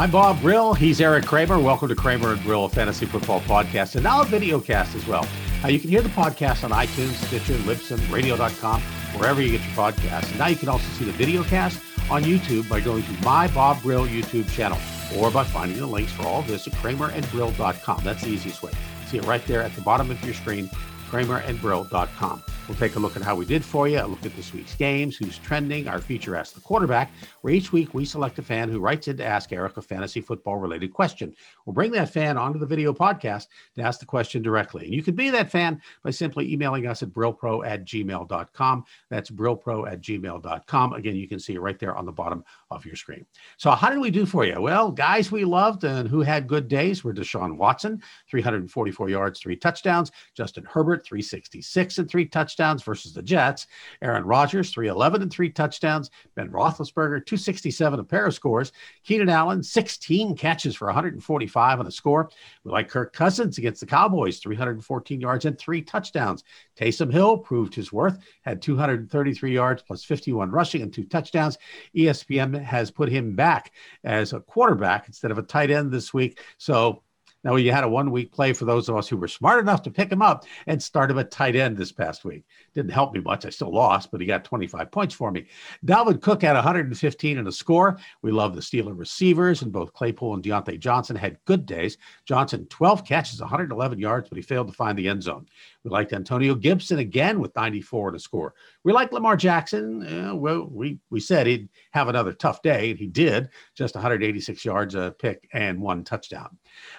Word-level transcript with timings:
I'm 0.00 0.10
Bob 0.10 0.40
Brill. 0.40 0.72
He's 0.72 0.98
Eric 0.98 1.26
Kramer. 1.26 1.58
Welcome 1.58 1.88
to 1.88 1.94
Kramer 1.94 2.32
and 2.32 2.42
Brill, 2.42 2.70
fantasy 2.70 3.04
football 3.04 3.42
podcast, 3.42 3.96
and 3.96 4.02
now 4.02 4.22
a 4.22 4.24
video 4.24 4.58
cast 4.58 4.94
as 4.94 5.06
well. 5.06 5.28
Uh, 5.62 5.68
you 5.68 5.78
can 5.78 5.90
hear 5.90 6.00
the 6.00 6.08
podcast 6.08 6.64
on 6.64 6.70
iTunes, 6.70 7.22
Stitcher, 7.26 7.52
Libsyn, 7.64 8.10
radio.com, 8.10 8.80
wherever 9.18 9.42
you 9.42 9.50
get 9.50 9.60
your 9.60 9.76
podcasts. 9.76 10.30
And 10.30 10.38
now 10.38 10.46
you 10.46 10.56
can 10.56 10.70
also 10.70 10.88
see 10.92 11.04
the 11.04 11.12
video 11.12 11.44
cast 11.44 11.82
on 12.10 12.22
YouTube 12.22 12.66
by 12.66 12.80
going 12.80 13.02
to 13.02 13.12
my 13.22 13.48
Bob 13.48 13.82
Brill 13.82 14.06
YouTube 14.06 14.50
channel 14.50 14.78
or 15.18 15.30
by 15.30 15.44
finding 15.44 15.76
the 15.76 15.86
links 15.86 16.12
for 16.12 16.22
all 16.26 16.40
of 16.40 16.46
this 16.46 16.66
at 16.66 16.72
kramerandbrill.com. 16.72 18.00
That's 18.02 18.22
the 18.22 18.30
easiest 18.30 18.62
way. 18.62 18.72
See 19.08 19.18
it 19.18 19.26
right 19.26 19.44
there 19.46 19.60
at 19.60 19.74
the 19.74 19.82
bottom 19.82 20.10
of 20.10 20.24
your 20.24 20.32
screen, 20.32 20.70
kramerandbrill.com. 21.10 22.42
We'll 22.70 22.78
take 22.78 22.94
a 22.94 23.00
look 23.00 23.16
at 23.16 23.22
how 23.22 23.34
we 23.34 23.46
did 23.46 23.64
for 23.64 23.88
you, 23.88 23.98
a 23.98 24.06
look 24.06 24.24
at 24.24 24.36
this 24.36 24.54
week's 24.54 24.76
games, 24.76 25.16
who's 25.16 25.38
trending, 25.38 25.88
our 25.88 25.98
feature 25.98 26.36
Ask 26.36 26.54
the 26.54 26.60
Quarterback, 26.60 27.10
where 27.40 27.52
each 27.52 27.72
week 27.72 27.94
we 27.94 28.04
select 28.04 28.38
a 28.38 28.42
fan 28.42 28.68
who 28.68 28.78
writes 28.78 29.08
in 29.08 29.16
to 29.16 29.26
ask 29.26 29.52
Eric 29.52 29.76
a 29.76 29.82
fantasy 29.82 30.20
football 30.20 30.56
related 30.56 30.92
question. 30.92 31.34
We'll 31.66 31.74
bring 31.74 31.90
that 31.90 32.10
fan 32.10 32.38
onto 32.38 32.60
the 32.60 32.66
video 32.66 32.92
podcast 32.92 33.48
to 33.74 33.82
ask 33.82 33.98
the 33.98 34.06
question 34.06 34.40
directly. 34.40 34.84
And 34.84 34.94
you 34.94 35.02
can 35.02 35.16
be 35.16 35.30
that 35.30 35.50
fan 35.50 35.82
by 36.04 36.12
simply 36.12 36.52
emailing 36.52 36.86
us 36.86 37.02
at 37.02 37.08
brillpro 37.08 37.66
at 37.66 37.84
gmail.com. 37.84 38.84
That's 39.08 39.30
brillpro 39.32 39.90
at 39.90 40.00
gmail.com. 40.00 40.92
Again, 40.92 41.16
you 41.16 41.26
can 41.26 41.40
see 41.40 41.54
it 41.54 41.60
right 41.60 41.78
there 41.80 41.96
on 41.96 42.06
the 42.06 42.12
bottom 42.12 42.44
of 42.70 42.86
your 42.86 42.96
screen. 42.96 43.26
So, 43.56 43.70
how 43.70 43.90
did 43.90 43.98
we 44.00 44.10
do 44.10 44.26
for 44.26 44.44
you? 44.44 44.60
Well, 44.60 44.90
guys 44.90 45.32
we 45.32 45.44
loved 45.44 45.84
and 45.84 46.08
who 46.08 46.20
had 46.20 46.46
good 46.46 46.68
days 46.68 47.02
were 47.04 47.14
Deshaun 47.14 47.56
Watson, 47.56 48.02
344 48.30 49.08
yards, 49.08 49.40
three 49.40 49.56
touchdowns, 49.56 50.12
Justin 50.34 50.64
Herbert, 50.64 51.04
366 51.04 51.98
and 51.98 52.10
three 52.10 52.26
touchdowns 52.26 52.50
touchdowns 52.50 52.82
versus 52.82 53.12
the 53.12 53.22
Jets. 53.22 53.66
Aaron 54.02 54.24
Rodgers, 54.24 54.72
311 54.72 55.22
and 55.22 55.32
three 55.32 55.50
touchdowns. 55.50 56.10
Ben 56.34 56.50
Roethlisberger, 56.50 57.24
267, 57.24 58.00
a 58.00 58.04
pair 58.04 58.26
of 58.26 58.34
scores. 58.34 58.72
Keenan 59.04 59.28
Allen, 59.28 59.62
16 59.62 60.36
catches 60.36 60.74
for 60.74 60.86
145 60.86 61.80
on 61.80 61.86
a 61.86 61.90
score. 61.90 62.30
We 62.64 62.72
like 62.72 62.88
Kirk 62.88 63.12
Cousins 63.12 63.58
against 63.58 63.80
the 63.80 63.86
Cowboys, 63.86 64.38
314 64.38 65.20
yards 65.20 65.44
and 65.44 65.58
three 65.58 65.82
touchdowns. 65.82 66.44
Taysom 66.78 67.12
Hill 67.12 67.38
proved 67.38 67.74
his 67.74 67.92
worth, 67.92 68.18
had 68.42 68.62
233 68.62 69.52
yards 69.52 69.82
plus 69.82 70.04
51 70.04 70.50
rushing 70.50 70.82
and 70.82 70.92
two 70.92 71.04
touchdowns. 71.04 71.58
ESPN 71.94 72.59
has 72.64 72.90
put 72.90 73.08
him 73.08 73.34
back 73.34 73.72
as 74.04 74.32
a 74.32 74.40
quarterback 74.40 75.06
instead 75.06 75.30
of 75.30 75.38
a 75.38 75.42
tight 75.42 75.70
end 75.70 75.90
this 75.90 76.12
week. 76.14 76.40
So 76.58 77.02
now, 77.42 77.56
you 77.56 77.72
had 77.72 77.84
a 77.84 77.88
one 77.88 78.10
week 78.10 78.32
play 78.32 78.52
for 78.52 78.66
those 78.66 78.88
of 78.88 78.96
us 78.96 79.08
who 79.08 79.16
were 79.16 79.28
smart 79.28 79.60
enough 79.60 79.80
to 79.82 79.90
pick 79.90 80.12
him 80.12 80.20
up 80.20 80.44
and 80.66 80.82
start 80.82 81.10
him 81.10 81.18
at 81.18 81.30
tight 81.30 81.56
end 81.56 81.76
this 81.76 81.90
past 81.90 82.22
week. 82.24 82.44
Didn't 82.74 82.90
help 82.90 83.14
me 83.14 83.20
much. 83.20 83.46
I 83.46 83.50
still 83.50 83.72
lost, 83.72 84.10
but 84.10 84.20
he 84.20 84.26
got 84.26 84.44
25 84.44 84.90
points 84.90 85.14
for 85.14 85.30
me. 85.30 85.46
Dalvin 85.86 86.20
Cook 86.20 86.42
had 86.42 86.54
115 86.54 87.38
and 87.38 87.48
a 87.48 87.52
score. 87.52 87.98
We 88.20 88.30
love 88.30 88.54
the 88.54 88.60
Steeler 88.60 88.96
receivers, 88.96 89.62
and 89.62 89.72
both 89.72 89.94
Claypool 89.94 90.34
and 90.34 90.42
Diontae 90.42 90.78
Johnson 90.78 91.16
had 91.16 91.38
good 91.46 91.64
days. 91.64 91.96
Johnson, 92.26 92.66
12 92.68 93.06
catches, 93.06 93.40
111 93.40 93.98
yards, 93.98 94.28
but 94.28 94.36
he 94.36 94.42
failed 94.42 94.68
to 94.68 94.74
find 94.74 94.98
the 94.98 95.08
end 95.08 95.22
zone. 95.22 95.46
We 95.82 95.90
liked 95.90 96.12
Antonio 96.12 96.54
Gibson 96.54 96.98
again 96.98 97.40
with 97.40 97.56
94 97.56 98.08
and 98.08 98.16
a 98.16 98.20
score. 98.20 98.54
We 98.84 98.92
liked 98.92 99.14
Lamar 99.14 99.36
Jackson. 99.36 100.06
Uh, 100.06 100.34
well, 100.34 100.68
we, 100.70 100.98
we 101.08 101.20
said 101.20 101.46
he'd 101.46 101.70
have 101.92 102.08
another 102.08 102.34
tough 102.34 102.60
day, 102.60 102.90
and 102.90 102.98
he 102.98 103.06
did. 103.06 103.48
Just 103.74 103.94
186 103.94 104.62
yards, 104.62 104.94
a 104.94 105.14
pick, 105.18 105.48
and 105.54 105.80
one 105.80 106.04
touchdown. 106.04 106.58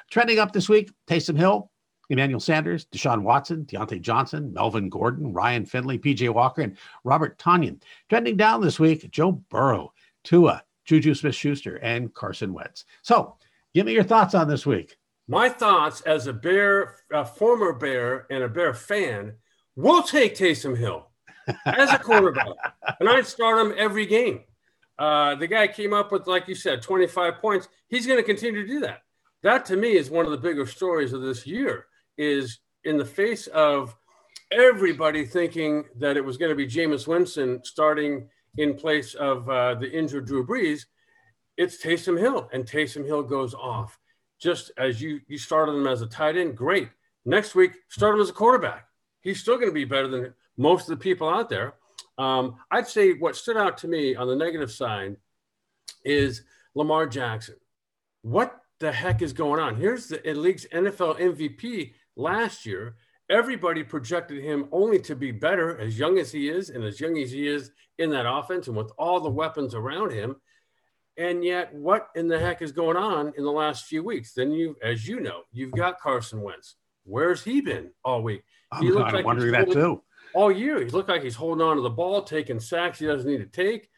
Trending 0.09 0.39
up 0.39 0.51
this 0.51 0.69
week, 0.69 0.91
Taysom 1.07 1.37
Hill, 1.37 1.71
Emmanuel 2.09 2.39
Sanders, 2.41 2.85
Deshaun 2.85 3.21
Watson, 3.21 3.65
Diontae 3.65 4.01
Johnson, 4.01 4.51
Melvin 4.53 4.89
Gordon, 4.89 5.31
Ryan 5.31 5.65
Finley, 5.65 5.97
PJ 5.97 6.29
Walker, 6.33 6.61
and 6.61 6.77
Robert 7.03 7.37
Tonyan. 7.37 7.81
Trending 8.09 8.35
down 8.35 8.61
this 8.61 8.79
week, 8.79 9.09
Joe 9.11 9.31
Burrow, 9.31 9.93
Tua, 10.23 10.63
Juju 10.85 11.13
Smith 11.13 11.35
Schuster, 11.35 11.77
and 11.77 12.13
Carson 12.13 12.53
Wentz. 12.53 12.85
So 13.01 13.37
give 13.73 13.85
me 13.85 13.93
your 13.93 14.03
thoughts 14.03 14.35
on 14.35 14.49
this 14.49 14.65
week. 14.65 14.97
My 15.27 15.47
thoughts 15.47 16.01
as 16.01 16.27
a 16.27 16.33
Bear, 16.33 16.97
a 17.11 17.23
former 17.23 17.71
Bear, 17.71 18.27
and 18.29 18.43
a 18.43 18.49
Bear 18.49 18.73
fan, 18.73 19.35
we'll 19.77 20.03
take 20.03 20.35
Taysom 20.35 20.77
Hill 20.77 21.07
as 21.65 21.93
a 21.93 21.97
quarterback, 21.97 22.47
and 22.99 23.07
I'd 23.07 23.25
start 23.25 23.65
him 23.65 23.73
every 23.77 24.05
game. 24.05 24.41
Uh, 24.99 25.35
the 25.35 25.47
guy 25.47 25.67
came 25.67 25.93
up 25.93 26.11
with, 26.11 26.27
like 26.27 26.47
you 26.47 26.55
said, 26.55 26.81
25 26.81 27.37
points. 27.37 27.67
He's 27.87 28.05
going 28.05 28.19
to 28.19 28.23
continue 28.23 28.61
to 28.61 28.67
do 28.67 28.81
that. 28.81 29.03
That 29.43 29.65
to 29.65 29.75
me 29.75 29.97
is 29.97 30.09
one 30.09 30.25
of 30.25 30.31
the 30.31 30.37
bigger 30.37 30.65
stories 30.65 31.13
of 31.13 31.21
this 31.21 31.45
year. 31.47 31.87
Is 32.17 32.59
in 32.83 32.97
the 32.97 33.05
face 33.05 33.47
of 33.47 33.95
everybody 34.51 35.25
thinking 35.25 35.85
that 35.97 36.17
it 36.17 36.25
was 36.25 36.37
going 36.37 36.49
to 36.49 36.55
be 36.55 36.67
Jameis 36.67 37.07
Winston 37.07 37.61
starting 37.63 38.29
in 38.57 38.75
place 38.75 39.13
of 39.15 39.49
uh, 39.49 39.75
the 39.75 39.89
injured 39.89 40.25
Drew 40.25 40.45
Brees, 40.45 40.85
it's 41.57 41.81
Taysom 41.81 42.19
Hill, 42.19 42.49
and 42.53 42.65
Taysom 42.65 43.05
Hill 43.05 43.23
goes 43.23 43.53
off 43.53 43.97
just 44.41 44.71
as 44.77 45.01
you 45.01 45.21
you 45.27 45.37
started 45.37 45.73
him 45.73 45.87
as 45.87 46.01
a 46.01 46.07
tight 46.07 46.35
end, 46.35 46.57
great. 46.57 46.89
Next 47.23 47.53
week, 47.53 47.73
start 47.89 48.15
him 48.15 48.21
as 48.21 48.29
a 48.29 48.33
quarterback. 48.33 48.87
He's 49.21 49.39
still 49.39 49.55
going 49.55 49.69
to 49.69 49.73
be 49.73 49.85
better 49.85 50.07
than 50.07 50.33
most 50.57 50.89
of 50.89 50.97
the 50.97 51.03
people 51.03 51.29
out 51.29 51.49
there. 51.49 51.75
Um, 52.17 52.55
I'd 52.71 52.87
say 52.87 53.13
what 53.13 53.35
stood 53.35 53.57
out 53.57 53.77
to 53.79 53.87
me 53.87 54.15
on 54.15 54.27
the 54.27 54.35
negative 54.35 54.71
side 54.71 55.17
is 56.03 56.41
Lamar 56.73 57.05
Jackson. 57.05 57.55
What 58.23 58.59
the 58.81 58.91
heck 58.91 59.21
is 59.21 59.31
going 59.31 59.61
on? 59.61 59.75
Here's 59.75 60.07
the 60.07 60.19
league's 60.33 60.65
NFL 60.73 61.19
MVP 61.19 61.93
last 62.17 62.65
year. 62.65 62.95
Everybody 63.29 63.83
projected 63.83 64.43
him 64.43 64.67
only 64.73 64.99
to 64.99 65.15
be 65.15 65.31
better 65.31 65.79
as 65.79 65.97
young 65.97 66.19
as 66.19 66.33
he 66.33 66.49
is 66.49 66.69
and 66.69 66.83
as 66.83 66.99
young 66.99 67.17
as 67.17 67.31
he 67.31 67.47
is 67.47 67.71
in 67.97 68.09
that 68.09 68.29
offense 68.29 68.67
and 68.67 68.75
with 68.75 68.91
all 68.97 69.21
the 69.21 69.29
weapons 69.29 69.73
around 69.73 70.11
him. 70.11 70.35
And 71.15 71.43
yet, 71.43 71.73
what 71.73 72.09
in 72.15 72.27
the 72.27 72.39
heck 72.39 72.61
is 72.61 72.73
going 72.73 72.97
on 72.97 73.31
in 73.37 73.45
the 73.45 73.51
last 73.51 73.85
few 73.85 74.03
weeks? 74.03 74.33
Then 74.33 74.51
you, 74.51 74.75
as 74.83 75.07
you 75.07 75.21
know, 75.21 75.43
you've 75.53 75.71
got 75.71 75.99
Carson 75.99 76.41
Wentz. 76.41 76.75
Where's 77.03 77.43
he 77.43 77.61
been 77.61 77.91
all 78.03 78.21
week? 78.21 78.43
He 78.79 78.87
I'm 78.87 78.95
like 78.95 79.25
wondering 79.25 79.51
that 79.53 79.71
too. 79.71 80.01
All 80.33 80.51
year, 80.51 80.79
he 80.79 80.89
looked 80.89 81.09
like 81.09 81.23
he's 81.23 81.35
holding 81.35 81.65
on 81.65 81.75
to 81.75 81.81
the 81.81 81.89
ball, 81.89 82.23
taking 82.23 82.59
sacks 82.59 82.99
he 82.99 83.05
doesn't 83.05 83.29
need 83.29 83.39
to 83.39 83.45
take, 83.45 83.89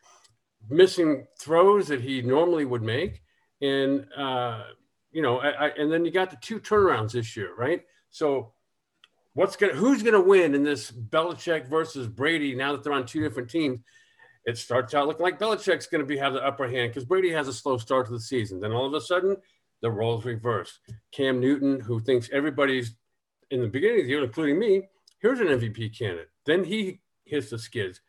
missing 0.70 1.28
throws 1.40 1.88
that 1.88 2.02
he 2.02 2.22
normally 2.22 2.66
would 2.66 2.82
make, 2.82 3.22
and 3.64 4.06
uh, 4.16 4.64
you 5.12 5.22
know, 5.22 5.40
I, 5.40 5.50
I, 5.50 5.68
and 5.70 5.92
then 5.92 6.06
you 6.06 6.12
got 6.12 6.30
the 6.30 6.38
two 6.38 6.60
turnarounds 6.60 7.14
this 7.14 7.36
year, 7.36 7.56
right? 7.58 7.84
So, 8.12 8.54
what's 9.34 9.56
gonna 9.56 9.74
who's 9.74 10.04
gonna 10.04 10.22
win 10.22 10.54
in 10.54 10.64
this 10.64 10.92
Belichick 10.92 11.68
versus 11.68 12.08
Brady 12.08 12.54
now 12.54 12.74
that 12.74 12.84
they're 12.84 12.94
on 12.94 13.06
two 13.06 13.22
different 13.22 13.50
teams? 13.50 13.80
it 14.46 14.58
starts 14.58 14.94
out 14.94 15.08
looking 15.08 15.24
like 15.24 15.40
Belichick's 15.40 15.88
going 15.88 16.02
to 16.02 16.08
be 16.08 16.18
have 16.18 16.34
the 16.34 16.46
upper 16.46 16.68
hand 16.68 16.92
because 16.92 17.06
Brady 17.06 17.32
has 17.32 17.48
a 17.48 17.54
slow 17.54 17.78
start 17.78 18.08
to 18.08 18.12
the 18.12 18.20
season. 18.20 18.60
Then 18.60 18.74
all 18.74 18.86
of 18.86 18.94
a 18.94 19.02
sudden, 19.02 19.38
the 19.82 19.92
roles 19.92 20.26
reverse. 20.26 20.80
Cam 21.12 21.40
Newton, 21.40 21.80
who 21.80 22.00
thinks 22.00 22.30
everybody's 22.32 22.96
in 23.52 23.62
the 23.62 23.68
beginning 23.68 24.00
of 24.00 24.06
the 24.06 24.10
year, 24.10 24.24
including 24.24 24.60
me, 24.60 24.90
here's 25.20 25.40
an 25.40 25.48
MVP 25.48 25.98
candidate. 25.98 26.30
Then 26.46 26.64
he 26.64 27.02
hits 27.26 27.50
the 27.50 27.60
skids. 27.60 28.02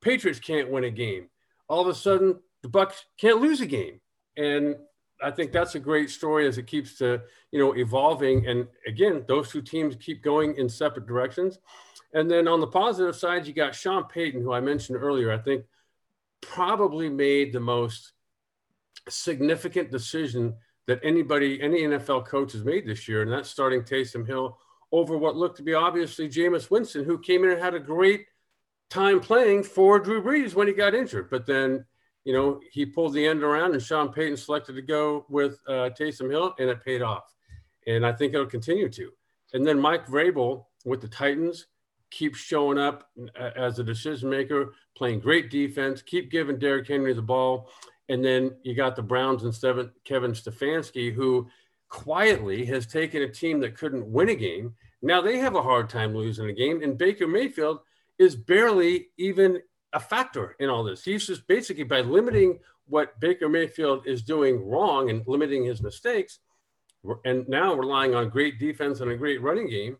Patriots 0.00 0.40
can't 0.40 0.70
win 0.70 0.84
a 0.84 0.90
game. 0.90 1.28
All 1.68 1.80
of 1.80 1.88
a 1.88 1.94
sudden, 1.94 2.40
the 2.62 2.68
Bucs 2.68 3.02
can't 3.18 3.40
lose 3.40 3.60
a 3.60 3.66
game, 3.66 4.00
and 4.36 4.76
I 5.22 5.30
think 5.30 5.52
that's 5.52 5.74
a 5.74 5.80
great 5.80 6.10
story 6.10 6.46
as 6.46 6.58
it 6.58 6.66
keeps 6.66 6.98
to 6.98 7.22
you 7.52 7.58
know 7.58 7.76
evolving. 7.76 8.46
And 8.46 8.66
again, 8.86 9.24
those 9.28 9.50
two 9.50 9.62
teams 9.62 9.96
keep 9.96 10.22
going 10.22 10.56
in 10.56 10.68
separate 10.68 11.06
directions. 11.06 11.58
And 12.12 12.30
then 12.30 12.48
on 12.48 12.60
the 12.60 12.66
positive 12.66 13.14
side, 13.14 13.46
you 13.46 13.52
got 13.52 13.74
Sean 13.74 14.04
Payton, 14.04 14.42
who 14.42 14.52
I 14.52 14.60
mentioned 14.60 14.98
earlier. 15.00 15.32
I 15.32 15.38
think 15.38 15.64
probably 16.40 17.08
made 17.08 17.52
the 17.52 17.60
most 17.60 18.12
significant 19.08 19.90
decision 19.90 20.54
that 20.86 21.00
anybody, 21.04 21.62
any 21.62 21.82
NFL 21.82 22.26
coach 22.26 22.52
has 22.52 22.64
made 22.64 22.86
this 22.86 23.06
year, 23.06 23.22
and 23.22 23.30
that's 23.30 23.48
starting 23.48 23.82
Taysom 23.82 24.26
Hill 24.26 24.58
over 24.92 25.16
what 25.16 25.36
looked 25.36 25.58
to 25.58 25.62
be 25.62 25.74
obviously 25.74 26.28
Jameis 26.28 26.70
Winston, 26.70 27.04
who 27.04 27.18
came 27.18 27.44
in 27.44 27.50
and 27.50 27.60
had 27.60 27.74
a 27.74 27.80
great 27.80 28.26
time 28.88 29.20
playing 29.20 29.62
for 29.62 30.00
Drew 30.00 30.22
Brees 30.22 30.54
when 30.54 30.66
he 30.66 30.72
got 30.72 30.94
injured. 30.94 31.30
But 31.30 31.46
then, 31.46 31.84
you 32.24 32.32
know, 32.32 32.60
he 32.70 32.84
pulled 32.84 33.14
the 33.14 33.26
end 33.26 33.42
around, 33.42 33.72
and 33.72 33.82
Sean 33.82 34.12
Payton 34.12 34.36
selected 34.36 34.74
to 34.74 34.82
go 34.82 35.24
with 35.28 35.58
uh, 35.66 35.90
Taysom 35.98 36.30
Hill, 36.30 36.54
and 36.58 36.68
it 36.68 36.84
paid 36.84 37.02
off. 37.02 37.34
And 37.86 38.04
I 38.04 38.12
think 38.12 38.34
it'll 38.34 38.46
continue 38.46 38.88
to. 38.90 39.10
And 39.52 39.66
then 39.66 39.80
Mike 39.80 40.06
Vrabel 40.06 40.66
with 40.84 41.00
the 41.00 41.08
Titans 41.08 41.66
keeps 42.10 42.38
showing 42.38 42.78
up 42.78 43.08
uh, 43.38 43.50
as 43.56 43.78
a 43.78 43.84
decision 43.84 44.28
maker, 44.28 44.74
playing 44.96 45.20
great 45.20 45.50
defense, 45.50 46.02
keep 46.02 46.30
giving 46.30 46.58
Derrick 46.58 46.88
Henry 46.88 47.14
the 47.14 47.22
ball. 47.22 47.70
And 48.08 48.24
then 48.24 48.56
you 48.62 48.74
got 48.74 48.96
the 48.96 49.02
Browns 49.02 49.44
and 49.44 49.54
Kevin 50.04 50.32
Stefanski, 50.32 51.12
who 51.12 51.48
quietly 51.88 52.64
has 52.66 52.86
taken 52.86 53.22
a 53.22 53.28
team 53.28 53.60
that 53.60 53.76
couldn't 53.76 54.06
win 54.06 54.28
a 54.28 54.34
game. 54.34 54.74
Now 55.02 55.20
they 55.20 55.38
have 55.38 55.54
a 55.54 55.62
hard 55.62 55.88
time 55.88 56.14
losing 56.14 56.48
a 56.48 56.52
game. 56.52 56.82
And 56.82 56.98
Baker 56.98 57.26
Mayfield 57.26 57.80
is 58.18 58.36
barely 58.36 59.08
even 59.16 59.60
a 59.92 60.00
factor 60.00 60.56
in 60.60 60.68
all 60.68 60.84
this. 60.84 61.04
He's 61.04 61.26
just 61.26 61.46
basically 61.46 61.84
by 61.84 62.00
limiting 62.00 62.58
what 62.86 63.18
Baker 63.20 63.48
Mayfield 63.48 64.06
is 64.06 64.22
doing 64.22 64.64
wrong 64.66 65.10
and 65.10 65.22
limiting 65.26 65.64
his 65.64 65.82
mistakes, 65.82 66.40
and 67.24 67.48
now 67.48 67.74
relying 67.74 68.14
on 68.14 68.28
great 68.28 68.58
defense 68.58 69.00
and 69.00 69.10
a 69.10 69.16
great 69.16 69.40
running 69.40 69.68
game 69.68 69.96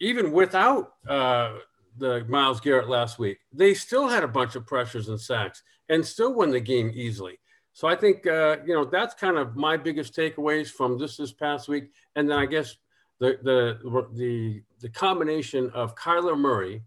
even 0.00 0.32
without 0.32 0.94
uh, 1.08 1.58
the 1.98 2.24
Myles 2.28 2.60
Garrett 2.60 2.88
last 2.88 3.18
week, 3.18 3.38
they 3.52 3.74
still 3.74 4.08
had 4.08 4.24
a 4.24 4.28
bunch 4.28 4.54
of 4.56 4.66
pressures 4.66 5.08
and 5.08 5.20
sacks 5.20 5.62
and 5.88 6.04
still 6.04 6.34
won 6.34 6.50
the 6.50 6.60
game 6.60 6.90
easily. 6.94 7.38
So 7.72 7.86
I 7.86 7.94
think 7.94 8.26
uh, 8.26 8.56
you 8.64 8.74
know 8.74 8.84
that's 8.84 9.14
kind 9.14 9.36
of 9.36 9.54
my 9.54 9.76
biggest 9.76 10.16
takeaways 10.16 10.68
from 10.68 10.98
this 10.98 11.18
this 11.18 11.32
past 11.32 11.68
week, 11.68 11.90
and 12.14 12.30
then 12.30 12.38
I 12.38 12.46
guess 12.46 12.76
the 13.18 13.38
the 13.42 14.06
the 14.14 14.62
the 14.80 14.88
combination 14.88 15.70
of 15.70 15.94
Kyler 15.94 16.38
Murray 16.38 16.82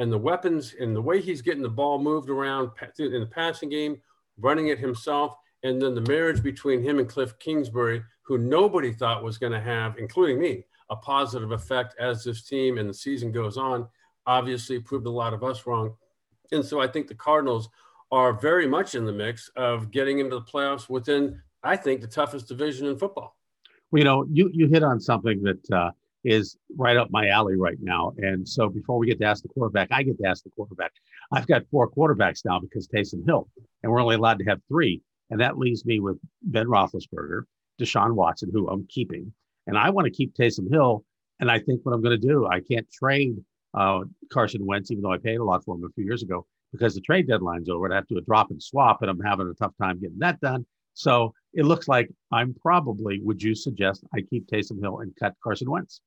and 0.00 0.10
the 0.10 0.18
weapons 0.18 0.74
and 0.80 0.96
the 0.96 1.02
way 1.02 1.20
he's 1.20 1.42
getting 1.42 1.62
the 1.62 1.68
ball 1.68 1.98
moved 1.98 2.30
around 2.30 2.70
in 2.98 3.20
the 3.20 3.26
passing 3.26 3.68
game, 3.68 4.00
running 4.38 4.68
it 4.68 4.78
himself, 4.78 5.36
and 5.62 5.80
then 5.80 5.94
the 5.94 6.00
marriage 6.00 6.42
between 6.42 6.82
him 6.82 6.98
and 6.98 7.06
Cliff 7.06 7.38
Kingsbury, 7.38 8.02
who 8.22 8.38
nobody 8.38 8.94
thought 8.94 9.22
was 9.22 9.36
going 9.36 9.52
to 9.52 9.60
have, 9.60 9.98
including 9.98 10.40
me, 10.40 10.64
a 10.88 10.96
positive 10.96 11.52
effect 11.52 11.94
as 12.00 12.24
this 12.24 12.42
team 12.44 12.78
and 12.78 12.88
the 12.88 12.94
season 12.94 13.30
goes 13.30 13.58
on. 13.58 13.86
Obviously, 14.26 14.80
proved 14.80 15.06
a 15.06 15.10
lot 15.10 15.34
of 15.34 15.44
us 15.44 15.66
wrong. 15.66 15.94
And 16.50 16.64
so 16.64 16.80
I 16.80 16.86
think 16.86 17.06
the 17.06 17.14
Cardinals 17.14 17.68
are 18.10 18.32
very 18.32 18.66
much 18.66 18.94
in 18.94 19.04
the 19.04 19.12
mix 19.12 19.50
of 19.54 19.90
getting 19.90 20.18
into 20.18 20.36
the 20.36 20.42
playoffs 20.42 20.88
within, 20.88 21.42
I 21.62 21.76
think, 21.76 22.00
the 22.00 22.06
toughest 22.06 22.48
division 22.48 22.86
in 22.86 22.96
football. 22.96 23.36
Well, 23.90 23.98
you 23.98 24.04
know, 24.04 24.26
you, 24.30 24.50
you 24.54 24.66
hit 24.66 24.82
on 24.82 24.98
something 24.98 25.42
that 25.42 25.70
uh, 25.70 25.90
is 26.24 26.56
right 26.76 26.96
up 26.96 27.10
my 27.10 27.28
alley 27.28 27.56
right 27.56 27.78
now. 27.80 28.12
And 28.18 28.46
so 28.48 28.68
before 28.68 28.98
we 28.98 29.06
get 29.06 29.18
to 29.20 29.26
ask 29.26 29.42
the 29.42 29.48
quarterback, 29.48 29.88
I 29.90 30.02
get 30.02 30.18
to 30.18 30.28
ask 30.28 30.44
the 30.44 30.50
quarterback. 30.50 30.92
I've 31.32 31.46
got 31.46 31.62
four 31.70 31.90
quarterbacks 31.90 32.44
now 32.44 32.60
because 32.60 32.88
Taysom 32.88 33.24
Hill, 33.26 33.48
and 33.82 33.90
we're 33.90 34.02
only 34.02 34.16
allowed 34.16 34.38
to 34.40 34.44
have 34.44 34.60
three. 34.68 35.00
And 35.30 35.40
that 35.40 35.58
leaves 35.58 35.86
me 35.86 36.00
with 36.00 36.18
Ben 36.42 36.66
Roethlisberger, 36.66 37.42
Deshaun 37.80 38.14
Watson, 38.14 38.50
who 38.52 38.68
I'm 38.68 38.86
keeping. 38.88 39.32
And 39.66 39.78
I 39.78 39.90
want 39.90 40.06
to 40.06 40.10
keep 40.10 40.34
Taysom 40.34 40.70
Hill. 40.70 41.04
And 41.38 41.50
I 41.50 41.58
think 41.58 41.80
what 41.84 41.94
I'm 41.94 42.02
going 42.02 42.20
to 42.20 42.28
do, 42.28 42.46
I 42.46 42.60
can't 42.60 42.90
trade 42.90 43.36
uh, 43.72 44.00
Carson 44.32 44.66
Wentz, 44.66 44.90
even 44.90 45.02
though 45.02 45.12
I 45.12 45.18
paid 45.18 45.36
a 45.36 45.44
lot 45.44 45.64
for 45.64 45.76
him 45.76 45.84
a 45.84 45.92
few 45.94 46.04
years 46.04 46.22
ago, 46.22 46.46
because 46.72 46.94
the 46.94 47.00
trade 47.00 47.28
deadline's 47.28 47.68
over. 47.68 47.90
I'd 47.90 47.94
have 47.94 48.06
to 48.08 48.14
do 48.14 48.18
a 48.18 48.22
drop 48.24 48.50
and 48.50 48.62
swap, 48.62 49.00
and 49.00 49.10
I'm 49.10 49.20
having 49.20 49.48
a 49.48 49.54
tough 49.54 49.72
time 49.80 50.00
getting 50.00 50.18
that 50.18 50.40
done. 50.40 50.66
So 50.94 51.32
it 51.54 51.64
looks 51.64 51.88
like 51.88 52.10
I'm 52.32 52.54
probably, 52.60 53.20
would 53.22 53.42
you 53.42 53.54
suggest 53.54 54.04
I 54.14 54.20
keep 54.20 54.48
Taysom 54.48 54.80
Hill 54.82 54.98
and 54.98 55.14
cut 55.18 55.34
Carson 55.42 55.70
Wentz? 55.70 56.00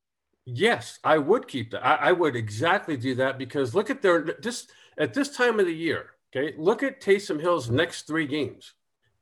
Yes, 0.46 1.00
I 1.04 1.18
would 1.18 1.48
keep 1.48 1.72
that. 1.72 1.86
I, 1.86 2.10
I 2.10 2.12
would 2.12 2.36
exactly 2.36 2.98
do 2.98 3.16
that 3.16 3.38
because 3.38 3.74
look 3.74 3.90
at 3.90 4.02
their 4.02 4.24
just 4.42 4.72
at 4.98 5.14
this 5.14 5.30
time 5.30 5.60
of 5.60 5.66
the 5.66 5.74
year. 5.74 6.12
Okay, 6.36 6.56
look 6.58 6.84
at 6.84 7.02
Taysom 7.02 7.40
Hill's 7.40 7.70
next 7.70 8.08
three 8.08 8.28
games: 8.28 8.74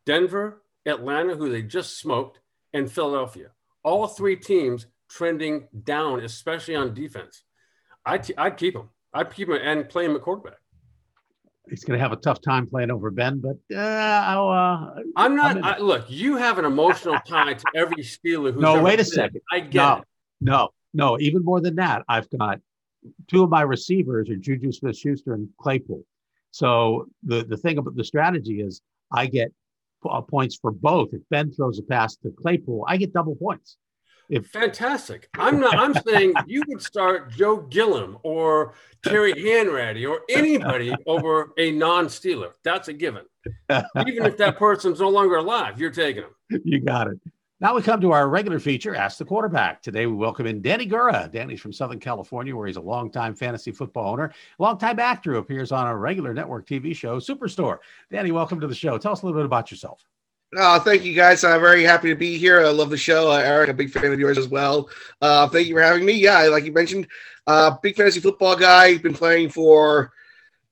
Denver, 0.06 0.64
Atlanta, 0.86 1.36
who 1.36 1.50
they 1.50 1.62
just 1.62 2.00
smoked, 2.00 2.40
and 2.74 2.92
Philadelphia. 2.92 3.52
All 3.84 4.08
three 4.08 4.36
teams 4.36 4.88
trending 5.10 5.68
down, 5.84 6.22
especially 6.22 6.76
on 6.76 6.94
defense. 6.94 7.44
I'd, 8.06 8.32
I'd 8.38 8.58
keep 8.58 8.76
him. 8.76 8.90
I'd 9.14 9.34
keep 9.34 9.50
him 9.50 9.60
and 9.62 9.90
play 9.90 10.06
him 10.06 10.16
at 10.16 10.22
quarterback. 10.22 10.58
He's 11.70 11.84
going 11.84 11.98
to 11.98 12.04
have 12.04 12.12
a 12.12 12.18
tough 12.18 12.42
time 12.42 12.68
playing 12.68 12.92
over 12.92 13.12
Ben, 13.12 13.40
but 13.40 13.58
uh, 13.74 13.80
uh, 13.80 14.96
I'm 15.16 15.36
not. 15.36 15.58
I'm 15.58 15.64
I, 15.64 15.78
look, 15.78 16.06
you 16.10 16.36
have 16.38 16.58
an 16.58 16.66
emotional 16.66 17.20
tie 17.28 17.54
to 17.54 17.66
every 17.76 18.04
Steeler. 18.04 18.52
Who's 18.52 18.62
no, 18.62 18.82
wait 18.82 19.00
a 19.00 19.06
second. 19.06 19.42
I 19.52 19.60
get 19.60 19.76
no, 19.76 19.98
it. 19.98 20.04
No, 20.42 20.70
no, 20.94 21.20
even 21.20 21.44
more 21.44 21.62
than 21.62 21.76
that. 21.76 22.04
I've 22.08 22.30
got 22.30 22.60
two 23.28 23.44
of 23.44 23.50
my 23.50 23.62
receivers 23.62 24.30
are 24.30 24.36
Juju 24.36 24.72
Smith 24.72 24.98
Schuster 24.98 25.34
and 25.34 25.50
Claypool. 25.60 26.04
So 26.52 27.08
the, 27.24 27.44
the 27.44 27.58
thing 27.58 27.78
about 27.78 27.96
the 27.96 28.04
strategy 28.04 28.62
is 28.62 28.82
I 29.12 29.28
get 29.28 29.52
uh, 30.10 30.22
points 30.22 30.58
for 30.62 30.72
both. 30.72 31.10
If 31.14 31.22
Ben 31.30 31.52
throws 31.52 31.80
a 31.80 31.84
pass 31.84 32.16
to 32.18 32.32
Claypool, 32.32 32.86
I 32.88 32.98
get 32.98 33.14
double 33.14 33.36
points. 33.36 33.78
If 34.30 34.48
Fantastic. 34.48 35.28
I'm 35.38 35.60
not. 35.60 35.78
I'm 35.78 35.94
saying 36.08 36.34
you 36.48 36.64
would 36.70 36.82
start 36.82 37.32
Joe 37.32 37.58
Gilliam 37.58 38.18
or 38.24 38.76
Terry 39.04 39.34
Hanratty 39.34 40.10
or 40.10 40.22
anybody 40.30 40.96
over 41.06 41.52
a 41.58 41.72
non-Steeler. 41.72 42.52
That's 42.64 42.88
a 42.88 42.94
given. 42.94 43.26
Even 43.70 44.26
if 44.26 44.38
that 44.38 44.58
person's 44.58 45.02
no 45.02 45.10
longer 45.10 45.36
alive, 45.36 45.82
you're 45.82 45.92
taking 45.92 46.24
them. 46.24 46.32
You 46.64 46.80
got 46.80 47.08
it. 47.08 47.20
Now 47.62 47.76
we 47.76 47.84
come 47.84 48.02
to 48.02 48.12
our 48.12 48.28
regular 48.28 48.60
feature, 48.60 48.96
Ask 48.96 49.20
the 49.20 49.26
Quarterback. 49.26 49.84
Today 49.84 50.08
we 50.08 50.14
welcome 50.14 50.48
in 50.48 50.64
Danny 50.64 50.88
Gura. 50.88 51.32
Danny's 51.32 51.62
from 51.62 51.72
Southern 51.72 52.00
California, 52.00 52.56
where 52.56 52.66
he's 52.66 52.78
a 52.78 52.82
longtime 52.82 53.36
fantasy 53.36 53.72
football 53.72 54.14
owner, 54.14 54.34
longtime 54.58 54.98
actor 54.98 55.34
who 55.34 55.38
appears 55.38 55.72
on 55.72 55.86
a 55.86 55.96
regular 55.96 56.34
network 56.34 56.66
TV 56.66 56.96
show, 56.96 57.20
Superstore. 57.20 57.78
Danny, 58.12 58.32
welcome 58.32 58.60
to 58.62 58.66
the 58.66 58.74
show. 58.74 58.98
Tell 58.98 59.12
us 59.12 59.22
a 59.22 59.28
little 59.28 59.40
bit 59.40 59.46
about 59.46 59.70
yourself. 59.70 60.04
Oh, 60.58 60.80
thank 60.80 61.04
you 61.04 61.14
guys. 61.14 61.44
I'm 61.44 61.62
very 61.62 61.84
happy 61.84 62.10
to 62.10 62.16
be 62.16 62.36
here. 62.36 62.66
I 62.66 62.70
love 62.70 62.90
the 62.90 62.98
show. 62.98 63.30
Uh, 63.30 63.36
Eric, 63.36 63.70
a 63.70 63.76
big 63.76 63.92
fan 63.92 64.12
of 64.12 64.20
yours 64.20 64.40
as 64.40 64.48
well. 64.48 64.90
Uh, 65.22 65.48
thank 65.48 65.68
you 65.68 65.76
for 65.76 65.84
having 65.84 66.04
me. 66.04 66.14
Yeah, 66.14 66.40
like 66.46 66.66
you 66.66 66.72
mentioned, 66.72 67.06
uh, 67.46 67.78
big 67.84 67.96
fantasy 67.96 68.22
football 68.22 68.56
guy. 68.56 68.98
Been 68.98 69.14
playing 69.14 69.50
for, 69.50 70.12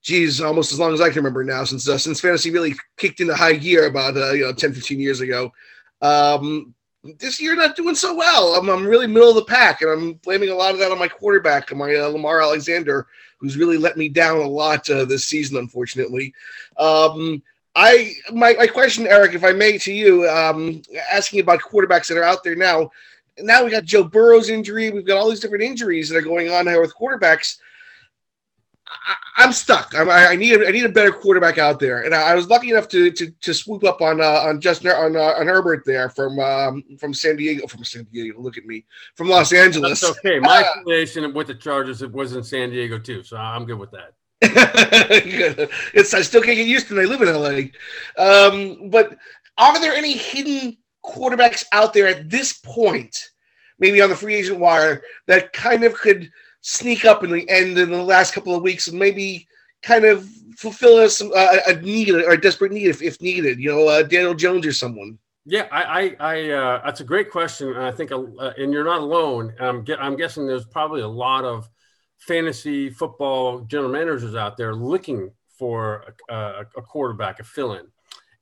geez, 0.02 0.42
almost 0.42 0.72
as 0.72 0.80
long 0.80 0.96
as 0.96 1.02
I 1.02 1.10
can 1.10 1.18
remember 1.18 1.44
now, 1.44 1.66
since 1.66 1.88
uh, 1.88 2.00
since 2.00 2.20
fantasy 2.20 2.50
really 2.50 2.74
kicked 2.98 3.20
into 3.20 3.36
high 3.36 3.54
gear 3.54 3.86
about 3.86 4.18
uh, 4.18 4.32
you 4.32 4.42
know 4.42 4.54
10, 4.54 4.74
15 4.74 5.00
years 5.00 5.22
ago. 5.22 5.52
Um, 6.02 6.74
this 7.04 7.40
year 7.40 7.56
not 7.56 7.76
doing 7.76 7.96
so 7.96 8.14
well. 8.14 8.56
I'm, 8.56 8.70
I'm 8.70 8.86
really 8.86 9.08
middle 9.08 9.30
of 9.30 9.36
the 9.36 9.46
pack, 9.46 9.82
and 9.82 9.92
I'm 9.92 10.14
blaming 10.14 10.50
a 10.50 10.56
lot 10.56 10.74
of 10.74 10.80
that 10.80 10.92
on 10.92 11.00
my 11.00 11.08
quarterback, 11.08 11.74
my 11.76 11.96
uh, 11.96 12.08
Lamar 12.08 12.42
Alexander, 12.42 13.08
who's 13.38 13.58
really 13.58 13.78
let 13.78 13.98
me 13.98 14.10
down 14.10 14.38
a 14.38 14.48
lot 14.48 14.90
uh, 14.90 15.06
this 15.06 15.26
season, 15.26 15.58
unfortunately. 15.58 16.34
Um, 16.78 17.42
I 17.76 18.14
my, 18.34 18.54
my 18.54 18.68
question, 18.68 19.08
Eric, 19.08 19.34
if 19.34 19.44
I 19.44 19.52
may, 19.52 19.78
to 19.78 19.94
you, 19.94 20.28
um, 20.28 20.82
asking 21.12 21.40
about 21.40 21.62
quarterbacks 21.62 22.08
that 22.08 22.18
are 22.18 22.24
out 22.24 22.44
there 22.44 22.56
now. 22.56 22.92
Now 23.42 23.64
we 23.64 23.72
got 23.72 23.86
Joe 23.86 24.04
Burrow's 24.04 24.50
injury. 24.50 24.90
We've 24.92 25.06
got 25.06 25.18
all 25.18 25.30
these 25.30 25.40
different 25.40 25.64
injuries 25.64 26.10
that 26.10 26.18
are 26.18 26.22
going 26.22 26.52
on 26.52 26.68
here 26.68 26.82
with 26.82 26.96
quarterbacks. 26.96 27.58
I, 29.38 29.44
am 29.44 29.54
stuck. 29.54 29.94
I'm, 29.96 30.10
i 30.10 30.36
need 30.36 30.62
a, 30.62 30.68
I 30.68 30.72
need 30.72 30.86
a 30.86 30.90
better 30.90 31.12
quarterback 31.12 31.58
out 31.58 31.80
there, 31.80 32.02
and 32.02 32.14
I, 32.14 32.32
I 32.32 32.36
was 32.36 32.50
lucky 32.50 32.72
enough 32.72 32.88
to 32.90 33.12
to, 33.12 33.30
to 33.30 33.54
swoop 33.54 33.84
up 33.84 34.02
on 34.02 34.22
uh, 34.22 34.42
on 34.46 34.60
Justin 34.60 34.92
on 34.92 35.16
uh, 35.16 35.34
on 35.38 35.48
Herbert 35.48 35.84
there 35.86 36.10
from 36.10 36.40
um, 36.40 36.84
from 36.98 37.14
San 37.14 37.36
Diego 37.36 37.68
from 37.68 37.84
San 37.84 38.04
Diego. 38.06 38.40
Look 38.40 38.58
at 38.58 38.66
me 38.66 38.86
from 39.16 39.30
Los 39.30 39.54
Angeles. 39.54 40.02
That's 40.02 40.18
okay. 40.20 40.40
My 40.42 40.62
uh, 40.62 40.82
affiliation 40.82 41.34
with 41.34 41.48
the 41.48 41.56
Chargers 41.56 42.02
it 42.02 42.12
was 42.12 42.36
in 42.36 42.44
San 42.44 42.72
Diego 42.72 43.00
too, 43.00 43.24
so 43.24 43.38
I'm 43.38 43.66
good 43.66 43.80
with 43.80 43.92
that. 43.92 44.14
it's 45.94 46.14
I 46.14 46.22
still 46.22 46.42
can't 46.42 46.58
get 46.58 46.68
used 46.68 46.88
to 46.88 46.98
it. 46.98 47.04
I 47.04 47.06
live 47.06 47.22
in 47.22 47.34
LA, 47.34 48.24
um, 48.24 48.90
but 48.90 49.18
are 49.58 49.80
there 49.80 49.94
any 49.94 50.14
hidden 50.14 50.78
quarterbacks 51.06 51.66
out 51.72 51.94
there 51.94 52.08
at 52.08 52.30
this 52.30 52.54
point, 52.54 53.32
maybe 53.80 54.02
on 54.02 54.10
the 54.10 54.16
free 54.16 54.36
agent 54.36 54.60
wire, 54.60 55.02
that 55.28 55.54
kind 55.54 55.84
of 55.84 55.94
could 55.94 56.32
sneak 56.62 57.06
up 57.06 57.24
in 57.24 57.32
the 57.32 57.48
end 57.50 57.78
in 57.78 57.90
the 57.90 58.04
last 58.04 58.34
couple 58.34 58.56
of 58.56 58.62
weeks 58.62 58.88
and 58.88 59.00
maybe 59.00 59.48
kind 59.82 60.06
of 60.06 60.28
fulfill 60.58 61.00
a, 61.00 61.36
uh, 61.36 61.60
a 61.68 61.74
need 61.82 62.10
or 62.10 62.32
a 62.32 62.40
desperate 62.40 62.72
need 62.72 62.88
if, 62.88 63.02
if 63.02 63.22
needed. 63.22 63.60
You 63.60 63.70
know, 63.70 63.88
uh, 63.88 64.04
Daniel 64.04 64.34
Jones 64.34 64.66
or 64.66 64.74
someone. 64.74 65.18
Yeah, 65.46 65.68
I, 65.72 65.84
I, 65.84 66.16
I 66.20 66.50
uh, 66.52 66.82
that's 66.86 67.00
a 67.00 67.06
great 67.06 67.32
question, 67.32 67.70
and 67.70 67.84
I 67.84 67.92
think, 67.92 68.12
uh, 68.12 68.52
and 68.58 68.72
you're 68.74 68.84
not 68.84 69.00
alone. 69.00 69.54
I'm, 69.60 69.86
I'm 70.00 70.16
guessing 70.16 70.46
there's 70.46 70.66
probably 70.66 71.02
a 71.02 71.08
lot 71.08 71.46
of 71.46 71.70
fantasy 72.20 72.90
football 72.90 73.62
general 73.62 73.92
managers 73.92 74.36
out 74.36 74.58
there 74.58 74.76
looking 74.76 75.32
for 75.58 76.14
a, 76.30 76.34
a, 76.34 76.66
a 76.78 76.82
quarterback, 76.82 77.40
a 77.40 77.44
fill-in. 77.44 77.88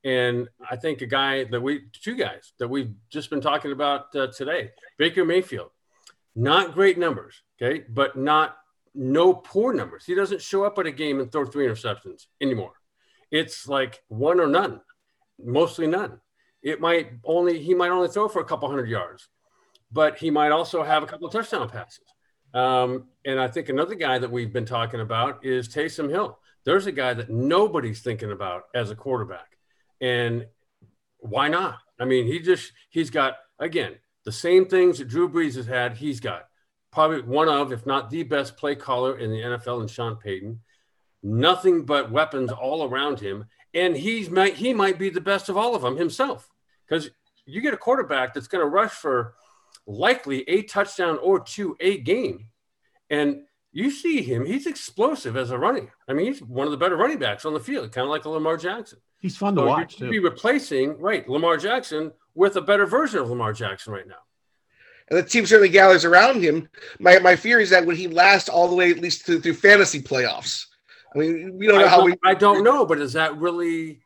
And 0.03 0.47
I 0.69 0.75
think 0.75 1.01
a 1.01 1.05
guy 1.05 1.45
that 1.45 1.61
we, 1.61 1.83
two 1.91 2.15
guys 2.15 2.53
that 2.59 2.67
we've 2.67 2.93
just 3.09 3.29
been 3.29 3.41
talking 3.41 3.71
about 3.71 4.15
uh, 4.15 4.27
today, 4.27 4.71
Baker 4.97 5.23
Mayfield, 5.23 5.69
not 6.35 6.73
great 6.73 6.97
numbers, 6.97 7.41
okay, 7.61 7.83
but 7.89 8.15
not 8.15 8.57
no 8.93 9.33
poor 9.33 9.73
numbers. 9.73 10.05
He 10.05 10.15
doesn't 10.15 10.41
show 10.41 10.63
up 10.63 10.77
at 10.79 10.87
a 10.87 10.91
game 10.91 11.19
and 11.19 11.31
throw 11.31 11.45
three 11.45 11.67
interceptions 11.67 12.25
anymore. 12.41 12.73
It's 13.31 13.67
like 13.67 14.01
one 14.07 14.39
or 14.39 14.47
none, 14.47 14.81
mostly 15.43 15.87
none. 15.87 16.19
It 16.63 16.81
might 16.81 17.11
only 17.23 17.59
he 17.61 17.73
might 17.73 17.89
only 17.91 18.07
throw 18.07 18.27
for 18.27 18.41
a 18.41 18.45
couple 18.45 18.69
hundred 18.69 18.89
yards, 18.89 19.29
but 19.91 20.17
he 20.17 20.31
might 20.31 20.51
also 20.51 20.83
have 20.83 21.03
a 21.03 21.05
couple 21.05 21.29
touchdown 21.29 21.69
passes. 21.69 22.05
Um, 22.53 23.09
and 23.25 23.39
I 23.39 23.47
think 23.47 23.69
another 23.69 23.95
guy 23.95 24.17
that 24.17 24.31
we've 24.31 24.53
been 24.53 24.65
talking 24.65 25.01
about 25.01 25.45
is 25.45 25.67
Taysom 25.67 26.09
Hill. 26.09 26.39
There's 26.63 26.87
a 26.87 26.91
guy 26.91 27.13
that 27.13 27.29
nobody's 27.29 28.01
thinking 28.01 28.31
about 28.31 28.63
as 28.73 28.89
a 28.89 28.95
quarterback, 28.95 29.57
and 30.01 30.47
why 31.19 31.49
not? 31.49 31.77
I 31.99 32.05
mean, 32.05 32.25
he 32.25 32.39
just 32.39 32.71
he's 32.89 33.09
got 33.09 33.35
again 33.59 33.95
the 34.25 34.31
same 34.31 34.65
things 34.65 34.97
that 34.97 35.07
Drew 35.07 35.29
Brees 35.29 35.55
has 35.55 35.67
had, 35.67 35.95
he's 35.95 36.19
got 36.19 36.47
probably 36.97 37.21
one 37.21 37.47
of, 37.47 37.71
if 37.71 37.85
not 37.85 38.09
the 38.09 38.23
best 38.23 38.57
play 38.57 38.73
caller 38.73 39.19
in 39.19 39.29
the 39.29 39.37
NFL 39.37 39.83
in 39.83 39.87
Sean 39.87 40.15
Payton. 40.15 40.59
Nothing 41.21 41.85
but 41.85 42.09
weapons 42.09 42.51
all 42.51 42.89
around 42.89 43.19
him. 43.19 43.45
And 43.75 43.95
he's 43.95 44.31
might 44.31 44.55
he 44.55 44.73
might 44.73 44.97
be 44.97 45.11
the 45.11 45.21
best 45.21 45.47
of 45.47 45.57
all 45.57 45.75
of 45.75 45.83
them 45.83 45.95
himself. 45.95 46.49
Because 46.89 47.11
you 47.45 47.61
get 47.61 47.75
a 47.75 47.77
quarterback 47.77 48.33
that's 48.33 48.47
going 48.47 48.63
to 48.63 48.67
rush 48.67 48.93
for 48.93 49.35
likely 49.85 50.41
a 50.49 50.63
touchdown 50.63 51.19
or 51.21 51.39
two 51.39 51.77
a 51.79 51.99
game. 51.99 52.47
And 53.11 53.43
you 53.71 53.91
see 53.91 54.23
him, 54.23 54.47
he's 54.47 54.65
explosive 54.65 55.37
as 55.37 55.51
a 55.51 55.57
running. 55.59 55.91
I 56.07 56.13
mean, 56.13 56.25
he's 56.25 56.41
one 56.41 56.65
of 56.65 56.71
the 56.71 56.77
better 56.77 56.97
running 56.97 57.19
backs 57.19 57.45
on 57.45 57.53
the 57.53 57.59
field, 57.59 57.91
kind 57.91 58.05
of 58.05 58.09
like 58.09 58.25
a 58.25 58.29
Lamar 58.29 58.57
Jackson. 58.57 58.97
He's 59.19 59.37
fun 59.37 59.53
to 59.53 59.61
watch. 59.61 59.99
You'd 59.99 60.09
be 60.09 60.17
replacing, 60.17 60.97
right, 60.97 61.29
Lamar 61.29 61.57
Jackson 61.57 62.11
with 62.33 62.55
a 62.55 62.61
better 62.61 62.87
version 62.87 63.19
of 63.19 63.29
Lamar 63.29 63.53
Jackson 63.53 63.93
right 63.93 64.07
now. 64.07 64.15
And 65.09 65.17
the 65.17 65.23
team 65.23 65.45
certainly 65.45 65.69
gathers 65.69 66.03
around 66.05 66.41
him. 66.41 66.67
My, 66.99 67.19
my 67.19 67.35
fear 67.35 67.59
is 67.59 67.69
that 67.69 67.85
would 67.85 67.97
he 67.97 68.07
last 68.07 68.49
all 68.49 68.67
the 68.67 68.75
way 68.75 68.91
at 68.91 68.99
least 68.99 69.25
through, 69.25 69.41
through 69.41 69.53
fantasy 69.53 70.01
playoffs? 70.01 70.65
I 71.15 71.19
mean, 71.19 71.57
we 71.57 71.67
don't 71.67 71.79
know 71.79 71.85
I 71.85 71.89
how 71.89 71.97
don't, 71.97 72.05
we. 72.05 72.15
I 72.25 72.33
don't 72.33 72.63
know, 72.63 72.85
but 72.85 72.99
is 72.99 73.13
that 73.13 73.37
really 73.37 74.01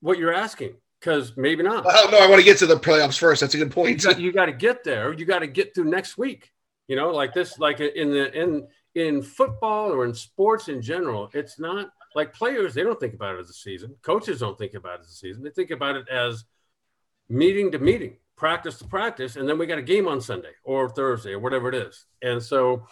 what 0.00 0.18
you're 0.18 0.34
asking? 0.34 0.74
because 1.02 1.36
maybe 1.36 1.62
not. 1.62 1.84
Well, 1.84 2.10
no, 2.10 2.18
I 2.18 2.28
want 2.28 2.38
to 2.38 2.44
get 2.44 2.58
to 2.58 2.66
the 2.66 2.76
playoffs 2.76 3.18
first. 3.18 3.40
That's 3.40 3.54
a 3.54 3.58
good 3.58 3.72
point. 3.72 4.02
You 4.02 4.10
got, 4.10 4.20
you 4.20 4.32
got 4.32 4.46
to 4.46 4.52
get 4.52 4.84
there. 4.84 5.12
You 5.12 5.24
got 5.24 5.40
to 5.40 5.48
get 5.48 5.74
through 5.74 5.84
next 5.84 6.16
week. 6.16 6.52
You 6.86 6.96
know, 6.96 7.10
like 7.10 7.34
this, 7.34 7.58
like 7.58 7.80
in 7.80 8.10
the 8.10 8.32
in 8.40 8.66
in 8.94 9.22
football 9.22 9.90
or 9.92 10.04
in 10.04 10.14
sports 10.14 10.68
in 10.68 10.80
general, 10.80 11.30
it's 11.32 11.58
not 11.58 11.90
like 12.14 12.32
players. 12.32 12.74
They 12.74 12.82
don't 12.82 13.00
think 13.00 13.14
about 13.14 13.36
it 13.36 13.40
as 13.40 13.50
a 13.50 13.54
season. 13.54 13.96
Coaches 14.02 14.40
don't 14.40 14.58
think 14.58 14.74
about 14.74 15.00
it 15.00 15.02
as 15.02 15.08
a 15.08 15.14
season. 15.14 15.42
They 15.42 15.50
think 15.50 15.70
about 15.70 15.96
it 15.96 16.08
as 16.08 16.44
meeting 17.28 17.72
to 17.72 17.78
meeting, 17.78 18.16
practice 18.42 18.76
to 18.76 18.84
practice, 18.84 19.36
and 19.36 19.48
then 19.48 19.56
we 19.56 19.66
got 19.66 19.78
a 19.78 19.82
game 19.82 20.08
on 20.08 20.20
Sunday 20.20 20.50
or 20.64 20.88
Thursday 20.88 21.30
or 21.30 21.38
whatever 21.38 21.68
it 21.68 21.76
is. 21.76 22.06
And 22.22 22.42
so, 22.42 22.84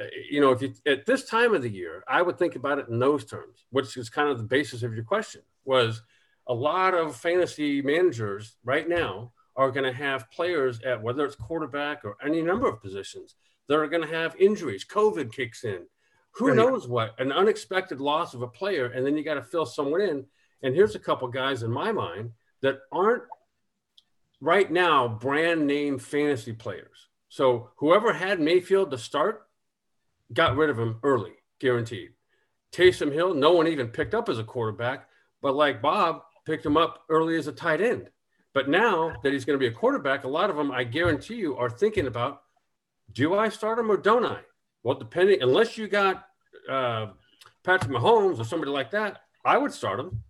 uh, 0.00 0.04
you 0.30 0.40
know, 0.40 0.52
if 0.52 0.62
you 0.62 0.72
at 0.86 1.04
this 1.04 1.24
time 1.24 1.52
of 1.52 1.62
the 1.62 1.68
year, 1.68 2.04
I 2.06 2.22
would 2.22 2.38
think 2.38 2.54
about 2.54 2.78
it 2.78 2.86
in 2.88 3.00
those 3.00 3.24
terms, 3.24 3.64
which 3.70 3.96
is 3.96 4.08
kind 4.08 4.28
of 4.28 4.38
the 4.38 4.44
basis 4.44 4.84
of 4.84 4.94
your 4.94 5.02
question. 5.02 5.42
Was 5.64 6.00
a 6.46 6.54
lot 6.54 6.94
of 6.94 7.16
fantasy 7.16 7.82
managers 7.82 8.54
right 8.62 8.88
now 8.88 9.32
are 9.56 9.72
going 9.72 9.92
to 9.92 9.98
have 10.06 10.30
players 10.30 10.80
at 10.82 11.02
whether 11.02 11.24
it's 11.24 11.34
quarterback 11.34 12.04
or 12.04 12.16
any 12.24 12.40
number 12.40 12.68
of 12.68 12.80
positions 12.80 13.34
that 13.66 13.74
are 13.74 13.88
going 13.88 14.08
to 14.08 14.14
have 14.16 14.36
injuries. 14.36 14.84
COVID 14.84 15.32
kicks 15.32 15.64
in. 15.64 15.86
Who 16.36 16.48
right. 16.48 16.56
knows 16.56 16.86
what? 16.86 17.18
An 17.18 17.32
unexpected 17.32 18.00
loss 18.00 18.32
of 18.32 18.42
a 18.42 18.46
player, 18.46 18.86
and 18.86 19.04
then 19.04 19.16
you 19.16 19.24
got 19.24 19.34
to 19.34 19.42
fill 19.42 19.66
someone 19.66 20.02
in. 20.02 20.24
And 20.62 20.72
here's 20.72 20.94
a 20.94 21.00
couple 21.00 21.26
guys 21.26 21.64
in 21.64 21.72
my 21.72 21.90
mind 21.90 22.30
that 22.62 22.78
aren't 22.92 23.24
right 24.44 24.70
now 24.70 25.08
brand 25.08 25.66
name 25.66 25.98
fantasy 25.98 26.52
players. 26.52 27.08
So 27.30 27.70
whoever 27.76 28.12
had 28.12 28.40
Mayfield 28.40 28.90
to 28.90 28.98
start 28.98 29.46
got 30.32 30.56
rid 30.56 30.68
of 30.68 30.78
him 30.78 30.98
early, 31.02 31.32
guaranteed. 31.58 32.10
Taysom 32.70 33.12
Hill, 33.12 33.34
no 33.34 33.52
one 33.52 33.66
even 33.66 33.88
picked 33.88 34.14
up 34.14 34.28
as 34.28 34.38
a 34.38 34.44
quarterback, 34.44 35.08
but 35.40 35.54
like 35.54 35.80
Bob 35.80 36.22
picked 36.44 36.66
him 36.66 36.76
up 36.76 37.04
early 37.08 37.36
as 37.36 37.46
a 37.46 37.52
tight 37.52 37.80
end. 37.80 38.10
But 38.52 38.68
now 38.68 39.14
that 39.22 39.32
he's 39.32 39.46
going 39.46 39.58
to 39.58 39.62
be 39.62 39.72
a 39.72 39.76
quarterback, 39.76 40.24
a 40.24 40.28
lot 40.28 40.50
of 40.50 40.56
them, 40.56 40.70
I 40.70 40.84
guarantee 40.84 41.36
you, 41.36 41.56
are 41.56 41.70
thinking 41.70 42.06
about 42.06 42.42
do 43.12 43.34
I 43.34 43.48
start 43.48 43.78
him 43.78 43.90
or 43.90 43.96
don't 43.96 44.24
I? 44.24 44.40
Well, 44.82 44.98
depending, 44.98 45.42
unless 45.42 45.78
you 45.78 45.88
got 45.88 46.26
uh, 46.68 47.06
Patrick 47.62 47.92
Mahomes 47.92 48.38
or 48.38 48.44
somebody 48.44 48.70
like 48.70 48.90
that, 48.90 49.22
I 49.44 49.56
would 49.56 49.72
start 49.72 50.00
him. 50.00 50.22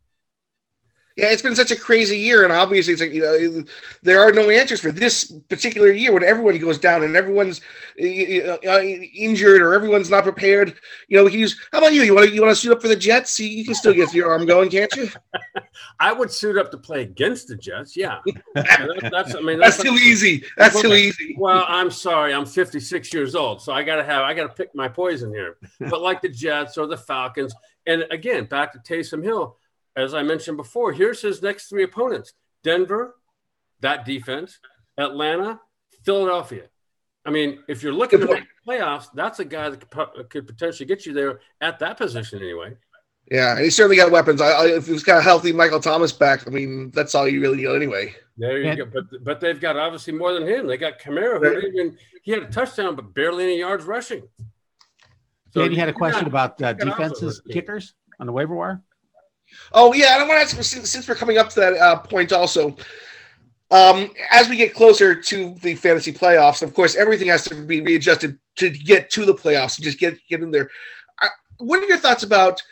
Yeah, 1.17 1.27
it's 1.27 1.43
been 1.43 1.55
such 1.55 1.71
a 1.71 1.77
crazy 1.77 2.19
year, 2.19 2.43
and 2.43 2.53
obviously, 2.53 2.93
it's 2.93 3.01
like 3.01 3.13
you 3.13 3.23
know, 3.23 3.65
there 4.03 4.21
are 4.21 4.33
no 4.33 4.51
answers 4.51 4.81
for 4.81 4.91
this 4.91 5.31
particular 5.49 5.93
year 5.93 6.13
when 6.13 6.25
everyone 6.25 6.59
goes 6.59 6.77
down 6.77 7.05
and 7.05 7.15
everyone's 7.15 7.61
uh, 8.01 8.81
injured 8.83 9.63
or 9.63 9.75
everyone's 9.75 10.11
not 10.11 10.25
prepared. 10.25 10.75
You 11.07 11.19
know, 11.19 11.25
we 11.25 11.31
can 11.31 11.39
use. 11.39 11.57
How 11.71 11.79
about 11.79 11.93
you? 11.93 12.03
You 12.03 12.17
want 12.17 12.31
to 12.31 12.35
you 12.35 12.43
want 12.43 12.51
to 12.51 12.61
suit 12.61 12.73
up 12.73 12.83
for 12.83 12.89
the 12.89 12.97
Jets? 12.97 13.39
You, 13.39 13.47
you 13.47 13.65
can 13.65 13.77
still 13.77 13.95
get 13.95 14.13
your 14.13 14.29
arm 14.29 14.45
going, 14.45 14.71
can't 14.71 14.93
you? 14.97 15.09
I 16.01 16.13
would 16.13 16.33
suit 16.33 16.59
up 16.59 16.73
to 16.73 16.79
play 16.79 17.03
against 17.03 17.47
the 17.47 17.55
Jets. 17.55 17.97
Yeah, 17.97 18.19
that's, 18.55 19.11
that's, 19.13 19.35
I 19.37 19.41
mean 19.41 19.61
that's, 19.61 19.77
that's 19.77 19.89
too 19.89 19.95
easy. 19.95 20.43
That's 20.57 20.81
too 20.81 20.95
easy. 20.95 21.37
Well, 21.39 21.65
I'm 21.69 21.93
sorry, 21.93 22.35
I'm 22.35 22.45
56 22.45 23.15
years 23.15 23.37
old, 23.37 23.63
so 23.63 23.73
I 23.73 23.85
got 23.85 23.97
to 23.97 24.05
have 24.05 24.23
I 24.23 24.35
got 24.35 24.49
to 24.49 24.53
pick 24.53 24.75
my 24.75 24.89
poison 24.89 25.33
here. 25.33 25.59
But 25.79 26.01
like 26.01 26.23
the 26.23 26.29
Jets 26.29 26.77
or 26.77 26.89
the 26.89 26.97
Falcons, 26.97 27.55
and 27.87 28.05
again, 28.11 28.47
back 28.47 28.73
to 28.73 28.79
Taysom 28.81 29.23
Hill 29.23 29.59
as 29.97 30.15
I 30.15 30.23
mentioned 30.23 30.57
before, 30.57 30.93
here's 30.93 31.21
his 31.21 31.43
next 31.43 31.69
three 31.69 31.85
opponents 31.85 32.35
Denver, 32.63 33.15
that 33.81 34.05
defense, 34.05 34.59
Atlanta, 34.99 35.61
Philadelphia. 36.05 36.65
I 37.27 37.31
mean, 37.31 37.61
if 37.69 37.83
you're 37.83 37.93
looking 37.93 38.21
to 38.21 38.27
make 38.27 38.45
the 38.45 38.71
playoffs, 38.73 39.07
that's 39.15 39.39
a 39.39 39.45
guy 39.45 39.71
that 39.71 39.89
could, 39.89 40.31
could, 40.31 40.47
potentially 40.47 40.87
get 40.87 41.07
you 41.07 41.15
there 41.15 41.41
at 41.61 41.79
that 41.79 41.97
position 41.97 42.43
anyway. 42.43 42.77
Yeah, 43.31 43.53
and 43.53 43.61
he's 43.65 43.75
certainly 43.75 43.97
got 43.97 44.11
weapons. 44.11 44.43
I, 44.43 44.51
I, 44.51 44.67
if 44.67 44.87
he's 44.87 45.03
got 45.03 45.21
a 45.21 45.23
healthy 45.23 45.51
Michael 45.51 45.81
Thomas 45.81 46.13
back, 46.13 46.47
I 46.47 46.51
mean, 46.51 46.91
that's 46.91 47.15
all 47.15 47.27
you 47.27 47.41
really 47.41 47.57
need 47.57 47.75
anyway. 47.75 48.15
There 48.37 48.59
you 48.59 48.77
go. 48.77 48.85
But 48.85 49.25
but 49.25 49.41
they've 49.41 49.59
got 49.59 49.79
obviously 49.79 50.13
more 50.13 50.35
than 50.35 50.47
him. 50.47 50.67
They 50.67 50.77
got 50.77 50.99
Kamara, 50.99 51.39
who 51.39 51.67
even 51.67 51.97
he 52.23 52.33
had 52.33 52.43
a 52.43 52.49
touchdown, 52.49 52.97
but 52.97 53.15
barely 53.15 53.45
any 53.45 53.59
yards 53.61 53.85
rushing. 53.85 54.29
So 55.53 55.63
Danny 55.63 55.77
had 55.77 55.89
a 55.89 55.93
question 55.93 56.29
got, 56.29 56.57
about 56.57 56.63
uh, 56.63 56.73
defenses 56.75 57.41
kickers 57.51 57.95
on 58.19 58.27
the 58.27 58.33
waiver 58.33 58.55
wire. 58.55 58.83
Oh 59.73 59.93
yeah, 59.93 60.15
and 60.15 60.23
I 60.23 60.29
want 60.29 60.49
to 60.49 60.57
ask 60.57 60.85
since, 60.85 61.09
we're 61.09 61.15
coming 61.15 61.39
up 61.39 61.51
to 61.51 61.61
that 61.61 61.75
uh, 61.75 61.99
point 61.99 62.33
also. 62.33 62.77
Um, 63.71 64.11
as 64.31 64.49
we 64.49 64.57
get 64.57 64.75
closer 64.75 65.21
to 65.21 65.55
the 65.63 65.75
fantasy 65.75 66.13
playoffs, 66.13 66.63
of 66.63 66.75
course, 66.75 66.95
everything 66.95 67.29
has 67.29 67.45
to 67.45 67.55
be 67.55 67.81
readjusted 67.81 68.39
to 68.57 68.71
get 68.71 69.11
to 69.11 69.25
the 69.25 69.35
playoffs. 69.35 69.79
and 69.79 69.85
Just 69.85 69.99
get 69.99 70.19
get 70.29 70.43
in 70.43 70.51
there. 70.51 70.71
Uh, 71.23 71.29
what 71.59 71.83
are 71.83 71.87
your 71.87 71.99
thoughts 71.99 72.23
about 72.23 72.63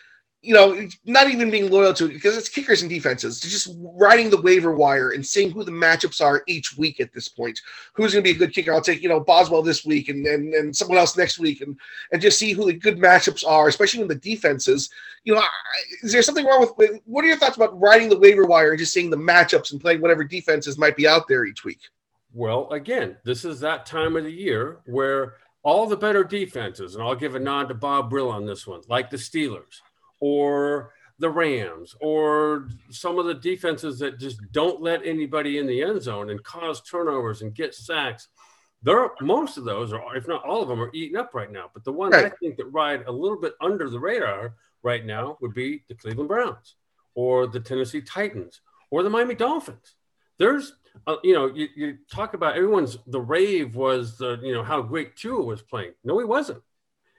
you 0.43 0.53
know, 0.53 0.89
not 1.05 1.31
even 1.31 1.53
being 1.53 1.71
loyal 1.71 1.95
to 1.95 2.07
it 2.07 2.15
because 2.15 2.37
it's 2.37 2.49
kickers 2.49 2.83
and 2.83 2.91
defenses. 2.91 3.41
Just 3.41 3.77
riding 3.79 4.29
the 4.29 4.43
waiver 4.43 4.75
wire 4.75 5.11
and 5.11 5.25
seeing 5.25 5.53
who 5.53 5.63
the 5.63 5.71
matchups 5.71 6.21
are 6.21 6.43
each 6.49 6.77
week 6.77 6.99
at 6.99 7.13
this 7.13 7.29
point. 7.29 7.61
Who's 7.93 8.13
going 8.13 8.25
to 8.25 8.29
be 8.29 8.35
a 8.35 8.39
good 8.39 8.53
kicker? 8.53 8.75
I'll 8.75 8.81
take 8.81 9.03
you 9.03 9.09
know 9.09 9.21
Boswell 9.21 9.63
this 9.63 9.85
week 9.85 10.09
and, 10.09 10.27
and 10.27 10.53
and 10.53 10.77
someone 10.77 10.99
else 10.99 11.17
next 11.17 11.39
week, 11.39 11.61
and 11.61 11.79
and 12.11 12.21
just 12.21 12.41
see 12.41 12.53
who 12.53 12.67
the 12.67 12.73
good 12.73 12.99
matchups 12.99 13.47
are, 13.47 13.69
especially 13.69 14.03
in 14.03 14.09
the 14.09 14.17
defenses. 14.17 14.91
You 15.23 15.37
know, 15.37 15.43
is 16.03 16.11
there 16.11 16.23
something 16.23 16.45
wrong 16.45 16.69
with? 16.77 17.01
What 17.05 17.25
are 17.25 17.29
your 17.29 17.37
thoughts 17.37 17.57
about 17.57 17.79
riding 17.81 18.09
the 18.09 18.19
waiver 18.19 18.45
wire 18.45 18.71
and 18.71 18.79
just 18.81 18.93
seeing 18.93 19.11
the 19.11 19.17
matchups 19.17 19.71
and 19.71 19.81
playing 19.81 20.01
whatever 20.01 20.25
defenses 20.25 20.77
might 20.77 20.97
be 20.97 21.07
out 21.07 21.29
there 21.29 21.45
each 21.45 21.65
week? 21.65 21.81
Well, 22.35 22.69
again, 22.71 23.17
this 23.23 23.45
is 23.45 23.61
that 23.61 23.87
time 23.87 24.17
of 24.17 24.25
the 24.25 24.33
year 24.33 24.81
where 24.87 25.35
all 25.63 25.87
the 25.87 25.97
better 25.97 26.25
defenses, 26.25 26.97
and 26.97 27.05
I'll 27.05 27.15
give 27.15 27.37
a 27.37 27.39
nod 27.39 27.69
to 27.69 27.75
Bob 27.75 28.11
Brill 28.11 28.31
on 28.31 28.45
this 28.45 28.67
one, 28.67 28.81
like 28.89 29.11
the 29.11 29.17
Steelers 29.17 29.81
or 30.23 30.93
the 31.19 31.29
Rams 31.29 31.97
or 32.01 32.69
some 32.91 33.19
of 33.19 33.27
the 33.27 33.35
defenses 33.35 33.99
that 33.99 34.21
just 34.21 34.41
don't 34.53 34.81
let 34.81 35.05
anybody 35.05 35.59
in 35.59 35.67
the 35.67 35.83
end 35.83 36.01
zone 36.01 36.31
and 36.31 36.43
cause 36.45 36.81
turnovers 36.81 37.43
and 37.43 37.53
get 37.55 37.75
sacks. 37.75 38.29
There 38.85 39.11
most 39.21 39.59
of 39.59 39.65
those, 39.65 39.93
or 39.93 40.17
if 40.17 40.29
not 40.29 40.45
all 40.45 40.63
of 40.63 40.69
them, 40.69 40.81
are 40.81 40.91
eaten 40.95 41.17
up 41.17 41.35
right 41.35 41.51
now. 41.51 41.71
But 41.75 41.83
the 41.85 41.93
ones 41.93 42.15
right. 42.15 42.27
I 42.27 42.31
think 42.41 42.57
that 42.57 42.67
ride 42.67 43.05
a 43.07 43.13
little 43.13 43.41
bit 43.41 43.55
under 43.61 43.91
the 43.91 43.99
radar 43.99 44.55
right 44.85 45.05
now 45.05 45.39
would 45.41 45.55
be 45.55 45.83
the 45.89 45.95
Cleveland 45.95 46.29
Browns 46.29 46.77
or 47.15 47.49
the 47.49 47.61
Tennessee 47.61 48.01
Titans 48.01 48.61
or 48.91 49.03
the 49.03 49.11
Miami 49.11 49.35
Dolphins. 49.35 49.97
There's, 50.39 50.73
uh, 51.09 51.17
you 51.25 51.35
know, 51.35 51.47
you, 51.47 51.69
you 51.75 51.99
talk 52.13 52.35
about 52.35 52.57
everyone's 52.57 52.97
the 53.09 53.21
rave 53.21 53.75
was 53.75 54.19
the, 54.19 54.39
you 54.41 54.55
know, 54.55 54.63
how 54.63 54.83
great 54.83 55.17
Tua 55.17 55.43
was 55.43 55.63
playing. 55.63 55.95
No, 56.05 56.19
he 56.19 56.25
wasn't. 56.25 56.63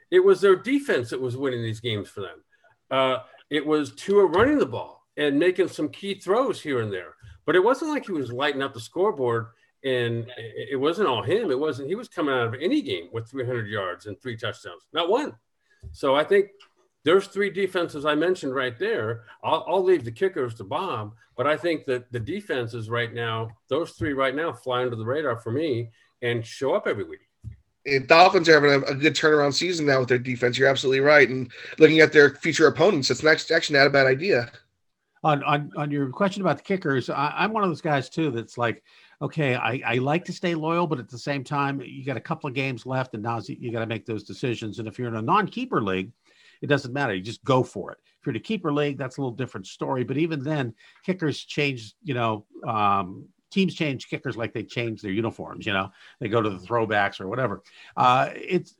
It 0.09 0.23
was 0.23 0.39
their 0.39 0.55
defense 0.55 1.09
that 1.09 1.21
was 1.21 1.35
winning 1.35 1.63
these 1.63 1.79
games 1.81 2.07
for 2.07 2.21
them. 2.21 2.43
Uh, 2.91 3.19
it 3.49 3.65
was 3.65 3.93
Tua 3.95 4.25
running 4.25 4.59
the 4.59 4.65
ball 4.65 5.05
and 5.17 5.37
making 5.37 5.67
some 5.67 5.89
key 5.89 6.15
throws 6.15 6.61
here 6.61 6.81
and 6.81 6.91
there. 6.91 7.15
But 7.45 7.55
it 7.55 7.63
wasn't 7.63 7.91
like 7.91 8.05
he 8.05 8.11
was 8.11 8.31
lighting 8.31 8.61
up 8.61 8.73
the 8.73 8.79
scoreboard 8.79 9.47
and 9.83 10.25
it 10.37 10.79
wasn't 10.79 11.09
all 11.09 11.21
him. 11.21 11.51
It 11.51 11.59
wasn't, 11.59 11.89
he 11.89 11.95
was 11.95 12.07
coming 12.07 12.33
out 12.33 12.47
of 12.47 12.55
any 12.55 12.81
game 12.81 13.09
with 13.11 13.29
300 13.29 13.67
yards 13.67 14.05
and 14.05 14.19
three 14.19 14.37
touchdowns, 14.37 14.87
not 14.93 15.09
one. 15.09 15.33
So 15.91 16.15
I 16.15 16.23
think 16.23 16.47
there's 17.03 17.27
three 17.27 17.49
defenses 17.49 18.05
I 18.05 18.15
mentioned 18.15 18.55
right 18.55 18.79
there. 18.79 19.23
I'll, 19.43 19.65
I'll, 19.67 19.83
leave 19.83 20.05
the 20.05 20.11
kickers 20.11 20.55
to 20.55 20.63
Bob, 20.63 21.13
but 21.35 21.45
I 21.45 21.57
think 21.57 21.85
that 21.85 22.09
the 22.13 22.19
defenses 22.19 22.89
right 22.89 23.13
now, 23.13 23.49
those 23.67 23.91
three 23.91 24.13
right 24.13 24.33
now 24.33 24.53
fly 24.53 24.83
under 24.83 24.95
the 24.95 25.05
radar 25.05 25.37
for 25.37 25.51
me 25.51 25.89
and 26.21 26.45
show 26.45 26.73
up 26.73 26.87
every 26.87 27.03
week 27.03 27.27
Dolphins 28.07 28.47
are 28.47 28.53
having 28.53 28.71
a, 28.71 28.91
a, 28.91 28.95
good 28.95 29.13
turnaround 29.13 29.53
season 29.53 29.85
now 29.85 29.99
with 29.99 30.09
their 30.09 30.17
defense. 30.17 30.57
You're 30.57 30.69
absolutely 30.69 31.01
right. 31.01 31.27
And 31.27 31.51
looking 31.79 31.99
at 31.99 32.13
their 32.13 32.35
future 32.35 32.67
opponents, 32.67 33.11
it's 33.11 33.23
actually 33.23 33.77
not 33.77 33.87
a 33.87 33.89
bad 33.89 34.07
idea. 34.07 34.51
On 35.23 35.43
on, 35.43 35.71
on 35.75 35.91
your 35.91 36.09
question 36.09 36.41
about 36.41 36.57
the 36.57 36.63
kickers, 36.63 37.09
I, 37.09 37.43
am 37.43 37.53
one 37.53 37.63
of 37.63 37.69
those 37.69 37.81
guys 37.81 38.09
too 38.09 38.31
that's 38.31 38.57
like, 38.57 38.83
okay, 39.21 39.55
I, 39.55 39.81
I 39.85 39.95
like 39.95 40.25
to 40.25 40.33
stay 40.33 40.55
loyal, 40.55 40.87
but 40.87 40.99
at 40.99 41.09
the 41.09 41.17
same 41.17 41.43
time, 41.43 41.81
you 41.81 42.05
got 42.05 42.17
a 42.17 42.21
couple 42.21 42.47
of 42.47 42.53
games 42.53 42.85
left, 42.85 43.13
and 43.13 43.23
now 43.23 43.41
you 43.45 43.71
got 43.71 43.79
to 43.79 43.85
make 43.85 44.05
those 44.05 44.23
decisions. 44.23 44.79
And 44.79 44.87
if 44.87 44.97
you're 44.97 45.07
in 45.07 45.15
a 45.15 45.21
non-keeper 45.21 45.81
league, 45.81 46.11
it 46.61 46.67
doesn't 46.67 46.93
matter. 46.93 47.13
You 47.13 47.21
just 47.21 47.43
go 47.43 47.63
for 47.63 47.91
it. 47.91 47.99
If 48.19 48.25
you're 48.25 48.31
in 48.33 48.37
a 48.37 48.43
keeper 48.43 48.71
league, 48.73 48.97
that's 48.97 49.17
a 49.17 49.21
little 49.21 49.35
different 49.35 49.67
story. 49.67 50.03
But 50.03 50.17
even 50.17 50.41
then, 50.41 50.73
kickers 51.05 51.43
change, 51.43 51.93
you 52.03 52.13
know, 52.13 52.45
um, 52.65 53.25
teams 53.53 53.75
change 53.75 54.09
kickers 54.09 54.35
like 54.35 54.53
they 54.53 54.63
change 54.63 55.01
their 55.01 55.11
uniforms. 55.11 55.65
You 55.65 55.73
know, 55.73 55.91
they 56.19 56.27
go 56.27 56.41
to 56.41 56.49
the 56.49 56.57
throwbacks 56.57 57.21
or 57.21 57.27
whatever. 57.27 57.61
Uh, 57.95 58.29
it's 58.33 58.75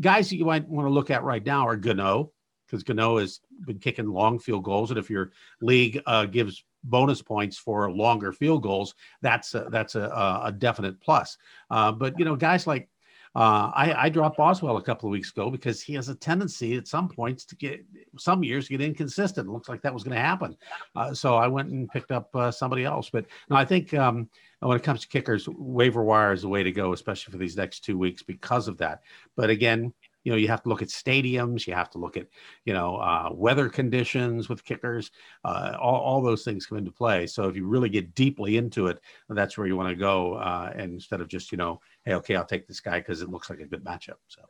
guys 0.00 0.30
that 0.30 0.36
you 0.36 0.44
might 0.44 0.68
want 0.68 0.86
to 0.86 0.92
look 0.92 1.10
at 1.10 1.22
right 1.22 1.44
now 1.44 1.66
are 1.66 1.76
Gano 1.76 2.32
because 2.66 2.82
Gano 2.82 3.18
has 3.18 3.40
been 3.66 3.78
kicking 3.78 4.08
long 4.08 4.38
field 4.38 4.64
goals, 4.64 4.90
and 4.90 4.98
if 4.98 5.10
your 5.10 5.32
league 5.60 6.02
uh, 6.06 6.26
gives 6.26 6.64
bonus 6.82 7.22
points 7.22 7.56
for 7.56 7.90
longer 7.90 8.32
field 8.32 8.62
goals, 8.62 8.94
that's 9.22 9.54
a, 9.54 9.68
that's 9.70 9.94
a, 9.94 10.40
a 10.44 10.52
definite 10.52 11.00
plus. 11.00 11.36
Uh, 11.70 11.92
but 11.92 12.18
you 12.18 12.24
know, 12.24 12.36
guys 12.36 12.66
like 12.66 12.88
uh, 13.34 13.72
I, 13.74 14.04
I, 14.04 14.08
dropped 14.10 14.36
Boswell 14.36 14.76
a 14.76 14.82
couple 14.82 15.08
of 15.08 15.10
weeks 15.10 15.32
ago 15.32 15.50
because 15.50 15.82
he 15.82 15.94
has 15.94 16.08
a 16.08 16.14
tendency 16.14 16.76
at 16.76 16.86
some 16.86 17.08
points 17.08 17.44
to 17.46 17.56
get 17.56 17.84
some 18.16 18.44
years 18.44 18.68
get 18.68 18.80
inconsistent. 18.80 19.48
It 19.48 19.50
looks 19.50 19.68
like 19.68 19.82
that 19.82 19.92
was 19.92 20.04
going 20.04 20.14
to 20.14 20.22
happen. 20.22 20.56
Uh, 20.94 21.14
so 21.14 21.34
I 21.34 21.48
went 21.48 21.68
and 21.70 21.88
picked 21.88 22.12
up 22.12 22.34
uh, 22.36 22.52
somebody 22.52 22.84
else. 22.84 23.10
But 23.10 23.26
no, 23.50 23.56
I 23.56 23.64
think 23.64 23.92
um, 23.92 24.28
when 24.60 24.76
it 24.76 24.84
comes 24.84 25.00
to 25.00 25.08
kickers, 25.08 25.48
waiver 25.48 26.04
wire 26.04 26.32
is 26.32 26.42
the 26.42 26.48
way 26.48 26.62
to 26.62 26.70
go, 26.70 26.92
especially 26.92 27.32
for 27.32 27.38
these 27.38 27.56
next 27.56 27.80
two 27.80 27.98
weeks 27.98 28.22
because 28.22 28.68
of 28.68 28.78
that. 28.78 29.00
But 29.34 29.50
again, 29.50 29.92
you 30.24 30.32
know, 30.32 30.38
you 30.38 30.48
have 30.48 30.62
to 30.62 30.68
look 30.68 30.82
at 30.82 30.88
stadiums, 30.88 31.66
you 31.66 31.74
have 31.74 31.90
to 31.90 31.98
look 31.98 32.16
at, 32.16 32.26
you 32.64 32.72
know, 32.72 32.96
uh, 32.96 33.28
weather 33.32 33.68
conditions 33.68 34.48
with 34.48 34.64
kickers. 34.64 35.10
Uh, 35.44 35.76
all, 35.80 36.00
all 36.00 36.22
those 36.22 36.44
things 36.44 36.66
come 36.66 36.78
into 36.78 36.90
play. 36.90 37.26
So 37.26 37.46
if 37.46 37.54
you 37.54 37.66
really 37.66 37.90
get 37.90 38.14
deeply 38.14 38.56
into 38.56 38.88
it, 38.88 39.00
that's 39.28 39.56
where 39.56 39.66
you 39.66 39.76
want 39.76 39.90
to 39.90 39.94
go. 39.94 40.34
Uh, 40.34 40.72
and 40.74 40.94
instead 40.94 41.20
of 41.20 41.28
just, 41.28 41.52
you 41.52 41.58
know, 41.58 41.80
hey, 42.04 42.14
okay, 42.14 42.36
I'll 42.36 42.44
take 42.44 42.66
this 42.66 42.80
guy 42.80 42.98
because 42.98 43.20
it 43.20 43.30
looks 43.30 43.50
like 43.50 43.60
a 43.60 43.66
good 43.66 43.84
matchup. 43.84 44.16
So 44.26 44.42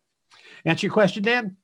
answer 0.65 0.87
your 0.87 0.95
question, 0.95 1.25
Dan. 1.25 1.57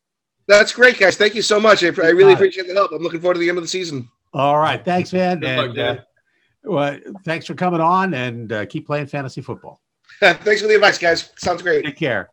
That's 0.46 0.72
great, 0.72 0.98
guys. 0.98 1.16
Thank 1.16 1.36
you 1.36 1.42
so 1.42 1.60
much. 1.60 1.84
I, 1.84 1.86
I 1.86 2.10
really 2.10 2.32
appreciate 2.32 2.66
the 2.66 2.74
help. 2.74 2.90
I'm 2.92 3.02
looking 3.02 3.20
forward 3.20 3.34
to 3.34 3.40
the 3.40 3.48
end 3.48 3.58
of 3.58 3.64
the 3.64 3.68
season. 3.68 4.08
All 4.34 4.58
right. 4.58 4.84
Thanks, 4.84 5.12
man. 5.12 5.44
and, 5.44 5.78
uh, 5.78 5.96
well, 6.64 6.98
thanks 7.24 7.46
for 7.46 7.54
coming 7.54 7.80
on 7.80 8.14
and 8.14 8.52
uh, 8.52 8.66
keep 8.66 8.86
playing 8.86 9.06
fantasy 9.06 9.40
football. 9.40 9.80
thanks 10.20 10.60
for 10.60 10.66
the 10.66 10.74
advice, 10.74 10.98
guys. 10.98 11.32
Sounds 11.36 11.62
great. 11.62 11.84
Take 11.84 11.96
care. 11.96 12.30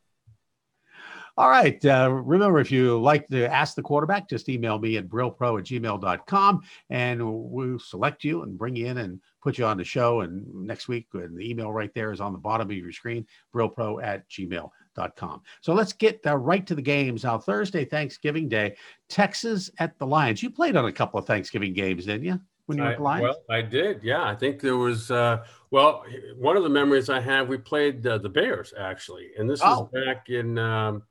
All 1.40 1.50
right. 1.50 1.84
Uh, 1.86 2.10
remember, 2.12 2.60
if 2.60 2.72
you 2.72 3.00
like 3.00 3.28
to 3.28 3.46
ask 3.46 3.76
the 3.76 3.84
quarterback, 3.84 4.28
just 4.28 4.50
email 4.50 4.80
me 4.80 4.98
at 4.98 5.08
brillpro 5.08 5.60
at 5.60 5.66
gmail.com 5.66 6.62
and 6.90 7.22
we'll 7.24 7.78
select 7.78 8.24
you 8.24 8.42
and 8.42 8.58
bring 8.58 8.76
you 8.76 8.88
in 8.88 8.98
and 8.98 9.20
put 9.44 9.60
you 9.60 9.66
on 9.66 9.78
the 9.78 9.84
show. 9.84 10.22
And 10.22 10.52
next 10.66 10.88
week, 10.88 11.06
and 11.14 11.38
the 11.38 11.48
email 11.48 11.72
right 11.72 11.94
there 11.94 12.12
is 12.12 12.22
on 12.22 12.34
the 12.34 12.40
bottom 12.40 12.72
of 12.72 12.76
your 12.76 12.92
screen, 12.92 13.24
brillpro 13.54 14.04
at 14.04 14.28
gmail.com. 14.30 15.42
So 15.62 15.74
let's 15.76 15.94
get 15.94 16.22
uh, 16.26 16.38
right 16.38 16.66
to 16.66 16.74
the 16.74 16.82
games. 16.82 17.24
Now, 17.24 17.38
Thursday, 17.38 17.86
Thanksgiving 17.86 18.50
Day, 18.50 18.76
Texas 19.08 19.70
at 19.78 19.96
the 20.00 20.08
Lions. 20.08 20.42
You 20.42 20.50
played 20.50 20.76
on 20.76 20.86
a 20.86 20.92
couple 20.92 21.20
of 21.20 21.28
Thanksgiving 21.28 21.74
games, 21.74 22.06
didn't 22.06 22.26
you? 22.26 22.42
When 22.66 22.80
you 22.80 22.84
were 22.84 22.90
at 22.90 22.98
the 22.98 23.04
Lions? 23.04 23.22
Well, 23.22 23.38
I 23.52 23.62
did. 23.62 24.02
Yeah. 24.04 24.24
I 24.24 24.34
think 24.34 24.60
there 24.60 24.76
was, 24.76 25.12
uh, 25.12 25.46
well, 25.70 26.04
one 26.36 26.58
of 26.58 26.64
the 26.64 26.70
memories 26.70 27.12
I 27.12 27.20
have, 27.20 27.48
we 27.48 27.60
played 27.60 28.06
uh, 28.08 28.18
the 28.18 28.28
Bears 28.28 28.74
actually. 28.76 29.30
And 29.38 29.48
this 29.48 29.62
oh. 29.64 29.88
is 29.94 30.06
back 30.06 30.30
in, 30.30 30.58
um, 30.58 31.04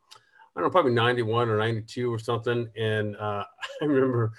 I 0.57 0.61
don't 0.61 0.69
know, 0.69 0.71
probably 0.71 0.93
91 0.93 1.51
or 1.51 1.59
92 1.59 2.13
or 2.13 2.19
something. 2.19 2.69
And 2.77 3.15
uh, 3.17 3.45
I 3.83 3.85
remember 3.85 4.33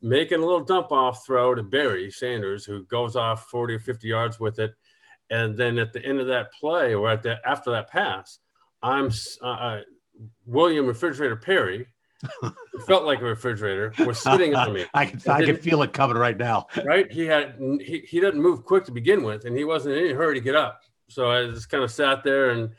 making 0.00 0.38
a 0.38 0.46
little 0.46 0.64
dump 0.64 0.92
off 0.92 1.26
throw 1.26 1.54
to 1.54 1.62
Barry 1.62 2.10
Sanders, 2.10 2.64
who 2.64 2.84
goes 2.84 3.16
off 3.16 3.46
40 3.46 3.74
or 3.74 3.80
50 3.80 4.06
yards 4.06 4.38
with 4.38 4.58
it. 4.58 4.74
And 5.30 5.56
then 5.56 5.78
at 5.78 5.92
the 5.92 6.04
end 6.04 6.20
of 6.20 6.26
that 6.28 6.52
play 6.52 6.94
or 6.94 7.10
at 7.10 7.22
the, 7.22 7.38
after 7.46 7.70
that 7.72 7.90
pass, 7.90 8.38
I'm 8.82 9.10
uh, 9.42 9.46
uh 9.46 9.80
William 10.46 10.86
Refrigerator 10.86 11.36
Perry. 11.36 11.86
felt 12.86 13.04
like 13.04 13.20
a 13.20 13.24
refrigerator 13.24 13.92
was 14.06 14.18
sitting 14.18 14.54
on 14.54 14.72
me. 14.72 14.86
I 14.94 15.06
can 15.06 15.20
I 15.30 15.44
can 15.44 15.56
feel 15.56 15.82
it 15.82 15.92
coming 15.92 16.16
right 16.16 16.36
now. 16.36 16.68
Right, 16.84 17.10
he 17.10 17.26
had 17.26 17.56
he, 17.58 18.02
he 18.08 18.20
doesn't 18.20 18.40
move 18.40 18.64
quick 18.64 18.84
to 18.84 18.92
begin 18.92 19.22
with, 19.22 19.44
and 19.44 19.56
he 19.56 19.64
wasn't 19.64 19.96
in 19.96 20.04
any 20.04 20.12
hurry 20.14 20.34
to 20.34 20.40
get 20.40 20.54
up. 20.54 20.82
So 21.08 21.30
I 21.30 21.46
just 21.46 21.68
kind 21.68 21.84
of 21.84 21.90
sat 21.90 22.24
there 22.24 22.50
and 22.50 22.70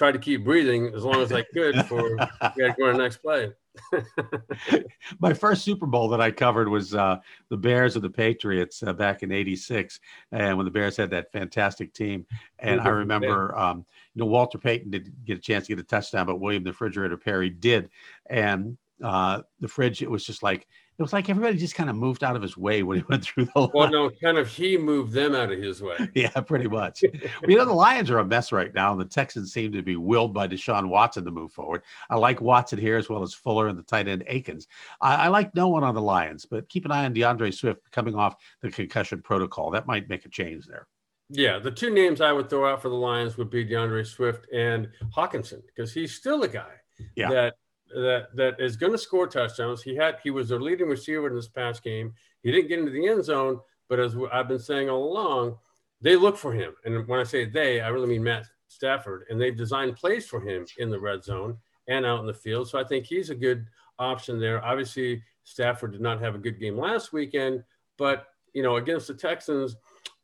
tried 0.00 0.12
to 0.12 0.18
keep 0.18 0.42
breathing 0.42 0.90
as 0.94 1.04
long 1.04 1.20
as 1.20 1.30
I 1.30 1.42
could 1.42 1.84
for 1.84 2.16
we 2.56 2.62
had 2.62 2.74
to 2.74 2.74
go 2.78 2.86
to 2.86 2.92
the 2.92 2.98
next 2.98 3.18
play. 3.18 3.52
My 5.20 5.34
first 5.34 5.62
Super 5.62 5.84
Bowl 5.84 6.08
that 6.08 6.22
I 6.22 6.30
covered 6.30 6.70
was 6.70 6.94
uh, 6.94 7.18
the 7.50 7.58
Bears 7.58 7.96
of 7.96 8.00
the 8.00 8.08
Patriots 8.08 8.82
uh, 8.82 8.94
back 8.94 9.22
in 9.22 9.30
'86, 9.30 10.00
and 10.32 10.56
when 10.56 10.64
the 10.64 10.70
Bears 10.70 10.96
had 10.96 11.10
that 11.10 11.30
fantastic 11.32 11.92
team. 11.92 12.24
And 12.60 12.80
I 12.80 12.88
remember, 12.88 13.54
um, 13.58 13.84
you 14.14 14.20
know, 14.20 14.26
Walter 14.26 14.56
Payton 14.56 14.90
did 14.90 15.12
get 15.26 15.36
a 15.36 15.40
chance 15.42 15.66
to 15.66 15.76
get 15.76 15.84
a 15.84 15.86
touchdown, 15.86 16.24
but 16.24 16.40
William 16.40 16.64
the 16.64 16.70
Refrigerator 16.70 17.18
Perry 17.18 17.50
did, 17.50 17.90
and 18.24 18.78
uh, 19.04 19.42
the 19.60 19.68
fridge 19.68 20.00
it 20.00 20.10
was 20.10 20.24
just 20.24 20.42
like 20.42 20.66
it 21.00 21.02
was 21.02 21.14
like 21.14 21.30
everybody 21.30 21.56
just 21.56 21.74
kind 21.74 21.88
of 21.88 21.96
moved 21.96 22.22
out 22.22 22.36
of 22.36 22.42
his 22.42 22.58
way 22.58 22.82
when 22.82 22.98
he 22.98 23.04
went 23.08 23.24
through 23.24 23.46
the 23.46 23.58
line. 23.58 23.70
Well, 23.72 23.90
no, 23.90 24.10
kind 24.22 24.36
of 24.36 24.46
he 24.46 24.76
moved 24.76 25.14
them 25.14 25.34
out 25.34 25.50
of 25.50 25.58
his 25.58 25.80
way. 25.80 25.96
yeah, 26.14 26.28
pretty 26.28 26.68
much. 26.68 27.02
you 27.02 27.56
know, 27.56 27.64
the 27.64 27.72
Lions 27.72 28.10
are 28.10 28.18
a 28.18 28.24
mess 28.24 28.52
right 28.52 28.72
now, 28.74 28.92
and 28.92 29.00
the 29.00 29.06
Texans 29.06 29.50
seem 29.50 29.72
to 29.72 29.80
be 29.80 29.96
willed 29.96 30.34
by 30.34 30.46
Deshaun 30.46 30.90
Watson 30.90 31.24
to 31.24 31.30
move 31.30 31.52
forward. 31.52 31.84
I 32.10 32.16
like 32.16 32.42
Watson 32.42 32.78
here 32.78 32.98
as 32.98 33.08
well 33.08 33.22
as 33.22 33.32
Fuller 33.32 33.68
and 33.68 33.78
the 33.78 33.82
tight 33.82 34.08
end 34.08 34.24
Akins. 34.26 34.68
I, 35.00 35.14
I 35.14 35.28
like 35.28 35.54
no 35.54 35.68
one 35.68 35.84
on 35.84 35.94
the 35.94 36.02
Lions, 36.02 36.44
but 36.44 36.68
keep 36.68 36.84
an 36.84 36.92
eye 36.92 37.06
on 37.06 37.14
D'Andre 37.14 37.50
Swift 37.50 37.90
coming 37.90 38.14
off 38.14 38.36
the 38.60 38.70
concussion 38.70 39.22
protocol. 39.22 39.70
That 39.70 39.86
might 39.86 40.06
make 40.10 40.26
a 40.26 40.28
change 40.28 40.66
there. 40.66 40.86
Yeah, 41.30 41.58
the 41.60 41.70
two 41.70 41.88
names 41.88 42.20
I 42.20 42.32
would 42.32 42.50
throw 42.50 42.70
out 42.70 42.82
for 42.82 42.90
the 42.90 42.94
Lions 42.94 43.38
would 43.38 43.48
be 43.48 43.64
D'Andre 43.64 44.04
Swift 44.04 44.52
and 44.52 44.90
Hockenson 45.16 45.62
because 45.64 45.94
he's 45.94 46.12
still 46.12 46.42
a 46.42 46.48
guy 46.48 46.72
yeah. 47.14 47.30
that 47.30 47.54
that 47.94 48.28
that 48.34 48.60
is 48.60 48.76
going 48.76 48.92
to 48.92 48.98
score 48.98 49.26
touchdowns. 49.26 49.82
He 49.82 49.96
had 49.96 50.18
he 50.22 50.30
was 50.30 50.48
their 50.48 50.60
leading 50.60 50.88
receiver 50.88 51.28
in 51.28 51.34
this 51.34 51.48
past 51.48 51.82
game. 51.82 52.14
He 52.42 52.50
didn't 52.50 52.68
get 52.68 52.78
into 52.78 52.92
the 52.92 53.08
end 53.08 53.24
zone, 53.24 53.60
but 53.88 54.00
as 54.00 54.16
I've 54.32 54.48
been 54.48 54.58
saying 54.58 54.88
all 54.88 55.12
along, 55.12 55.56
they 56.00 56.16
look 56.16 56.36
for 56.36 56.52
him. 56.52 56.72
And 56.84 57.06
when 57.06 57.20
I 57.20 57.24
say 57.24 57.44
they, 57.44 57.80
I 57.80 57.88
really 57.88 58.08
mean 58.08 58.24
Matt 58.24 58.46
Stafford. 58.68 59.24
And 59.28 59.40
they've 59.40 59.56
designed 59.56 59.96
plays 59.96 60.26
for 60.26 60.40
him 60.40 60.64
in 60.78 60.90
the 60.90 61.00
red 61.00 61.22
zone 61.22 61.58
and 61.88 62.06
out 62.06 62.20
in 62.20 62.26
the 62.26 62.34
field. 62.34 62.68
So 62.68 62.78
I 62.78 62.84
think 62.84 63.04
he's 63.04 63.30
a 63.30 63.34
good 63.34 63.66
option 63.98 64.40
there. 64.40 64.64
Obviously, 64.64 65.22
Stafford 65.44 65.92
did 65.92 66.00
not 66.00 66.20
have 66.20 66.34
a 66.34 66.38
good 66.38 66.60
game 66.60 66.78
last 66.78 67.12
weekend, 67.12 67.64
but 67.98 68.28
you 68.54 68.62
know 68.62 68.76
against 68.76 69.08
the 69.08 69.14
Texans. 69.14 69.76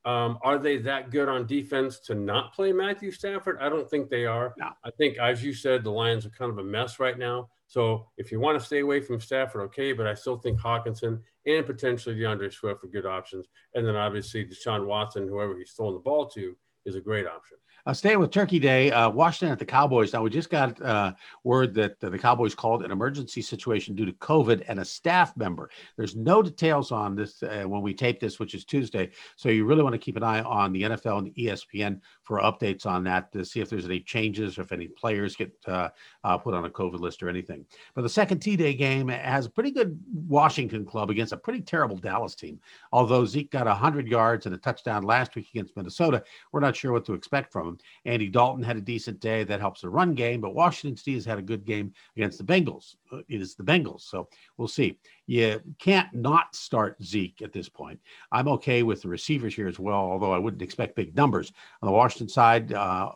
Um, 0.07 0.39
are 0.43 0.57
they 0.57 0.77
that 0.79 1.11
good 1.11 1.29
on 1.29 1.47
defense 1.47 1.99
to 2.01 2.15
not 2.15 2.55
play 2.55 2.73
Matthew 2.73 3.11
Stafford? 3.11 3.59
I 3.61 3.69
don't 3.69 3.91
think 3.91 4.09
they 4.09 4.25
are. 4.25 4.55
No. 4.57 4.69
I 4.85 4.91
think, 4.93 5.19
as 5.19 5.43
you 5.43 5.53
said, 5.53 5.83
the 5.83 5.91
Lions 5.91 6.25
are 6.25 6.31
kind 6.31 6.51
of 6.51 6.59
a 6.59 6.65
mess 6.65 7.01
right 7.01 7.19
now. 7.19 7.49
So 7.67 8.07
if 8.17 8.31
you 8.31 8.39
want 8.39 8.57
to 8.57 8.65
stay 8.65 8.79
away 8.79 9.01
from 9.01 9.21
Stafford, 9.21 9.63
okay, 9.63 9.93
but 9.93 10.07
I 10.07 10.15
still 10.15 10.39
think 10.39 10.61
Hockenson 10.61 11.21
and 11.47 11.67
potentially 11.67 12.21
D'Andre 12.21 12.51
Swift 12.51 12.85
are 12.85 12.89
good 12.89 13.05
options. 13.05 13.47
And 13.75 13.85
then 13.85 13.97
obviously 13.97 14.45
Deshaun 14.45 14.87
Watson, 14.87 15.27
whoever 15.27 15.59
he's 15.59 15.73
throwing 15.73 15.95
the 15.95 16.01
ball 16.01 16.29
to, 16.31 16.57
is 16.85 16.95
a 16.95 17.01
great 17.01 17.27
option. 17.27 17.57
Uh, 17.87 17.95
staying 17.95 18.19
with 18.19 18.33
Turkey 18.33 18.59
Day, 18.59 18.91
uh, 18.91 19.09
Washington 19.09 19.53
at 19.53 19.61
the 19.61 19.65
Cowboys. 19.65 20.13
Now, 20.13 20.21
we 20.21 20.29
just 20.29 20.51
got 20.51 20.83
uh, 20.83 21.13
word 21.45 21.73
that 21.75 22.01
the 22.01 22.19
Cowboys 22.19 22.53
called 22.53 22.85
an 22.85 22.91
emergency 22.91 23.41
situation 23.41 23.95
due 23.95 24.05
to 24.05 24.13
COVID 24.15 24.65
and 24.67 24.81
a 24.81 24.85
staff 24.85 25.37
member. 25.37 25.71
There's 25.97 26.17
no 26.17 26.43
details 26.43 26.91
on 26.91 27.15
this 27.15 27.45
uh, 27.45 27.63
when 27.65 27.83
we 27.83 27.95
tape 27.95 28.19
this, 28.19 28.41
which 28.41 28.55
is 28.55 28.65
Tuesday. 28.65 29.11
So 29.37 29.51
you 29.51 29.65
really 29.65 29.85
want 29.85 29.93
to 29.93 30.01
keep 30.01 30.17
an 30.17 30.25
eye 30.25 30.41
on 30.41 30.73
the 30.73 30.83
NFL 30.83 31.19
and 31.19 31.35
ESPN 31.37 32.01
for 32.25 32.41
updates 32.41 32.87
on 32.87 33.05
that 33.05 33.31
to 33.31 33.45
see 33.45 33.61
if 33.61 33.71
there's 33.71 33.85
any 33.85 34.01
changes 34.01 34.59
or 34.59 34.63
if 34.63 34.73
any 34.73 34.89
players 34.89 35.37
get 35.37 35.53
uh, 35.69 35.91
uh, 36.25 36.37
put 36.37 36.55
on 36.55 36.65
a 36.65 36.71
COVID 36.71 36.99
list 36.99 37.23
or 37.23 37.29
anything. 37.29 37.65
But 37.95 38.03
the 38.03 38.09
second 38.09 38.41
T 38.41 38.57
Day 38.57 38.75
game 38.75 39.07
has 39.07 39.47
a 39.47 39.51
pretty 39.51 39.71
good 39.71 39.97
Washington 40.27 40.85
club 40.85 41.09
against 41.09 41.33
a 41.33 41.37
pretty 41.37 41.61
terrible 41.61 41.97
Dallas 41.97 42.35
team. 42.35 42.59
Although 42.91 43.27
Zeke 43.27 43.53
got 43.53 43.67
100 43.67 44.09
yards 44.09 44.47
and 44.47 44.57
a 44.57 44.59
touchdown 44.59 45.05
last 45.05 45.37
week 45.37 45.51
against 45.51 45.77
Minnesota, 45.77 46.25
we're 46.51 46.59
not 46.59 46.75
sure 46.75 46.91
what 46.91 47.05
to 47.05 47.15
expect 47.15 47.53
from 47.53 47.69
him. 47.69 47.76
Andy 48.05 48.29
Dalton 48.29 48.63
had 48.63 48.77
a 48.77 48.81
decent 48.81 49.21
day. 49.21 49.45
That 49.45 49.61
helps 49.61 49.81
the 49.81 49.89
run 49.89 50.15
game. 50.15 50.41
But 50.41 50.55
Washington 50.55 50.97
State 50.97 51.15
has 51.15 51.25
had 51.25 51.39
a 51.39 51.43
good 51.43 51.65
game 51.65 51.93
against 52.17 52.39
the 52.39 52.45
Bengals. 52.45 52.97
Uh, 53.13 53.19
it 53.29 53.41
is 53.41 53.55
the 53.55 53.65
Bengals. 53.65 54.03
So 54.03 54.29
we'll 54.57 54.69
see. 54.69 54.99
You 55.27 55.61
can't 55.79 56.13
not 56.15 56.55
start 56.55 57.03
Zeke 57.03 57.43
at 57.43 57.53
this 57.53 57.69
point. 57.69 58.01
I'm 58.33 58.49
okay 58.49 58.83
with 58.83 59.03
the 59.03 59.09
receivers 59.09 59.55
here 59.55 59.69
as 59.69 59.79
well, 59.79 59.95
although 59.97 60.33
I 60.33 60.39
wouldn't 60.39 60.63
expect 60.63 60.97
big 60.97 61.17
numbers. 61.17 61.53
On 61.83 61.87
the 61.87 61.93
Washington 61.93 62.29
side, 62.29 62.73
uh, 62.73 63.13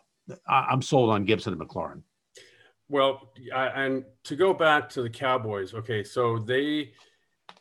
I'm 0.47 0.81
sold 0.81 1.09
on 1.09 1.25
Gibson 1.25 1.53
and 1.53 1.61
McLaurin. 1.61 2.03
Well, 2.89 3.31
I, 3.53 3.67
and 3.67 4.03
to 4.25 4.35
go 4.35 4.53
back 4.53 4.89
to 4.89 5.01
the 5.01 5.09
Cowboys, 5.09 5.73
okay, 5.73 6.03
so 6.03 6.37
they, 6.37 6.91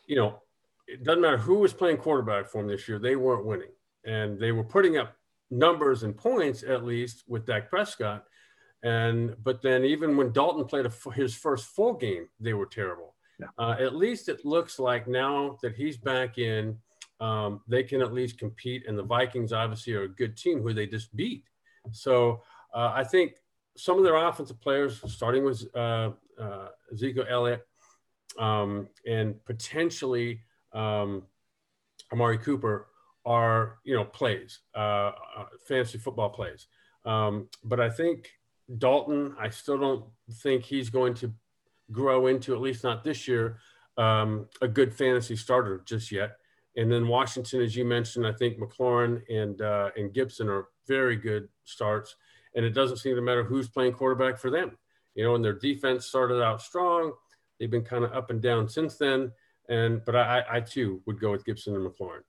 you 0.07 0.17
know, 0.17 0.43
it 0.89 1.05
doesn't 1.05 1.23
matter 1.23 1.37
who 1.37 1.61
was 1.61 1.73
playing 1.73 1.99
quarterback 1.99 2.49
for 2.49 2.59
them 2.59 2.69
this 2.69 2.89
year, 2.89 2.99
they 2.99 3.15
weren't 3.15 3.47
winning. 3.47 3.71
And 4.05 4.41
they 4.41 4.51
were 4.51 4.65
putting 4.65 4.97
up 4.97 5.15
numbers 5.51 6.03
and 6.03 6.17
points 6.17 6.63
at 6.63 6.85
least 6.85 7.25
with 7.27 7.47
Dak 7.47 7.69
Prescott. 7.71 8.25
And 8.83 9.37
but 9.43 9.61
then 9.63 9.85
even 9.85 10.17
when 10.17 10.33
Dalton 10.33 10.65
played 10.65 10.87
a, 10.87 11.11
his 11.13 11.35
first 11.35 11.67
full 11.67 11.95
game, 11.95 12.29
they 12.39 12.55
were 12.55 12.67
terrible. 12.67 13.15
Yeah. 13.39 13.49
Uh, 13.59 13.77
at 13.79 13.95
least 13.95 14.29
it 14.29 14.45
looks 14.45 14.79
like 14.79 15.09
now 15.09 15.59
that 15.63 15.75
he's 15.75 15.97
back 15.97 16.39
in, 16.39 16.77
um, 17.21 17.61
they 17.69 17.83
can 17.83 18.01
at 18.01 18.13
least 18.13 18.39
compete. 18.39 18.87
And 18.87 18.99
the 18.99 19.03
Vikings 19.03 19.53
obviously 19.53 19.95
are 19.95 20.03
a 20.03 20.09
good 20.09 20.37
team 20.37 20.63
who 20.63 20.73
they 20.73 20.87
just 20.87 21.15
beat. 21.15 21.45
So 21.93 22.43
uh, 22.75 22.93
I 22.95 23.05
think 23.05 23.37
some 23.77 23.99
of 23.99 24.05
their 24.05 24.17
offensive 24.17 24.61
players, 24.61 25.01
starting 25.13 25.45
with 25.45 25.65
uh, 25.75 26.11
uh 26.39 26.69
Ezekiel 26.93 27.27
Elliott 27.29 27.67
um, 28.39 28.89
and 29.07 29.43
potentially 29.45 30.41
um, 30.73 31.23
Amari 32.13 32.39
Cooper, 32.39 32.87
are 33.25 33.79
you 33.85 33.95
know 33.95 34.05
plays, 34.05 34.61
uh, 34.75 35.13
uh, 35.37 35.47
fantasy 35.67 35.99
football 35.99 36.31
plays. 36.31 36.67
Um, 37.05 37.49
but 37.65 37.81
I 37.81 37.91
think 37.91 38.31
Dalton, 38.79 39.35
I 39.39 39.51
still 39.51 39.79
don't 39.79 40.05
think 40.43 40.65
he's 40.65 40.91
going 40.91 41.15
to 41.15 41.33
grow 41.93 42.27
into 42.29 42.55
at 42.55 42.61
least 42.61 42.85
not 42.85 43.03
this 43.03 43.27
year 43.27 43.59
um, 43.97 44.49
a 44.63 44.69
good 44.69 44.95
fantasy 44.95 45.37
starter 45.37 45.83
just 45.85 46.11
yet. 46.13 46.37
And 46.77 46.91
then 46.91 47.09
Washington, 47.09 47.61
as 47.61 47.75
you 47.77 47.85
mentioned, 47.85 48.27
I 48.27 48.33
think 48.33 48.59
McLaurin 48.59 49.23
and 49.29 49.61
uh, 49.61 49.91
and 49.97 50.13
Gibson 50.13 50.49
are 50.49 50.69
very 50.87 51.17
good 51.17 51.49
starts. 51.65 52.17
And 52.55 52.65
it 52.65 52.71
doesn't 52.71 52.99
seem 52.99 53.17
to 53.17 53.23
matter 53.23 53.45
who's 53.45 53.69
playing 53.69 53.93
quarterback 53.93 54.39
for 54.39 54.51
them. 54.51 54.77
You 55.15 55.25
know, 55.25 55.35
and 55.35 55.45
their 55.45 55.59
defense 55.59 56.07
started 56.07 56.43
out 56.43 56.63
strong. 56.63 57.13
They've 57.59 57.71
been 57.71 57.85
kind 57.85 58.05
of 58.05 58.13
up 58.13 58.31
and 58.31 58.41
down 58.41 58.69
since 58.69 58.97
then. 58.97 59.33
And 59.69 60.03
but 60.05 60.17
I, 60.17 60.45
I 60.51 60.61
too 60.61 61.03
would 61.07 61.21
go 61.21 61.33
with 61.33 61.45
Gibson 61.45 61.75
and 61.75 61.85
McLaurin. 61.85 62.23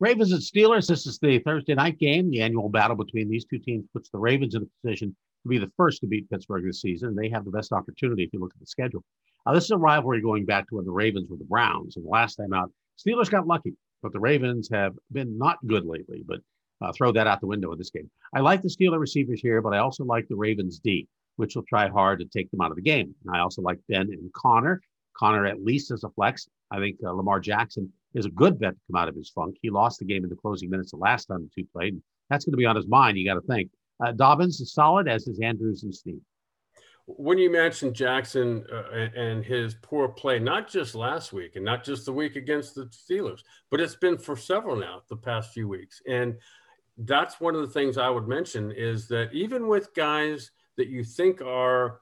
Ravens 0.00 0.32
and 0.32 0.40
Steelers. 0.40 0.88
This 0.88 1.06
is 1.06 1.18
the 1.18 1.38
Thursday 1.40 1.74
night 1.74 1.98
game. 1.98 2.30
The 2.30 2.42
annual 2.42 2.68
battle 2.68 2.96
between 2.96 3.28
these 3.28 3.44
two 3.44 3.58
teams 3.58 3.84
puts 3.92 4.10
the 4.10 4.18
Ravens 4.18 4.54
in 4.54 4.62
a 4.62 4.66
position 4.82 5.14
to 5.42 5.48
be 5.48 5.58
the 5.58 5.70
first 5.76 6.00
to 6.00 6.06
beat 6.06 6.28
Pittsburgh 6.30 6.64
this 6.64 6.80
season. 6.80 7.14
They 7.14 7.28
have 7.28 7.44
the 7.44 7.50
best 7.50 7.72
opportunity 7.72 8.24
if 8.24 8.32
you 8.32 8.40
look 8.40 8.52
at 8.54 8.60
the 8.60 8.66
schedule. 8.66 9.04
This 9.52 9.64
is 9.64 9.70
a 9.70 9.76
rivalry 9.76 10.20
going 10.20 10.44
back 10.44 10.68
to 10.68 10.76
when 10.76 10.84
the 10.84 10.92
Ravens 10.92 11.28
were 11.28 11.36
the 11.36 11.44
Browns. 11.44 11.96
And 11.96 12.04
the 12.04 12.10
last 12.10 12.36
time 12.36 12.52
out, 12.52 12.70
Steelers 12.98 13.30
got 13.30 13.46
lucky, 13.46 13.74
but 14.02 14.12
the 14.12 14.20
Ravens 14.20 14.68
have 14.72 14.94
been 15.10 15.36
not 15.36 15.58
good 15.66 15.84
lately. 15.84 16.22
But 16.26 16.40
uh, 16.82 16.92
throw 16.92 17.12
that 17.12 17.26
out 17.26 17.40
the 17.40 17.46
window 17.46 17.72
in 17.72 17.78
this 17.78 17.90
game. 17.90 18.10
I 18.34 18.40
like 18.40 18.62
the 18.62 18.68
Steeler 18.68 18.98
receivers 18.98 19.40
here, 19.40 19.62
but 19.62 19.74
I 19.74 19.78
also 19.78 20.04
like 20.04 20.26
the 20.28 20.36
Ravens 20.36 20.80
D, 20.80 21.06
which 21.36 21.54
will 21.54 21.64
try 21.68 21.88
hard 21.88 22.18
to 22.18 22.24
take 22.26 22.50
them 22.50 22.60
out 22.60 22.70
of 22.70 22.76
the 22.76 22.82
game. 22.82 23.14
And 23.24 23.36
I 23.36 23.40
also 23.40 23.62
like 23.62 23.78
Ben 23.88 24.08
and 24.10 24.32
Conner. 24.32 24.80
Conner 25.16 25.46
at 25.46 25.62
least 25.62 25.90
as 25.90 26.04
a 26.04 26.10
flex. 26.10 26.48
I 26.70 26.78
think 26.78 26.96
uh, 27.04 27.12
Lamar 27.12 27.38
Jackson 27.38 27.92
is 28.14 28.26
a 28.26 28.30
good 28.30 28.58
bet 28.58 28.72
to 28.72 28.80
come 28.90 29.00
out 29.00 29.08
of 29.08 29.14
his 29.14 29.30
funk. 29.30 29.56
He 29.62 29.70
lost 29.70 29.98
the 29.98 30.04
game 30.04 30.24
in 30.24 30.30
the 30.30 30.36
closing 30.36 30.70
minutes 30.70 30.90
the 30.90 30.98
last 30.98 31.26
time 31.26 31.42
the 31.42 31.62
two 31.62 31.68
played. 31.72 32.00
That's 32.30 32.44
going 32.44 32.52
to 32.52 32.58
be 32.58 32.66
on 32.66 32.76
his 32.76 32.86
mind. 32.86 33.18
You 33.18 33.24
got 33.24 33.34
to 33.34 33.46
think. 33.46 33.70
Uh, 34.04 34.12
Dobbins 34.12 34.60
is 34.60 34.72
solid, 34.72 35.08
as 35.08 35.26
is 35.26 35.40
Andrews 35.40 35.82
and 35.84 35.94
Steve. 35.94 36.20
When 37.06 37.36
you 37.36 37.50
mentioned 37.50 37.94
Jackson 37.94 38.64
uh, 38.72 39.08
and 39.16 39.44
his 39.44 39.74
poor 39.82 40.08
play, 40.08 40.38
not 40.38 40.68
just 40.68 40.94
last 40.94 41.32
week 41.32 41.56
and 41.56 41.64
not 41.64 41.84
just 41.84 42.06
the 42.06 42.12
week 42.12 42.36
against 42.36 42.74
the 42.74 42.86
Steelers, 42.86 43.40
but 43.70 43.80
it's 43.80 43.96
been 43.96 44.16
for 44.16 44.36
several 44.36 44.76
now 44.76 45.02
the 45.08 45.16
past 45.16 45.52
few 45.52 45.68
weeks. 45.68 46.00
And 46.06 46.36
that's 46.98 47.40
one 47.40 47.54
of 47.54 47.62
the 47.62 47.72
things 47.72 47.98
I 47.98 48.08
would 48.08 48.28
mention 48.28 48.70
is 48.70 49.08
that 49.08 49.32
even 49.32 49.66
with 49.66 49.94
guys 49.94 50.52
that 50.76 50.88
you 50.88 51.02
think 51.04 51.42
are 51.42 52.00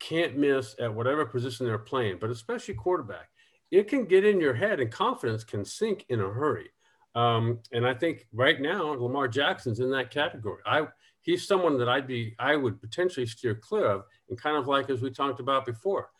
can't 0.00 0.36
miss 0.36 0.76
at 0.80 0.94
whatever 0.94 1.26
position 1.26 1.66
they're 1.66 1.78
playing, 1.78 2.18
but 2.20 2.30
especially 2.30 2.74
quarterback, 2.74 3.28
it 3.70 3.88
can 3.88 4.06
get 4.06 4.24
in 4.24 4.40
your 4.40 4.54
head 4.54 4.80
and 4.80 4.90
confidence 4.90 5.44
can 5.44 5.64
sink 5.64 6.06
in 6.08 6.20
a 6.20 6.28
hurry. 6.28 6.70
Um, 7.14 7.60
and 7.72 7.86
I 7.86 7.94
think 7.94 8.26
right 8.32 8.60
now 8.60 8.92
Lamar 8.92 9.28
Jackson's 9.28 9.80
in 9.80 9.90
that 9.90 10.10
category. 10.10 10.62
I 10.66 10.86
he's 11.22 11.46
someone 11.46 11.78
that 11.78 11.88
I'd 11.88 12.06
be 12.06 12.34
I 12.38 12.56
would 12.56 12.80
potentially 12.80 13.26
steer 13.26 13.54
clear 13.54 13.86
of, 13.86 14.04
and 14.28 14.40
kind 14.40 14.56
of 14.56 14.68
like 14.68 14.88
as 14.90 15.02
we 15.02 15.10
talked 15.10 15.40
about 15.40 15.66
before, 15.66 16.10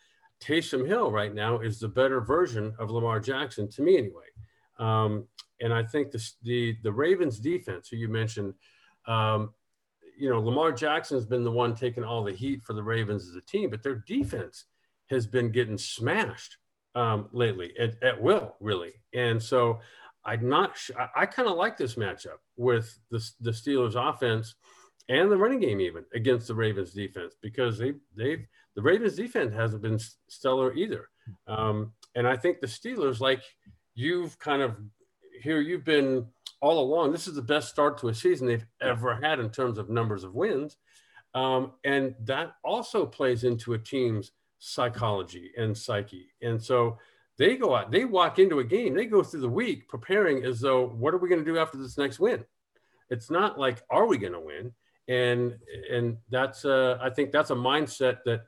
Taysom 0.41 0.87
Hill 0.87 1.11
right 1.11 1.35
now 1.35 1.61
is 1.61 1.79
the 1.79 1.89
better 1.89 2.21
version 2.21 2.75
of 2.79 2.91
Lamar 2.91 3.21
Jackson 3.21 3.69
to 3.71 3.83
me 3.83 3.99
anyway. 3.99 4.27
Um, 4.79 5.27
and 5.61 5.73
I 5.73 5.83
think 5.83 6.11
the, 6.11 6.31
the 6.43 6.77
the 6.83 6.93
Ravens 6.93 7.39
defense, 7.39 7.89
who 7.89 7.97
you 7.97 8.09
mentioned, 8.09 8.55
um, 9.07 9.55
you 10.19 10.29
know, 10.31 10.41
Lamar 10.41 10.73
Jackson's 10.73 11.27
been 11.27 11.45
the 11.45 11.51
one 11.51 11.75
taking 11.75 12.05
all 12.05 12.25
the 12.25 12.33
heat 12.33 12.63
for 12.65 12.73
the 12.73 12.83
Ravens 12.83 13.29
as 13.29 13.37
a 13.37 13.41
team, 13.43 13.71
but 13.71 13.83
their 13.83 14.03
defense 14.07 14.65
has 15.11 15.27
been 15.27 15.51
getting 15.51 15.79
smashed 15.79 16.57
um, 16.95 17.29
lately 17.33 17.73
at, 17.79 18.03
at, 18.03 18.21
will, 18.21 18.55
really. 18.61 18.93
And 19.15 19.43
so 19.43 19.81
I'm 20.25 20.49
not. 20.49 20.77
Sh- 20.77 20.91
I, 20.99 21.23
I 21.23 21.27
kind 21.27 21.49
of 21.49 21.57
like 21.57 21.77
this 21.77 21.95
matchup 21.95 22.39
with 22.57 22.99
the, 23.11 23.25
the 23.41 23.51
Steelers' 23.51 23.95
offense 23.95 24.55
and 25.09 25.31
the 25.31 25.37
running 25.37 25.61
game, 25.61 25.81
even 25.81 26.05
against 26.15 26.49
the 26.49 26.55
Ravens' 26.55 26.93
defense, 26.93 27.35
because 27.41 27.79
they 27.79 27.95
they've 28.17 28.47
the 28.75 28.83
Ravens' 28.83 29.17
defense 29.17 29.55
hasn't 29.55 29.83
been 29.83 29.99
stellar 30.29 30.73
either. 30.75 31.09
Um, 31.47 31.93
and 32.15 32.27
I 32.27 32.37
think 32.37 32.61
the 32.61 32.67
Steelers, 32.67 33.21
like 33.21 33.43
you've 33.95 34.39
kind 34.39 34.63
of 34.63 34.77
here, 35.43 35.61
you've 35.61 35.85
been 35.85 36.27
all 36.61 36.81
along. 36.81 37.13
This 37.13 37.29
is 37.29 37.35
the 37.35 37.43
best 37.43 37.69
start 37.69 37.99
to 37.99 38.09
a 38.09 38.15
season 38.15 38.47
they've 38.47 38.67
ever 38.81 39.15
had 39.15 39.39
in 39.39 39.51
terms 39.51 39.79
of 39.79 39.89
numbers 39.89 40.25
of 40.25 40.35
wins. 40.35 40.77
Um, 41.35 41.73
and 41.85 42.15
that 42.25 42.55
also 42.65 43.07
plays 43.07 43.45
into 43.45 43.75
a 43.75 43.79
team's 43.79 44.33
psychology 44.59 45.53
and 45.57 45.77
psyche. 45.77 46.33
And 46.43 46.63
so 46.63 46.99
they 47.39 47.57
go 47.57 47.75
out, 47.75 47.91
they 47.91 48.05
walk 48.05 48.39
into 48.39 48.59
a 48.59 48.65
game, 48.65 48.95
they 48.95 49.07
go 49.07 49.23
through 49.23 49.41
the 49.41 49.49
week 49.49 49.89
preparing 49.89 50.45
as 50.45 50.61
though, 50.61 50.87
what 50.89 51.15
are 51.15 51.19
we 51.19 51.29
going 51.29 51.45
to 51.45 51.51
do 51.51 51.59
after 51.59 51.79
this 51.79 51.97
next 51.97 52.19
win? 52.19 52.45
It's 53.11 53.31
not 53.31 53.59
like, 53.59 53.83
are 53.91 54.07
we 54.07 54.19
going 54.19 54.33
to 54.33 54.41
win? 54.41 54.73
And 55.09 55.57
and 55.91 56.19
that's 56.29 56.67
uh, 56.67 56.99
I 57.01 57.09
think 57.09 57.33
that's 57.33 57.51
a 57.51 57.55
mindset 57.55 58.19
that, 58.27 58.43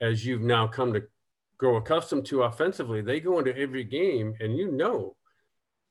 as 0.00 0.24
you've 0.24 0.40
now 0.40 0.66
come 0.66 0.92
to 0.94 1.02
grow 1.58 1.76
accustomed 1.76 2.24
to 2.26 2.44
offensively, 2.44 3.02
they 3.02 3.20
go 3.20 3.38
into 3.38 3.56
every 3.56 3.84
game 3.84 4.34
and 4.40 4.56
you 4.56 4.72
know 4.72 5.16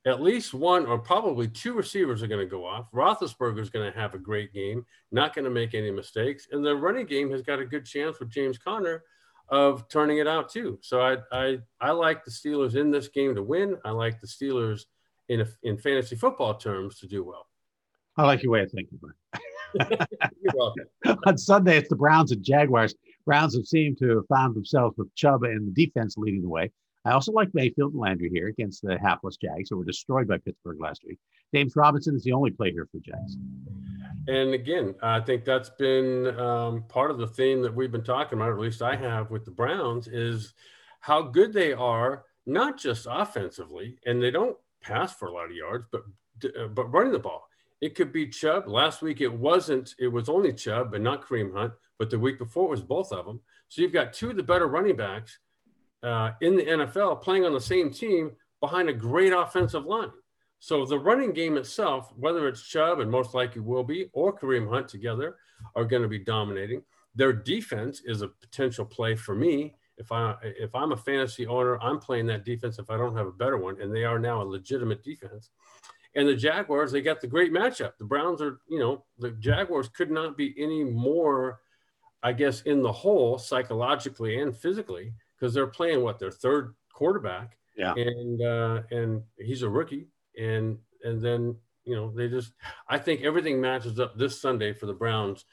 at 0.05 0.21
least 0.21 0.55
one 0.55 0.87
or 0.87 0.97
probably 0.97 1.47
two 1.47 1.73
receivers 1.73 2.23
are 2.23 2.27
going 2.27 2.43
to 2.43 2.49
go 2.49 2.65
off. 2.65 2.91
Roethlisberger 2.91 3.59
is 3.59 3.69
going 3.69 3.89
to 3.89 3.97
have 3.97 4.15
a 4.15 4.17
great 4.17 4.51
game, 4.51 4.83
not 5.11 5.35
going 5.35 5.45
to 5.45 5.51
make 5.51 5.75
any 5.75 5.91
mistakes, 5.91 6.47
and 6.51 6.65
the 6.65 6.75
running 6.75 7.05
game 7.05 7.29
has 7.29 7.43
got 7.43 7.59
a 7.59 7.65
good 7.65 7.85
chance 7.85 8.19
with 8.19 8.31
James 8.31 8.57
Conner 8.57 9.03
of 9.51 9.87
turning 9.89 10.17
it 10.17 10.27
out 10.27 10.49
too. 10.49 10.79
So 10.81 11.01
I 11.01 11.17
I 11.31 11.59
I 11.79 11.91
like 11.91 12.23
the 12.23 12.31
Steelers 12.31 12.75
in 12.75 12.89
this 12.89 13.09
game 13.09 13.35
to 13.35 13.43
win. 13.43 13.77
I 13.85 13.91
like 13.91 14.19
the 14.21 14.27
Steelers 14.27 14.85
in 15.29 15.41
a, 15.41 15.47
in 15.63 15.77
fantasy 15.77 16.15
football 16.15 16.55
terms 16.55 16.99
to 16.99 17.07
do 17.07 17.23
well. 17.23 17.47
I 18.17 18.25
like 18.25 18.43
your 18.43 18.53
way 18.53 18.61
of 18.61 18.71
thinking, 18.71 18.99
On 21.25 21.37
Sunday, 21.37 21.77
it's 21.77 21.89
the 21.89 21.95
Browns 21.95 22.31
and 22.31 22.43
Jaguars. 22.43 22.93
Browns 23.25 23.55
have 23.55 23.65
seemed 23.65 23.97
to 23.99 24.17
have 24.17 24.27
found 24.27 24.55
themselves 24.55 24.97
with 24.97 25.13
Chubb 25.15 25.43
and 25.43 25.67
the 25.67 25.85
defense 25.85 26.17
leading 26.17 26.41
the 26.41 26.49
way. 26.49 26.71
I 27.03 27.11
also 27.11 27.31
like 27.31 27.49
Mayfield 27.53 27.93
and 27.93 28.01
Landry 28.01 28.29
here 28.29 28.47
against 28.47 28.83
the 28.83 28.97
hapless 28.97 29.37
Jags, 29.37 29.69
who 29.69 29.77
were 29.77 29.85
destroyed 29.85 30.27
by 30.27 30.37
Pittsburgh 30.37 30.79
last 30.79 31.03
week. 31.05 31.17
James 31.53 31.75
Robinson 31.75 32.15
is 32.15 32.23
the 32.23 32.33
only 32.33 32.51
play 32.51 32.71
here 32.71 32.87
for 32.91 32.99
Jags. 32.99 33.37
And 34.27 34.53
again, 34.53 34.93
I 35.01 35.19
think 35.19 35.43
that's 35.43 35.71
been 35.71 36.39
um, 36.39 36.83
part 36.87 37.09
of 37.09 37.17
the 37.17 37.27
theme 37.27 37.61
that 37.63 37.73
we've 37.73 37.91
been 37.91 38.03
talking 38.03 38.37
about, 38.37 38.49
or 38.49 38.53
at 38.53 38.59
least 38.59 38.81
I 38.83 38.95
have 38.95 39.31
with 39.31 39.45
the 39.45 39.51
Browns, 39.51 40.07
is 40.07 40.53
how 40.99 41.23
good 41.23 41.53
they 41.53 41.73
are, 41.73 42.25
not 42.45 42.77
just 42.77 43.07
offensively, 43.09 43.97
and 44.05 44.21
they 44.21 44.29
don't 44.29 44.57
pass 44.81 45.13
for 45.15 45.27
a 45.27 45.31
lot 45.31 45.45
of 45.45 45.55
yards, 45.55 45.85
but 45.91 46.03
uh, 46.43 46.67
but 46.67 46.91
running 46.91 47.11
the 47.11 47.19
ball. 47.19 47.47
It 47.81 47.95
could 47.95 48.11
be 48.11 48.27
Chubb. 48.27 48.67
Last 48.67 49.01
week 49.01 49.21
it 49.21 49.31
wasn't. 49.31 49.95
It 49.99 50.07
was 50.07 50.29
only 50.29 50.53
Chubb 50.53 50.93
and 50.93 51.03
not 51.03 51.27
Kareem 51.27 51.53
Hunt. 51.53 51.73
But 51.97 52.09
the 52.09 52.19
week 52.19 52.39
before 52.39 52.65
it 52.65 52.71
was 52.71 52.81
both 52.81 53.11
of 53.11 53.25
them. 53.25 53.41
So 53.67 53.81
you've 53.81 53.91
got 53.91 54.13
two 54.13 54.31
of 54.31 54.35
the 54.35 54.43
better 54.43 54.67
running 54.67 54.95
backs 54.95 55.37
uh, 56.03 56.31
in 56.41 56.55
the 56.55 56.63
NFL 56.63 57.21
playing 57.21 57.45
on 57.45 57.53
the 57.53 57.61
same 57.61 57.91
team 57.91 58.31
behind 58.59 58.89
a 58.89 58.93
great 58.93 59.33
offensive 59.33 59.85
line. 59.85 60.11
So 60.59 60.85
the 60.85 60.99
running 60.99 61.33
game 61.33 61.57
itself, 61.57 62.13
whether 62.15 62.47
it's 62.47 62.61
Chubb 62.61 62.99
and 62.99 63.09
most 63.09 63.33
likely 63.33 63.61
will 63.61 63.83
be, 63.83 64.09
or 64.13 64.37
Kareem 64.37 64.69
Hunt 64.69 64.87
together, 64.87 65.37
are 65.75 65.85
going 65.85 66.03
to 66.03 66.07
be 66.07 66.19
dominating. 66.19 66.83
Their 67.15 67.33
defense 67.33 68.01
is 68.05 68.21
a 68.21 68.27
potential 68.27 68.85
play 68.85 69.15
for 69.15 69.35
me. 69.35 69.75
If 69.97 70.11
I 70.11 70.35
if 70.41 70.73
I'm 70.73 70.93
a 70.93 70.97
fantasy 70.97 71.45
owner, 71.45 71.81
I'm 71.81 71.99
playing 71.99 72.27
that 72.27 72.45
defense 72.45 72.79
if 72.79 72.89
I 72.89 72.97
don't 72.97 73.17
have 73.17 73.27
a 73.27 73.31
better 73.31 73.57
one, 73.57 73.81
and 73.81 73.93
they 73.93 74.03
are 74.03 74.19
now 74.19 74.41
a 74.41 74.43
legitimate 74.43 75.03
defense. 75.03 75.49
And 76.15 76.27
the 76.27 76.35
Jaguars, 76.35 76.91
they 76.91 77.01
got 77.01 77.21
the 77.21 77.27
great 77.27 77.53
matchup. 77.53 77.93
The 77.97 78.05
Browns 78.05 78.41
are, 78.41 78.59
you 78.69 78.79
know, 78.79 79.05
the 79.17 79.31
Jaguars 79.31 79.89
could 79.89 80.11
not 80.11 80.37
be 80.37 80.53
any 80.57 80.83
more, 80.83 81.59
I 82.21 82.33
guess, 82.33 82.61
in 82.63 82.81
the 82.81 82.91
hole 82.91 83.37
psychologically 83.37 84.39
and 84.39 84.55
physically 84.55 85.13
because 85.41 85.53
they're 85.53 85.67
playing 85.67 86.03
what 86.03 86.19
their 86.19 86.31
third 86.31 86.75
quarterback. 86.93 87.57
Yeah. 87.75 87.93
And 87.95 88.41
uh, 88.41 88.83
and 88.91 89.23
he's 89.39 89.63
a 89.63 89.69
rookie, 89.69 90.07
and 90.37 90.77
and 91.03 91.21
then 91.21 91.55
you 91.83 91.95
know 91.95 92.11
they 92.15 92.27
just 92.27 92.53
I 92.87 92.99
think 92.99 93.21
everything 93.21 93.59
matches 93.59 93.99
up 93.99 94.17
this 94.17 94.39
Sunday 94.39 94.73
for 94.73 94.85
the 94.85 94.93
Browns 94.93 95.45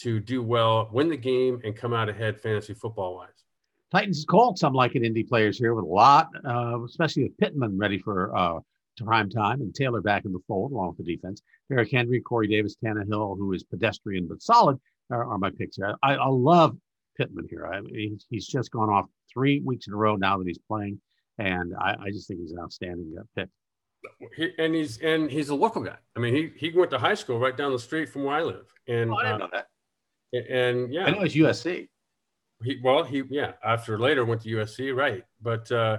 to 0.00 0.20
do 0.20 0.42
well, 0.42 0.90
win 0.92 1.08
the 1.08 1.16
game, 1.16 1.60
and 1.64 1.76
come 1.76 1.94
out 1.94 2.08
ahead 2.08 2.40
fantasy 2.40 2.74
football 2.74 3.16
wise. 3.16 3.28
Titans 3.92 4.24
Colts. 4.28 4.62
I'm 4.62 4.74
liking 4.74 5.04
Indy 5.04 5.22
players 5.22 5.58
here 5.58 5.74
with 5.74 5.84
a 5.84 5.88
lot, 5.88 6.28
uh, 6.44 6.82
especially 6.84 7.24
with 7.24 7.38
Pittman 7.38 7.78
ready 7.78 7.98
for 7.98 8.36
uh, 8.36 8.58
prime 9.04 9.30
time 9.30 9.60
and 9.60 9.74
Taylor 9.74 10.00
back 10.00 10.24
in 10.24 10.32
the 10.32 10.40
fold 10.48 10.72
along 10.72 10.94
with 10.96 11.06
the 11.06 11.14
defense. 11.14 11.42
Derrick 11.70 11.92
Henry, 11.92 12.20
Corey 12.20 12.48
Davis, 12.48 12.76
Tannehill, 12.84 13.36
who 13.38 13.52
is 13.52 13.62
pedestrian 13.62 14.26
but 14.26 14.42
solid, 14.42 14.78
are, 15.10 15.30
are 15.30 15.38
my 15.38 15.50
picks 15.50 15.76
here. 15.76 15.94
I, 16.02 16.14
I 16.14 16.28
love 16.28 16.76
Pittman 17.16 17.46
here. 17.48 17.66
I 17.66 17.80
mean, 17.80 18.18
he's 18.30 18.46
just 18.46 18.70
gone 18.70 18.90
off 18.90 19.06
three 19.32 19.60
weeks 19.64 19.86
in 19.86 19.92
a 19.92 19.96
row 19.96 20.16
now 20.16 20.38
that 20.38 20.46
he's 20.46 20.58
playing, 20.58 21.00
and 21.38 21.74
I, 21.80 21.96
I 22.00 22.10
just 22.10 22.28
think 22.28 22.40
he's 22.40 22.52
an 22.52 22.58
outstanding 22.60 23.14
uh, 23.18 23.22
pick. 23.34 23.48
He, 24.36 24.50
and 24.58 24.74
he's 24.74 24.98
and 24.98 25.30
he's 25.30 25.48
a 25.48 25.54
local 25.54 25.82
guy. 25.82 25.96
I 26.16 26.20
mean, 26.20 26.34
he 26.34 26.50
he 26.56 26.76
went 26.76 26.90
to 26.92 26.98
high 26.98 27.14
school 27.14 27.38
right 27.38 27.56
down 27.56 27.72
the 27.72 27.78
street 27.78 28.08
from 28.08 28.24
where 28.24 28.36
I 28.36 28.42
live. 28.42 28.66
And 28.88 29.10
oh, 29.10 29.16
I 29.16 29.22
didn't 29.24 29.34
uh, 29.34 29.46
know 29.46 29.50
that. 29.52 29.66
And 30.50 30.92
yeah, 30.92 31.06
I 31.06 31.10
know 31.10 31.22
it's 31.22 31.34
USC. 31.34 31.88
He 32.62 32.80
well, 32.82 33.04
he 33.04 33.22
yeah. 33.30 33.52
After 33.64 33.98
later 33.98 34.24
went 34.24 34.42
to 34.42 34.48
USC, 34.48 34.94
right? 34.94 35.24
But 35.42 35.70
uh, 35.72 35.98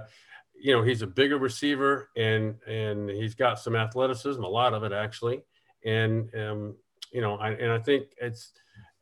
you 0.60 0.74
know, 0.74 0.82
he's 0.82 1.02
a 1.02 1.06
bigger 1.06 1.38
receiver, 1.38 2.10
and 2.16 2.56
and 2.66 3.10
he's 3.10 3.34
got 3.34 3.58
some 3.58 3.76
athleticism, 3.76 4.42
a 4.42 4.48
lot 4.48 4.74
of 4.74 4.84
it 4.84 4.92
actually. 4.92 5.42
And 5.84 6.34
um, 6.34 6.76
you 7.12 7.20
know, 7.20 7.36
I, 7.36 7.50
and 7.50 7.72
I 7.72 7.78
think 7.78 8.06
it's 8.20 8.52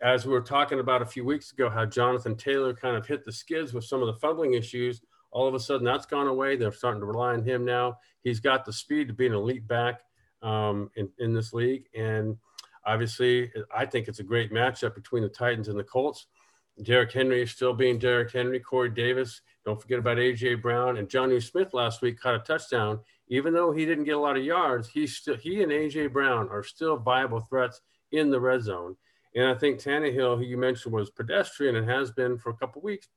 as 0.02 0.26
we 0.26 0.32
were 0.32 0.42
talking 0.42 0.80
about 0.80 1.02
a 1.02 1.06
few 1.06 1.24
weeks 1.24 1.52
ago, 1.52 1.70
how 1.70 1.86
Jonathan 1.86 2.36
Taylor 2.36 2.74
kind 2.74 2.96
of 2.96 3.06
hit 3.06 3.24
the 3.24 3.32
skids 3.32 3.72
with 3.72 3.84
some 3.84 4.02
of 4.02 4.06
the 4.06 4.20
fumbling 4.20 4.54
issues. 4.54 5.00
All 5.30 5.48
of 5.48 5.54
a 5.54 5.60
sudden, 5.60 5.84
that's 5.84 6.06
gone 6.06 6.28
away. 6.28 6.56
They're 6.56 6.72
starting 6.72 7.00
to 7.00 7.06
rely 7.06 7.34
on 7.34 7.44
him 7.44 7.64
now. 7.64 7.98
He's 8.22 8.40
got 8.40 8.64
the 8.64 8.72
speed 8.72 9.08
to 9.08 9.14
be 9.14 9.26
an 9.26 9.34
elite 9.34 9.66
back 9.66 10.00
um, 10.42 10.90
in, 10.96 11.08
in 11.18 11.34
this 11.34 11.52
league. 11.52 11.84
And 11.94 12.36
obviously, 12.84 13.50
I 13.74 13.86
think 13.86 14.08
it's 14.08 14.20
a 14.20 14.24
great 14.24 14.52
matchup 14.52 14.94
between 14.94 15.22
the 15.22 15.28
Titans 15.28 15.68
and 15.68 15.78
the 15.78 15.84
Colts. 15.84 16.26
Derrick 16.82 17.12
Henry 17.12 17.42
is 17.42 17.50
still 17.50 17.72
being 17.72 17.98
Derrick 17.98 18.32
Henry. 18.32 18.60
Corey 18.60 18.90
Davis, 18.90 19.40
don't 19.64 19.80
forget 19.80 19.98
about 19.98 20.18
A.J. 20.18 20.56
Brown. 20.56 20.98
And 20.98 21.08
Jonnu 21.08 21.42
Smith 21.42 21.72
last 21.72 22.02
week 22.02 22.20
caught 22.20 22.34
a 22.34 22.38
touchdown. 22.40 23.00
Even 23.28 23.54
though 23.54 23.72
he 23.72 23.86
didn't 23.86 24.04
get 24.04 24.16
a 24.16 24.20
lot 24.20 24.36
of 24.36 24.44
yards, 24.44 24.88
he, 24.88 25.06
still, 25.06 25.36
he 25.36 25.62
and 25.62 25.72
A.J. 25.72 26.08
Brown 26.08 26.48
are 26.50 26.62
still 26.62 26.96
viable 26.96 27.40
threats 27.40 27.80
in 28.12 28.30
the 28.30 28.40
red 28.40 28.62
zone. 28.62 28.96
And 29.36 29.46
I 29.46 29.54
think 29.54 29.78
Tannehill, 29.78 30.38
who 30.38 30.44
you 30.44 30.56
mentioned, 30.56 30.94
was 30.94 31.10
pedestrian 31.10 31.76
and 31.76 31.88
has 31.88 32.10
been 32.10 32.38
for 32.38 32.50
a 32.50 32.56
couple 32.56 32.80
weeks. 32.82 33.08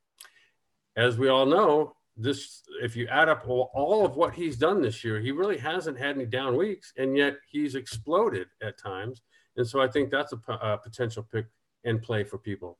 As 0.97 1.17
we 1.17 1.29
all 1.29 1.45
know, 1.45 1.95
this 2.17 2.61
if 2.83 2.97
you 2.97 3.07
add 3.07 3.29
up 3.29 3.47
all, 3.47 4.05
of 4.05 4.17
what 4.17 4.33
he's 4.33 4.57
done 4.57 4.81
this 4.81 5.03
year, 5.03 5.21
he 5.21 5.31
really 5.31 5.57
hasn't 5.57 5.97
had 5.97 6.15
any 6.15 6.25
down 6.25 6.57
weeks, 6.57 6.91
and 6.97 7.15
yet 7.15 7.37
he's 7.49 7.75
exploded 7.75 8.47
at 8.61 8.77
times. 8.77 9.21
And 9.55 9.65
so 9.65 9.81
I 9.81 9.87
think 9.87 10.11
that's 10.11 10.33
a 10.33 10.77
potential 10.83 11.25
pick 11.31 11.45
and 11.85 12.01
play 12.01 12.25
for 12.25 12.37
people. 12.37 12.77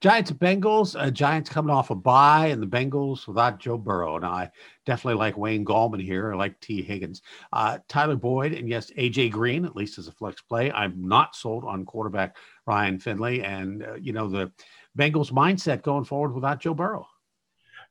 Giants 0.00 0.30
Bengals. 0.32 1.00
Uh, 1.00 1.10
Giants 1.10 1.50
coming 1.50 1.74
off 1.74 1.90
a 1.90 1.94
bye, 1.94 2.48
and 2.48 2.62
the 2.62 2.66
Bengals 2.66 3.26
without 3.26 3.58
Joe 3.58 3.78
Burrow. 3.78 4.16
And 4.16 4.24
I 4.24 4.50
definitely 4.86 5.18
like 5.18 5.36
Wayne 5.36 5.64
Gallman 5.64 6.02
here. 6.02 6.32
I 6.32 6.36
like 6.36 6.60
Tee 6.60 6.82
Higgins, 6.82 7.22
uh, 7.52 7.78
Tyler 7.88 8.16
Boyd, 8.16 8.52
and 8.52 8.68
yes, 8.68 8.90
AJ 8.98 9.30
Green 9.30 9.64
at 9.64 9.76
least 9.76 9.98
as 9.98 10.08
a 10.08 10.12
flex 10.12 10.42
play. 10.42 10.70
I'm 10.72 11.06
not 11.06 11.36
sold 11.36 11.64
on 11.64 11.84
quarterback 11.84 12.36
Ryan 12.66 12.98
Finley, 12.98 13.42
and 13.42 13.82
uh, 13.82 13.94
you 13.94 14.12
know 14.12 14.28
the 14.28 14.52
Bengals 14.98 15.32
mindset 15.32 15.82
going 15.82 16.04
forward 16.04 16.34
without 16.34 16.60
Joe 16.60 16.74
Burrow. 16.74 17.06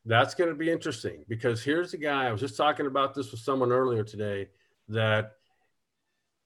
That's 0.05 0.35
going 0.35 0.49
to 0.49 0.55
be 0.55 0.69
interesting 0.69 1.23
because 1.29 1.63
here's 1.63 1.93
a 1.93 1.97
guy. 1.97 2.27
I 2.27 2.31
was 2.31 2.41
just 2.41 2.57
talking 2.57 2.87
about 2.87 3.13
this 3.13 3.31
with 3.31 3.39
someone 3.39 3.71
earlier 3.71 4.03
today 4.03 4.49
that 4.89 5.31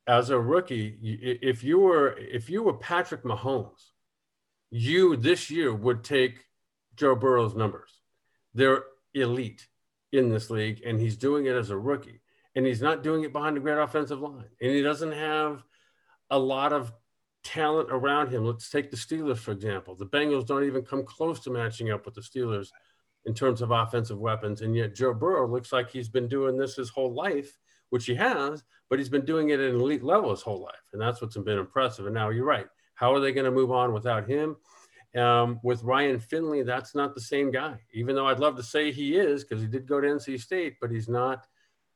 as 0.07 0.29
a 0.29 0.39
rookie, 0.39 0.97
if 1.01 1.63
you 1.63 1.79
were 1.79 2.15
if 2.17 2.49
you 2.49 2.63
were 2.63 2.73
Patrick 2.73 3.23
Mahomes 3.23 3.91
you 4.69 5.15
this 5.15 5.49
year 5.49 5.73
would 5.73 6.03
take 6.03 6.45
Joe 6.95 7.15
Burrow's 7.15 7.55
numbers. 7.55 7.91
They're 8.53 8.83
elite 9.13 9.67
in 10.11 10.29
this 10.29 10.49
league, 10.49 10.81
and 10.85 10.99
he's 10.99 11.17
doing 11.17 11.45
it 11.45 11.55
as 11.55 11.69
a 11.69 11.77
rookie. 11.77 12.21
And 12.55 12.65
he's 12.65 12.81
not 12.81 13.03
doing 13.03 13.23
it 13.23 13.33
behind 13.33 13.55
a 13.57 13.59
great 13.59 13.77
offensive 13.77 14.19
line. 14.19 14.49
And 14.59 14.71
he 14.71 14.81
doesn't 14.81 15.11
have 15.11 15.63
a 16.31 16.39
lot 16.39 16.73
of 16.73 16.91
talent 17.43 17.89
around 17.91 18.29
him. 18.29 18.45
Let's 18.45 18.69
take 18.69 18.89
the 18.89 18.97
Steelers, 18.97 19.37
for 19.37 19.51
example. 19.51 19.95
The 19.95 20.07
Bengals 20.07 20.47
don't 20.47 20.65
even 20.65 20.81
come 20.81 21.05
close 21.05 21.39
to 21.41 21.51
matching 21.51 21.91
up 21.91 22.05
with 22.05 22.15
the 22.15 22.21
Steelers 22.21 22.69
in 23.25 23.33
terms 23.33 23.61
of 23.61 23.71
offensive 23.71 24.17
weapons. 24.17 24.61
And 24.61 24.75
yet 24.75 24.95
Joe 24.95 25.13
Burrow 25.13 25.47
looks 25.47 25.71
like 25.71 25.91
he's 25.91 26.09
been 26.09 26.27
doing 26.27 26.57
this 26.57 26.75
his 26.75 26.89
whole 26.89 27.13
life, 27.13 27.57
which 27.89 28.05
he 28.05 28.15
has, 28.15 28.63
but 28.89 28.99
he's 28.99 29.09
been 29.09 29.25
doing 29.25 29.49
it 29.49 29.59
at 29.59 29.69
an 29.69 29.79
elite 29.79 30.03
level 30.03 30.31
his 30.31 30.41
whole 30.41 30.61
life. 30.61 30.75
And 30.93 31.01
that's 31.01 31.21
what's 31.21 31.37
been 31.37 31.59
impressive. 31.59 32.05
And 32.05 32.15
now 32.15 32.29
you're 32.29 32.45
right. 32.45 32.67
How 32.97 33.13
are 33.13 33.19
they 33.19 33.31
going 33.31 33.45
to 33.45 33.51
move 33.51 33.71
on 33.71 33.93
without 33.93 34.27
him? 34.27 34.57
Um, 35.15 35.59
with 35.63 35.83
Ryan 35.83 36.19
Finley, 36.19 36.63
that's 36.63 36.95
not 36.95 37.13
the 37.13 37.21
same 37.21 37.51
guy. 37.51 37.79
Even 37.93 38.15
though 38.15 38.25
I'd 38.25 38.39
love 38.39 38.57
to 38.57 38.63
say 38.63 38.91
he 38.91 39.17
is, 39.17 39.43
because 39.43 39.61
he 39.61 39.67
did 39.67 39.87
go 39.87 40.01
to 40.01 40.07
NC 40.07 40.41
State, 40.41 40.77
but 40.81 40.89
he's 40.89 41.07
not. 41.07 41.45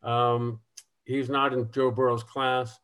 Um, 0.04 0.60
he's 1.06 1.28
not 1.28 1.54
in 1.54 1.70
Joe 1.72 1.90
Burrow's 1.90 2.24
class, 2.24 2.80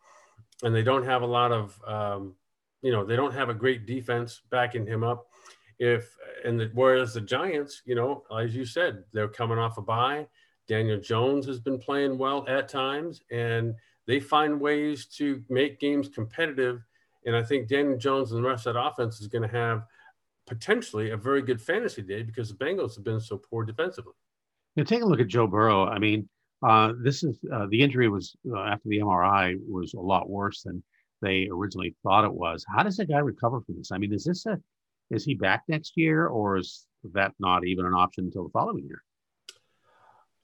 and 0.63 0.75
they 0.75 0.81
don't 0.81 1.05
have 1.05 1.21
a 1.21 1.27
lot 1.27 1.51
of, 1.51 1.79
um, 1.87 2.35
you 2.81 2.91
know, 2.91 3.05
they 3.05 3.15
don't 3.15 3.33
have 3.33 3.49
a 3.49 3.53
great 3.53 3.85
defense 3.85 4.41
backing 4.49 4.87
him 4.87 5.03
up. 5.03 5.27
If 5.77 6.17
and 6.43 6.59
the, 6.59 6.71
whereas 6.73 7.13
the 7.13 7.21
Giants, 7.21 7.83
you 7.85 7.93
know, 7.93 8.23
as 8.35 8.55
you 8.55 8.65
said, 8.65 9.03
they're 9.13 9.27
coming 9.27 9.59
off 9.59 9.77
a 9.77 9.81
bye. 9.83 10.27
Daniel 10.67 10.99
Jones 10.99 11.45
has 11.45 11.59
been 11.59 11.77
playing 11.77 12.17
well 12.17 12.45
at 12.47 12.67
times, 12.67 13.21
and 13.31 13.75
they 14.07 14.19
find 14.19 14.59
ways 14.59 15.05
to 15.17 15.43
make 15.49 15.79
games 15.79 16.09
competitive 16.09 16.83
and 17.27 17.35
I 17.35 17.43
think 17.43 17.67
Daniel 17.67 17.97
Jones 17.97 18.31
and 18.31 18.43
the 18.43 18.47
rest 18.47 18.65
of 18.65 18.73
that 18.73 18.79
offense 18.79 19.19
is 19.19 19.27
going 19.27 19.41
to 19.43 19.55
have 19.55 19.83
potentially 20.47 21.11
a 21.11 21.17
very 21.17 21.41
good 21.41 21.61
fantasy 21.61 22.01
day 22.01 22.23
because 22.23 22.49
the 22.49 22.55
Bengals 22.55 22.95
have 22.95 23.03
been 23.03 23.19
so 23.19 23.37
poor 23.37 23.65
defensively. 23.65 24.13
Now, 24.77 24.83
take 24.83 25.01
a 25.01 25.05
look 25.05 25.19
at 25.19 25.27
Joe 25.27 25.45
Burrow. 25.45 25.85
I 25.85 25.99
mean, 25.99 26.29
uh, 26.65 26.93
this 27.03 27.23
is 27.23 27.37
uh, 27.53 27.67
the 27.69 27.81
injury 27.81 28.07
was 28.07 28.35
uh, 28.49 28.61
after 28.61 28.87
the 28.87 28.99
MRI 28.99 29.57
was 29.67 29.93
a 29.93 29.99
lot 29.99 30.29
worse 30.29 30.63
than 30.63 30.81
they 31.21 31.49
originally 31.51 31.95
thought 32.01 32.23
it 32.23 32.33
was. 32.33 32.65
How 32.73 32.83
does 32.83 32.99
a 32.99 33.05
guy 33.05 33.19
recover 33.19 33.61
from 33.61 33.75
this? 33.77 33.91
I 33.91 33.97
mean, 33.97 34.13
is 34.13 34.23
this 34.23 34.45
a 34.45 34.57
is 35.09 35.25
he 35.25 35.35
back 35.35 35.63
next 35.67 35.93
year, 35.95 36.27
or 36.27 36.57
is 36.57 36.85
that 37.13 37.33
not 37.39 37.65
even 37.65 37.85
an 37.85 37.93
option 37.93 38.25
until 38.25 38.43
the 38.43 38.49
following 38.49 38.85
year? 38.85 39.03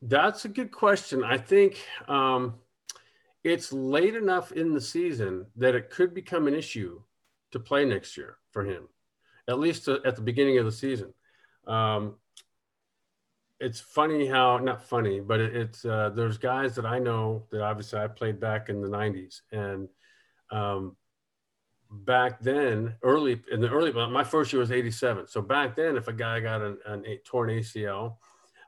That's 0.01 0.45
a 0.45 0.49
good 0.49 0.71
question. 0.71 1.23
I 1.23 1.37
think 1.37 1.79
um, 2.07 2.55
it's 3.43 3.73
late 3.73 4.15
enough 4.15 4.51
in 4.51 4.73
the 4.73 4.82
season 4.82 5.45
that 5.56 5.75
it 5.75 5.89
could 5.89 6.13
become 6.13 6.47
an 6.47 6.53
issue 6.53 7.01
to 7.51 7.60
play 7.60 7.86
next 7.86 8.17
year 8.17 8.38
for 8.51 8.63
him, 8.63 8.88
at 9.47 9.60
least 9.60 9.88
at 9.88 10.15
the 10.15 10.21
beginning 10.21 10.58
of 10.58 10.65
the 10.65 10.71
season. 10.71 11.13
Um, 11.67 12.15
it's 13.60 13.79
funny 13.79 14.27
how 14.27 14.58
not 14.58 14.88
funny, 14.88 15.19
but 15.19 15.39
it, 15.39 15.56
it's 15.56 15.86
uh, 15.86 16.12
there's 16.15 16.38
guys 16.38 16.75
that 16.75 16.86
I 16.86 16.99
know 16.99 17.45
that 17.51 17.62
obviously 17.62 17.99
I 17.99 18.08
played 18.08 18.39
back 18.39 18.69
in 18.69 18.82
the 18.82 18.89
'90s, 18.89 19.41
and 19.51 19.88
um, 20.51 20.95
back 21.89 22.41
then, 22.41 22.95
early 23.03 23.41
in 23.51 23.62
the 23.62 23.69
early, 23.69 23.91
my 23.91 24.23
first 24.23 24.51
year 24.51 24.60
was 24.60 24.71
'87. 24.71 25.27
So 25.27 25.41
back 25.41 25.75
then, 25.75 25.95
if 25.95 26.08
a 26.08 26.13
guy 26.13 26.39
got 26.39 26.62
an, 26.62 26.77
an 26.86 27.06
a 27.06 27.17
torn 27.17 27.49
ACL, 27.49 28.17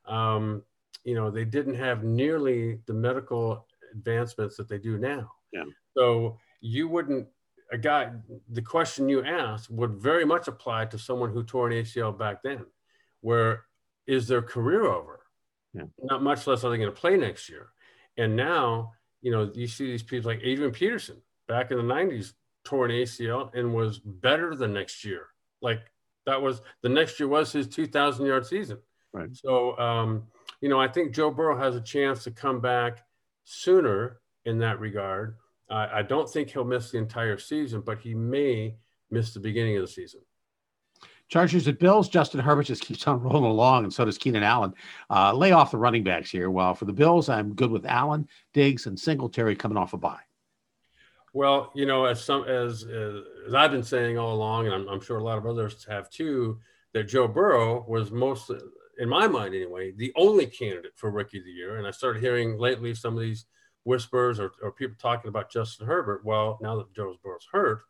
um, 0.05 0.63
you 1.03 1.15
know, 1.15 1.29
they 1.29 1.45
didn't 1.45 1.75
have 1.75 2.03
nearly 2.03 2.79
the 2.85 2.93
medical 2.93 3.67
advancements 3.95 4.57
that 4.57 4.67
they 4.67 4.77
do 4.77 4.97
now. 4.97 5.31
Yeah. 5.51 5.63
So 5.97 6.37
you 6.61 6.87
wouldn't 6.87 7.27
a 7.71 7.77
guy 7.77 8.11
the 8.49 8.61
question 8.61 9.09
you 9.09 9.23
asked 9.23 9.69
would 9.69 9.95
very 9.95 10.25
much 10.25 10.47
apply 10.47 10.85
to 10.85 10.99
someone 10.99 11.31
who 11.31 11.43
tore 11.43 11.67
an 11.69 11.73
ACL 11.73 12.17
back 12.17 12.43
then, 12.43 12.65
where 13.21 13.63
is 14.07 14.27
their 14.27 14.41
career 14.41 14.85
over? 14.85 15.21
Yeah. 15.73 15.83
Not 16.03 16.21
much 16.21 16.45
less 16.47 16.63
are 16.63 16.69
they 16.69 16.77
going 16.77 16.89
to 16.89 16.95
play 16.95 17.17
next 17.17 17.49
year. 17.49 17.69
And 18.17 18.35
now, 18.35 18.93
you 19.21 19.31
know, 19.31 19.51
you 19.53 19.67
see 19.67 19.87
these 19.87 20.03
people 20.03 20.31
like 20.31 20.41
Adrian 20.43 20.71
Peterson 20.71 21.21
back 21.47 21.71
in 21.71 21.77
the 21.77 21.83
90s 21.83 22.33
tore 22.63 22.85
an 22.85 22.91
ACL 22.91 23.53
and 23.53 23.73
was 23.73 23.99
better 23.99 24.55
the 24.55 24.67
next 24.67 25.03
year. 25.03 25.27
Like 25.61 25.81
that 26.25 26.41
was 26.41 26.61
the 26.81 26.89
next 26.89 27.19
year 27.19 27.27
was 27.27 27.51
his 27.51 27.67
2,000 27.67 28.25
yard 28.25 28.45
season. 28.45 28.77
Right. 29.11 29.29
So, 29.33 29.77
um, 29.77 30.23
you 30.61 30.69
know, 30.69 30.79
I 30.79 30.87
think 30.87 31.13
Joe 31.13 31.31
Burrow 31.31 31.57
has 31.57 31.75
a 31.75 31.81
chance 31.81 32.23
to 32.25 32.31
come 32.31 32.61
back 32.61 33.03
sooner 33.45 34.19
in 34.43 34.59
that 34.59 34.79
regard. 34.79 35.37
Uh, 35.69 35.87
I 35.91 36.01
don't 36.01 36.29
think 36.29 36.49
he'll 36.49 36.65
miss 36.65 36.91
the 36.91 36.97
entire 36.97 37.37
season, 37.37 37.81
but 37.81 37.99
he 37.99 38.13
may 38.13 38.75
miss 39.09 39.33
the 39.33 39.39
beginning 39.39 39.77
of 39.77 39.81
the 39.81 39.87
season. 39.87 40.21
Chargers 41.27 41.67
at 41.67 41.79
Bills. 41.79 42.07
Justin 42.07 42.39
Herbert 42.39 42.63
just 42.63 42.81
keeps 42.85 43.07
on 43.07 43.21
rolling 43.21 43.45
along, 43.45 43.85
and 43.85 43.93
so 43.93 44.05
does 44.05 44.17
Keenan 44.17 44.43
Allen. 44.43 44.73
Uh, 45.09 45.33
lay 45.33 45.51
off 45.51 45.71
the 45.71 45.77
running 45.77 46.03
backs 46.03 46.29
here. 46.29 46.49
While 46.49 46.75
for 46.75 46.85
the 46.85 46.93
Bills, 46.93 47.29
I'm 47.29 47.53
good 47.53 47.71
with 47.71 47.85
Allen, 47.85 48.27
Diggs, 48.53 48.85
and 48.85 48.99
Singletary 48.99 49.55
coming 49.55 49.77
off 49.77 49.93
a 49.93 49.97
bye. 49.97 50.19
Well, 51.33 51.71
you 51.75 51.85
know, 51.85 52.05
as 52.05 52.23
some 52.23 52.43
as 52.43 52.83
as 52.83 53.53
I've 53.53 53.71
been 53.71 53.83
saying 53.83 54.17
all 54.17 54.33
along, 54.33 54.67
and 54.67 54.75
I'm, 54.75 54.87
I'm 54.87 55.01
sure 55.01 55.17
a 55.17 55.23
lot 55.23 55.37
of 55.37 55.45
others 55.45 55.85
have 55.89 56.09
too, 56.09 56.59
that 56.93 57.05
Joe 57.05 57.27
Burrow 57.27 57.83
was 57.87 58.11
most 58.11 58.51
in 58.97 59.09
my 59.09 59.27
mind 59.27 59.53
anyway, 59.53 59.91
the 59.91 60.13
only 60.15 60.45
candidate 60.45 60.93
for 60.95 61.11
rookie 61.11 61.39
of 61.39 61.45
the 61.45 61.51
year. 61.51 61.77
And 61.77 61.87
I 61.87 61.91
started 61.91 62.21
hearing 62.21 62.57
lately 62.57 62.93
some 62.93 63.15
of 63.15 63.21
these 63.21 63.45
whispers 63.83 64.39
or, 64.39 64.51
or 64.61 64.71
people 64.71 64.95
talking 64.99 65.29
about 65.29 65.51
Justin 65.51 65.87
Herbert. 65.87 66.25
Well, 66.25 66.57
now 66.61 66.75
that 66.77 66.93
Joe 66.93 67.15
Burrow's 67.23 67.47
hurt, 67.51 67.83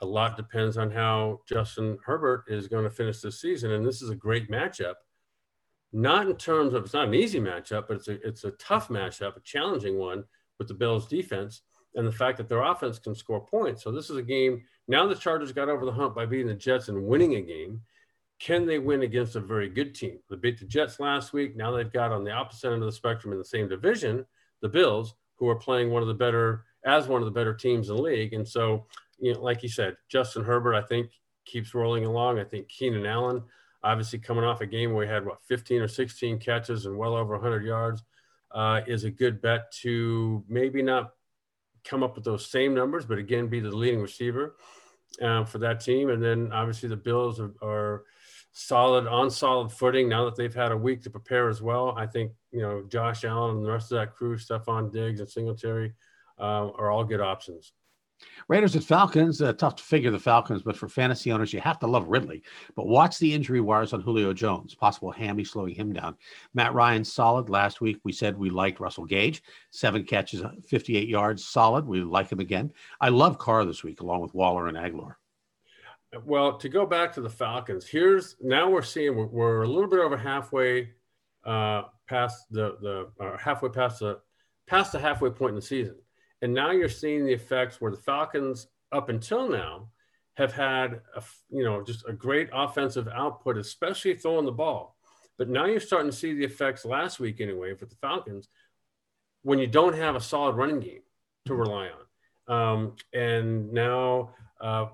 a 0.00 0.06
lot 0.06 0.36
depends 0.36 0.76
on 0.76 0.90
how 0.90 1.40
Justin 1.48 1.98
Herbert 2.04 2.44
is 2.48 2.68
going 2.68 2.84
to 2.84 2.90
finish 2.90 3.20
this 3.20 3.40
season. 3.40 3.72
And 3.72 3.86
this 3.86 4.02
is 4.02 4.10
a 4.10 4.16
great 4.16 4.50
matchup. 4.50 4.94
Not 5.92 6.28
in 6.28 6.36
terms 6.36 6.74
of 6.74 6.84
it's 6.84 6.94
not 6.94 7.08
an 7.08 7.14
easy 7.14 7.38
matchup, 7.38 7.84
but 7.86 7.98
it's 7.98 8.08
a 8.08 8.26
it's 8.26 8.44
a 8.44 8.52
tough 8.52 8.88
matchup, 8.88 9.36
a 9.36 9.40
challenging 9.40 9.98
one 9.98 10.24
with 10.58 10.68
the 10.68 10.74
Bills 10.74 11.06
defense 11.06 11.62
and 11.94 12.06
the 12.06 12.12
fact 12.12 12.38
that 12.38 12.48
their 12.48 12.62
offense 12.62 12.98
can 12.98 13.14
score 13.14 13.44
points. 13.46 13.82
So 13.82 13.92
this 13.92 14.08
is 14.08 14.16
a 14.16 14.22
game. 14.22 14.62
Now 14.88 15.06
the 15.06 15.14
Chargers 15.14 15.52
got 15.52 15.68
over 15.68 15.84
the 15.84 15.92
hump 15.92 16.14
by 16.14 16.26
beating 16.26 16.46
the 16.46 16.54
Jets 16.54 16.88
and 16.88 17.04
winning 17.04 17.36
a 17.36 17.42
game. 17.42 17.82
Can 18.42 18.66
they 18.66 18.80
win 18.80 19.02
against 19.02 19.36
a 19.36 19.40
very 19.40 19.68
good 19.68 19.94
team? 19.94 20.18
They 20.28 20.34
beat 20.34 20.58
the 20.58 20.64
Jets 20.64 20.98
last 20.98 21.32
week. 21.32 21.54
Now 21.54 21.70
they've 21.70 21.92
got 21.92 22.10
on 22.10 22.24
the 22.24 22.32
opposite 22.32 22.72
end 22.72 22.82
of 22.82 22.86
the 22.86 22.92
spectrum 22.92 23.32
in 23.32 23.38
the 23.38 23.44
same 23.44 23.68
division, 23.68 24.26
the 24.62 24.68
Bills, 24.68 25.14
who 25.36 25.48
are 25.48 25.54
playing 25.54 25.90
one 25.90 26.02
of 26.02 26.08
the 26.08 26.14
better 26.14 26.64
as 26.84 27.06
one 27.06 27.22
of 27.22 27.26
the 27.26 27.30
better 27.30 27.54
teams 27.54 27.88
in 27.88 27.94
the 27.94 28.02
league. 28.02 28.32
And 28.32 28.46
so, 28.46 28.86
you 29.20 29.32
know, 29.32 29.40
like 29.40 29.62
you 29.62 29.68
said, 29.68 29.96
Justin 30.08 30.42
Herbert, 30.42 30.74
I 30.74 30.82
think, 30.82 31.10
keeps 31.44 31.72
rolling 31.72 32.04
along. 32.04 32.40
I 32.40 32.44
think 32.44 32.68
Keenan 32.68 33.06
Allen, 33.06 33.44
obviously 33.84 34.18
coming 34.18 34.42
off 34.42 34.60
a 34.60 34.66
game 34.66 34.92
where 34.92 35.06
he 35.06 35.12
had 35.12 35.24
what 35.24 35.44
15 35.46 35.80
or 35.80 35.86
16 35.86 36.40
catches 36.40 36.86
and 36.86 36.98
well 36.98 37.14
over 37.14 37.34
100 37.34 37.64
yards, 37.64 38.02
uh, 38.50 38.80
is 38.88 39.04
a 39.04 39.10
good 39.10 39.40
bet 39.40 39.70
to 39.82 40.44
maybe 40.48 40.82
not 40.82 41.12
come 41.84 42.02
up 42.02 42.16
with 42.16 42.24
those 42.24 42.50
same 42.50 42.74
numbers, 42.74 43.06
but 43.06 43.18
again, 43.18 43.46
be 43.46 43.60
the 43.60 43.70
leading 43.70 44.00
receiver 44.00 44.56
uh, 45.20 45.44
for 45.44 45.58
that 45.58 45.78
team. 45.78 46.10
And 46.10 46.20
then 46.20 46.50
obviously 46.52 46.88
the 46.88 46.96
Bills 46.96 47.38
are, 47.38 47.54
are 47.62 48.02
solid 48.52 49.06
on 49.06 49.30
solid 49.30 49.72
footing 49.72 50.08
now 50.08 50.24
that 50.24 50.36
they've 50.36 50.54
had 50.54 50.72
a 50.72 50.76
week 50.76 51.02
to 51.02 51.10
prepare 51.10 51.48
as 51.48 51.62
well. 51.62 51.94
I 51.96 52.06
think 52.06 52.32
you 52.50 52.60
know 52.60 52.84
Josh 52.88 53.24
Allen 53.24 53.56
and 53.56 53.64
the 53.64 53.70
rest 53.70 53.92
of 53.92 53.98
that 53.98 54.14
crew, 54.14 54.36
Stefon 54.36 54.92
Diggs 54.92 55.20
and 55.20 55.28
Singletary, 55.28 55.92
uh, 56.38 56.70
are 56.76 56.90
all 56.90 57.04
good 57.04 57.20
options. 57.20 57.72
Raiders 58.48 58.76
at 58.76 58.84
Falcons. 58.84 59.42
Uh, 59.42 59.52
tough 59.52 59.76
to 59.76 59.82
figure 59.82 60.10
the 60.10 60.18
Falcons, 60.18 60.62
but 60.62 60.76
for 60.76 60.88
fantasy 60.88 61.32
owners, 61.32 61.52
you 61.52 61.60
have 61.60 61.78
to 61.80 61.86
love 61.86 62.08
Ridley. 62.08 62.42
But 62.76 62.86
watch 62.86 63.18
the 63.18 63.32
injury 63.32 63.60
wires 63.60 63.92
on 63.92 64.00
Julio 64.00 64.32
Jones. 64.32 64.74
Possible 64.74 65.10
hammy 65.10 65.44
slowing 65.44 65.74
him 65.74 65.92
down. 65.92 66.16
Matt 66.54 66.74
Ryan 66.74 67.04
solid. 67.04 67.48
Last 67.48 67.80
week 67.80 67.98
we 68.04 68.12
said 68.12 68.36
we 68.36 68.50
liked 68.50 68.80
Russell 68.80 69.06
Gage. 69.06 69.42
Seven 69.70 70.04
catches, 70.04 70.42
58 70.68 71.08
yards, 71.08 71.44
solid. 71.44 71.84
We 71.84 72.02
like 72.02 72.30
him 72.30 72.40
again. 72.40 72.72
I 73.00 73.08
love 73.08 73.38
Carr 73.38 73.64
this 73.64 73.82
week, 73.82 74.00
along 74.00 74.20
with 74.20 74.34
Waller 74.34 74.68
and 74.68 74.76
Agholor. 74.76 75.14
Well, 76.24 76.58
to 76.58 76.68
go 76.68 76.84
back 76.84 77.14
to 77.14 77.22
the 77.22 77.30
Falcons, 77.30 77.86
here's 77.86 78.36
now 78.40 78.68
we're 78.68 78.82
seeing 78.82 79.16
we're, 79.16 79.26
we're 79.26 79.62
a 79.62 79.68
little 79.68 79.88
bit 79.88 79.98
over 79.98 80.16
halfway 80.16 80.90
uh, 81.44 81.84
past 82.06 82.44
the 82.50 82.76
the 82.82 83.24
uh, 83.24 83.38
halfway 83.38 83.70
past 83.70 84.00
the 84.00 84.20
past 84.66 84.92
the 84.92 84.98
halfway 84.98 85.30
point 85.30 85.50
in 85.50 85.56
the 85.56 85.62
season, 85.62 85.96
and 86.42 86.52
now 86.52 86.70
you're 86.70 86.88
seeing 86.88 87.24
the 87.24 87.32
effects 87.32 87.80
where 87.80 87.90
the 87.90 87.96
Falcons 87.96 88.66
up 88.92 89.08
until 89.08 89.48
now 89.48 89.88
have 90.34 90.52
had 90.52 91.00
a, 91.16 91.22
you 91.50 91.64
know 91.64 91.82
just 91.82 92.04
a 92.06 92.12
great 92.12 92.50
offensive 92.52 93.08
output, 93.08 93.56
especially 93.56 94.14
throwing 94.14 94.44
the 94.44 94.52
ball. 94.52 94.96
But 95.38 95.48
now 95.48 95.64
you're 95.64 95.80
starting 95.80 96.10
to 96.10 96.16
see 96.16 96.34
the 96.34 96.44
effects 96.44 96.84
last 96.84 97.20
week 97.20 97.40
anyway 97.40 97.74
for 97.74 97.86
the 97.86 97.96
Falcons 97.96 98.48
when 99.42 99.58
you 99.58 99.66
don't 99.66 99.96
have 99.96 100.14
a 100.14 100.20
solid 100.20 100.56
running 100.56 100.80
game 100.80 101.02
to 101.46 101.54
rely 101.54 101.88
on. 101.88 102.02
Um, 102.48 102.96
and 103.14 103.72
now 103.72 104.34
uh, 104.62 104.86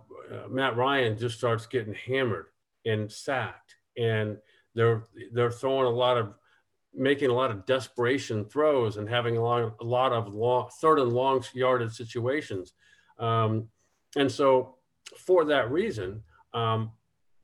Matt 0.49 0.77
Ryan 0.77 1.17
just 1.17 1.39
starts 1.39 1.67
getting 1.67 1.95
hammered 1.95 2.47
and 2.87 3.11
sacked, 3.11 3.77
and 3.97 4.39
they're 4.75 5.05
they're 5.33 5.51
throwing 5.51 5.87
a 5.87 5.91
lot 5.91 6.17
of 6.17 6.35
making 6.95 7.31
a 7.31 7.35
lot 7.35 7.51
of 7.51 7.67
desperation 7.67 8.45
throws 8.47 8.97
and 8.97 9.09
having 9.09 9.37
a 9.37 9.43
lot 9.43 9.77
a 9.81 9.85
lot 9.85 10.13
of 10.13 10.33
long, 10.33 10.69
third 10.81 10.99
and 10.99 11.13
long 11.13 11.45
yarded 11.53 11.93
situations. 11.93 12.73
Um, 13.19 13.69
and 14.17 14.31
so, 14.31 14.77
for 15.17 15.45
that 15.45 15.71
reason, 15.71 16.23
um, 16.55 16.93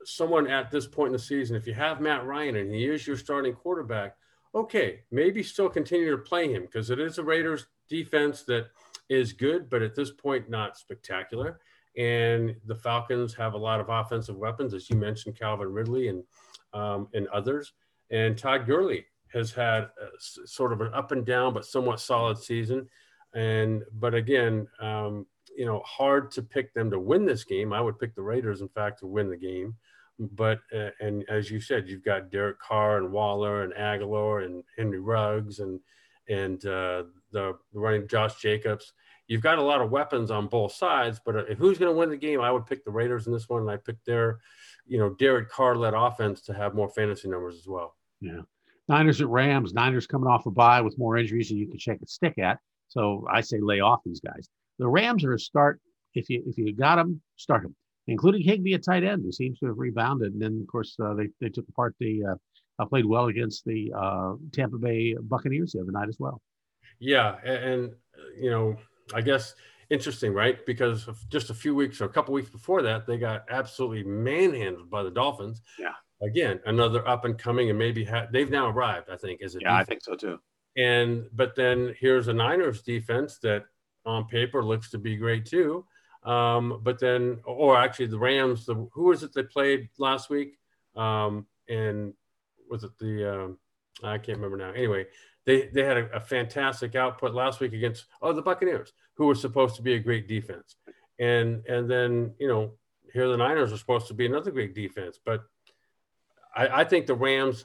someone 0.05 0.47
at 0.47 0.71
this 0.71 0.87
point 0.87 1.09
in 1.09 1.13
the 1.13 1.19
season, 1.19 1.57
if 1.57 1.67
you 1.67 1.75
have 1.75 2.01
Matt 2.01 2.25
Ryan 2.25 2.57
and 2.57 2.75
he 2.75 2.87
is 2.87 3.07
your 3.07 3.17
starting 3.17 3.55
quarterback, 3.55 4.17
okay, 4.55 5.01
maybe 5.11 5.43
still 5.43 5.69
continue 5.69 6.11
to 6.11 6.19
play 6.19 6.53
him 6.53 6.63
because 6.63 6.91
it 6.91 6.99
is 6.99 7.19
a 7.19 7.25
Raiders 7.25 7.67
defense 7.89 8.43
that 8.45 8.69
is 9.09 9.33
good, 9.33 9.69
but 9.69 9.83
at 9.83 9.95
this 9.95 10.11
point, 10.11 10.49
not 10.49 10.79
spectacular. 10.79 11.61
And 11.97 12.57
the 12.67 12.75
Falcons 12.75 13.35
have 13.35 13.55
a 13.55 13.59
lot 13.59 13.81
of 13.81 13.89
offensive 13.89 14.37
weapons, 14.37 14.75
as 14.75 14.91
you 14.91 14.97
mentioned, 14.97 15.39
Calvin 15.39 15.73
Ridley 15.73 16.09
and 16.09 16.25
um, 16.73 17.09
and 17.15 17.29
others. 17.29 17.73
And 18.11 18.37
Todd 18.37 18.67
Gurley 18.67 19.07
has 19.33 19.53
had 19.53 19.89
sort 20.19 20.73
of 20.73 20.81
an 20.81 20.93
up 20.95 21.13
and 21.13 21.25
down, 21.25 21.55
but 21.55 21.65
somewhat 21.65 22.01
solid 22.01 22.39
season. 22.39 22.89
And 23.35 23.83
but 23.93 24.15
again, 24.15 24.67
um, 24.81 25.27
you 25.57 25.67
know, 25.67 25.81
hard 25.81 26.31
to 26.33 26.43
pick 26.43 26.75
them 26.75 26.91
to 26.91 26.99
win 26.99 27.25
this 27.25 27.45
game. 27.45 27.73
I 27.73 27.81
would 27.81 27.99
pick 27.99 28.15
the 28.15 28.23
Raiders, 28.23 28.61
in 28.61 28.69
fact, 28.69 29.01
to 29.01 29.07
win 29.07 29.31
the 29.31 29.37
game. 29.37 29.77
But 30.19 30.61
uh, 30.75 30.91
and 31.01 31.25
as 31.29 31.51
you 31.51 31.61
said, 31.61 31.89
you've 31.89 32.05
got 32.05 32.31
Derek 32.31 32.61
Carr 32.61 32.99
and 32.99 33.11
Waller 33.11 33.63
and 33.63 33.73
Agholor 33.73 34.45
and 34.45 34.63
Henry 34.77 35.01
Ruggs 35.01 35.59
and 35.59 35.81
and 36.29 36.65
uh, 36.65 37.05
the 37.33 37.59
running 37.73 38.09
Josh 38.09 38.41
Jacobs. 38.41 38.93
You've 39.27 39.43
got 39.43 39.59
a 39.59 39.63
lot 39.63 39.81
of 39.81 39.91
weapons 39.91 40.31
on 40.31 40.49
both 40.49 40.73
sides, 40.73 41.21
but 41.25 41.37
uh, 41.37 41.55
who's 41.57 41.79
going 41.79 41.93
to 41.93 41.99
win 41.99 42.11
the 42.11 42.17
game? 42.17 42.41
I 42.41 42.51
would 42.51 42.67
pick 42.67 42.85
the 42.85 42.91
Raiders 42.91 43.27
in 43.27 43.33
this 43.33 43.49
one, 43.49 43.63
and 43.63 43.71
I 43.71 43.77
picked 43.77 44.05
their, 44.05 44.41
you 44.87 44.99
know, 44.99 45.11
Derek 45.11 45.49
Carr 45.49 45.77
led 45.77 45.95
offense 45.95 46.43
to 46.43 46.53
have 46.55 46.75
more 46.75 46.89
fantasy 46.91 47.29
numbers 47.29 47.57
as 47.57 47.67
well. 47.67 47.97
Yeah. 48.21 48.41
Niners 48.89 49.21
at 49.21 49.29
Rams. 49.29 49.73
Niners 49.73 50.07
coming 50.07 50.29
off 50.29 50.47
a 50.47 50.51
bye 50.51 50.83
with 50.83 50.99
more 50.99 51.17
injuries 51.17 51.49
than 51.49 51.59
you 51.59 51.69
can 51.69 51.79
shake 51.79 52.03
a 52.03 52.07
stick 52.07 52.39
at. 52.39 52.59
So 52.89 53.27
I 53.31 53.41
say 53.41 53.59
lay 53.61 53.81
off 53.81 54.01
these 54.05 54.21
guys. 54.21 54.49
The 54.79 54.89
Rams 54.89 55.25
are 55.25 55.33
a 55.33 55.39
start. 55.39 55.81
If 56.15 56.29
you 56.29 56.43
if 56.47 56.59
you 56.59 56.73
got 56.75 56.97
them, 56.97 57.21
start 57.37 57.63
them, 57.63 57.75
including 58.07 58.43
Higbee 58.43 58.75
at 58.75 58.85
tight 58.85 59.05
end, 59.05 59.23
who 59.25 59.33
seems 59.33 59.59
to 59.61 59.67
have 59.67 59.79
rebounded. 59.79 60.33
And 60.33 60.43
then 60.43 60.61
of 60.61 60.69
course 60.69 60.97
uh, 61.03 61.15
they 61.15 61.29
they 61.41 61.49
took 61.49 61.69
apart 61.69 61.95
the 61.99 62.25
uh, 62.25 62.35
uh, 62.79 62.87
played 62.87 63.07
well 63.07 63.27
against 63.27 63.65
the 63.65 63.93
uh, 63.97 64.35
Tampa 64.53 64.79
Bay 64.79 65.17
Buccaneers 65.21 65.73
the 65.73 65.81
other 65.81 65.93
night 65.93 66.09
as 66.09 66.19
well. 66.21 66.41
Yeah, 67.01 67.37
and, 67.45 67.65
and 67.65 67.93
you 68.39 68.51
know 68.51 68.77
I 69.13 69.21
guess 69.21 69.55
interesting, 69.91 70.33
right? 70.33 70.65
Because 70.67 71.09
just 71.29 71.51
a 71.51 71.55
few 71.55 71.75
weeks 71.75 72.01
or 72.01 72.05
a 72.07 72.09
couple 72.09 72.35
weeks 72.35 72.51
before 72.51 72.83
that, 72.83 73.07
they 73.07 73.19
got 73.19 73.45
absolutely 73.51 74.05
manhandled 74.05 74.91
by 74.91 75.03
the 75.03 75.11
Dolphins. 75.11 75.63
Yeah. 75.79 75.93
Again, 76.23 76.61
another 76.67 77.07
up 77.07 77.25
and 77.25 77.39
coming, 77.39 77.71
and 77.71 77.79
maybe 77.79 78.05
ha- 78.05 78.27
they've 78.33 78.51
now 78.51 78.69
arrived. 78.69 79.11
I 79.11 79.17
think 79.17 79.43
is 79.43 79.57
it? 79.57 79.63
yeah, 79.63 79.81
defense. 79.81 79.87
I 79.87 79.91
think 79.91 80.03
so 80.05 80.15
too. 80.15 80.41
And 80.77 81.27
but 81.33 81.55
then 81.55 81.95
here's 81.99 82.29
a 82.29 82.33
Niners 82.33 82.83
defense 82.83 83.39
that 83.39 83.65
on 84.07 84.27
paper 84.27 84.65
looks 84.65 84.91
to 84.91 84.99
be 84.99 85.17
great 85.17 85.45
too. 85.45 85.85
Um, 86.25 86.81
but 86.83 86.99
then, 86.99 87.41
or 87.45 87.77
actually, 87.77 88.07
the 88.07 88.19
Rams. 88.19 88.65
The 88.65 88.89
who 88.93 89.05
was 89.05 89.23
it 89.23 89.35
they 89.35 89.43
played 89.43 89.89
last 89.99 90.31
week? 90.31 90.59
Um, 90.97 91.47
and 91.69 92.15
was 92.71 92.85
it 92.85 92.97
the? 92.99 93.35
Um, 93.35 93.59
I 94.03 94.19
can't 94.19 94.39
remember 94.39 94.57
now. 94.57 94.71
Anyway, 94.71 95.07
they 95.47 95.69
they 95.73 95.85
had 95.85 95.97
a, 95.97 96.17
a, 96.17 96.21
fantastic 96.21 96.95
output 96.95 97.35
last 97.35 97.61
week 97.61 97.73
against 97.73 98.07
oh 98.23 98.33
the 98.33 98.43
Buccaneers, 98.43 98.93
who 99.15 99.27
were 99.27 99.35
supposed 99.35 99.77
to 99.77 99.83
be 99.83 99.95
a 99.95 99.99
great 99.99 100.29
defense, 100.29 100.77
and 101.19 101.65
and 101.67 101.91
then 101.91 102.35
you 102.39 102.49
know 102.49 102.73
here 103.13 103.29
the 103.29 103.37
Niners 103.37 103.73
are 103.73 103.79
supposed 103.79 104.09
to 104.09 104.15
be 104.15 104.27
another 104.27 104.51
great 104.51 104.75
defense, 104.75 105.19
but 105.25 105.45
I, 106.55 106.81
I 106.81 106.85
think 106.85 107.07
the 107.07 107.15
Rams, 107.15 107.65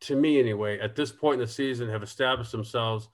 to 0.00 0.16
me 0.16 0.38
anyway, 0.38 0.78
at 0.78 0.96
this 0.96 1.12
point 1.12 1.34
in 1.34 1.46
the 1.46 1.52
season, 1.52 1.88
have 1.88 2.02
established 2.02 2.52
themselves 2.52 3.08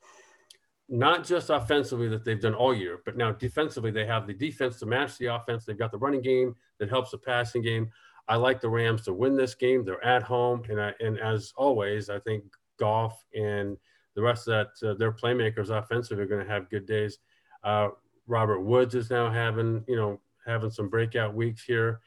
not 0.88 1.24
just 1.24 1.50
offensively 1.50 2.08
that 2.08 2.24
they've 2.24 2.40
done 2.40 2.54
all 2.54 2.74
year, 2.74 3.00
but 3.04 3.16
now 3.16 3.32
defensively 3.32 3.90
they 3.90 4.06
have 4.06 4.26
the 4.26 4.34
defense 4.34 4.78
to 4.78 4.86
match 4.86 5.18
the 5.18 5.26
offense. 5.26 5.64
They've 5.64 5.78
got 5.78 5.90
the 5.90 5.98
running 5.98 6.22
game 6.22 6.54
that 6.78 6.88
helps 6.88 7.10
the 7.10 7.18
passing 7.18 7.62
game. 7.62 7.90
I 8.28 8.36
like 8.36 8.60
the 8.60 8.68
Rams 8.68 9.02
to 9.02 9.12
win 9.12 9.36
this 9.36 9.54
game. 9.54 9.84
They're 9.84 10.04
at 10.04 10.22
home, 10.22 10.62
and 10.68 10.80
I, 10.80 10.92
and 11.00 11.18
as 11.18 11.52
always, 11.56 12.08
I 12.08 12.20
think 12.20 12.44
Goff 12.78 13.24
and 13.34 13.76
the 14.14 14.22
rest 14.22 14.48
of 14.48 14.68
that, 14.80 14.88
uh, 14.88 14.94
their 14.94 15.12
playmakers 15.12 15.70
offensively 15.70 16.24
are 16.24 16.26
going 16.26 16.44
to 16.44 16.50
have 16.50 16.70
good 16.70 16.86
days. 16.86 17.18
Uh, 17.62 17.88
Robert 18.26 18.60
Woods 18.60 18.94
is 18.94 19.10
now 19.10 19.30
having, 19.30 19.84
you 19.86 19.96
know, 19.96 20.20
having 20.46 20.70
some 20.70 20.88
breakout 20.88 21.34
weeks 21.34 21.62
here, 21.64 22.00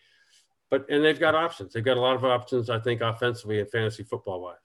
but 0.70 0.86
and 0.90 1.04
they've 1.04 1.20
got 1.20 1.36
options. 1.36 1.74
They've 1.74 1.84
got 1.84 1.98
a 1.98 2.02
lot 2.02 2.16
of 2.16 2.26
options, 2.26 2.70
I 2.70 2.80
think, 2.80 3.02
offensively 3.02 3.60
and 3.60 3.70
fantasy 3.70 4.04
football 4.04 4.42
wise. 4.42 4.58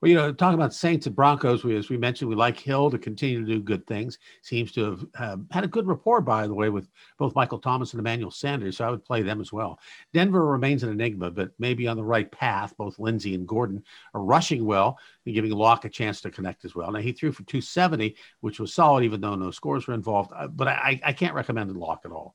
Well, 0.00 0.08
you 0.08 0.16
know, 0.16 0.32
talking 0.32 0.58
about 0.58 0.74
Saints 0.74 1.06
and 1.06 1.14
Broncos, 1.14 1.64
we, 1.64 1.76
as 1.76 1.88
we 1.88 1.96
mentioned, 1.96 2.28
we 2.28 2.36
like 2.36 2.58
Hill 2.58 2.90
to 2.90 2.98
continue 2.98 3.40
to 3.40 3.46
do 3.46 3.60
good 3.60 3.86
things. 3.86 4.18
Seems 4.42 4.72
to 4.72 5.08
have 5.14 5.40
had 5.50 5.64
a 5.64 5.68
good 5.68 5.86
rapport, 5.86 6.20
by 6.20 6.46
the 6.46 6.54
way, 6.54 6.68
with 6.68 6.88
both 7.18 7.34
Michael 7.34 7.58
Thomas 7.58 7.92
and 7.92 8.00
Emmanuel 8.00 8.30
Sanders. 8.30 8.76
So 8.76 8.86
I 8.86 8.90
would 8.90 9.04
play 9.04 9.22
them 9.22 9.40
as 9.40 9.52
well. 9.52 9.78
Denver 10.12 10.46
remains 10.46 10.82
an 10.82 10.90
enigma, 10.90 11.30
but 11.30 11.52
maybe 11.58 11.86
on 11.86 11.96
the 11.96 12.04
right 12.04 12.30
path. 12.30 12.76
Both 12.76 12.98
Lindsey 12.98 13.34
and 13.34 13.46
Gordon 13.46 13.84
are 14.14 14.22
rushing 14.22 14.64
well 14.64 14.98
and 15.26 15.34
giving 15.34 15.52
Lock 15.52 15.84
a 15.84 15.88
chance 15.88 16.20
to 16.22 16.30
connect 16.30 16.64
as 16.64 16.74
well. 16.74 16.90
Now, 16.90 17.00
he 17.00 17.12
threw 17.12 17.32
for 17.32 17.44
270, 17.44 18.16
which 18.40 18.60
was 18.60 18.74
solid, 18.74 19.04
even 19.04 19.20
though 19.20 19.36
no 19.36 19.50
scores 19.50 19.86
were 19.86 19.94
involved. 19.94 20.32
Uh, 20.34 20.48
but 20.48 20.68
I, 20.68 21.00
I 21.04 21.12
can't 21.12 21.34
recommend 21.34 21.74
Lock 21.76 22.02
at 22.04 22.12
all. 22.12 22.34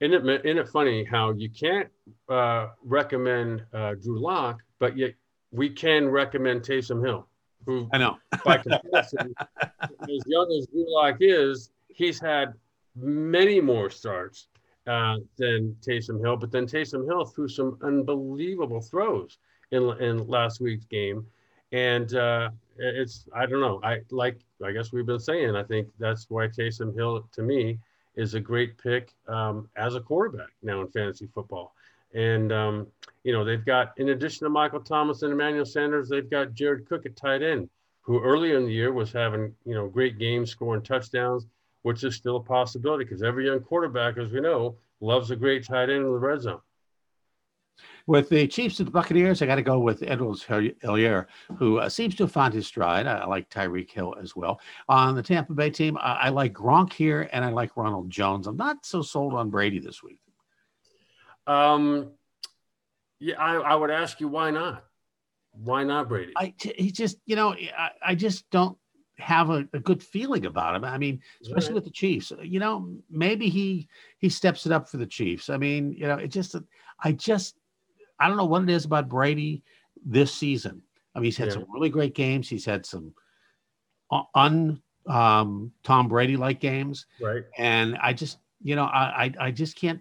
Isn't 0.00 0.28
it, 0.28 0.44
isn't 0.44 0.58
it 0.58 0.68
funny 0.68 1.04
how 1.04 1.32
you 1.32 1.50
can't 1.50 1.88
uh, 2.28 2.68
recommend 2.82 3.64
uh, 3.72 3.94
Drew 3.94 4.18
Lock, 4.18 4.62
but 4.78 4.96
yet 4.96 5.14
we 5.52 5.68
can 5.68 6.08
recommend 6.08 6.62
Taysom 6.62 7.04
Hill, 7.04 7.26
who 7.66 7.88
I 7.92 7.98
know 7.98 8.18
by 8.44 8.58
comparison, 8.58 9.34
as 9.60 10.22
young 10.26 10.56
as 10.58 10.66
Gulak 10.68 11.18
is, 11.20 11.70
he's 11.88 12.20
had 12.20 12.54
many 12.96 13.60
more 13.60 13.90
starts 13.90 14.48
uh, 14.86 15.16
than 15.36 15.76
Taysom 15.80 16.20
Hill. 16.20 16.36
But 16.36 16.50
then 16.50 16.66
Taysom 16.66 17.06
Hill 17.06 17.24
threw 17.24 17.48
some 17.48 17.78
unbelievable 17.82 18.80
throws 18.80 19.38
in 19.70 19.82
in 20.00 20.26
last 20.26 20.60
week's 20.60 20.86
game, 20.86 21.26
and 21.72 22.14
uh, 22.14 22.50
it's 22.78 23.28
I 23.34 23.46
don't 23.46 23.60
know. 23.60 23.80
I 23.82 24.00
like 24.10 24.38
I 24.64 24.72
guess 24.72 24.92
we've 24.92 25.06
been 25.06 25.20
saying. 25.20 25.56
I 25.56 25.62
think 25.62 25.88
that's 25.98 26.28
why 26.28 26.46
Taysom 26.46 26.94
Hill 26.94 27.28
to 27.32 27.42
me 27.42 27.78
is 28.16 28.34
a 28.34 28.40
great 28.40 28.76
pick 28.78 29.14
um, 29.28 29.68
as 29.76 29.94
a 29.94 30.00
quarterback 30.00 30.50
now 30.62 30.80
in 30.80 30.88
fantasy 30.88 31.28
football. 31.32 31.74
And, 32.14 32.52
um, 32.52 32.86
you 33.22 33.32
know, 33.32 33.44
they've 33.44 33.64
got, 33.64 33.92
in 33.98 34.10
addition 34.10 34.44
to 34.44 34.50
Michael 34.50 34.80
Thomas 34.80 35.22
and 35.22 35.32
Emmanuel 35.32 35.64
Sanders, 35.64 36.08
they've 36.08 36.28
got 36.28 36.54
Jared 36.54 36.88
Cook 36.88 37.06
at 37.06 37.16
tight 37.16 37.42
end, 37.42 37.68
who 38.02 38.20
earlier 38.20 38.56
in 38.56 38.66
the 38.66 38.72
year 38.72 38.92
was 38.92 39.12
having, 39.12 39.54
you 39.64 39.74
know, 39.74 39.88
great 39.88 40.18
games, 40.18 40.50
scoring 40.50 40.82
touchdowns, 40.82 41.46
which 41.82 42.04
is 42.04 42.16
still 42.16 42.36
a 42.36 42.42
possibility 42.42 43.04
because 43.04 43.22
every 43.22 43.46
young 43.46 43.60
quarterback, 43.60 44.18
as 44.18 44.32
we 44.32 44.40
know, 44.40 44.76
loves 45.00 45.30
a 45.30 45.36
great 45.36 45.64
tight 45.66 45.84
end 45.90 46.04
in 46.04 46.12
the 46.12 46.18
red 46.18 46.40
zone. 46.40 46.60
With 48.06 48.28
the 48.28 48.46
Chiefs 48.46 48.78
and 48.80 48.88
the 48.88 48.92
Buccaneers, 48.92 49.40
I 49.40 49.46
got 49.46 49.54
to 49.54 49.62
go 49.62 49.78
with 49.78 50.02
Edwards 50.02 50.44
Helaire, 50.44 51.26
who 51.56 51.78
uh, 51.78 51.88
seems 51.88 52.14
to 52.16 52.24
have 52.24 52.32
found 52.32 52.52
his 52.52 52.66
stride. 52.66 53.06
I, 53.06 53.18
I, 53.18 53.26
like 53.26 53.48
Tyreek 53.48 53.90
Hill 53.90 54.14
as 54.20 54.36
well. 54.36 54.60
On 54.88 55.14
the 55.14 55.22
Tampa 55.22 55.54
Bay 55.54 55.70
team, 55.70 55.96
I, 55.98 56.14
I 56.14 56.28
like 56.30 56.52
Gronk 56.52 56.92
here, 56.92 57.28
and 57.32 57.44
I 57.44 57.50
like 57.50 57.76
Ronald 57.76 58.10
Jones. 58.10 58.46
I'm 58.46 58.56
not 58.56 58.84
so 58.84 59.00
sold 59.00 59.34
on 59.34 59.48
Brady 59.48 59.78
this 59.78 60.02
week. 60.02 60.20
Um, 61.50 62.12
yeah, 63.18 63.34
I, 63.38 63.56
I 63.56 63.74
would 63.74 63.90
ask 63.90 64.20
you 64.20 64.28
why 64.28 64.50
not? 64.50 64.84
Why 65.52 65.82
not 65.82 66.08
Brady? 66.08 66.32
I 66.36 66.54
he 66.62 66.92
just 66.92 67.18
you 67.26 67.34
know 67.34 67.54
I, 67.54 67.90
I 68.06 68.14
just 68.14 68.48
don't 68.50 68.78
have 69.18 69.50
a, 69.50 69.68
a, 69.74 69.80
good 69.80 70.02
feeling 70.02 70.46
about 70.46 70.74
him. 70.74 70.84
I 70.84 70.96
mean, 70.96 71.20
especially 71.42 71.70
right. 71.70 71.74
with 71.74 71.84
the 71.84 71.90
Chiefs. 71.90 72.32
You 72.42 72.60
know, 72.60 72.96
maybe 73.10 73.48
he 73.48 73.88
he 74.18 74.28
steps 74.28 74.64
it 74.64 74.72
up 74.72 74.88
for 74.88 74.96
the 74.96 75.06
Chiefs. 75.06 75.50
I 75.50 75.56
mean, 75.56 75.92
you 75.92 76.06
know, 76.06 76.16
it 76.16 76.28
just 76.28 76.54
I 77.02 77.12
just 77.12 77.56
I 78.18 78.28
don't 78.28 78.36
know 78.36 78.44
what 78.44 78.62
it 78.62 78.70
is 78.70 78.84
about 78.84 79.08
Brady 79.08 79.64
this 80.06 80.32
season. 80.32 80.82
I 81.14 81.18
mean, 81.18 81.26
he's 81.26 81.36
had 81.36 81.48
yeah. 81.48 81.54
some 81.54 81.66
really 81.68 81.90
great 81.90 82.14
games. 82.14 82.48
He's 82.48 82.64
had 82.64 82.86
some 82.86 83.12
un 84.34 84.80
um, 85.06 85.72
Tom 85.82 86.08
Brady 86.08 86.36
like 86.36 86.60
games, 86.60 87.06
right? 87.20 87.42
And 87.58 87.98
I 88.00 88.12
just 88.12 88.38
you 88.62 88.76
know 88.76 88.84
I 88.84 89.24
I, 89.24 89.46
I 89.46 89.50
just 89.50 89.76
can't 89.76 90.00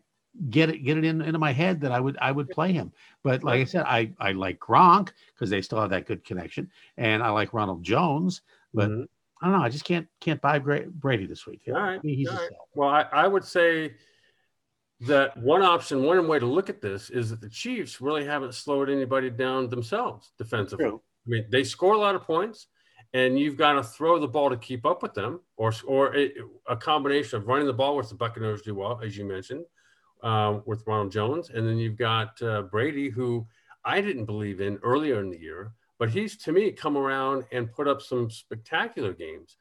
get 0.49 0.69
it 0.69 0.79
get 0.79 0.97
it 0.97 1.05
in, 1.05 1.21
into 1.21 1.39
my 1.39 1.51
head 1.51 1.81
that 1.81 1.91
I 1.91 1.99
would 1.99 2.17
I 2.21 2.31
would 2.31 2.49
play 2.49 2.71
him. 2.71 2.91
But 3.23 3.43
like 3.43 3.61
I 3.61 3.65
said, 3.65 3.85
I 3.85 4.11
I 4.19 4.31
like 4.33 4.59
Gronk 4.59 5.09
because 5.33 5.49
they 5.49 5.61
still 5.61 5.81
have 5.81 5.89
that 5.91 6.05
good 6.05 6.23
connection, 6.23 6.69
and 6.97 7.21
I 7.23 7.29
like 7.29 7.53
Ronald 7.53 7.83
Jones. 7.83 8.41
But 8.73 8.89
mm-hmm. 8.89 9.03
I 9.41 9.45
don't 9.47 9.59
know. 9.59 9.63
I 9.63 9.69
just 9.69 9.85
can't 9.85 10.07
can't 10.19 10.41
buy 10.41 10.59
Brady 10.59 11.25
this 11.25 11.45
week. 11.45 11.61
All 11.67 11.73
right. 11.73 11.99
He's 12.03 12.29
All 12.29 12.35
right. 12.35 12.49
Well, 12.75 12.89
I, 12.89 13.01
I 13.11 13.27
would 13.27 13.45
say 13.45 13.93
that 15.01 15.37
one 15.37 15.61
option, 15.61 16.03
one 16.03 16.27
way 16.27 16.39
to 16.39 16.45
look 16.45 16.69
at 16.69 16.81
this 16.81 17.09
is 17.09 17.29
that 17.29 17.39
the 17.39 17.49
Chiefs 17.49 18.01
really 18.01 18.25
haven't 18.25 18.53
slowed 18.53 18.89
anybody 18.89 19.29
down 19.29 19.69
themselves 19.69 20.31
defensively. 20.37 20.87
I 20.87 20.99
mean, 21.25 21.45
they 21.49 21.63
score 21.63 21.93
a 21.93 21.97
lot 21.97 22.15
of 22.15 22.23
points, 22.23 22.67
and 23.13 23.39
you've 23.39 23.55
got 23.55 23.73
to 23.73 23.83
throw 23.83 24.19
the 24.19 24.27
ball 24.27 24.49
to 24.49 24.57
keep 24.57 24.85
up 24.85 25.01
with 25.01 25.13
them, 25.13 25.39
or 25.55 25.73
or 25.87 26.15
a, 26.15 26.31
a 26.67 26.75
combination 26.75 27.37
of 27.37 27.47
running 27.47 27.67
the 27.67 27.73
ball, 27.73 27.95
which 27.95 28.09
the 28.09 28.15
Buccaneers 28.15 28.61
do 28.61 28.75
well, 28.75 28.99
as 29.03 29.17
you 29.17 29.25
mentioned, 29.25 29.63
uh, 30.23 30.59
with 30.65 30.85
Ronald 30.85 31.11
Jones, 31.11 31.49
and 31.49 31.67
then 31.67 31.77
you've 31.77 31.97
got 31.97 32.41
uh, 32.41 32.63
Brady, 32.63 33.09
who 33.09 33.47
I 33.85 34.01
didn't 34.01 34.25
believe 34.25 34.61
in 34.61 34.77
earlier 34.83 35.19
in 35.19 35.29
the 35.29 35.39
year, 35.39 35.71
but 35.97 36.09
he's 36.09 36.37
to 36.43 36.51
me 36.51 36.71
come 36.71 36.97
around 36.97 37.45
and 37.51 37.71
put 37.71 37.87
up 37.87 38.01
some 38.01 38.29
spectacular 38.29 39.13
games. 39.13 39.57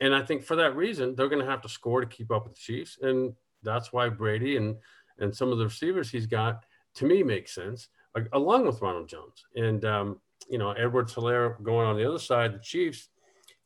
And 0.00 0.14
I 0.14 0.22
think 0.22 0.44
for 0.44 0.56
that 0.56 0.76
reason, 0.76 1.14
they're 1.14 1.28
going 1.28 1.44
to 1.44 1.50
have 1.50 1.62
to 1.62 1.68
score 1.68 2.00
to 2.00 2.06
keep 2.06 2.30
up 2.30 2.44
with 2.44 2.54
the 2.54 2.60
Chiefs. 2.60 2.98
And 3.02 3.34
that's 3.62 3.92
why 3.92 4.08
Brady 4.08 4.56
and 4.56 4.76
and 5.18 5.34
some 5.34 5.50
of 5.50 5.58
the 5.58 5.64
receivers 5.64 6.10
he's 6.10 6.26
got 6.26 6.64
to 6.94 7.04
me 7.04 7.22
makes 7.22 7.54
sense 7.54 7.88
along 8.32 8.66
with 8.66 8.80
Ronald 8.80 9.08
Jones 9.08 9.44
and 9.56 9.84
um, 9.84 10.20
you 10.48 10.58
know 10.58 10.72
Edward 10.72 11.08
Helaire 11.08 11.62
going 11.62 11.86
on 11.86 11.96
the 11.96 12.08
other 12.08 12.18
side 12.18 12.54
the 12.54 12.58
Chiefs 12.58 13.08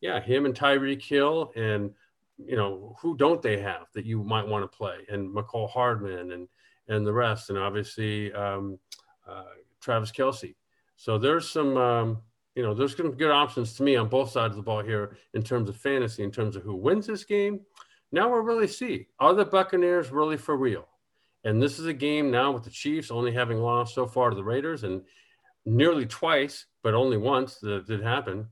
yeah 0.01 0.21
him 0.21 0.47
and 0.47 0.55
Tyreek 0.55 1.03
Hill 1.03 1.53
and 1.57 1.93
you 2.47 2.57
know 2.57 2.97
who 3.01 3.17
don't 3.17 3.43
they 3.43 3.59
have 3.59 3.87
that 3.95 4.05
you 4.05 4.23
might 4.23 4.47
want 4.47 4.63
to 4.63 4.77
play 4.77 4.99
and 5.09 5.35
Mecole 5.35 5.71
Hardman 5.71 6.33
and 6.33 6.49
and 6.89 7.07
the 7.07 7.13
rest 7.13 7.51
and 7.51 7.59
obviously 7.59 8.33
um, 8.33 8.79
uh, 9.29 9.45
Travis 9.81 10.13
Kelce. 10.13 10.55
so 10.97 11.19
there's 11.19 11.49
some 11.49 11.77
um, 11.77 12.23
you 12.55 12.63
know 12.63 12.75
there's 12.75 12.97
some 12.97 13.13
good 13.13 13.31
options 13.31 13.75
to 13.75 13.83
me 13.83 13.97
on 13.97 14.09
both 14.09 14.31
sides 14.31 14.53
of 14.53 14.57
the 14.57 14.63
ball 14.63 14.83
here 14.83 15.17
in 15.35 15.43
terms 15.43 15.69
of 15.69 15.77
fantasy 15.77 16.23
in 16.23 16.31
terms 16.31 16.57
of 16.57 16.63
who 16.63 16.77
wins 16.77 17.07
this 17.07 17.25
game 17.25 17.61
now 18.13 18.31
we'll 18.31 18.41
really 18.41 18.69
see 18.69 19.09
are 19.19 19.35
the 19.35 19.45
Buccaneers 19.45 20.13
really 20.13 20.37
for 20.37 20.57
real? 20.57 20.87
And 21.45 21.61
this 21.61 21.79
is 21.79 21.87
a 21.87 21.95
game 21.95 22.31
now 22.31 22.53
with 22.53 22.63
the 22.63 22.71
Chiefs 22.71 23.11
only 23.11 23.33
having 23.33 23.59
lost 23.59 23.95
so 23.95 24.07
far 24.07 24.31
to 24.31 24.37
the 24.37 24.45
Raiders 24.45 24.85
and 24.85 25.03
nearly 25.65 26.07
twice, 26.07 26.67
but 26.83 26.95
only 26.95 27.17
once 27.17 27.57
that 27.59 27.87
did 27.87 28.03
happen. 28.03 28.49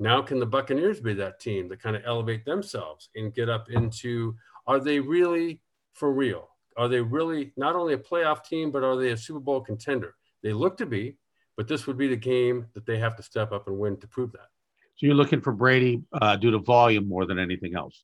Now, 0.00 0.22
can 0.22 0.40
the 0.40 0.46
Buccaneers 0.46 0.98
be 0.98 1.12
that 1.14 1.40
team 1.40 1.68
that 1.68 1.82
kind 1.82 1.94
of 1.94 2.02
elevate 2.06 2.46
themselves 2.46 3.10
and 3.14 3.34
get 3.34 3.50
up 3.50 3.68
into 3.70 4.34
are 4.66 4.80
they 4.80 4.98
really 4.98 5.60
for 5.92 6.10
real? 6.10 6.48
Are 6.78 6.88
they 6.88 7.02
really 7.02 7.52
not 7.58 7.76
only 7.76 7.92
a 7.92 7.98
playoff 7.98 8.42
team, 8.42 8.70
but 8.70 8.82
are 8.82 8.96
they 8.96 9.10
a 9.10 9.16
Super 9.16 9.40
Bowl 9.40 9.60
contender? 9.60 10.14
They 10.42 10.54
look 10.54 10.78
to 10.78 10.86
be, 10.86 11.18
but 11.54 11.68
this 11.68 11.86
would 11.86 11.98
be 11.98 12.08
the 12.08 12.16
game 12.16 12.66
that 12.72 12.86
they 12.86 12.98
have 12.98 13.14
to 13.16 13.22
step 13.22 13.52
up 13.52 13.68
and 13.68 13.78
win 13.78 13.98
to 13.98 14.08
prove 14.08 14.32
that. 14.32 14.48
So 14.96 15.04
you're 15.04 15.14
looking 15.14 15.42
for 15.42 15.52
Brady 15.52 16.02
uh, 16.14 16.36
due 16.36 16.50
to 16.50 16.58
volume 16.58 17.06
more 17.06 17.26
than 17.26 17.38
anything 17.38 17.76
else. 17.76 18.02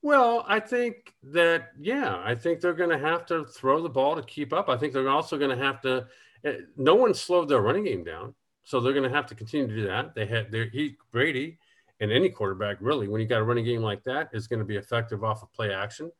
Well, 0.00 0.46
I 0.48 0.60
think 0.60 1.14
that 1.24 1.72
yeah, 1.78 2.22
I 2.24 2.34
think 2.34 2.60
they're 2.60 2.72
going 2.72 2.90
to 2.90 2.98
have 2.98 3.26
to 3.26 3.44
throw 3.44 3.82
the 3.82 3.90
ball 3.90 4.16
to 4.16 4.22
keep 4.22 4.54
up. 4.54 4.70
I 4.70 4.78
think 4.78 4.94
they're 4.94 5.10
also 5.10 5.36
going 5.36 5.56
to 5.56 5.62
have 5.62 5.82
to. 5.82 6.06
Eh, 6.44 6.56
no 6.78 6.94
one 6.94 7.12
slowed 7.12 7.50
their 7.50 7.60
running 7.60 7.84
game 7.84 8.02
down, 8.02 8.34
so 8.64 8.80
they're 8.80 8.92
going 8.92 9.08
to 9.08 9.14
have 9.14 9.26
to 9.26 9.34
continue 9.34 9.66
to 9.66 9.74
do 9.74 9.86
that. 9.86 10.14
They 10.14 10.26
had 10.26 10.50
their 10.50 10.66
he 10.66 10.96
Brady 11.10 11.58
and 12.00 12.10
any 12.10 12.28
quarterback 12.28 12.78
really, 12.80 13.08
when 13.08 13.20
you 13.20 13.26
got 13.26 13.40
a 13.40 13.44
running 13.44 13.64
game 13.64 13.82
like 13.82 14.02
that, 14.04 14.30
is 14.32 14.46
going 14.46 14.58
to 14.58 14.64
be 14.64 14.76
effective 14.76 15.22
off 15.22 15.42
of 15.42 15.52
play 15.52 15.72
action. 15.72 16.10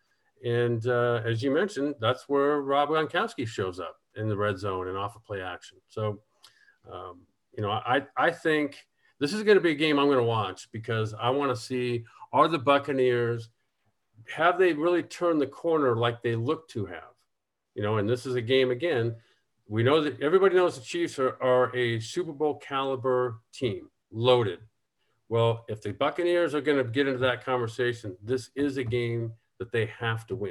And 0.45 0.86
uh, 0.86 1.22
as 1.24 1.43
you 1.43 1.51
mentioned, 1.51 1.95
that's 2.01 2.28
where 2.28 2.61
Rob 2.61 2.88
Gronkowski 2.88 3.47
shows 3.47 3.78
up 3.78 3.97
in 4.16 4.28
the 4.28 4.36
red 4.36 4.59
zone 4.59 4.88
and 4.88 4.99
off 4.99 5.16
of 5.16 5.24
play 5.24 5.40
action. 5.40 5.78
So, 5.88 6.20
um, 6.93 7.20
you 7.57 7.62
know, 7.62 7.70
I 7.70 8.03
I 8.16 8.30
think 8.30 8.76
this 9.18 9.32
is 9.32 9.43
going 9.43 9.57
to 9.57 9.62
be 9.62 9.70
a 9.70 9.74
game 9.74 9.99
I'm 9.99 10.07
going 10.07 10.18
to 10.18 10.24
watch 10.24 10.68
because 10.72 11.14
I 11.14 11.30
want 11.30 11.51
to 11.51 11.61
see 11.61 12.05
are 12.32 12.49
the 12.49 12.59
Buccaneers 12.59 13.51
have 14.34 14.59
they 14.59 14.72
really 14.72 15.03
turned 15.03 15.40
the 15.40 15.47
corner 15.47 15.97
like 15.97 16.22
they 16.22 16.34
look 16.34 16.68
to 16.68 16.86
have? 16.86 17.12
You 17.74 17.82
know, 17.82 17.99
and 17.99 18.09
this 18.09 18.26
is 18.26 18.34
a 18.34 18.43
game 18.43 18.70
again. 18.70 19.14
We 19.72 19.82
know 19.82 20.02
that 20.02 20.20
everybody 20.20 20.54
knows 20.54 20.78
the 20.78 20.84
Chiefs 20.84 21.18
are, 21.18 21.42
are 21.42 21.74
a 21.74 21.98
Super 21.98 22.32
Bowl 22.32 22.56
caliber 22.56 23.38
team, 23.54 23.88
loaded. 24.10 24.58
Well, 25.30 25.64
if 25.66 25.80
the 25.80 25.94
Buccaneers 25.94 26.54
are 26.54 26.60
going 26.60 26.76
to 26.76 26.84
get 26.84 27.06
into 27.06 27.20
that 27.20 27.42
conversation, 27.42 28.14
this 28.22 28.50
is 28.54 28.76
a 28.76 28.84
game 28.84 29.32
that 29.58 29.72
they 29.72 29.86
have 29.86 30.26
to 30.26 30.36
win. 30.36 30.50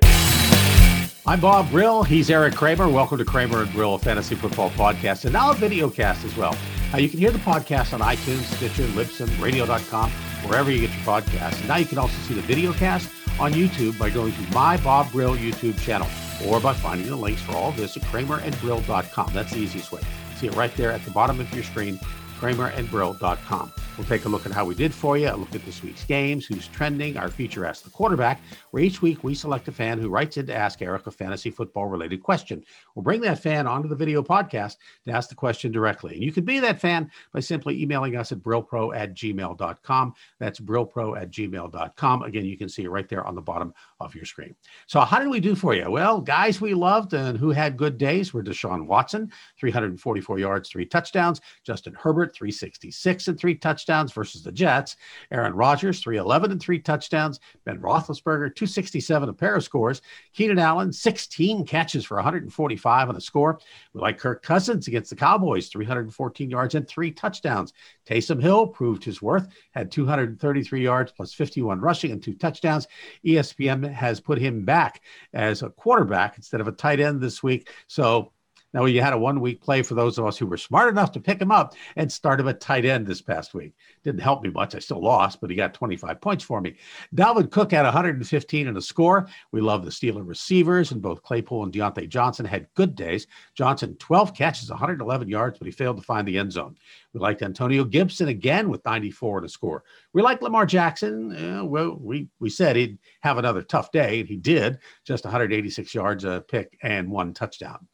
I'm 1.27 1.39
Bob 1.39 1.69
Brill. 1.69 2.01
He's 2.01 2.31
Eric 2.31 2.55
Kramer. 2.55 2.89
Welcome 2.89 3.19
to 3.19 3.23
Kramer 3.23 3.61
and 3.61 3.71
Brill, 3.73 3.99
fantasy 3.99 4.33
football 4.33 4.71
podcast, 4.71 5.25
and 5.25 5.33
now 5.33 5.51
a 5.51 5.53
video 5.53 5.87
cast 5.87 6.25
as 6.25 6.35
well. 6.35 6.57
You 6.97 7.07
can 7.07 7.19
hear 7.19 7.29
the 7.29 7.37
podcast 7.37 7.93
on 7.93 7.99
iTunes, 7.99 8.41
Stitcher, 8.55 8.87
Libsyn, 8.93 9.39
Radio.com, 9.39 10.09
wherever 10.49 10.71
you 10.71 10.79
get 10.79 10.89
your 10.89 11.05
podcasts. 11.05 11.59
And 11.59 11.67
now 11.67 11.75
you 11.75 11.85
can 11.85 11.99
also 11.99 12.17
see 12.23 12.33
the 12.33 12.41
video 12.41 12.73
cast 12.73 13.07
on 13.39 13.53
YouTube 13.53 13.99
by 13.99 14.09
going 14.09 14.33
to 14.33 14.41
my 14.51 14.77
Bob 14.77 15.11
Brill 15.11 15.35
YouTube 15.35 15.79
channel 15.79 16.07
or 16.47 16.59
by 16.59 16.73
finding 16.73 17.07
the 17.07 17.15
links 17.15 17.41
for 17.41 17.53
all 17.53 17.71
this 17.71 17.97
at 17.97 18.03
kramerandbrill.com. 18.03 19.31
That's 19.33 19.51
the 19.51 19.59
easiest 19.59 19.91
way. 19.91 20.01
See 20.37 20.47
it 20.47 20.55
right 20.55 20.75
there 20.75 20.91
at 20.91 21.03
the 21.05 21.11
bottom 21.11 21.39
of 21.39 21.53
your 21.53 21.63
screen, 21.63 21.99
kramerandbrill.com. 22.39 23.73
We'll 23.97 24.07
take 24.07 24.25
a 24.25 24.29
look 24.29 24.45
at 24.45 24.51
how 24.51 24.65
we 24.65 24.73
did 24.73 24.93
for 24.93 25.17
you, 25.17 25.29
a 25.29 25.35
look 25.35 25.53
at 25.53 25.63
this 25.65 25.83
week's 25.83 26.03
games, 26.05 26.45
who's 26.45 26.67
trending, 26.67 27.17
our 27.17 27.29
feature 27.29 27.65
Ask 27.65 27.83
the 27.83 27.89
Quarterback, 27.89 28.41
where 28.71 28.83
each 28.83 29.01
week 29.01 29.23
we 29.23 29.35
select 29.35 29.67
a 29.67 29.71
fan 29.71 29.99
who 29.99 30.09
writes 30.09 30.37
in 30.37 30.47
to 30.47 30.55
ask 30.55 30.81
Eric 30.81 31.07
a 31.07 31.11
fantasy 31.11 31.51
football 31.51 31.85
related 31.85 32.23
question. 32.23 32.63
We'll 32.95 33.03
bring 33.03 33.21
that 33.21 33.39
fan 33.39 33.67
onto 33.67 33.87
the 33.87 33.95
video 33.95 34.23
podcast 34.23 34.77
to 35.05 35.11
ask 35.11 35.29
the 35.29 35.35
question 35.35 35.71
directly. 35.71 36.15
And 36.15 36.23
you 36.23 36.31
can 36.31 36.45
be 36.45 36.59
that 36.59 36.81
fan 36.81 37.11
by 37.33 37.39
simply 37.39 37.81
emailing 37.81 38.15
us 38.15 38.31
at 38.31 38.39
brillpro 38.39 38.95
at 38.95 39.13
gmail.com. 39.13 40.13
That's 40.39 40.59
brillpro 40.59 41.21
at 41.21 41.31
gmail.com. 41.31 42.23
Again, 42.23 42.45
you 42.45 42.57
can 42.57 42.69
see 42.69 42.83
it 42.83 42.89
right 42.89 43.07
there 43.07 43.25
on 43.25 43.35
the 43.35 43.41
bottom 43.41 43.73
of 43.99 44.15
your 44.15 44.25
screen. 44.25 44.55
So, 44.87 45.01
how 45.01 45.19
did 45.19 45.29
we 45.29 45.39
do 45.39 45.55
for 45.55 45.73
you? 45.73 45.89
Well, 45.89 46.21
guys 46.21 46.59
we 46.59 46.73
loved 46.73 47.13
and 47.13 47.37
who 47.37 47.51
had 47.51 47.77
good 47.77 47.97
days 47.97 48.33
were 48.33 48.43
Deshaun 48.43 48.85
Watson, 48.85 49.31
344 49.59 50.39
yards, 50.39 50.69
three 50.69 50.85
touchdowns, 50.85 51.41
Justin 51.63 51.93
Herbert, 51.93 52.33
366 52.33 53.27
and 53.27 53.39
three 53.39 53.55
touchdowns 53.55 54.11
versus 54.11 54.43
the 54.43 54.51
Jets. 54.51 54.95
Aaron 55.31 55.53
Rodgers, 55.53 56.01
311 56.01 56.51
and 56.51 56.61
three 56.61 56.79
touchdowns. 56.79 57.39
Ben 57.65 57.79
Roethlisberger, 57.79 58.53
267, 58.61 59.27
a 59.27 59.33
pair 59.33 59.55
of 59.55 59.63
scores. 59.63 60.03
Keenan 60.33 60.59
Allen, 60.59 60.93
16 60.93 61.65
catches 61.65 62.05
for 62.05 62.17
145 62.17 63.09
on 63.09 63.15
a 63.15 63.19
score. 63.19 63.59
We 63.93 64.01
like 64.01 64.19
Kirk 64.19 64.43
Cousins 64.43 64.87
against 64.87 65.09
the 65.09 65.15
Cowboys, 65.15 65.69
314 65.69 66.47
yards 66.47 66.75
and 66.75 66.87
three 66.87 67.09
touchdowns. 67.09 67.73
Taysom 68.05 68.39
Hill 68.39 68.67
proved 68.67 69.03
his 69.03 69.19
worth, 69.19 69.47
had 69.71 69.89
233 69.89 70.83
yards 70.83 71.11
plus 71.11 71.33
51 71.33 71.81
rushing 71.81 72.11
and 72.11 72.21
two 72.21 72.35
touchdowns. 72.35 72.87
ESPN 73.25 73.91
has 73.91 74.19
put 74.19 74.37
him 74.37 74.63
back 74.63 75.01
as 75.33 75.63
a 75.63 75.71
quarterback 75.71 76.37
instead 76.37 76.61
of 76.61 76.67
a 76.67 76.71
tight 76.71 76.99
end 76.99 77.19
this 77.19 77.41
week. 77.41 77.67
So 77.87 78.31
now, 78.73 78.85
you 78.85 79.01
had 79.01 79.13
a 79.13 79.17
one 79.17 79.41
week 79.41 79.61
play 79.61 79.81
for 79.81 79.95
those 79.95 80.17
of 80.17 80.25
us 80.25 80.37
who 80.37 80.45
were 80.45 80.57
smart 80.57 80.89
enough 80.89 81.11
to 81.13 81.19
pick 81.19 81.41
him 81.41 81.51
up 81.51 81.73
and 81.97 82.11
start 82.11 82.39
him 82.39 82.47
at 82.47 82.61
tight 82.61 82.85
end 82.85 83.05
this 83.05 83.21
past 83.21 83.53
week. 83.53 83.73
Didn't 84.03 84.21
help 84.21 84.43
me 84.43 84.49
much. 84.49 84.75
I 84.75 84.79
still 84.79 85.01
lost, 85.01 85.41
but 85.41 85.49
he 85.49 85.57
got 85.57 85.73
25 85.73 86.21
points 86.21 86.43
for 86.43 86.61
me. 86.61 86.77
Dalvin 87.13 87.51
Cook 87.51 87.71
had 87.71 87.83
115 87.83 88.67
and 88.67 88.77
a 88.77 88.81
score. 88.81 89.27
We 89.51 89.59
love 89.59 89.83
the 89.83 89.91
Steeler 89.91 90.25
receivers, 90.25 90.91
and 90.91 91.01
both 91.01 91.21
Claypool 91.21 91.63
and 91.63 91.73
Diontae 91.73 92.07
Johnson 92.07 92.45
had 92.45 92.67
good 92.75 92.95
days. 92.95 93.27
Johnson, 93.55 93.95
12 93.99 94.33
catches, 94.33 94.69
111 94.69 95.27
yards, 95.27 95.59
but 95.59 95.65
he 95.65 95.71
failed 95.71 95.97
to 95.97 96.03
find 96.03 96.25
the 96.25 96.37
end 96.37 96.53
zone. 96.53 96.77
We 97.13 97.19
liked 97.19 97.41
Antonio 97.41 97.83
Gibson 97.83 98.29
again 98.29 98.69
with 98.69 98.85
94 98.85 99.39
and 99.39 99.45
a 99.45 99.49
score. 99.49 99.83
We 100.13 100.21
liked 100.21 100.41
Lamar 100.41 100.65
Jackson. 100.65 101.35
Uh, 101.35 101.65
well, 101.65 101.97
we, 101.99 102.29
we 102.39 102.49
said 102.49 102.77
he'd 102.77 102.99
have 103.19 103.37
another 103.37 103.63
tough 103.63 103.91
day, 103.91 104.21
and 104.21 104.29
he 104.29 104.37
did. 104.37 104.79
Just 105.03 105.25
186 105.25 105.93
yards, 105.93 106.23
a 106.23 106.43
pick, 106.47 106.77
and 106.81 107.11
one 107.11 107.33
touchdown. 107.33 107.85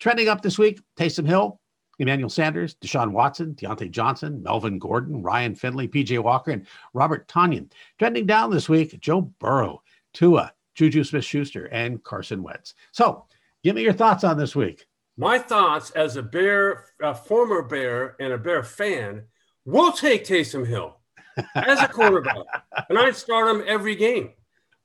Trending 0.00 0.28
up 0.28 0.42
this 0.42 0.58
week, 0.58 0.80
Taysom 0.96 1.26
Hill, 1.26 1.60
Emmanuel 1.98 2.30
Sanders, 2.30 2.74
Deshaun 2.76 3.12
Watson, 3.12 3.54
Diontae 3.54 3.90
Johnson, 3.90 4.42
Melvin 4.42 4.78
Gordon, 4.78 5.22
Ryan 5.22 5.54
Finley, 5.54 5.88
PJ 5.88 6.18
Walker, 6.22 6.50
and 6.50 6.66
Robert 6.94 7.28
Tonyan. 7.28 7.70
Trending 7.98 8.26
down 8.26 8.50
this 8.50 8.68
week, 8.68 8.98
Joe 9.00 9.22
Burrow, 9.38 9.82
Tua, 10.12 10.52
Juju 10.74 11.04
Smith 11.04 11.24
Schuster, 11.24 11.66
and 11.66 12.02
Carson 12.02 12.42
Wentz. 12.42 12.74
So 12.92 13.26
give 13.62 13.76
me 13.76 13.82
your 13.82 13.92
thoughts 13.92 14.24
on 14.24 14.38
this 14.38 14.56
week. 14.56 14.86
My 15.16 15.38
thoughts 15.38 15.90
as 15.90 16.16
a 16.16 16.22
Bear, 16.22 16.86
a 17.00 17.14
former 17.14 17.62
Bear, 17.62 18.16
and 18.18 18.32
a 18.32 18.38
Bear 18.38 18.62
fan, 18.62 19.24
we'll 19.64 19.92
take 19.92 20.24
Taysom 20.24 20.66
Hill 20.66 20.96
as 21.54 21.80
a 21.80 21.88
quarterback, 21.88 22.36
and 22.88 22.98
I'd 22.98 23.16
start 23.16 23.54
him 23.54 23.64
every 23.66 23.94
game. 23.94 24.30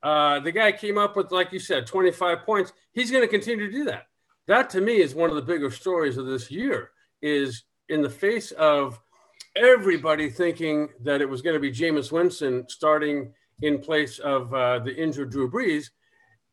Uh, 0.03 0.39
the 0.41 0.51
guy 0.51 0.71
came 0.71 0.97
up 0.97 1.15
with, 1.15 1.31
like 1.31 1.51
you 1.51 1.59
said, 1.59 1.87
25 1.87 2.43
points. 2.45 2.73
He's 2.91 3.09
going 3.09 3.23
to 3.23 3.27
continue 3.27 3.65
to 3.65 3.71
do 3.71 3.85
that 3.85 4.06
that 4.47 4.69
to 4.71 4.81
me 4.81 4.97
is 4.97 5.13
one 5.13 5.29
of 5.29 5.35
the 5.35 5.41
bigger 5.41 5.69
stories 5.69 6.17
of 6.17 6.25
this 6.25 6.49
year 6.49 6.91
is 7.21 7.63
in 7.89 8.01
the 8.01 8.09
face 8.09 8.51
of 8.51 8.99
everybody 9.55 10.29
thinking 10.29 10.89
that 11.01 11.21
it 11.21 11.29
was 11.29 11.41
going 11.41 11.55
to 11.55 11.59
be 11.59 11.71
Jameis 11.71 12.11
Winston 12.11 12.65
starting 12.69 13.33
in 13.61 13.79
place 13.79 14.19
of 14.19 14.53
uh, 14.53 14.79
the 14.79 14.95
injured 14.95 15.31
Drew 15.31 15.49
Brees. 15.49 15.89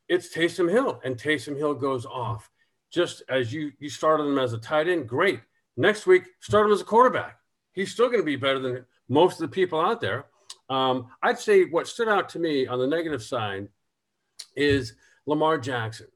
it's 0.09 0.35
Taysom 0.35 0.71
Hill, 0.71 1.01
and 1.05 1.17
Taysom 1.17 1.57
Hill 1.57 1.75
goes 1.75 2.07
off. 2.07 2.51
Just 2.91 3.23
as 3.29 3.53
you 3.53 3.73
you 3.79 3.91
started 3.91 4.25
him 4.25 4.39
as 4.39 4.53
a 4.53 4.59
tight 4.59 4.89
end, 4.89 5.09
great. 5.09 5.41
Next 5.77 6.07
week, 6.07 6.25
start 6.41 6.67
him 6.67 6.73
as 6.73 6.81
a 6.81 6.85
quarterback. 6.85 7.39
He's 7.73 7.93
still 7.93 8.07
going 8.07 8.21
to 8.21 8.25
be 8.25 8.37
better 8.37 8.61
than 8.61 8.87
most 9.09 9.41
of 9.41 9.51
the 9.51 9.55
people 9.55 9.81
out 9.81 10.01
there. 10.01 10.27
Um, 10.71 11.09
I'd 11.23 11.39
say 11.39 11.65
what 11.65 11.89
stood 11.89 12.09
out 12.09 12.29
to 12.31 12.39
me 12.39 12.67
on 12.67 12.79
the 12.79 12.87
negative 12.87 13.23
side 13.23 13.69
is 14.57 14.95
Lamar 15.27 15.59
Jackson. 15.59 16.07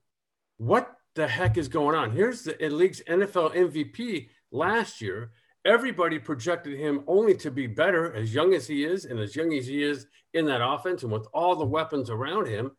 What 0.59 0.98
the 1.19 1.29
heck 1.29 1.59
is 1.59 1.69
going 1.69 1.97
on? 1.97 2.13
Here's 2.13 2.45
the 2.45 2.57
league's 2.71 3.03
NFL 3.03 3.55
MVP 3.55 4.29
last 4.53 5.01
year. 5.01 5.33
Everybody 5.65 6.19
projected 6.21 6.79
him 6.79 7.03
only 7.09 7.35
to 7.39 7.51
be 7.51 7.67
better 7.67 8.15
as 8.15 8.33
young 8.33 8.55
as 8.55 8.69
he 8.69 8.85
is 8.85 9.05
and 9.05 9.19
as 9.19 9.35
young 9.35 9.53
as 9.53 9.67
he 9.67 9.83
is 9.83 10.07
in 10.33 10.47
that 10.47 10.65
offense 10.65 11.03
and 11.03 11.13
with 11.13 11.27
all 11.35 11.57
the 11.57 11.67
weapons 11.67 12.09
around 12.09 12.47
him. 12.47 12.71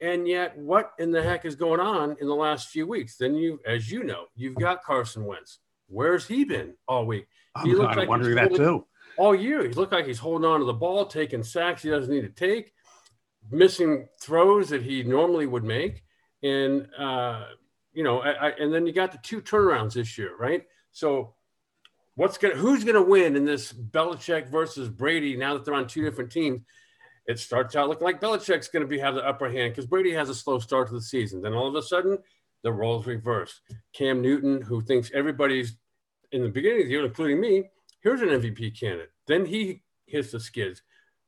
And 0.00 0.28
yet, 0.28 0.56
what 0.56 0.92
in 1.00 1.10
the 1.10 1.22
heck 1.22 1.44
is 1.44 1.56
going 1.56 1.80
on 1.80 2.16
in 2.20 2.28
the 2.28 2.34
last 2.34 2.68
few 2.68 2.86
weeks? 2.86 3.16
Then 3.16 3.34
you, 3.34 3.58
as 3.66 3.90
you 3.90 4.04
know, 4.04 4.26
you've 4.36 4.54
got 4.54 4.84
Carson 4.84 5.24
Wentz. 5.24 5.58
Where's 5.88 6.26
he 6.26 6.44
been 6.44 6.74
all 6.86 7.04
week? 7.04 7.26
He 7.64 7.72
I'm 7.72 7.78
like 7.78 8.08
wondering 8.08 8.36
that 8.36 8.54
too. 8.54 8.86
All 9.18 9.34
year, 9.34 9.66
he 9.66 9.72
looked 9.72 9.92
like 9.92 10.06
he's 10.06 10.18
holding 10.18 10.48
on 10.48 10.60
to 10.60 10.66
the 10.66 10.72
ball, 10.72 11.06
taking 11.06 11.42
sacks 11.42 11.82
he 11.82 11.90
doesn't 11.90 12.14
need 12.14 12.22
to 12.22 12.28
take, 12.28 12.72
missing 13.50 14.06
throws 14.20 14.68
that 14.68 14.82
he 14.82 15.02
normally 15.02 15.46
would 15.46 15.64
make, 15.64 16.04
and 16.42 16.88
uh, 16.98 17.44
you 17.92 18.02
know, 18.02 18.20
I, 18.20 18.48
I, 18.48 18.50
and 18.50 18.72
then 18.72 18.86
you 18.86 18.92
got 18.92 19.12
the 19.12 19.18
two 19.18 19.40
turnarounds 19.40 19.94
this 19.94 20.18
year, 20.18 20.36
right? 20.38 20.64
So, 20.92 21.34
what's 22.14 22.38
gonna 22.38 22.54
who's 22.54 22.84
gonna 22.84 23.02
win 23.02 23.36
in 23.36 23.44
this 23.44 23.72
Belichick 23.72 24.48
versus 24.48 24.88
Brady 24.88 25.36
now 25.36 25.54
that 25.54 25.64
they're 25.64 25.74
on 25.74 25.86
two 25.86 26.02
different 26.02 26.30
teams? 26.30 26.60
It 27.26 27.38
starts 27.38 27.74
out 27.74 27.88
looking 27.88 28.04
like 28.04 28.20
Belichick's 28.20 28.68
to 28.68 28.86
be 28.86 28.98
have 28.98 29.14
the 29.14 29.26
upper 29.26 29.50
hand 29.50 29.72
because 29.72 29.86
Brady 29.86 30.12
has 30.12 30.28
a 30.28 30.34
slow 30.34 30.58
start 30.58 30.88
to 30.88 30.94
the 30.94 31.02
season. 31.02 31.42
Then 31.42 31.54
all 31.54 31.66
of 31.66 31.74
a 31.74 31.82
sudden, 31.82 32.18
the 32.62 32.72
roles 32.72 33.06
reverse. 33.06 33.60
Cam 33.92 34.22
Newton, 34.22 34.62
who 34.62 34.80
thinks 34.82 35.10
everybody's 35.12 35.76
in 36.32 36.42
the 36.42 36.48
beginning 36.48 36.82
of 36.82 36.86
the 36.86 36.92
year, 36.92 37.04
including 37.04 37.40
me, 37.40 37.64
here's 38.00 38.20
an 38.20 38.28
MVP 38.28 38.78
candidate. 38.78 39.10
Then 39.26 39.44
he 39.44 39.82
hits 40.06 40.32
the 40.32 40.40
skids. 40.40 40.82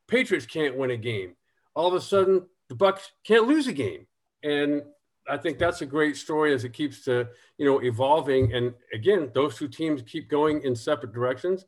Patriots 0.06 0.46
can't 0.46 0.76
win 0.76 0.90
a 0.90 0.96
game. 0.96 1.34
All 1.74 1.88
of 1.88 1.94
a 1.94 2.00
sudden, 2.00 2.46
the 2.68 2.74
Bucs 2.74 3.10
can't 3.24 3.48
lose 3.48 3.66
a 3.66 3.72
game. 3.72 4.06
And 4.42 4.82
I 5.28 5.36
think 5.36 5.58
that's 5.58 5.82
a 5.82 5.86
great 5.86 6.16
story 6.16 6.54
as 6.54 6.64
it 6.64 6.72
keeps 6.72 7.04
to, 7.04 7.28
you 7.56 7.66
know, 7.66 7.80
evolving. 7.80 8.52
And 8.52 8.74
again, 8.92 9.30
those 9.34 9.56
two 9.56 9.68
teams 9.68 10.02
keep 10.02 10.28
going 10.28 10.62
in 10.62 10.74
separate 10.74 11.12
directions. 11.12 11.66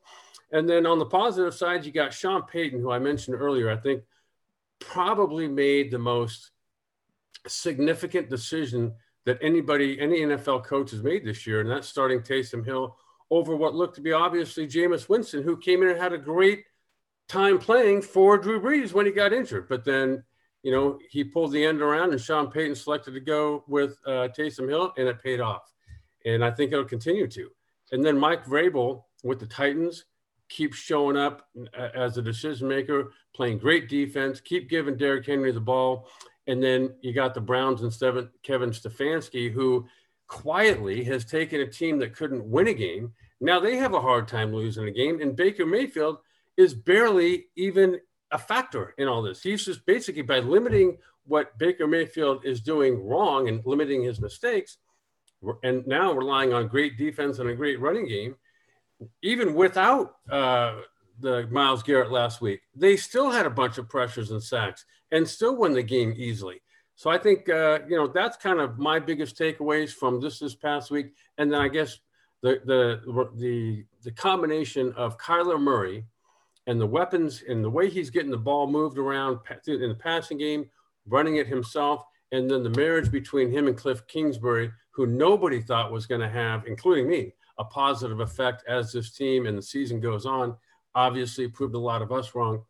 And 0.53 0.69
then 0.69 0.87
on 0.87 0.99
the 0.99 1.07
positive 1.07 1.55
side, 1.55 1.85
you 1.85 1.93
got 1.93 2.13
Sean 2.13 2.43
Payton, 2.43 2.81
who 2.81 2.91
I 2.91 2.99
mentioned 2.99 3.37
earlier. 3.41 3.71
I 3.71 3.77
think 3.77 4.03
probably 4.81 5.47
made 5.47 5.91
the 5.91 5.99
most 5.99 6.51
significant 7.47 8.29
decision 8.29 8.95
that 9.27 9.39
anybody, 9.43 10.01
any 10.01 10.21
NFL 10.21 10.65
coach 10.65 10.91
has 10.91 11.03
made 11.03 11.25
this 11.25 11.47
year, 11.47 11.61
and 11.61 11.71
that's 11.71 11.89
starting 11.89 12.21
Taysom 12.21 12.65
Hill 12.65 12.97
over 13.31 13.55
what 13.55 13.75
looked 13.75 13.95
to 13.95 14.01
be 14.01 14.13
obviously 14.13 14.67
Jameis 14.67 15.09
Winston, 15.09 15.43
who 15.43 15.57
came 15.57 15.83
in 15.83 15.91
and 15.91 16.01
had 16.01 16.13
a 16.13 16.19
great 16.19 16.65
time 17.29 17.59
playing 17.59 18.03
for 18.03 18.37
Drew 18.37 18.61
Brees 18.61 18.93
when 18.93 19.07
he 19.07 19.13
got 19.13 19.33
injured. 19.33 19.69
But 19.69 19.85
then, 19.85 20.25
you 20.63 20.73
know, 20.73 20.99
he 21.11 21.25
pulled 21.25 21.53
the 21.53 21.65
end 21.65 21.81
around 21.81 22.13
and 22.13 22.21
Sean 22.21 22.51
Payton 22.51 22.75
selected 22.75 23.15
to 23.15 23.21
go 23.21 23.65
with 23.67 23.99
uh, 24.07 24.29
Taysom 24.37 24.69
Hill, 24.69 24.93
and 24.97 25.09
it 25.09 25.23
paid 25.23 25.41
off. 25.41 25.73
And 26.27 26.45
I 26.45 26.51
think 26.51 26.73
it'll 26.73 26.85
continue 26.85 27.27
to. 27.29 27.51
And 27.93 28.05
then 28.05 28.19
Mike 28.19 28.45
Vrabel 28.45 29.05
with 29.25 29.41
the 29.41 29.47
Titans 29.47 30.05
keeps 30.49 30.77
showing 30.77 31.17
up 31.17 31.49
uh, 31.79 31.89
as 31.95 32.19
a 32.19 32.23
decision 32.23 32.69
maker, 32.69 33.13
playing 33.35 33.59
great 33.59 33.89
defense, 33.89 34.41
keep 34.41 34.69
giving 34.69 34.97
Derrick 34.97 35.27
Henry 35.27 35.53
the 35.53 35.61
ball. 35.61 36.09
And 36.47 36.63
then 36.63 36.95
you 37.01 37.13
got 37.13 37.35
the 37.35 37.41
Browns 37.41 37.83
and 37.83 37.93
Kevin 38.43 38.71
Stefanski, 38.71 39.51
who 39.51 39.87
quietly 40.27 41.05
has 41.05 41.25
taken 41.25 41.61
a 41.61 41.67
team 41.67 41.99
that 41.99 42.15
couldn't 42.15 42.45
win 42.45 42.69
a 42.69 42.75
game. 42.75 43.13
Now 43.41 43.61
they 43.61 43.77
have 43.77 43.95
a 43.95 44.01
hard 44.01 44.29
time 44.29 44.53
losing 44.53 44.87
a 44.87 44.91
game, 44.91 45.21
and 45.21 45.37
Baker 45.37 45.65
Mayfield 45.65 46.19
is 46.57 46.75
barely 46.75 47.47
even 47.57 48.01
a 48.33 48.39
factor 48.39 48.95
in 48.99 49.09
all 49.09 49.23
this. 49.23 49.43
He's 49.43 49.65
just 49.65 49.85
basically 49.87 50.23
by 50.23 50.39
limiting 50.41 50.99
what 51.27 51.57
Baker 51.59 51.87
Mayfield 51.87 52.45
is 52.45 52.61
doing 52.61 53.05
wrong 53.05 53.49
and 53.49 53.65
limiting 53.65 54.03
his 54.03 54.21
mistakes, 54.21 54.79
and 55.63 55.87
now 55.87 56.13
relying 56.13 56.53
on 56.53 56.69
great 56.69 56.99
defense 56.99 57.39
and 57.39 57.49
a 57.49 57.55
great 57.55 57.81
running 57.81 58.07
game. 58.07 58.37
Even 59.23 59.55
without 59.55 60.17
uh, 60.31 60.81
the 61.21 61.47
Myles 61.51 61.83
Garrett 61.83 62.11
last 62.11 62.41
week, 62.41 62.61
they 62.75 62.97
still 62.97 63.31
had 63.31 63.47
a 63.47 63.51
bunch 63.51 63.79
of 63.79 63.89
pressures 63.89 64.31
and 64.31 64.43
sacks 64.43 64.85
and 65.11 65.27
still 65.27 65.57
won 65.57 65.73
the 65.73 65.83
game 65.83 66.13
easily. 66.17 66.61
So 66.95 67.09
I 67.09 67.17
think 67.17 67.49
uh, 67.49 67.79
you 67.89 67.97
know 67.97 68.07
that's 68.09 68.37
kind 68.37 68.61
of 68.61 68.79
my 68.79 68.99
biggest 68.99 69.39
takeaways 69.39 69.91
from 69.91 70.21
this 70.21 70.39
this 70.39 70.55
past 70.55 70.91
week, 70.91 71.15
and 71.39 71.51
then 71.51 71.61
I 71.61 71.69
guess 71.69 71.99
the 72.43 72.61
the 72.65 73.29
the 73.37 73.85
the 74.03 74.13
combination 74.13 74.93
of 74.93 75.17
Kyler 75.17 75.61
Murray 75.61 76.05
and 76.71 76.81
the 76.81 76.87
weapons 76.87 77.43
and 77.49 77.65
the 77.65 77.69
way 77.69 77.91
he's 77.91 78.11
getting 78.11 78.31
the 78.31 78.37
ball 78.37 78.69
moved 78.69 78.97
around 78.97 79.41
in 79.67 79.89
the 79.89 79.95
passing 79.95 80.39
game, 80.39 80.71
running 81.09 81.37
it 81.37 81.49
himself, 81.49 82.05
and 82.31 82.49
then 82.49 82.63
the 82.63 82.71
marriage 82.71 83.11
between 83.11 83.51
him 83.51 83.67
and 83.67 83.77
Cliff 83.77 84.07
Kingsbury, 84.07 84.71
who 84.93 85.05
nobody 85.05 85.61
thought 85.61 85.91
was 85.91 86.07
going 86.07 86.21
to 86.21 86.29
have, 86.29 86.69
including 86.69 87.09
me, 87.09 87.35
a 87.59 87.65
positive 87.65 88.21
effect 88.21 88.63
as 88.69 88.93
this 88.93 89.11
team 89.11 89.47
and 89.47 89.59
the 89.59 89.63
season 89.63 89.99
goes 89.99 90.27
on 90.27 90.57
obviously 90.95 91.49
proved 91.49 91.75
a 91.75 91.79
lot 91.79 92.03
of 92.03 92.13
us 92.13 92.37
wrong. 92.37 92.63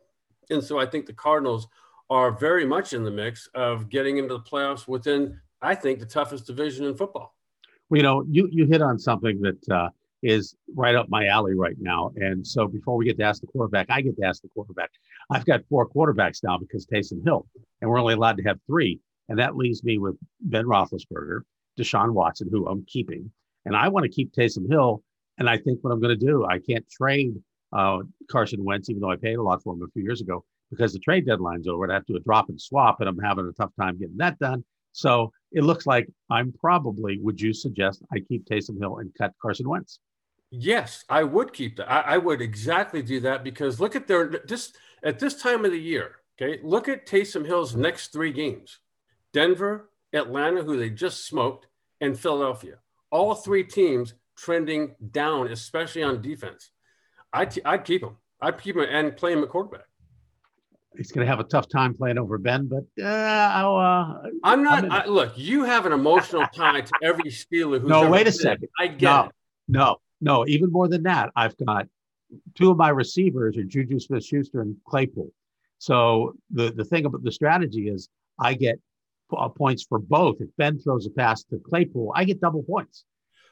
And 0.49 0.65
so 0.65 0.79
I 0.79 0.87
think 0.87 1.05
the 1.05 1.13
Cardinals 1.13 1.69
are 2.09 2.33
very 2.33 2.65
much 2.65 2.95
in 2.95 3.05
the 3.05 3.11
mix 3.11 3.51
of 3.55 3.91
getting 3.91 4.17
into 4.17 4.35
the 4.35 4.41
playoffs 4.41 4.89
within, 4.89 5.39
I 5.61 5.75
think, 5.75 6.01
the 6.01 6.07
toughest 6.07 6.47
division 6.47 6.87
in 6.87 6.97
football. 6.97 7.35
Well, 7.91 7.99
you 7.99 8.03
know, 8.03 8.25
you, 8.31 8.49
you 8.51 8.67
hit 8.67 8.81
on 8.81 8.99
something 8.99 9.43
that 9.43 9.69
uh, 9.69 9.91
is 10.23 10.55
right 10.75 10.95
up 10.95 11.09
my 11.09 11.27
alley 11.27 11.55
right 11.55 11.77
now. 11.79 12.11
And 12.17 12.47
so 12.47 12.67
before 12.67 12.97
we 12.97 13.05
get 13.05 13.17
to 13.19 13.25
ask 13.25 13.41
the 13.41 13.47
quarterback, 13.47 13.87
I 13.91 14.01
get 14.01 14.17
to 14.17 14.25
ask 14.25 14.43
the 14.43 14.49
quarterback. 14.49 14.91
I've 15.31 15.45
got 15.45 15.65
four 15.69 15.89
quarterbacks 15.89 16.43
now 16.43 16.59
because 16.59 16.87
Taysom 16.87 17.25
Hill, 17.25 17.47
and 17.81 17.91
we're 17.91 18.01
only 18.01 18.15
allowed 18.15 18.37
to 18.37 18.43
have 18.45 18.59
three. 18.67 19.01
And 19.29 19.39
that 19.39 19.57
leaves 19.57 19.85
me 19.85 19.99
with 19.99 20.17
Ben 20.41 20.65
Roethlisberger, 20.65 21.43
Deshaun 21.79 22.13
Watson, 22.13 22.49
who 22.51 22.67
I'm 22.67 22.85
keeping. 22.87 23.31
And 23.65 23.77
I 23.77 23.89
want 23.89 24.05
to 24.05 24.11
keep 24.11 24.33
Taysom 24.33 24.69
Hill. 24.69 25.03
And 25.39 25.49
I 25.49 25.57
think 25.57 25.79
what 25.83 25.93
I'm 25.93 26.01
going 26.01 26.19
to 26.19 26.27
do, 26.27 26.45
I 26.45 26.59
can't 26.59 26.89
trade 26.91 27.35
uh, 27.73 28.01
Carson 28.31 28.65
Wentz, 28.65 28.91
even 28.91 29.01
though 29.01 29.11
I 29.11 29.17
paid 29.17 29.37
a 29.37 29.43
lot 29.43 29.63
for 29.63 29.75
him 29.75 29.83
a 29.83 29.91
few 29.93 30.03
years 30.03 30.21
ago, 30.21 30.45
because 30.71 30.93
the 30.93 30.99
trade 30.99 31.27
deadline's 31.27 31.69
over. 31.69 31.85
I'd 31.85 31.95
have 31.95 32.07
to 32.07 32.13
do 32.15 32.17
a 32.19 32.23
drop 32.23 32.49
and 32.49 32.61
swap, 32.61 33.01
and 33.01 33.09
I'm 33.09 33.19
having 33.19 33.47
a 33.47 33.53
tough 33.53 33.71
time 33.81 33.99
getting 33.99 34.17
that 34.19 34.39
done. 34.39 34.65
So 34.93 35.33
it 35.53 35.63
looks 35.63 35.87
like 35.87 36.09
I'm 36.31 36.53
probably, 36.53 37.19
would 37.21 37.41
you 37.41 37.53
suggest 37.53 38.03
I 38.13 38.19
keep 38.19 38.45
Taysom 38.45 38.79
Hill 38.79 38.99
and 38.99 39.15
cut 39.17 39.33
Carson 39.41 39.69
Wentz? 39.69 40.01
Yes, 40.51 41.05
I 41.09 41.23
would 41.23 41.53
keep 41.53 41.77
that. 41.77 41.91
I, 41.91 42.15
I 42.15 42.19
would 42.19 42.41
exactly 42.41 43.03
do 43.03 43.21
that 43.21 43.45
because 43.45 43.79
look 43.79 43.95
at 43.95 44.09
their 44.09 44.29
just 44.47 44.77
at 45.03 45.19
this 45.19 45.41
time 45.41 45.65
of 45.65 45.71
the 45.71 45.81
year. 45.81 46.17
Okay, 46.41 46.61
look 46.63 46.89
at 46.89 47.07
Taysom 47.07 47.47
Hill's 47.47 47.77
next 47.77 48.13
three 48.13 48.33
games: 48.33 48.79
Denver, 49.33 49.91
Atlanta, 50.13 50.63
who 50.63 50.77
they 50.77 50.91
just 50.91 51.27
smoked, 51.27 51.67
and 52.01 52.19
Philadelphia. 52.19 52.77
All 53.11 53.35
three 53.35 53.65
teams 53.65 54.15
trending 54.37 54.95
down, 55.11 55.49
especially 55.49 56.03
on 56.03 56.23
defense. 56.23 56.71
I'd, 57.33 57.59
I'd 57.65 57.85
keep 57.85 58.03
him. 58.03 58.17
I'd 58.41 58.59
keep 58.59 58.77
him 58.77 58.87
and 58.89 59.17
play 59.17 59.33
him 59.33 59.43
at 59.43 59.51
quarterback. 59.51 59.85
He's 60.97 61.13
going 61.13 61.25
to 61.25 61.31
have 61.31 61.39
a 61.39 61.45
tough 61.45 61.69
time 61.69 61.95
playing 61.95 62.19
over 62.19 62.37
Ben, 62.37 62.69
but 62.69 62.85
uh, 63.01 63.07
I'll, 63.07 63.77
uh, 63.77 64.29
I'm 64.43 64.65
not. 64.65 64.91
I, 64.91 65.07
look, 65.07 65.33
you 65.37 65.63
have 65.63 65.87
an 65.87 65.93
emotional 65.93 66.45
tie 66.53 66.81
to 66.81 66.93
every 67.01 67.31
Steeler. 67.31 67.81
Who's 67.81 67.89
no, 67.89 68.11
wait 68.11 68.27
a 68.27 68.33
second. 68.33 68.69
I 68.79 68.89
get 68.89 69.03
no, 69.03 69.25
it. 69.25 69.33
No, 69.69 69.97
no. 70.21 70.47
Even 70.47 70.71
more 70.71 70.89
than 70.89 71.03
that, 71.05 71.31
I've 71.37 71.57
got 71.57 71.87
two 72.55 72.71
of 72.71 72.77
my 72.77 72.91
receivers 72.91 73.57
are 73.57 73.65
Juju 73.65 73.99
Smith-Schuster 73.99 74.61
and 74.61 74.77
Claypool. 74.87 75.33
So 75.79 76.35
the 76.51 76.71
the 76.73 76.85
thing 76.85 77.07
about 77.07 77.25
the 77.25 77.33
strategy 77.33 77.89
is 77.89 78.09
I 78.39 78.55
get 78.55 78.79
uh, 79.37 79.49
points 79.49 79.85
for 79.89 79.99
both. 79.99 80.37
If 80.41 80.49
Ben 80.57 80.79
throws 80.79 81.07
a 81.07 81.11
pass 81.11 81.45
to 81.45 81.59
Claypool, 81.59 82.13
I 82.15 82.25
get 82.25 82.41
double 82.41 82.63
points. 82.63 83.05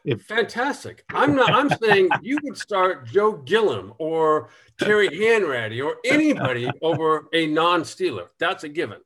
If, 0.04 0.22
Fantastic. 0.22 1.04
I'm 1.12 1.34
not. 1.34 1.52
I'm 1.52 1.70
saying 1.82 2.08
you 2.22 2.38
would 2.44 2.56
start 2.56 3.06
Joe 3.06 3.32
Gilliam 3.32 3.92
or 3.98 4.48
Terry 4.78 5.08
Hanratty 5.08 5.84
or 5.84 5.96
anybody 6.04 6.70
over 6.82 7.28
a 7.32 7.46
non-Steeler. 7.46 8.28
That's 8.38 8.64
a 8.64 8.68
given. 8.68 8.98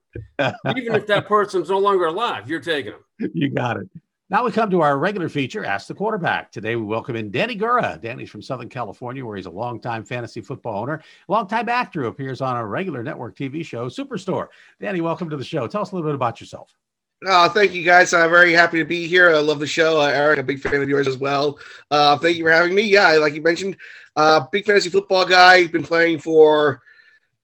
Even 0.77 0.95
if 0.95 1.07
that 1.07 1.27
person's 1.27 1.71
no 1.71 1.79
longer 1.79 2.07
alive, 2.07 2.49
you're 2.49 2.61
taking 2.61 2.93
them. 2.93 3.05
You 3.35 3.51
got 3.51 3.79
it. 3.79 3.89
Now 4.33 4.47
we 4.47 4.51
come 4.51 4.71
to 4.71 4.81
our 4.81 4.97
regular 4.97 5.29
feature, 5.29 5.63
Ask 5.63 5.89
the 5.89 5.95
Quarterback. 5.95 6.51
Today 6.51 6.75
we 6.75 6.85
welcome 6.85 7.17
in 7.17 7.31
Danny 7.31 7.55
Gura. 7.55 8.01
Danny's 8.01 8.31
from 8.31 8.41
Southern 8.41 8.71
California, 8.71 9.23
where 9.27 9.37
he's 9.37 9.45
a 9.45 9.51
longtime 9.51 10.07
fantasy 10.07 10.41
football 10.41 10.81
owner, 10.81 11.03
longtime 11.29 11.69
actor 11.69 12.01
who 12.01 12.07
appears 12.07 12.41
on 12.41 12.57
a 12.57 12.67
regular 12.67 13.03
network 13.03 13.37
TV 13.37 13.63
show, 13.63 13.91
Superstore. 13.91 14.49
Danny, 14.81 15.03
welcome 15.03 15.29
to 15.29 15.37
the 15.37 15.45
show. 15.45 15.67
Tell 15.67 15.83
us 15.83 15.93
a 15.93 15.95
little 15.95 16.09
bit 16.09 16.15
about 16.15 16.41
yourself. 16.41 16.75
Uh, 17.27 17.47
thank 17.51 17.75
you 17.75 17.85
guys. 17.85 18.15
I'm 18.15 18.31
very 18.31 18.55
happy 18.55 18.79
to 18.79 18.87
be 18.87 19.07
here. 19.07 19.29
I 19.29 19.39
love 19.41 19.59
the 19.59 19.67
show. 19.67 20.01
Uh, 20.01 20.07
Eric, 20.07 20.39
a 20.39 20.43
big 20.43 20.61
fan 20.61 20.81
of 20.81 20.89
yours 20.89 21.07
as 21.07 21.19
well. 21.19 21.59
Uh, 21.91 22.17
thank 22.17 22.39
you 22.39 22.45
for 22.45 22.51
having 22.51 22.75
me. 22.75 22.85
Yeah, 22.85 23.11
like 23.19 23.35
you 23.35 23.43
mentioned, 23.43 23.77
uh, 24.17 24.47
big 24.51 24.65
fantasy 24.65 24.89
football 24.89 25.27
guy. 25.27 25.67
Been 25.67 25.83
playing 25.83 26.21
for, 26.21 26.81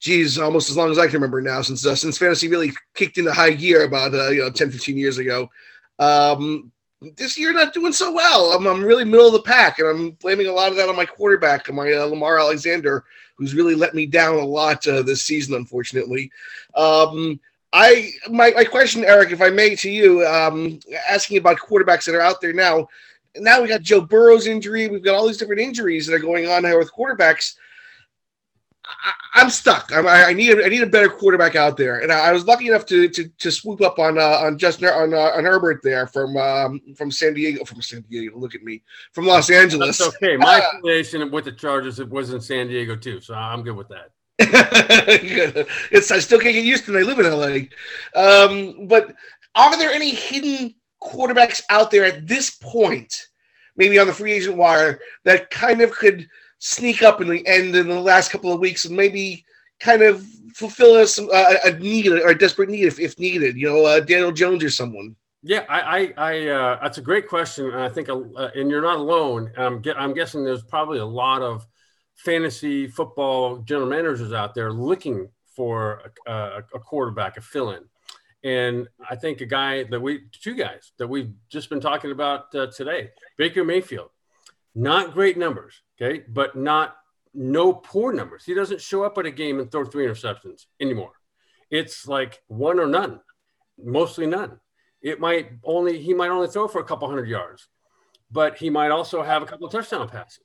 geez, 0.00 0.38
almost 0.38 0.70
as 0.70 0.78
long 0.78 0.90
as 0.90 0.98
I 0.98 1.04
can 1.04 1.16
remember 1.16 1.42
now, 1.42 1.60
since 1.60 1.84
uh, 1.84 1.94
since 1.94 2.16
fantasy 2.16 2.48
really 2.48 2.72
kicked 2.94 3.18
into 3.18 3.30
high 3.30 3.52
gear 3.52 3.84
about 3.84 4.14
uh, 4.14 4.30
you 4.30 4.40
know 4.40 4.50
10, 4.50 4.70
15 4.70 4.96
years 4.96 5.18
ago. 5.18 5.50
Um, 5.98 6.72
this 7.00 7.38
year 7.38 7.52
not 7.52 7.72
doing 7.72 7.92
so 7.92 8.12
well. 8.12 8.52
I'm, 8.52 8.66
I'm 8.66 8.82
really 8.82 9.04
middle 9.04 9.26
of 9.26 9.32
the 9.32 9.42
pack, 9.42 9.78
and 9.78 9.88
I'm 9.88 10.10
blaming 10.12 10.46
a 10.46 10.52
lot 10.52 10.70
of 10.70 10.76
that 10.76 10.88
on 10.88 10.96
my 10.96 11.06
quarterback, 11.06 11.72
my 11.72 11.92
uh, 11.92 12.04
Lamar 12.04 12.38
Alexander, 12.38 13.04
who's 13.36 13.54
really 13.54 13.74
let 13.74 13.94
me 13.94 14.06
down 14.06 14.36
a 14.36 14.44
lot 14.44 14.86
uh, 14.86 15.02
this 15.02 15.22
season, 15.22 15.54
unfortunately. 15.54 16.30
Um, 16.74 17.38
I 17.72 18.10
my, 18.30 18.50
my 18.56 18.64
question, 18.64 19.04
Eric, 19.04 19.30
if 19.30 19.42
I 19.42 19.50
may, 19.50 19.76
to 19.76 19.90
you, 19.90 20.26
um, 20.26 20.80
asking 21.08 21.38
about 21.38 21.58
quarterbacks 21.58 22.06
that 22.06 22.14
are 22.14 22.20
out 22.20 22.40
there 22.40 22.52
now. 22.52 22.88
Now 23.36 23.62
we 23.62 23.68
got 23.68 23.82
Joe 23.82 24.00
Burrow's 24.00 24.46
injury. 24.46 24.88
We've 24.88 25.04
got 25.04 25.14
all 25.14 25.26
these 25.26 25.36
different 25.36 25.60
injuries 25.60 26.06
that 26.06 26.14
are 26.14 26.18
going 26.18 26.48
on 26.48 26.64
here 26.64 26.78
with 26.78 26.92
quarterbacks. 26.92 27.54
I, 29.34 29.40
am 29.42 29.50
stuck. 29.50 29.90
I'm, 29.94 30.06
I 30.06 30.32
need 30.32 30.58
a, 30.58 30.64
I 30.64 30.68
need 30.68 30.82
a 30.82 30.86
better 30.86 31.08
quarterback 31.08 31.54
out 31.54 31.76
there, 31.76 32.00
and 32.00 32.12
I, 32.12 32.28
I 32.28 32.32
was 32.32 32.44
lucky 32.46 32.68
enough 32.68 32.86
to 32.86 33.08
to, 33.08 33.28
to 33.28 33.50
swoop 33.50 33.80
up 33.80 33.98
on 33.98 34.18
uh, 34.18 34.38
on 34.40 34.58
Justin 34.58 34.88
on 34.88 35.14
uh, 35.14 35.32
on 35.36 35.44
Herbert 35.44 35.80
there 35.82 36.06
from 36.06 36.36
um, 36.36 36.80
from 36.96 37.10
San 37.10 37.34
Diego 37.34 37.64
from 37.64 37.80
San 37.82 38.02
Diego. 38.02 38.38
Look 38.38 38.54
at 38.54 38.62
me 38.62 38.82
from 39.12 39.26
Los 39.26 39.50
Angeles. 39.50 39.98
That's 39.98 40.16
okay. 40.16 40.36
My 40.38 40.58
uh, 40.60 40.78
affiliation 40.78 41.30
with 41.30 41.44
the 41.44 41.52
Chargers 41.52 42.00
it 42.00 42.08
was 42.08 42.32
in 42.32 42.40
San 42.40 42.68
Diego 42.68 42.96
too, 42.96 43.20
so 43.20 43.34
I'm 43.34 43.62
good 43.62 43.76
with 43.76 43.88
that. 43.88 44.10
it's 45.90 46.10
I 46.10 46.18
still 46.20 46.38
can't 46.38 46.54
get 46.54 46.64
used 46.64 46.84
to 46.86 46.96
it. 46.96 47.00
I 47.00 47.02
live 47.02 47.18
in 47.18 47.30
LA, 47.30 48.20
um, 48.20 48.86
but 48.86 49.14
are 49.54 49.76
there 49.76 49.90
any 49.90 50.10
hidden 50.10 50.74
quarterbacks 51.02 51.62
out 51.70 51.90
there 51.90 52.04
at 52.04 52.26
this 52.26 52.50
point, 52.50 53.28
maybe 53.76 53.98
on 53.98 54.06
the 54.06 54.12
free 54.12 54.32
agent 54.32 54.56
wire, 54.56 55.00
that 55.24 55.50
kind 55.50 55.80
of 55.80 55.92
could 55.92 56.28
sneak 56.58 57.02
up 57.02 57.20
in 57.20 57.28
the 57.28 57.46
end 57.46 57.74
in 57.74 57.88
the 57.88 58.00
last 58.00 58.30
couple 58.30 58.52
of 58.52 58.60
weeks 58.60 58.84
and 58.84 58.96
maybe 58.96 59.44
kind 59.80 60.02
of 60.02 60.24
fulfill 60.54 60.96
a, 60.96 61.02
uh, 61.32 61.54
a 61.64 61.72
need 61.78 62.08
or 62.08 62.28
a 62.28 62.36
desperate 62.36 62.68
need 62.68 62.84
if, 62.84 62.98
if 62.98 63.18
needed. 63.18 63.56
You 63.56 63.68
know, 63.68 63.84
uh, 63.84 64.00
Daniel 64.00 64.32
Jones 64.32 64.64
or 64.64 64.70
someone. 64.70 65.14
Yeah, 65.42 65.64
I, 65.68 65.80
I, 65.80 66.14
I 66.16 66.48
uh, 66.48 66.78
that's 66.82 66.98
a 66.98 67.02
great 67.02 67.28
question, 67.28 67.66
and 67.66 67.80
I 67.80 67.88
think, 67.88 68.08
uh, 68.08 68.50
and 68.56 68.68
you're 68.68 68.82
not 68.82 68.96
alone. 68.96 69.52
I'm, 69.56 69.80
get, 69.80 69.98
I'm 69.98 70.12
guessing 70.12 70.44
there's 70.44 70.64
probably 70.64 70.98
a 70.98 71.06
lot 71.06 71.42
of 71.42 71.64
fantasy 72.16 72.88
football 72.88 73.58
general 73.58 73.88
managers 73.88 74.32
out 74.32 74.54
there 74.54 74.72
looking 74.72 75.28
for 75.54 76.12
a, 76.26 76.62
a 76.74 76.78
quarterback, 76.80 77.36
a 77.36 77.40
fill-in. 77.40 77.84
And 78.44 78.88
I 79.08 79.16
think 79.16 79.40
a 79.40 79.46
guy 79.46 79.84
that 79.84 80.00
we, 80.00 80.22
two 80.32 80.54
guys 80.54 80.92
that 80.98 81.08
we've 81.08 81.32
just 81.48 81.70
been 81.70 81.80
talking 81.80 82.10
about 82.10 82.54
uh, 82.54 82.66
today, 82.66 83.10
Baker 83.36 83.64
Mayfield, 83.64 84.10
not 84.78 85.12
great 85.12 85.36
numbers, 85.36 85.82
okay, 86.00 86.22
but 86.28 86.54
not 86.54 86.96
no 87.34 87.72
poor 87.72 88.12
numbers. 88.12 88.44
He 88.44 88.54
doesn't 88.54 88.80
show 88.80 89.02
up 89.02 89.18
at 89.18 89.26
a 89.26 89.30
game 89.30 89.58
and 89.58 89.70
throw 89.70 89.84
three 89.84 90.06
interceptions 90.06 90.66
anymore. 90.80 91.12
It's 91.68 92.06
like 92.06 92.40
one 92.46 92.78
or 92.78 92.86
none, 92.86 93.20
mostly 93.76 94.26
none. 94.26 94.60
It 95.02 95.18
might 95.18 95.50
only 95.64 96.00
he 96.00 96.14
might 96.14 96.30
only 96.30 96.46
throw 96.46 96.68
for 96.68 96.80
a 96.80 96.84
couple 96.84 97.08
hundred 97.08 97.28
yards, 97.28 97.68
but 98.30 98.56
he 98.56 98.70
might 98.70 98.90
also 98.90 99.22
have 99.22 99.42
a 99.42 99.46
couple 99.46 99.66
of 99.66 99.72
touchdown 99.72 100.08
passes. 100.08 100.44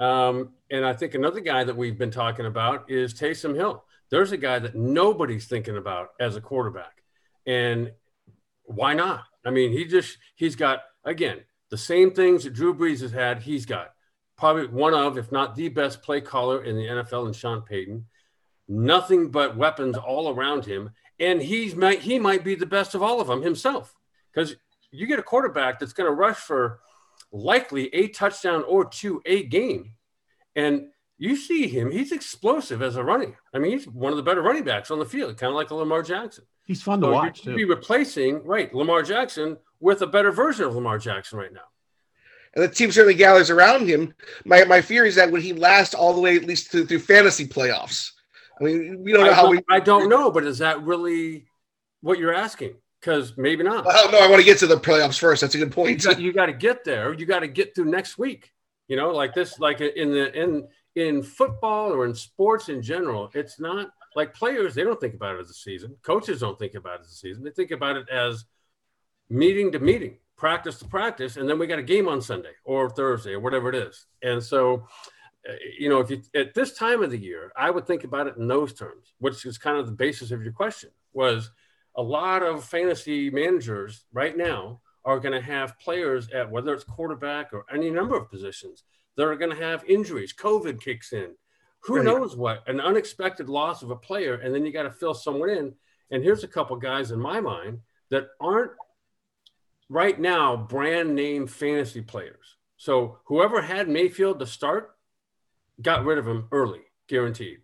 Um, 0.00 0.54
and 0.70 0.84
I 0.84 0.94
think 0.94 1.14
another 1.14 1.40
guy 1.40 1.62
that 1.64 1.76
we've 1.76 1.98
been 1.98 2.10
talking 2.10 2.46
about 2.46 2.90
is 2.90 3.12
Taysom 3.12 3.54
Hill. 3.54 3.84
There's 4.10 4.32
a 4.32 4.38
guy 4.38 4.58
that 4.60 4.74
nobody's 4.74 5.46
thinking 5.46 5.76
about 5.76 6.08
as 6.18 6.36
a 6.36 6.40
quarterback, 6.40 7.02
and 7.46 7.92
why 8.64 8.94
not? 8.94 9.24
I 9.44 9.50
mean, 9.50 9.72
he 9.72 9.84
just 9.84 10.16
he's 10.36 10.56
got 10.56 10.80
again 11.04 11.42
the 11.74 11.78
same 11.78 12.12
things 12.12 12.44
that 12.44 12.54
Drew 12.54 12.72
Brees 12.72 13.00
has 13.00 13.10
had. 13.10 13.42
He's 13.42 13.66
got 13.66 13.94
probably 14.38 14.68
one 14.68 14.94
of, 14.94 15.18
if 15.18 15.32
not 15.32 15.56
the 15.56 15.68
best 15.68 16.02
play 16.02 16.20
caller 16.20 16.62
in 16.62 16.76
the 16.76 16.86
NFL, 16.86 17.26
and 17.26 17.34
Sean 17.34 17.62
Payton. 17.62 18.06
Nothing 18.68 19.32
but 19.32 19.56
weapons 19.56 19.96
all 19.96 20.28
around 20.28 20.64
him, 20.64 20.90
and 21.18 21.42
he's 21.42 21.74
might 21.74 21.98
he 21.98 22.20
might 22.20 22.44
be 22.44 22.54
the 22.54 22.64
best 22.64 22.94
of 22.94 23.02
all 23.02 23.20
of 23.20 23.26
them 23.26 23.42
himself 23.42 23.92
because 24.32 24.54
you 24.92 25.08
get 25.08 25.18
a 25.18 25.22
quarterback 25.24 25.80
that's 25.80 25.92
going 25.92 26.08
to 26.08 26.14
rush 26.14 26.36
for 26.36 26.78
likely 27.32 27.92
a 27.92 28.06
touchdown 28.06 28.62
or 28.68 28.84
two 28.84 29.20
a 29.26 29.42
game. 29.42 29.94
And 30.54 30.90
you 31.18 31.34
see 31.34 31.66
him, 31.66 31.90
he's 31.90 32.12
explosive 32.12 32.82
as 32.82 32.94
a 32.94 33.02
running. 33.02 33.34
I 33.52 33.58
mean, 33.58 33.72
he's 33.72 33.88
one 33.88 34.12
of 34.12 34.16
the 34.16 34.22
better 34.22 34.42
running 34.42 34.62
backs 34.62 34.92
on 34.92 35.00
the 35.00 35.04
field, 35.04 35.36
kind 35.38 35.50
of 35.50 35.56
like 35.56 35.70
a 35.70 35.74
Lamar 35.74 36.04
Jackson. 36.04 36.44
He's 36.64 36.84
fun 36.84 37.00
to 37.00 37.08
so 37.08 37.12
watch. 37.12 37.44
You'd 37.44 37.56
be 37.56 37.64
replacing, 37.64 38.44
right, 38.44 38.72
Lamar 38.72 39.02
Jackson 39.02 39.56
with 39.84 40.02
a 40.02 40.06
better 40.06 40.32
version 40.32 40.64
of 40.64 40.74
Lamar 40.74 40.98
Jackson 40.98 41.38
right 41.38 41.52
now. 41.52 41.60
And 42.54 42.64
the 42.64 42.68
team 42.68 42.90
certainly 42.90 43.14
gathers 43.14 43.50
around 43.50 43.88
him. 43.88 44.14
My, 44.44 44.64
my 44.64 44.80
fear 44.80 45.04
is 45.04 45.16
that 45.16 45.30
would 45.30 45.42
he 45.42 45.52
last 45.52 45.94
all 45.94 46.14
the 46.14 46.20
way 46.20 46.36
at 46.36 46.44
least 46.44 46.70
through, 46.70 46.86
through 46.86 47.00
fantasy 47.00 47.46
playoffs? 47.46 48.12
I 48.60 48.64
mean, 48.64 49.02
we 49.02 49.12
don't 49.12 49.24
know 49.24 49.32
I 49.32 49.34
how 49.34 49.42
don't, 49.42 49.50
we. 49.50 49.62
I 49.70 49.80
don't 49.80 50.08
know, 50.08 50.30
but 50.30 50.44
is 50.44 50.58
that 50.58 50.82
really 50.82 51.46
what 52.00 52.18
you're 52.18 52.34
asking? 52.34 52.74
because 53.04 53.36
maybe 53.36 53.62
not. 53.62 53.84
Well, 53.84 54.10
no, 54.10 54.18
I 54.18 54.28
want 54.28 54.40
to 54.40 54.44
get 54.44 54.58
to 54.58 54.66
the 54.66 54.76
playoffs 54.76 55.18
first. 55.18 55.42
That's 55.42 55.54
a 55.54 55.58
good 55.58 55.72
point. 55.72 56.02
You 56.02 56.10
got, 56.10 56.20
you 56.20 56.32
got 56.32 56.46
to 56.46 56.54
get 56.54 56.84
there. 56.84 57.12
You 57.12 57.26
got 57.26 57.40
to 57.40 57.48
get 57.48 57.74
through 57.74 57.86
next 57.86 58.16
week. 58.16 58.50
You 58.88 58.96
know, 58.96 59.10
like 59.10 59.34
this, 59.34 59.58
like 59.58 59.80
in 59.80 60.10
the 60.10 60.32
in 60.32 60.68
in 60.94 61.22
football 61.22 61.92
or 61.92 62.06
in 62.06 62.14
sports 62.14 62.68
in 62.68 62.82
general, 62.82 63.30
it's 63.34 63.60
not 63.60 63.90
like 64.16 64.34
players. 64.34 64.74
They 64.74 64.84
don't 64.84 65.00
think 65.00 65.14
about 65.14 65.36
it 65.36 65.40
as 65.40 65.50
a 65.50 65.54
season. 65.54 65.96
Coaches 66.02 66.40
don't 66.40 66.58
think 66.58 66.74
about 66.74 67.00
it 67.00 67.02
as 67.02 67.12
a 67.12 67.14
season. 67.14 67.44
They 67.44 67.50
think 67.50 67.72
about 67.72 67.96
it 67.96 68.08
as 68.10 68.44
meeting 69.28 69.72
to 69.72 69.78
meeting, 69.78 70.18
practice 70.36 70.78
to 70.78 70.84
practice, 70.84 71.36
and 71.36 71.48
then 71.48 71.58
we 71.58 71.66
got 71.66 71.78
a 71.78 71.82
game 71.82 72.08
on 72.08 72.20
Sunday 72.20 72.52
or 72.64 72.90
Thursday 72.90 73.32
or 73.32 73.40
whatever 73.40 73.68
it 73.68 73.74
is. 73.74 74.06
And 74.22 74.42
so, 74.42 74.86
uh, 75.48 75.52
you 75.78 75.88
know, 75.88 76.00
if 76.00 76.10
you 76.10 76.22
at 76.34 76.54
this 76.54 76.74
time 76.74 77.02
of 77.02 77.10
the 77.10 77.18
year, 77.18 77.52
I 77.56 77.70
would 77.70 77.86
think 77.86 78.04
about 78.04 78.26
it 78.26 78.36
in 78.36 78.48
those 78.48 78.74
terms, 78.74 79.14
which 79.18 79.44
is 79.44 79.58
kind 79.58 79.78
of 79.78 79.86
the 79.86 79.92
basis 79.92 80.30
of 80.30 80.42
your 80.42 80.52
question 80.52 80.90
was 81.12 81.50
a 81.96 82.02
lot 82.02 82.42
of 82.42 82.64
fantasy 82.64 83.30
managers 83.30 84.04
right 84.12 84.36
now 84.36 84.80
are 85.04 85.20
going 85.20 85.34
to 85.34 85.40
have 85.40 85.78
players 85.78 86.28
at 86.30 86.50
whether 86.50 86.72
it's 86.72 86.84
quarterback 86.84 87.52
or 87.52 87.64
any 87.72 87.90
number 87.90 88.16
of 88.16 88.30
positions 88.30 88.84
that 89.16 89.24
are 89.24 89.36
going 89.36 89.54
to 89.54 89.62
have 89.62 89.84
injuries. 89.84 90.32
COVID 90.32 90.80
kicks 90.80 91.12
in. 91.12 91.34
Who 91.80 91.96
right. 91.96 92.04
knows 92.04 92.34
what? 92.34 92.66
An 92.66 92.80
unexpected 92.80 93.48
loss 93.48 93.82
of 93.82 93.90
a 93.90 93.96
player, 93.96 94.36
and 94.36 94.54
then 94.54 94.64
you 94.64 94.72
got 94.72 94.84
to 94.84 94.90
fill 94.90 95.14
someone 95.14 95.50
in. 95.50 95.74
And 96.10 96.22
here's 96.22 96.42
a 96.42 96.48
couple 96.48 96.76
guys 96.76 97.10
in 97.10 97.20
my 97.20 97.40
mind 97.40 97.80
that 98.10 98.28
aren't 98.40 98.72
right 99.88 100.18
now 100.18 100.56
brand 100.56 101.14
name 101.14 101.46
fantasy 101.46 102.00
players. 102.00 102.56
So 102.76 103.18
whoever 103.24 103.62
had 103.62 103.88
Mayfield 103.88 104.38
to 104.40 104.46
start 104.46 104.94
got 105.80 106.04
rid 106.04 106.18
of 106.18 106.26
him 106.26 106.48
early, 106.52 106.80
guaranteed. 107.08 107.58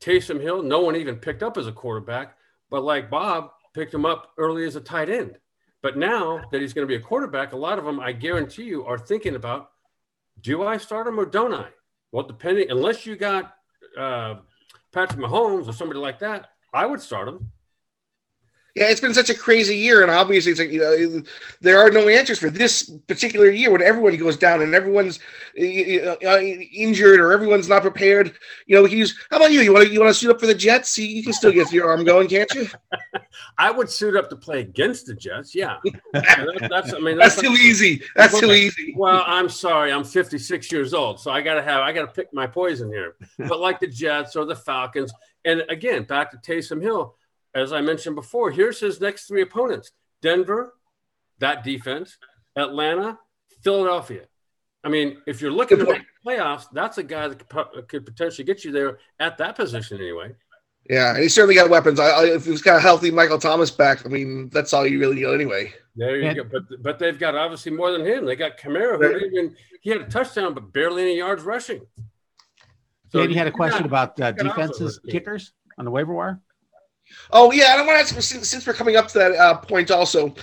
Taysom 0.00 0.40
Hill, 0.40 0.62
no 0.62 0.80
one 0.80 0.96
even 0.96 1.16
picked 1.16 1.42
up 1.42 1.56
as 1.56 1.66
a 1.66 1.72
quarterback. 1.72 2.36
But 2.70 2.84
like 2.84 3.10
Bob, 3.10 3.50
picked 3.74 3.92
him 3.92 4.06
up 4.06 4.32
early 4.38 4.64
as 4.64 4.76
a 4.76 4.80
tight 4.80 5.08
end. 5.10 5.38
But 5.82 5.98
now 5.98 6.42
that 6.50 6.60
he's 6.60 6.72
going 6.72 6.86
to 6.86 6.90
be 6.90 7.00
a 7.00 7.04
quarterback, 7.04 7.52
a 7.52 7.56
lot 7.56 7.78
of 7.78 7.84
them, 7.84 8.00
I 8.00 8.12
guarantee 8.12 8.64
you, 8.64 8.84
are 8.84 8.98
thinking 8.98 9.34
about 9.34 9.70
do 10.40 10.66
I 10.66 10.78
start 10.78 11.06
him 11.06 11.20
or 11.20 11.26
don't 11.26 11.52
I? 11.52 11.68
Well, 12.10 12.26
depending, 12.26 12.70
unless 12.70 13.06
you 13.06 13.16
got 13.16 13.54
uh, 13.98 14.36
Patrick 14.92 15.20
Mahomes 15.20 15.68
or 15.68 15.72
somebody 15.72 16.00
like 16.00 16.18
that, 16.20 16.48
I 16.72 16.86
would 16.86 17.00
start 17.00 17.28
him. 17.28 17.50
Yeah, 18.74 18.86
it's 18.88 19.00
been 19.00 19.14
such 19.14 19.30
a 19.30 19.34
crazy 19.34 19.76
year, 19.76 20.02
and 20.02 20.10
obviously, 20.10 20.50
it's 20.50 20.60
like 20.60 20.72
you 20.72 20.80
know, 20.80 21.22
there 21.60 21.78
are 21.78 21.90
no 21.90 22.08
answers 22.08 22.40
for 22.40 22.50
this 22.50 22.90
particular 23.06 23.48
year 23.48 23.70
when 23.70 23.82
everyone 23.82 24.16
goes 24.16 24.36
down 24.36 24.62
and 24.62 24.74
everyone's 24.74 25.20
uh, 25.56 26.16
uh, 26.26 26.40
injured 26.40 27.20
or 27.20 27.32
everyone's 27.32 27.68
not 27.68 27.82
prepared. 27.82 28.34
You 28.66 28.74
know, 28.74 28.82
we 28.82 28.88
can 28.88 28.98
use. 28.98 29.16
How 29.30 29.36
about 29.36 29.52
you? 29.52 29.60
You 29.60 29.72
want 29.72 29.86
to 29.86 29.92
you 29.92 30.00
want 30.00 30.10
to 30.10 30.18
suit 30.18 30.32
up 30.32 30.40
for 30.40 30.48
the 30.48 30.56
Jets? 30.56 30.98
You, 30.98 31.06
you 31.06 31.22
can 31.22 31.32
still 31.32 31.52
get 31.52 31.72
your 31.72 31.88
arm 31.88 32.04
going, 32.04 32.26
can't 32.26 32.52
you? 32.52 32.66
I 33.58 33.70
would 33.70 33.88
suit 33.88 34.16
up 34.16 34.28
to 34.30 34.36
play 34.36 34.62
against 34.62 35.06
the 35.06 35.14
Jets. 35.14 35.54
Yeah, 35.54 35.76
that's, 36.12 36.68
that's, 36.68 36.94
I 36.94 36.98
mean 36.98 37.16
that's, 37.16 37.36
that's 37.36 37.46
too 37.46 37.54
easy. 37.54 38.02
That's 38.16 38.40
too 38.40 38.50
easy. 38.50 38.92
Well, 38.96 39.22
I'm 39.24 39.48
sorry, 39.48 39.92
I'm 39.92 40.02
56 40.02 40.72
years 40.72 40.94
old, 40.94 41.20
so 41.20 41.30
I 41.30 41.42
gotta 41.42 41.62
have 41.62 41.82
I 41.82 41.92
gotta 41.92 42.10
pick 42.10 42.34
my 42.34 42.48
poison 42.48 42.90
here. 42.90 43.14
But 43.38 43.60
like 43.60 43.78
the 43.78 43.86
Jets 43.86 44.34
or 44.34 44.46
the 44.46 44.56
Falcons, 44.56 45.12
and 45.44 45.62
again, 45.68 46.02
back 46.04 46.32
to 46.32 46.38
Taysom 46.38 46.82
Hill 46.82 47.14
as 47.54 47.72
I 47.72 47.80
mentioned 47.80 48.16
before, 48.16 48.50
here's 48.50 48.80
his 48.80 49.00
next 49.00 49.26
three 49.26 49.42
opponents 49.42 49.92
Denver, 50.22 50.74
that 51.38 51.64
defense, 51.64 52.18
Atlanta, 52.56 53.18
Philadelphia. 53.62 54.22
I 54.82 54.88
mean, 54.90 55.18
if 55.26 55.40
you're 55.40 55.50
looking 55.50 55.78
to 55.78 55.84
make 55.84 56.02
playoffs, 56.26 56.66
that's 56.72 56.98
a 56.98 57.02
guy 57.02 57.28
that 57.28 57.48
could, 57.48 57.88
could, 57.88 58.04
potentially 58.04 58.44
get 58.44 58.64
you 58.64 58.72
there 58.72 58.98
at 59.18 59.38
that 59.38 59.56
position 59.56 59.98
anyway. 59.98 60.34
Yeah, 60.90 61.14
and 61.14 61.22
he's 61.22 61.34
certainly 61.34 61.54
got 61.54 61.70
weapons. 61.70 61.98
I, 61.98 62.08
I, 62.08 62.24
if 62.26 62.44
he's 62.44 62.60
got 62.60 62.76
a 62.76 62.80
healthy 62.80 63.10
Michael 63.10 63.38
Thomas 63.38 63.70
back, 63.70 64.04
I 64.04 64.10
mean, 64.10 64.50
that's 64.50 64.74
all 64.74 64.86
you 64.86 65.00
really 65.00 65.16
need 65.16 65.26
anyway. 65.26 65.72
There 65.96 66.16
you 66.16 66.34
go. 66.34 66.44
But 66.44 66.82
but 66.82 66.98
they've 66.98 67.18
got 67.18 67.34
obviously 67.34 67.72
more 67.72 67.92
than 67.92 68.04
him. 68.04 68.26
They 68.26 68.36
got 68.36 68.58
Kamara, 68.58 68.98
who 68.98 69.16
even 69.16 69.56
he 69.80 69.90
had 69.90 70.02
a 70.02 70.06
touchdown, 70.06 70.52
but 70.52 70.72
barely 70.72 71.02
any 71.02 71.16
yards 71.16 71.44
rushing. 71.44 71.86
So 73.10 73.20
Danny 73.20 73.34
had 73.34 73.46
a 73.46 73.52
question 73.52 73.86
got, 73.86 74.14
about 74.14 74.20
uh, 74.20 74.32
defenses 74.32 75.00
kickers 75.08 75.52
on 75.78 75.84
the 75.84 75.90
waiver 75.90 76.12
wire. 76.12 76.40
Oh 77.30 77.52
yeah, 77.52 77.72
and 77.72 77.82
I 77.82 77.86
want 77.86 78.06
to 78.06 78.16
ask 78.16 78.44
since, 78.44 78.66
we're 78.66 78.72
coming 78.72 78.96
up 78.96 79.08
to 79.08 79.18
that 79.18 79.32
uh, 79.32 79.56
point 79.58 79.90
also. 79.90 80.34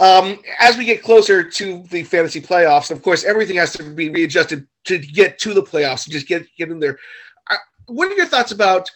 Um, 0.00 0.38
as 0.58 0.76
we 0.76 0.84
get 0.84 1.02
closer 1.02 1.48
to 1.48 1.82
the 1.90 2.02
fantasy 2.02 2.40
playoffs, 2.40 2.90
of 2.90 3.02
course, 3.02 3.24
everything 3.24 3.56
has 3.56 3.72
to 3.74 3.82
be 3.84 4.08
readjusted 4.08 4.66
to 4.84 4.98
get 4.98 5.38
to 5.38 5.54
the 5.54 5.62
playoffs. 5.62 6.06
And 6.06 6.12
just 6.12 6.26
get 6.26 6.46
get 6.56 6.70
in 6.70 6.80
there. 6.80 6.98
Uh, 7.50 7.56
what 7.86 8.10
are 8.10 8.14
your 8.14 8.26
thoughts 8.26 8.52
about 8.52 8.90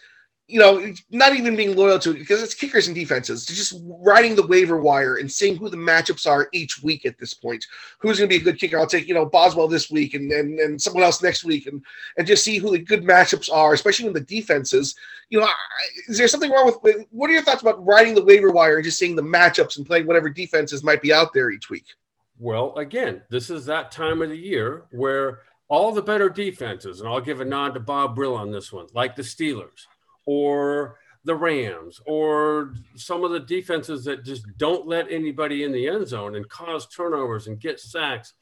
you 0.49 0.59
know, 0.59 0.91
not 1.11 1.35
even 1.35 1.55
being 1.55 1.75
loyal 1.75 1.99
to 1.99 2.09
it 2.09 2.17
because 2.17 2.41
it's 2.41 2.55
kickers 2.55 2.87
and 2.87 2.95
defenses, 2.95 3.45
to 3.45 3.53
just 3.53 3.79
riding 3.85 4.35
the 4.35 4.47
waiver 4.47 4.81
wire 4.81 5.17
and 5.17 5.31
seeing 5.31 5.55
who 5.55 5.69
the 5.69 5.77
matchups 5.77 6.25
are 6.25 6.49
each 6.53 6.81
week 6.81 7.05
at 7.05 7.19
this 7.19 7.35
point. 7.35 7.63
Who's 7.99 8.17
going 8.17 8.27
to 8.27 8.35
be 8.35 8.41
a 8.41 8.43
good 8.43 8.59
kicker? 8.59 8.79
I'll 8.79 8.87
take, 8.87 9.07
you 9.07 9.13
know, 9.13 9.27
Boswell 9.27 9.67
this 9.67 9.91
week 9.91 10.15
and, 10.15 10.31
and, 10.31 10.59
and 10.59 10.81
someone 10.81 11.03
else 11.03 11.21
next 11.21 11.43
week 11.43 11.67
and, 11.67 11.83
and 12.17 12.25
just 12.25 12.43
see 12.43 12.57
who 12.57 12.71
the 12.71 12.79
good 12.79 13.03
matchups 13.03 13.53
are, 13.53 13.73
especially 13.73 14.05
when 14.05 14.15
the 14.15 14.21
defenses. 14.21 14.95
You 15.29 15.41
know, 15.41 15.47
is 16.07 16.17
there 16.17 16.27
something 16.27 16.49
wrong 16.49 16.65
with 16.65 17.05
what 17.11 17.29
are 17.29 17.33
your 17.33 17.43
thoughts 17.43 17.61
about 17.61 17.85
riding 17.85 18.15
the 18.15 18.25
waiver 18.25 18.49
wire 18.49 18.77
and 18.77 18.83
just 18.83 18.97
seeing 18.97 19.15
the 19.15 19.21
matchups 19.21 19.77
and 19.77 19.85
playing 19.85 20.07
whatever 20.07 20.31
defenses 20.31 20.83
might 20.83 21.03
be 21.03 21.13
out 21.13 21.31
there 21.31 21.51
each 21.51 21.69
week? 21.69 21.85
Well, 22.39 22.75
again, 22.75 23.21
this 23.29 23.51
is 23.51 23.65
that 23.65 23.91
time 23.91 24.23
of 24.23 24.29
the 24.29 24.37
year 24.37 24.85
where 24.89 25.41
all 25.67 25.91
the 25.91 26.01
better 26.01 26.27
defenses, 26.27 27.01
and 27.01 27.07
I'll 27.07 27.21
give 27.21 27.39
a 27.39 27.45
nod 27.45 27.75
to 27.75 27.79
Bob 27.79 28.15
Brill 28.15 28.33
on 28.33 28.51
this 28.51 28.73
one, 28.73 28.87
like 28.95 29.15
the 29.15 29.21
Steelers 29.21 29.85
or 30.29 30.99
the 31.23 31.33
Rams 31.33 31.99
or 32.05 32.75
some 32.95 33.23
of 33.23 33.31
the 33.31 33.39
defenses 33.39 34.05
that 34.05 34.23
just 34.23 34.45
don't 34.57 34.87
let 34.87 35.11
anybody 35.11 35.63
in 35.63 35.71
the 35.71 35.87
end 35.87 36.07
zone 36.07 36.35
and 36.35 36.47
cause 36.47 36.85
turnovers 36.85 37.47
and 37.47 37.59
get 37.59 37.79
sacks. 37.79 38.33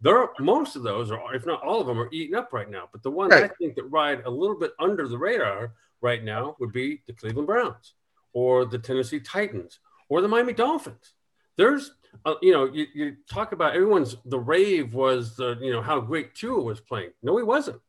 There, 0.00 0.28
most 0.38 0.76
of 0.76 0.84
those, 0.84 1.10
or 1.10 1.34
if 1.34 1.44
not 1.44 1.60
all 1.64 1.80
of 1.80 1.88
them, 1.88 1.98
are 1.98 2.08
eaten 2.12 2.36
up 2.36 2.52
right 2.52 2.70
now. 2.70 2.88
But 2.92 3.02
the 3.02 3.10
ones 3.10 3.32
right. 3.32 3.42
I 3.42 3.48
think 3.48 3.74
that 3.74 3.90
ride 3.90 4.22
a 4.24 4.30
little 4.30 4.56
bit 4.56 4.70
under 4.78 5.08
the 5.08 5.18
radar 5.18 5.72
right 6.00 6.22
now 6.22 6.54
would 6.60 6.70
be 6.70 7.02
the 7.08 7.12
Cleveland 7.12 7.48
Browns 7.48 7.94
or 8.32 8.64
the 8.64 8.78
Tennessee 8.78 9.20
Titans 9.20 9.80
or 10.08 10.20
the 10.20 10.28
Miami 10.28 10.52
Dolphins. 10.52 11.14
There's, 11.56 11.90
uh, 12.24 12.34
you 12.40 12.52
know, 12.52 12.66
you, 12.66 12.86
you 12.94 13.16
talk 13.28 13.50
about 13.50 13.74
everyone's 13.74 14.16
the 14.26 14.38
rave 14.38 14.94
was 14.94 15.34
the, 15.34 15.58
you 15.60 15.72
know, 15.72 15.82
how 15.82 15.98
great 15.98 16.36
Tua 16.36 16.62
was 16.62 16.80
playing. 16.80 17.10
No, 17.20 17.36
he 17.36 17.42
wasn't. 17.42 17.80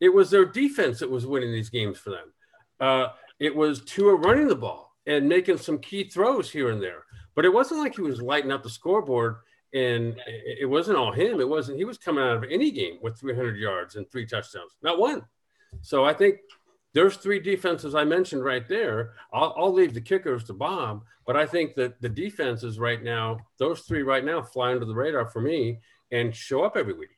It 0.00 0.14
was 0.14 0.30
their 0.30 0.44
defense 0.44 1.00
that 1.00 1.10
was 1.10 1.26
winning 1.26 1.52
these 1.52 1.70
games 1.70 1.98
for 1.98 2.10
them. 2.10 2.32
Uh, 2.84 3.08
it 3.40 3.56
was 3.56 3.80
Tua 3.80 4.14
running 4.14 4.46
the 4.46 4.54
ball 4.54 4.94
and 5.06 5.26
making 5.26 5.56
some 5.56 5.78
key 5.78 6.04
throws 6.04 6.50
here 6.50 6.70
and 6.70 6.82
there. 6.82 7.04
But 7.34 7.46
it 7.46 7.52
wasn't 7.52 7.80
like 7.80 7.94
he 7.94 8.02
was 8.02 8.20
lighting 8.20 8.52
up 8.52 8.62
the 8.62 8.68
scoreboard 8.68 9.36
and 9.72 10.20
it 10.26 10.68
wasn't 10.68 10.98
all 10.98 11.10
him. 11.10 11.40
It 11.40 11.48
wasn't, 11.48 11.78
he 11.78 11.86
was 11.86 11.96
coming 11.96 12.22
out 12.22 12.36
of 12.36 12.44
any 12.44 12.70
game 12.70 12.98
with 13.00 13.18
300 13.18 13.56
yards 13.56 13.96
and 13.96 14.08
three 14.10 14.26
touchdowns, 14.26 14.72
not 14.82 14.98
one. 14.98 15.22
So 15.80 16.04
I 16.04 16.12
think 16.12 16.40
there's 16.92 17.16
three 17.16 17.40
defenses 17.40 17.94
I 17.94 18.04
mentioned 18.04 18.44
right 18.44 18.68
there. 18.68 19.14
I'll, 19.32 19.54
I'll, 19.56 19.72
leave 19.72 19.94
the 19.94 20.00
kickers 20.02 20.44
to 20.44 20.52
Bob, 20.52 21.04
but 21.26 21.38
I 21.38 21.46
think 21.46 21.76
that 21.76 22.02
the 22.02 22.10
defenses 22.10 22.78
right 22.78 23.02
now, 23.02 23.38
those 23.58 23.80
three 23.80 24.02
right 24.02 24.24
now 24.24 24.42
fly 24.42 24.72
under 24.72 24.84
the 24.84 24.94
radar 24.94 25.26
for 25.26 25.40
me 25.40 25.80
and 26.12 26.36
show 26.36 26.62
up 26.62 26.76
every 26.76 26.92
week 26.92 27.16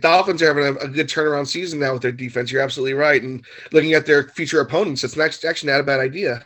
Dolphins 0.00 0.42
are 0.42 0.48
having 0.48 0.64
a, 0.64 0.86
a, 0.86 0.88
good 0.88 1.08
turnaround 1.08 1.46
season 1.46 1.78
now 1.78 1.92
with 1.92 2.02
their 2.02 2.12
defense. 2.12 2.50
You're 2.50 2.62
absolutely 2.62 2.94
right. 2.94 3.22
And 3.22 3.44
looking 3.72 3.94
at 3.94 4.06
their 4.06 4.24
future 4.24 4.60
opponents, 4.60 5.04
it's 5.04 5.16
actually 5.16 5.70
not 5.70 5.80
a 5.80 5.84
bad 5.84 6.00
idea. 6.00 6.44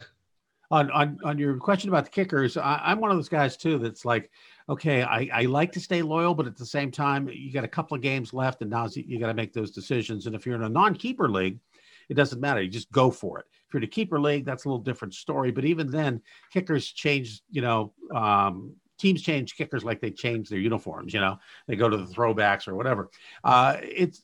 On 0.70 0.90
on, 0.90 1.18
on 1.24 1.38
your 1.38 1.56
question 1.56 1.88
about 1.88 2.04
the 2.04 2.10
kickers, 2.10 2.56
I, 2.56 2.92
am 2.92 3.00
one 3.00 3.10
of 3.10 3.16
those 3.16 3.28
guys 3.28 3.56
too. 3.56 3.78
That's 3.78 4.04
like, 4.04 4.30
okay, 4.68 5.02
I, 5.02 5.28
I 5.32 5.42
like 5.42 5.72
to 5.72 5.80
stay 5.80 6.02
loyal, 6.02 6.34
but 6.34 6.46
at 6.46 6.56
the 6.56 6.66
same 6.66 6.90
time, 6.90 7.28
you 7.28 7.52
got 7.52 7.64
a 7.64 7.68
couple 7.68 7.94
of 7.94 8.02
games 8.02 8.32
left, 8.32 8.60
and 8.60 8.70
now 8.70 8.88
you 8.92 9.18
got 9.18 9.28
to 9.28 9.34
make 9.34 9.52
those 9.52 9.70
decisions. 9.70 10.26
And 10.26 10.34
if 10.34 10.46
you're 10.46 10.54
in 10.54 10.62
a 10.62 10.68
non-keeper 10.68 11.28
league, 11.28 11.58
it 12.08 12.14
doesn't 12.14 12.40
matter. 12.40 12.62
You 12.62 12.70
just 12.70 12.92
go 12.92 13.10
for 13.10 13.38
it. 13.38 13.46
If 13.66 13.74
you're 13.74 13.82
in 13.82 13.88
a 13.88 13.90
keeper 13.90 14.20
league, 14.20 14.44
that's 14.44 14.64
a 14.64 14.68
little 14.68 14.82
different 14.82 15.14
story. 15.14 15.50
But 15.50 15.64
even 15.64 15.90
then, 15.90 16.20
kickers 16.52 16.90
change. 16.90 17.40
You 17.50 17.62
know, 17.62 17.92
um, 18.14 18.74
teams 19.02 19.20
change 19.20 19.56
kickers 19.56 19.84
like 19.84 20.00
they 20.00 20.10
change 20.10 20.48
their 20.48 20.60
uniforms. 20.60 21.12
You 21.12 21.20
know, 21.20 21.38
they 21.66 21.76
go 21.76 21.88
to 21.88 21.96
the 21.96 22.06
throwbacks 22.14 22.68
or 22.68 22.74
whatever. 22.76 23.10
Uh, 23.42 23.76
it's 23.82 24.22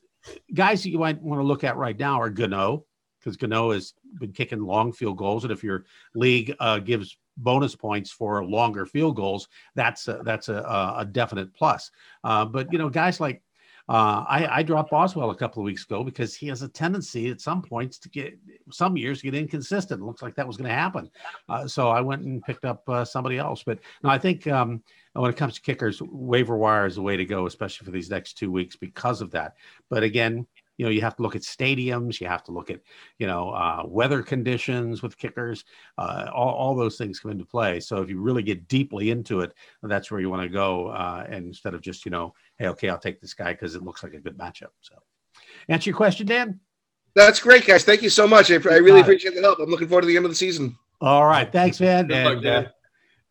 guys 0.53 0.81
that 0.83 0.89
you 0.89 0.97
might 0.97 1.21
want 1.21 1.39
to 1.39 1.45
look 1.45 1.63
at 1.63 1.77
right 1.77 1.97
now 1.99 2.19
are 2.19 2.29
Gano 2.29 2.85
because 3.19 3.35
Gano 3.35 3.71
has 3.71 3.93
been 4.19 4.31
kicking 4.31 4.61
long 4.61 4.93
field 4.93 5.17
goals, 5.17 5.43
and 5.43 5.51
if 5.51 5.63
your 5.63 5.85
league 6.15 6.55
uh, 6.59 6.79
gives 6.79 7.17
bonus 7.35 7.75
points 7.75 8.11
for 8.11 8.43
longer 8.45 8.85
field 8.85 9.17
goals, 9.17 9.49
that's 9.75 10.07
a, 10.07 10.21
that's 10.23 10.47
a, 10.47 10.95
a 10.97 11.05
definite 11.05 11.53
plus. 11.53 11.91
Uh, 12.23 12.45
but 12.45 12.71
you 12.71 12.79
know, 12.79 12.89
guys 12.89 13.19
like 13.19 13.43
uh, 13.89 14.23
I, 14.29 14.59
I, 14.59 14.63
dropped 14.63 14.91
Boswell 14.91 15.31
a 15.31 15.35
couple 15.35 15.63
of 15.63 15.65
weeks 15.65 15.83
ago 15.83 16.03
because 16.03 16.35
he 16.35 16.45
has 16.49 16.61
a 16.61 16.67
tendency 16.67 17.31
at 17.31 17.41
some 17.41 17.59
points 17.63 17.97
to 17.97 18.09
get 18.09 18.37
some 18.71 18.95
years 18.95 19.23
get 19.23 19.33
inconsistent. 19.33 19.99
It 19.99 20.05
looks 20.05 20.21
like 20.21 20.35
that 20.35 20.45
was 20.45 20.57
going 20.57 20.69
to 20.69 20.75
happen. 20.75 21.09
Uh, 21.49 21.67
so 21.67 21.89
I 21.89 21.99
went 21.99 22.21
and 22.21 22.39
picked 22.43 22.65
up 22.65 22.87
uh, 22.87 23.03
somebody 23.03 23.39
else. 23.39 23.63
But 23.63 23.79
no, 24.03 24.11
I 24.11 24.19
think 24.19 24.45
um, 24.45 24.83
when 25.13 25.31
it 25.31 25.37
comes 25.37 25.55
to 25.55 25.61
kickers, 25.61 26.03
waiver 26.03 26.55
wire 26.55 26.85
is 26.85 26.95
the 26.95 27.01
way 27.01 27.17
to 27.17 27.25
go, 27.25 27.47
especially 27.47 27.85
for 27.85 27.89
these 27.89 28.11
next 28.11 28.33
two 28.33 28.51
weeks 28.51 28.75
because 28.75 29.21
of 29.21 29.31
that. 29.31 29.55
But 29.89 30.03
again, 30.03 30.45
you 30.79 30.85
know 30.85 30.91
you 30.91 31.01
have 31.01 31.15
to 31.17 31.21
look 31.21 31.35
at 31.35 31.41
stadiums 31.41 32.21
you 32.21 32.27
have 32.27 32.43
to 32.45 32.51
look 32.51 32.71
at 32.71 32.79
you 33.19 33.27
know 33.27 33.49
uh, 33.49 33.83
weather 33.85 34.23
conditions 34.23 35.03
with 35.03 35.17
kickers 35.17 35.65
uh, 35.97 36.31
all, 36.33 36.53
all 36.53 36.75
those 36.75 36.97
things 36.97 37.19
come 37.19 37.31
into 37.31 37.45
play. 37.45 37.79
So 37.81 38.01
if 38.01 38.09
you 38.09 38.19
really 38.19 38.41
get 38.41 38.67
deeply 38.67 39.11
into 39.11 39.41
it 39.41 39.53
that's 39.83 40.09
where 40.09 40.21
you 40.21 40.29
want 40.29 40.41
to 40.41 40.49
go 40.49 40.87
uh, 40.87 41.25
and 41.29 41.45
instead 41.45 41.73
of 41.73 41.81
just 41.81 42.05
you 42.05 42.11
know 42.11 42.33
hey 42.57 42.67
okay 42.69 42.89
i'll 42.89 42.97
take 42.97 43.19
this 43.19 43.33
guy 43.33 43.51
because 43.51 43.75
it 43.75 43.83
looks 43.83 44.01
like 44.01 44.13
a 44.13 44.19
good 44.19 44.37
matchup. 44.37 44.71
So 44.81 44.95
answer 45.67 45.89
your 45.89 45.97
question 45.97 46.25
dan? 46.25 46.59
That's 47.13 47.39
great 47.39 47.65
guys. 47.65 47.83
Thank 47.83 48.01
you 48.01 48.09
so 48.09 48.25
much. 48.25 48.49
I, 48.49 48.55
I 48.55 48.77
really 48.77 49.01
appreciate 49.01 49.35
the 49.35 49.41
help. 49.41 49.59
I'm 49.59 49.69
looking 49.69 49.87
forward 49.87 50.01
to 50.01 50.07
the 50.07 50.15
end 50.15 50.25
of 50.25 50.31
the 50.31 50.35
season. 50.35 50.77
All 51.01 51.25
right. 51.25 51.51
Thanks 51.51 51.81
man 51.81 52.09
and, 52.11 52.45
uh, 52.45 52.65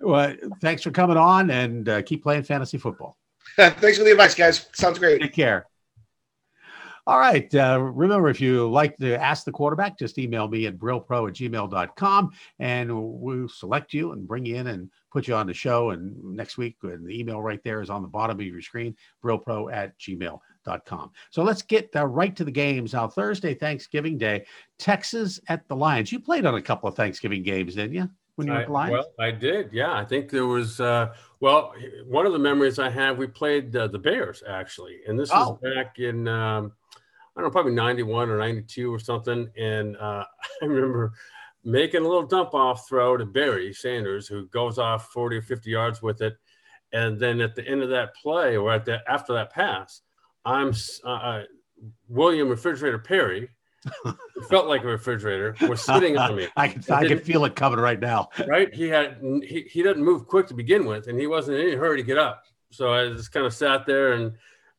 well, 0.01 0.35
thanks 0.61 0.83
for 0.83 0.91
coming 0.91 1.17
on 1.17 1.51
and 1.51 1.89
uh, 1.89 2.03
keep 2.03 2.23
playing 2.23 2.43
fantasy 2.43 2.77
football. 2.79 3.17
Thanks 3.57 3.99
for 3.99 4.05
the 4.05 4.13
advice 4.13 4.37
guys. 4.37 4.69
Sounds 4.73 4.99
great. 5.01 5.21
Take 5.21 5.33
care 5.33 5.67
all 7.09 7.19
right. 7.19 7.53
Uh, 7.55 7.81
remember, 7.81 8.29
if 8.29 8.39
you 8.39 8.69
like 8.69 8.95
to 8.99 9.19
ask 9.19 9.47
the 9.47 9.51
quarterback, 9.51 9.99
just 9.99 10.19
email 10.19 10.47
me 10.47 10.67
at 10.67 10.77
brillpro 10.77 11.27
at 11.27 11.35
gmail.com 11.35 12.31
and 12.59 12.91
we'll 12.93 13.49
select 13.49 13.95
you 13.95 14.13
and 14.13 14.29
bring 14.29 14.45
you 14.45 14.57
in 14.57 14.67
and 14.67 14.91
put 15.11 15.27
you 15.27 15.35
on 15.35 15.47
the 15.47 15.55
show. 15.55 15.93
And 15.93 16.23
next 16.23 16.59
week, 16.59 16.77
and 16.83 17.07
the 17.07 17.19
email 17.19 17.41
right 17.41 17.65
there 17.65 17.81
is 17.81 17.89
on 17.89 18.03
the 18.03 18.09
bottom 18.09 18.39
of 18.39 18.45
your 18.45 18.61
screen, 18.61 18.95
brillpro 19.25 19.73
at 19.73 19.99
gmail.com. 19.99 21.11
So 21.31 21.43
let's 21.43 21.63
get 21.63 21.89
uh, 21.97 22.07
right 22.07 22.37
to 22.37 22.45
the 22.45 22.51
games. 22.51 22.93
Now, 22.93 23.09
Thursday, 23.09 23.55
Thanksgiving 23.55 24.19
Day, 24.19 24.45
Texas 24.79 25.41
at 25.49 25.67
the 25.67 25.77
Lions. 25.77 26.13
You 26.13 26.21
played 26.21 26.45
on 26.45 26.57
a 26.57 26.63
couple 26.63 26.91
of 26.91 26.95
Thanksgiving 26.95 27.43
games, 27.43 27.75
didn't 27.75 27.95
you? 27.95 28.11
When 28.35 28.49
you 28.49 28.53
were 28.53 28.61
at 28.61 28.71
Lions? 28.71 28.93
Well, 28.93 29.13
I 29.19 29.31
did. 29.31 29.71
Yeah. 29.73 29.95
I 29.95 30.05
think 30.05 30.29
there 30.31 30.47
was, 30.47 30.79
uh, 30.79 31.15
well, 31.41 31.73
one 32.07 32.27
of 32.27 32.35
the 32.35 32.39
memories 32.39 32.79
I 32.79 32.91
have, 32.91 33.17
we 33.17 33.27
played 33.29 33.75
uh, 33.75 33.89
the 33.89 33.99
Bears, 33.99 34.43
actually. 34.47 34.99
And 35.09 35.19
this 35.19 35.31
oh. 35.33 35.59
was 35.63 35.75
back 35.75 35.99
in. 35.99 36.29
Um, 36.29 36.73
I 37.39 37.41
don't 37.41 37.51
know, 37.51 37.53
probably 37.53 37.73
91 37.73 38.31
or 38.31 38.39
92 38.39 38.93
or 38.93 38.99
something. 38.99 39.49
And 39.57 39.97
uh, 39.97 40.25
I 40.63 40.65
remember 40.65 41.13
making 41.65 42.05
a 42.05 42.09
little 42.09 42.27
dump 42.27 42.53
off 42.53 42.89
throw 42.89 43.17
to 43.17 43.25
Barry 43.25 43.73
Sanders, 43.73 44.27
who 44.27 44.49
goes 44.49 44.77
off 44.77 45.11
40 45.13 45.37
or 45.37 45.43
50 45.43 45.71
yards 45.71 46.03
with 46.03 46.21
it. 46.21 46.37
And 46.93 47.21
then 47.21 47.41
at 47.41 47.55
the 47.55 47.65
end 47.65 47.83
of 47.83 47.91
that 47.91 48.17
play, 48.17 48.57
or 48.57 48.73
at 48.73 48.85
the 48.87 48.99
after 49.09 49.35
that 49.35 49.53
pass, 49.53 50.01
I'm 50.45 50.73
uh, 51.05 51.09
uh 51.09 51.43
William 52.09 52.49
Refrigerator 52.49 52.99
Perry. 52.99 53.51
felt 54.49 54.67
like 54.67 54.83
a 54.83 54.89
refrigerator 54.89 55.55
was 55.69 55.81
sitting 55.81 56.19
on 56.19 56.35
me. 56.35 56.49
I 56.57 56.69
can, 56.69 56.83
I 56.93 57.07
can 57.07 57.21
feel 57.21 57.45
it 57.45 57.55
coming 57.55 57.79
right 57.79 58.01
now. 58.01 58.31
right, 58.49 58.75
he 58.75 58.89
had 58.89 59.19
he, 59.45 59.69
he 59.71 59.83
doesn't 59.83 60.03
move 60.03 60.27
quick 60.27 60.49
to 60.49 60.55
begin 60.55 60.85
with, 60.87 61.07
and 61.07 61.21
he 61.21 61.29
wasn't 61.29 61.59
in 61.59 61.69
any 61.69 61.77
hurry 61.77 61.99
to 61.99 62.03
get 62.03 62.19
up. 62.19 62.43
So 62.73 62.93
I 62.93 63.09
just 63.11 63.31
kind 63.31 63.47
of 63.47 63.55
sat 63.55 63.87
there 63.87 64.15
and 64.15 64.33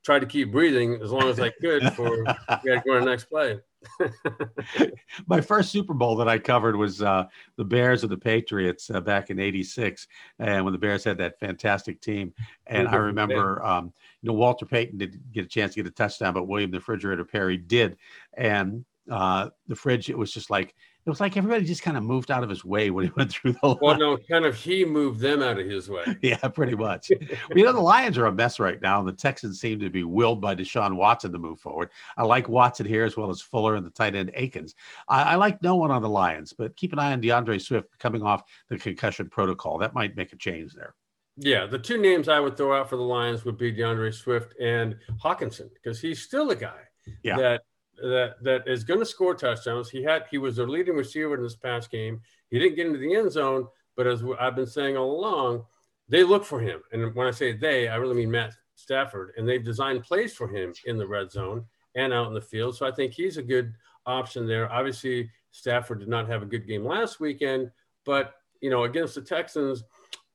tried 0.03 0.19
to 0.19 0.25
keep 0.25 0.51
breathing 0.51 0.99
as 1.01 1.11
long 1.11 1.29
as 1.29 1.39
I 1.39 1.49
could 1.49 1.81
before 1.81 2.23
we 2.23 2.25
had 2.27 2.63
to 2.63 2.81
go 2.85 2.93
to 2.93 2.99
the 2.99 3.05
next 3.05 3.25
play. 3.25 3.59
My 5.27 5.41
first 5.41 5.71
Super 5.71 5.93
Bowl 5.93 6.15
that 6.17 6.27
I 6.27 6.37
covered 6.37 6.75
was 6.75 7.01
uh, 7.01 7.25
the 7.55 7.63
Bears 7.63 8.03
of 8.03 8.09
the 8.09 8.17
Patriots 8.17 8.89
uh, 8.89 8.99
back 8.99 9.29
in 9.29 9.39
'86, 9.39 10.07
and 10.39 10.63
when 10.65 10.73
the 10.73 10.79
Bears 10.79 11.03
had 11.03 11.17
that 11.19 11.39
fantastic 11.39 12.01
team. 12.01 12.33
And 12.67 12.87
I 12.87 12.95
remember, 12.95 13.63
um, 13.63 13.93
you 14.21 14.27
know, 14.27 14.33
Walter 14.33 14.65
Payton 14.65 14.97
didn't 14.97 15.31
get 15.31 15.45
a 15.45 15.49
chance 15.49 15.73
to 15.73 15.83
get 15.83 15.91
a 15.91 15.93
touchdown, 15.93 16.33
but 16.33 16.47
William 16.47 16.71
the 16.71 16.77
Refrigerator 16.77 17.25
Perry 17.25 17.57
did. 17.57 17.97
And 18.35 18.85
uh, 19.09 19.49
the 19.67 19.75
fridge, 19.75 20.09
it 20.09 20.17
was 20.17 20.31
just 20.31 20.49
like 20.49 20.75
it 21.09 21.13
was 21.13 21.19
like 21.19 21.35
everybody 21.37 21.65
just 21.65 21.81
kind 21.81 21.97
of 21.97 22.03
moved 22.03 22.29
out 22.29 22.43
of 22.43 22.49
his 22.49 22.63
way 22.63 22.91
when 22.91 23.05
he 23.05 23.11
went 23.17 23.31
through 23.31 23.53
the. 23.53 23.67
Line. 23.67 23.77
Well, 23.81 23.97
no, 23.97 24.17
kind 24.17 24.45
of 24.45 24.55
he 24.55 24.85
moved 24.85 25.19
them 25.19 25.41
out 25.41 25.59
of 25.59 25.65
his 25.65 25.89
way. 25.89 26.03
yeah, 26.21 26.37
pretty 26.49 26.75
much. 26.75 27.09
you 27.09 27.63
know, 27.63 27.73
the 27.73 27.79
Lions 27.79 28.17
are 28.19 28.27
a 28.27 28.31
mess 28.31 28.59
right 28.59 28.79
now, 28.79 28.99
and 28.99 29.07
the 29.07 29.13
Texans 29.13 29.59
seem 29.59 29.79
to 29.79 29.89
be 29.89 30.03
willed 30.03 30.39
by 30.39 30.53
Deshaun 30.53 30.95
Watson 30.95 31.31
to 31.31 31.39
move 31.39 31.59
forward. 31.59 31.89
I 32.15 32.23
like 32.23 32.47
Watson 32.47 32.85
here 32.85 33.05
as 33.05 33.17
well 33.17 33.31
as 33.31 33.41
Fuller 33.41 33.75
and 33.75 33.85
the 33.85 33.89
tight 33.89 34.13
end 34.13 34.29
Akins. 34.35 34.75
I, 35.07 35.23
I 35.23 35.35
like 35.35 35.63
no 35.63 35.75
one 35.75 35.89
on 35.89 36.03
the 36.03 36.09
Lions, 36.09 36.53
but 36.53 36.75
keep 36.75 36.93
an 36.93 36.99
eye 36.99 37.11
on 37.11 37.21
D'Andre 37.21 37.57
Swift 37.57 37.97
coming 37.97 38.21
off 38.21 38.43
the 38.69 38.77
concussion 38.77 39.29
protocol. 39.29 39.79
That 39.79 39.95
might 39.95 40.15
make 40.15 40.31
a 40.31 40.37
change 40.37 40.73
there. 40.75 40.93
Yeah, 41.37 41.65
the 41.65 41.79
two 41.79 41.97
names 41.97 42.29
I 42.29 42.39
would 42.39 42.55
throw 42.55 42.79
out 42.79 42.89
for 42.89 42.97
the 42.97 43.01
Lions 43.01 43.45
would 43.45 43.57
be 43.57 43.71
D'Andre 43.71 44.11
Swift 44.11 44.53
and 44.59 44.95
Hockenson 45.23 45.69
because 45.73 45.99
he's 45.99 46.21
still 46.21 46.51
a 46.51 46.55
guy 46.55 46.81
yeah. 47.23 47.37
that 47.37 47.61
that 48.01 48.35
that 48.41 48.67
is 48.67 48.83
going 48.83 48.99
to 48.99 49.05
score 49.05 49.35
touchdowns. 49.35 49.89
He 49.89 50.03
had 50.03 50.25
he 50.29 50.37
was 50.37 50.55
their 50.55 50.67
leading 50.67 50.95
receiver 50.95 51.35
in 51.35 51.43
this 51.43 51.55
past 51.55 51.91
game. 51.91 52.21
He 52.49 52.59
didn't 52.59 52.75
get 52.75 52.87
into 52.87 52.99
the 52.99 53.15
end 53.15 53.31
zone, 53.31 53.67
but 53.95 54.07
as 54.07 54.23
I've 54.39 54.55
been 54.55 54.67
saying 54.67 54.97
all 54.97 55.19
along, 55.19 55.65
they 56.07 56.23
look 56.23 56.43
for 56.43 56.59
him. 56.59 56.81
And 56.91 57.13
when 57.15 57.27
I 57.27 57.31
say 57.31 57.53
they, 57.53 57.87
I 57.87 57.95
really 57.97 58.15
mean 58.15 58.31
Matt 58.31 58.53
Stafford. 58.75 59.33
And 59.37 59.47
they've 59.47 59.63
designed 59.63 60.03
plays 60.03 60.33
for 60.33 60.47
him 60.47 60.73
in 60.85 60.97
the 60.97 61.07
red 61.07 61.31
zone 61.31 61.65
and 61.95 62.13
out 62.13 62.27
in 62.27 62.33
the 62.33 62.41
field. 62.41 62.75
So 62.75 62.87
I 62.87 62.91
think 62.91 63.13
he's 63.13 63.37
a 63.37 63.43
good 63.43 63.73
option 64.05 64.47
there. 64.47 64.71
Obviously, 64.71 65.29
Stafford 65.51 65.99
did 65.99 66.07
not 66.07 66.27
have 66.27 66.41
a 66.41 66.45
good 66.45 66.67
game 66.67 66.85
last 66.85 67.19
weekend, 67.19 67.71
but 68.05 68.35
you 68.61 68.69
know, 68.69 68.83
against 68.83 69.15
the 69.15 69.21
Texans, 69.21 69.83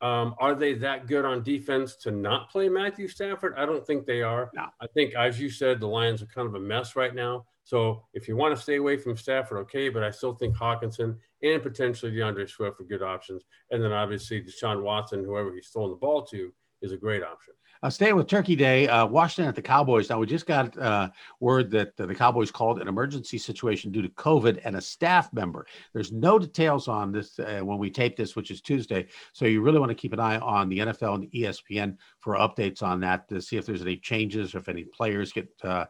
um, 0.01 0.35
are 0.39 0.55
they 0.55 0.75
that 0.75 1.07
good 1.07 1.25
on 1.25 1.43
defense 1.43 1.97
to 1.97 2.11
not 2.11 2.51
play 2.51 2.69
Matthew 2.69 3.09
Stafford? 3.09 3.55
I 3.57 3.65
don't 3.67 3.87
think 3.87 4.07
they 4.07 4.23
are. 4.23 4.51
No. 4.55 4.67
I 4.81 4.87
think, 4.87 5.15
as 5.15 5.41
you 5.41 5.49
said, 5.49 5.81
the 5.81 5.87
Lions 5.87 6.23
are 6.23 6.27
kind 6.27 6.47
of 6.47 6.55
a 6.55 6.61
mess 6.61 6.97
right 6.97 7.15
now. 7.15 7.47
So 7.65 8.05
if 8.13 8.29
you 8.29 8.37
want 8.37 8.55
to 8.55 8.61
stay 8.61 8.77
away 8.77 8.97
from 8.99 9.17
Stafford, 9.17 9.59
okay, 9.59 9.89
but 9.89 10.03
I 10.03 10.11
still 10.11 10.35
think 10.35 10.57
Hockenson 10.57 11.17
and 11.43 11.63
potentially 11.63 12.17
D'Andre 12.17 12.47
Swift 12.47 12.81
are 12.81 12.85
good 12.85 13.03
options. 13.03 13.43
And 13.71 13.83
then 13.83 13.93
obviously 13.93 14.43
Deshaun 14.43 14.83
Watson, 14.83 15.25
whoever 15.25 15.53
he's 15.53 15.69
throwing 15.69 15.91
the 15.91 15.97
ball 15.97 16.23
to, 16.27 16.53
is 16.83 16.93
a 16.93 16.97
great 16.97 17.23
option. 17.23 17.55
Uh, 17.83 17.91
staying 17.91 18.17
with 18.17 18.27
Turkey 18.27 18.57
Day, 18.57 18.89
uh, 18.89 19.05
Washington 19.05 19.47
at 19.47 19.55
the 19.55 19.61
Cowboys. 19.61 20.09
Now, 20.09 20.19
we 20.19 20.27
just 20.27 20.47
got 20.47 20.77
uh, 20.79 21.11
word 21.41 21.71
that 21.73 21.95
the 21.99 22.15
Cowboys 22.15 22.51
called 22.51 22.81
an 22.81 22.89
emergency 22.89 23.37
situation 23.37 23.93
due 23.93 24.01
to 24.01 24.09
COVID 24.09 24.61
and 24.65 24.77
a 24.77 24.81
staff 24.81 25.31
member. 25.35 25.67
There's 25.93 26.11
no 26.11 26.39
details 26.39 26.89
on 26.89 27.13
this 27.13 27.39
uh, 27.39 27.61
when 27.63 27.77
we 27.77 27.91
tape 27.91 28.17
this, 28.17 28.37
which 28.37 28.51
is 28.51 28.63
Tuesday. 28.63 29.07
So 29.35 29.45
you 29.45 29.61
really 29.61 29.81
want 29.81 29.91
to 29.91 29.95
keep 29.95 30.15
an 30.15 30.21
eye 30.21 30.39
on 30.39 30.71
the 30.71 30.79
NFL 30.79 31.15
and 31.15 31.25
the 31.25 31.43
ESPN 31.43 31.99
for 32.25 32.37
updates 32.37 32.83
on 32.83 33.01
that 33.01 33.29
to 33.29 33.39
see 33.43 33.59
if 33.59 33.67
there's 33.67 33.83
any 33.83 33.99
changes 33.99 34.55
or 34.55 34.59
if 34.59 34.71
any 34.71 34.83
players 34.83 35.31
get 35.31 35.47
uh, 35.63 35.85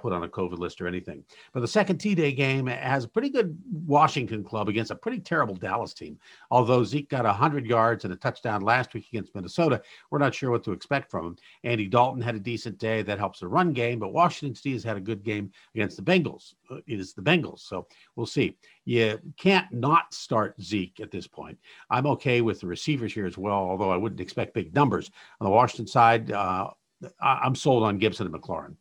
put 0.00 0.12
on 0.12 0.24
a 0.24 0.28
COVID 0.28 0.58
list 0.58 0.80
or 0.80 0.88
anything. 0.88 1.22
But 1.52 1.60
the 1.60 1.68
second 1.68 1.98
T 1.98 2.16
Day 2.16 2.32
game 2.32 2.66
has 2.66 3.04
a 3.04 3.08
pretty 3.08 3.30
good 3.30 3.56
Washington 3.86 4.42
club 4.42 4.68
against 4.68 4.90
a 4.90 4.96
pretty 4.96 5.20
terrible 5.20 5.54
Dallas 5.54 5.94
team. 5.94 6.18
Although 6.50 6.82
Zeke 6.82 7.08
got 7.08 7.24
100 7.24 7.66
yards 7.66 8.04
and 8.04 8.12
a 8.12 8.16
touchdown 8.16 8.62
last 8.62 8.94
week 8.94 9.06
against 9.12 9.32
Minnesota, 9.32 9.80
we're 10.10 10.18
not 10.18 10.34
sure 10.34 10.50
what 10.50 10.64
to 10.64 10.72
expect 10.72 11.08
from 11.08 11.24
him. 11.24 11.36
Andy 11.62 11.86
Dalton 11.86 12.20
had 12.20 12.34
a 12.34 12.40
decent 12.40 12.78
day. 12.78 13.02
That 13.02 13.20
helps 13.20 13.38
the 13.38 13.46
run 13.46 13.72
game. 13.72 14.00
But 14.00 14.12
Washington 14.12 14.56
State 14.56 14.72
has 14.72 14.82
had 14.82 14.96
a 14.96 15.00
good 15.00 15.22
game 15.22 15.52
against 15.76 15.96
the 15.96 16.02
Bengals. 16.02 16.54
Uh, 16.70 16.76
it 16.86 17.00
is 17.00 17.14
the 17.14 17.22
Bengals. 17.22 17.60
So 17.60 17.86
we'll 18.14 18.26
see. 18.26 18.56
You 18.84 19.18
can't 19.36 19.70
not 19.72 20.12
start 20.12 20.60
Zeke 20.60 21.00
at 21.00 21.10
this 21.10 21.26
point. 21.26 21.58
I'm 21.90 22.06
okay 22.06 22.40
with 22.40 22.60
the 22.60 22.66
receivers 22.66 23.12
here 23.12 23.26
as 23.26 23.38
well, 23.38 23.54
although 23.54 23.90
I 23.90 23.96
wouldn't 23.96 24.20
expect 24.20 24.54
big 24.54 24.74
numbers. 24.74 25.10
On 25.40 25.44
the 25.44 25.50
Washington 25.50 25.86
side, 25.86 26.32
uh, 26.32 26.70
I'm 27.20 27.54
sold 27.54 27.82
on 27.82 27.98
Gibson 27.98 28.26
and 28.26 28.34
McLaurin. 28.34 28.76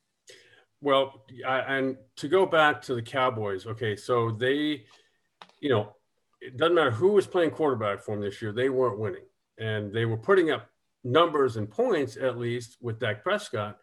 Well, 0.81 1.25
and 1.47 1.97
to 2.17 2.27
go 2.27 2.45
back 2.45 2.81
to 2.83 2.95
the 2.95 3.01
Cowboys, 3.01 3.65
okay, 3.65 3.95
so 3.95 4.29
they, 4.29 4.85
you 5.59 5.69
know, 5.69 5.95
it 6.41 6.57
doesn't 6.57 6.75
matter 6.75 6.91
who 6.91 7.13
was 7.13 7.25
playing 7.25 7.51
quarterback 7.51 8.01
for 8.01 8.13
them 8.15 8.21
this 8.21 8.41
year, 8.41 8.51
they 8.51 8.69
weren't 8.69 8.99
winning. 8.99 9.25
And 9.57 9.91
they 9.91 10.05
were 10.05 10.17
putting 10.17 10.51
up 10.51 10.69
numbers 11.03 11.57
and 11.57 11.69
points 11.69 12.17
at 12.17 12.37
least 12.37 12.77
with 12.81 12.99
Dak 12.99 13.23
Prescott. 13.23 13.77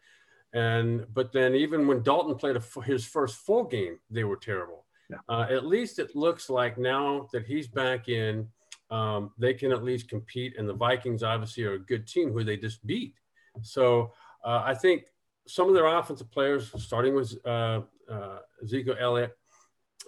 And 0.55 1.07
but 1.15 1.33
then 1.33 1.55
even 1.55 1.87
when 1.87 2.03
Dalton 2.03 2.35
played 2.35 2.57
a, 2.57 2.83
his 2.83 3.07
first 3.07 3.37
full 3.37 3.65
game, 3.65 3.99
they 4.11 4.25
were 4.25 4.37
terrible. 4.37 4.85
Yeah. 5.11 5.19
Uh, 5.29 5.47
at 5.51 5.67
least 5.67 5.99
it 5.99 6.15
looks 6.15 6.51
like 6.51 6.79
now 6.79 7.29
that 7.33 7.47
he's 7.47 7.69
back 7.69 8.09
in, 8.09 8.49
um, 8.91 9.33
they 9.39 9.55
can 9.55 9.73
at 9.73 9.83
least 9.83 10.09
compete. 10.09 10.55
And 10.59 10.69
the 10.69 10.75
Vikings 10.75 11.23
obviously 11.23 11.65
are 11.65 11.75
a 11.75 11.79
good 11.79 12.07
team 12.07 12.33
who 12.33 12.45
they 12.45 12.57
just 12.57 12.87
beat. 12.87 13.15
So 13.63 14.13
uh, 14.45 14.63
I 14.65 14.75
think 14.75 15.07
some 15.47 15.69
of 15.69 15.75
their 15.75 15.87
offensive 15.87 16.31
players, 16.31 16.71
starting 16.83 17.15
with 17.15 17.35
uh, 17.45 17.81
uh, 18.11 18.39
Ezekiel 18.63 18.97
Elliott 18.99 19.37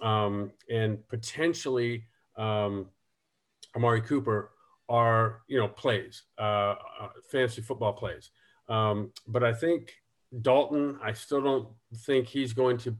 um, 0.01 0.51
and 0.69 1.07
potentially 1.07 2.05
um, 2.37 2.87
Amari 3.75 4.01
Cooper, 4.01 4.51
are 4.87 5.41
you 5.47 5.57
know 5.59 5.67
plays, 5.67 6.23
uh, 6.37 6.75
uh, 7.01 7.09
fantasy 7.31 7.61
football 7.61 7.93
plays. 7.93 8.29
Um, 8.69 9.11
but 9.27 9.43
I 9.43 9.53
think 9.53 9.95
Dalton, 10.41 10.99
I 11.01 11.13
still 11.13 11.41
don't 11.41 11.67
think 11.99 12.27
he's 12.27 12.53
going 12.53 12.77
to 12.79 12.95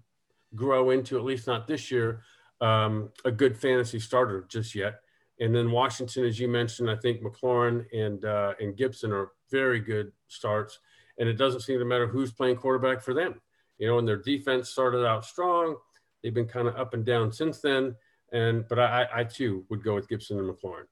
grow 0.56 0.92
into 0.92 1.18
at 1.18 1.24
least 1.24 1.48
not 1.48 1.68
this 1.68 1.92
year 1.92 2.22
um, 2.62 3.10
a 3.26 3.32
good 3.32 3.58
fantasy 3.58 4.00
starter 4.00 4.46
just 4.48 4.76
yet. 4.76 5.02
And 5.40 5.54
then 5.54 5.72
Washington, 5.72 6.26
as 6.26 6.40
you 6.40 6.48
mentioned, 6.48 6.90
I 6.90 6.96
think 6.96 7.22
McLaurin 7.22 7.86
and 7.94 8.24
uh, 8.24 8.54
and 8.60 8.78
Gibson 8.78 9.12
are 9.12 9.32
very 9.52 9.80
good 9.80 10.12
starts. 10.28 10.80
And 11.20 11.28
it 11.28 11.34
doesn't 11.34 11.62
seem 11.62 11.80
to 11.80 11.86
matter 11.86 12.08
who's 12.08 12.32
playing 12.32 12.58
quarterback 12.58 13.02
for 13.02 13.14
them. 13.14 13.42
You 13.78 13.88
know, 13.88 14.00
and 14.00 14.08
their 14.08 14.22
defense 14.22 14.70
started 14.70 15.06
out 15.06 15.26
strong. 15.26 15.76
They've 16.24 16.34
been 16.34 16.48
kind 16.48 16.68
of 16.68 16.76
up 16.78 16.94
and 16.94 17.06
down 17.06 17.34
since 17.34 17.60
then. 17.60 17.96
And 18.32 18.66
but 18.70 18.80
I, 18.80 19.08
I 19.14 19.24
too 19.26 19.66
would 19.70 19.84
go 19.84 19.96
with 19.96 20.08
Gibson 20.08 20.40
and 20.40 20.50
McLaurin. 20.50 20.86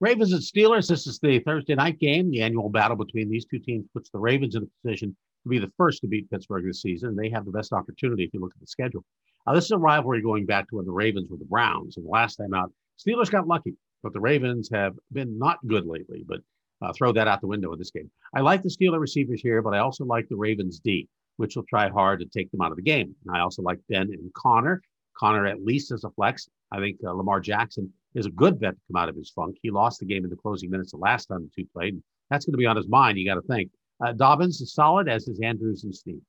Ravens 0.00 0.32
and 0.32 0.42
Steelers. 0.42 0.88
This 0.88 1.06
is 1.06 1.20
the 1.20 1.38
Thursday 1.38 1.76
night 1.76 2.00
game. 2.00 2.30
The 2.30 2.42
annual 2.42 2.68
battle 2.68 2.96
between 2.96 3.30
these 3.30 3.44
two 3.44 3.60
teams 3.60 3.86
puts 3.92 4.10
the 4.10 4.18
Ravens 4.18 4.56
in 4.56 4.64
a 4.64 4.66
position 4.82 5.16
to 5.44 5.48
be 5.48 5.58
the 5.58 5.72
first 5.76 6.00
to 6.00 6.08
beat 6.08 6.30
Pittsburgh 6.30 6.64
this 6.66 6.82
season. 6.82 7.16
They 7.16 7.30
have 7.30 7.44
the 7.44 7.52
best 7.52 7.72
opportunity 7.72 8.24
if 8.24 8.34
you 8.34 8.40
look 8.40 8.52
at 8.54 8.60
the 8.60 8.66
schedule. 8.66 9.04
Now, 9.46 9.54
this 9.54 9.64
is 9.64 9.70
a 9.70 9.78
rivalry 9.78 10.22
going 10.22 10.46
back 10.46 10.68
to 10.68 10.76
when 10.76 10.86
the 10.86 10.92
Ravens 10.92 11.28
were 11.30 11.36
the 11.36 11.44
Browns. 11.44 11.96
And 11.96 12.06
the 12.06 12.10
last 12.10 12.36
time 12.36 12.54
out, 12.54 12.72
Steelers 12.98 13.30
got 13.30 13.46
lucky, 13.46 13.74
but 14.02 14.12
the 14.12 14.20
Ravens 14.20 14.68
have 14.72 14.94
been 15.12 15.38
not 15.38 15.58
good 15.66 15.86
lately. 15.86 16.24
But 16.26 16.40
uh, 16.82 16.92
throw 16.92 17.12
that 17.12 17.28
out 17.28 17.40
the 17.40 17.46
window 17.46 17.72
in 17.72 17.78
this 17.78 17.90
game. 17.90 18.10
I 18.34 18.40
like 18.40 18.62
the 18.62 18.68
Steeler 18.68 19.00
receivers 19.00 19.40
here, 19.40 19.62
but 19.62 19.74
I 19.74 19.78
also 19.78 20.04
like 20.04 20.28
the 20.28 20.36
Ravens 20.36 20.80
D, 20.80 21.08
which 21.36 21.56
will 21.56 21.64
try 21.68 21.88
hard 21.88 22.20
to 22.20 22.26
take 22.26 22.50
them 22.50 22.60
out 22.60 22.70
of 22.70 22.76
the 22.76 22.82
game. 22.82 23.14
And 23.26 23.36
I 23.36 23.40
also 23.40 23.62
like 23.62 23.78
Ben 23.88 24.02
and 24.02 24.32
Conner. 24.34 24.80
Conner 25.16 25.46
at 25.46 25.62
least 25.62 25.92
as 25.92 26.04
a 26.04 26.10
flex. 26.10 26.48
I 26.72 26.80
think 26.80 26.98
uh, 27.06 27.12
Lamar 27.12 27.40
Jackson 27.40 27.92
is 28.14 28.26
a 28.26 28.30
good 28.30 28.58
bet 28.58 28.74
to 28.74 28.80
come 28.92 29.00
out 29.00 29.08
of 29.08 29.16
his 29.16 29.30
funk. 29.30 29.56
He 29.62 29.70
lost 29.70 30.00
the 30.00 30.06
game 30.06 30.24
in 30.24 30.30
the 30.30 30.36
closing 30.36 30.70
minutes 30.70 30.90
the 30.90 30.98
last 30.98 31.26
time 31.26 31.42
the 31.42 31.62
two 31.62 31.68
played. 31.72 32.02
That's 32.30 32.44
going 32.44 32.54
to 32.54 32.58
be 32.58 32.66
on 32.66 32.76
his 32.76 32.88
mind. 32.88 33.18
You 33.18 33.26
got 33.26 33.34
to 33.34 33.42
think. 33.42 33.70
Uh, 34.04 34.12
Dobbins 34.12 34.60
is 34.60 34.72
solid, 34.72 35.08
as 35.08 35.28
is 35.28 35.40
Andrews 35.40 35.84
and 35.84 35.94
Steve. 35.94 36.20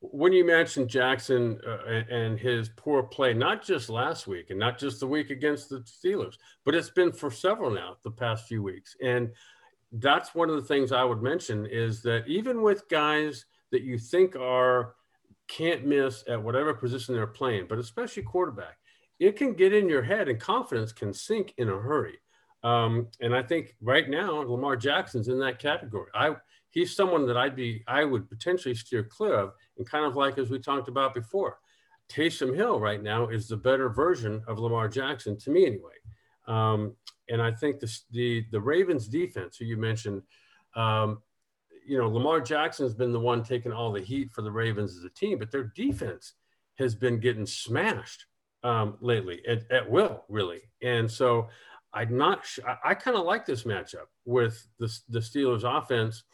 When 0.00 0.32
you 0.32 0.44
mentioned 0.44 0.88
Jackson 0.88 1.60
uh, 1.66 2.02
and 2.08 2.38
his 2.38 2.68
poor 2.76 3.02
play, 3.02 3.34
not 3.34 3.64
just 3.64 3.90
last 3.90 4.28
week 4.28 4.50
and 4.50 4.58
not 4.58 4.78
just 4.78 5.00
the 5.00 5.08
week 5.08 5.30
against 5.30 5.68
the 5.68 5.80
Steelers, 5.80 6.34
but 6.64 6.74
it's 6.74 6.90
been 6.90 7.12
for 7.12 7.30
several 7.32 7.70
now 7.70 7.96
the 8.04 8.10
past 8.10 8.46
few 8.46 8.62
weeks. 8.62 8.94
And 9.02 9.30
that's 9.92 10.34
one 10.36 10.50
of 10.50 10.56
the 10.56 10.62
things 10.62 10.92
I 10.92 11.02
would 11.02 11.22
mention 11.22 11.66
is 11.66 12.00
that 12.02 12.28
even 12.28 12.62
with 12.62 12.88
guys 12.88 13.46
that 13.72 13.82
you 13.82 13.98
think 13.98 14.36
are 14.36 14.94
can't 15.48 15.86
miss 15.86 16.22
at 16.28 16.42
whatever 16.42 16.74
position 16.74 17.14
they're 17.14 17.26
playing, 17.26 17.66
but 17.68 17.78
especially 17.78 18.22
quarterback, 18.22 18.78
it 19.18 19.36
can 19.36 19.54
get 19.54 19.72
in 19.72 19.88
your 19.88 20.02
head 20.02 20.28
and 20.28 20.38
confidence 20.38 20.92
can 20.92 21.12
sink 21.12 21.54
in 21.58 21.68
a 21.68 21.76
hurry. 21.76 22.18
Um, 22.62 23.08
and 23.20 23.34
I 23.34 23.42
think 23.42 23.74
right 23.80 24.08
now 24.08 24.32
Lamar 24.42 24.76
Jackson's 24.76 25.28
in 25.28 25.40
that 25.40 25.58
category. 25.58 26.10
I 26.14 26.36
he's 26.70 26.94
someone 26.94 27.26
that 27.26 27.36
I'd 27.36 27.56
be 27.56 27.82
I 27.86 28.04
would 28.04 28.28
potentially 28.28 28.74
steer 28.74 29.04
clear 29.04 29.34
of, 29.34 29.52
and 29.76 29.88
kind 29.88 30.04
of 30.04 30.16
like 30.16 30.38
as 30.38 30.50
we 30.50 30.58
talked 30.58 30.88
about 30.88 31.14
before, 31.14 31.58
Taysom 32.08 32.54
Hill 32.54 32.80
right 32.80 33.02
now 33.02 33.28
is 33.28 33.48
the 33.48 33.56
better 33.56 33.88
version 33.88 34.42
of 34.48 34.58
Lamar 34.58 34.88
Jackson 34.88 35.38
to 35.38 35.50
me 35.50 35.66
anyway. 35.66 35.92
Um, 36.46 36.96
and 37.28 37.42
I 37.42 37.52
think 37.52 37.80
the, 37.80 38.46
the 38.50 38.60
Ravens 38.60 39.06
defense, 39.06 39.56
who 39.56 39.66
you 39.66 39.76
mentioned, 39.76 40.22
um, 40.74 41.22
you 41.86 41.98
know, 41.98 42.08
Lamar 42.08 42.40
Jackson's 42.40 42.94
been 42.94 43.12
the 43.12 43.20
one 43.20 43.42
taking 43.42 43.72
all 43.72 43.92
the 43.92 44.00
heat 44.00 44.30
for 44.32 44.42
the 44.42 44.50
Ravens 44.50 44.96
as 44.96 45.04
a 45.04 45.10
team, 45.10 45.38
but 45.38 45.50
their 45.50 45.64
defense 45.74 46.34
has 46.78 46.94
been 46.94 47.18
getting 47.18 47.46
smashed 47.46 48.26
um, 48.62 48.96
lately 49.00 49.42
at, 49.46 49.70
at, 49.70 49.88
will, 49.88 50.24
really. 50.28 50.60
And 50.82 51.10
so 51.10 51.48
I'm 51.92 52.16
not. 52.16 52.44
Sh- 52.44 52.60
I, 52.66 52.90
I 52.90 52.94
kind 52.94 53.16
of 53.16 53.24
like 53.24 53.46
this 53.46 53.64
matchup 53.64 54.06
with 54.24 54.66
the, 54.78 54.94
the 55.08 55.20
Steelers' 55.20 55.64
offense 55.64 56.24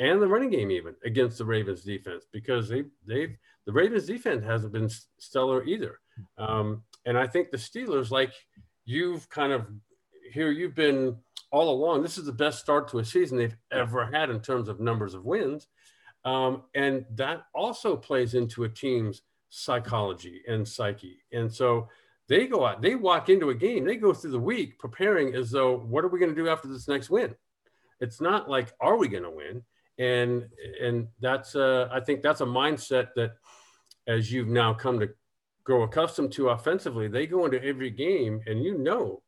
and 0.00 0.20
the 0.20 0.26
running 0.26 0.50
game, 0.50 0.70
even 0.72 0.96
against 1.04 1.38
the 1.38 1.44
Ravens' 1.44 1.84
defense, 1.84 2.24
because 2.32 2.68
they 2.68 2.84
they've 3.06 3.36
the 3.66 3.72
Ravens' 3.72 4.06
defense 4.06 4.44
hasn't 4.44 4.72
been 4.72 4.90
stellar 5.18 5.62
either. 5.64 6.00
Um, 6.38 6.82
and 7.06 7.16
I 7.16 7.26
think 7.26 7.50
the 7.50 7.56
Steelers, 7.56 8.10
like 8.10 8.32
you've 8.84 9.28
kind 9.28 9.52
of 9.52 9.66
here, 10.32 10.50
you've 10.50 10.74
been 10.74 11.16
all 11.52 11.70
along. 11.70 12.02
This 12.02 12.18
is 12.18 12.24
the 12.24 12.32
best 12.32 12.60
start 12.60 12.88
to 12.88 12.98
a 12.98 13.04
season 13.04 13.38
they've 13.38 13.56
ever 13.70 14.06
had 14.06 14.30
in 14.30 14.40
terms 14.40 14.68
of 14.68 14.80
numbers 14.80 15.14
of 15.14 15.24
wins. 15.24 15.68
Um, 16.24 16.64
and 16.74 17.04
that 17.14 17.42
also 17.54 17.96
plays 17.96 18.34
into 18.34 18.64
a 18.64 18.68
team's 18.68 19.22
psychology 19.48 20.42
and 20.46 20.66
psyche. 20.66 21.18
And 21.32 21.52
so 21.52 21.88
they 22.28 22.46
go 22.46 22.64
out, 22.64 22.80
they 22.80 22.94
walk 22.94 23.28
into 23.28 23.50
a 23.50 23.54
game, 23.54 23.84
they 23.84 23.96
go 23.96 24.12
through 24.12 24.30
the 24.30 24.38
week 24.38 24.78
preparing 24.78 25.34
as 25.34 25.50
though, 25.50 25.76
what 25.78 26.04
are 26.04 26.08
we 26.08 26.20
going 26.20 26.34
to 26.34 26.42
do 26.42 26.48
after 26.48 26.68
this 26.68 26.86
next 26.86 27.10
win? 27.10 27.34
It's 28.00 28.20
not 28.20 28.48
like, 28.48 28.72
are 28.80 28.96
we 28.96 29.08
going 29.08 29.24
to 29.24 29.30
win? 29.30 29.62
And 30.00 30.48
and 30.82 31.06
that's 31.20 31.54
uh, 31.54 31.88
I 31.92 32.00
think 32.00 32.22
that's 32.22 32.40
a 32.40 32.46
mindset 32.46 33.10
that 33.16 33.34
as 34.08 34.32
you've 34.32 34.48
now 34.48 34.74
come 34.74 34.98
to 34.98 35.10
grow 35.62 35.82
accustomed 35.82 36.32
to 36.32 36.48
offensively, 36.48 37.06
they 37.06 37.26
go 37.26 37.44
into 37.44 37.62
every 37.62 37.90
game 37.90 38.40
and 38.46 38.64
you 38.64 38.78
know 38.78 39.22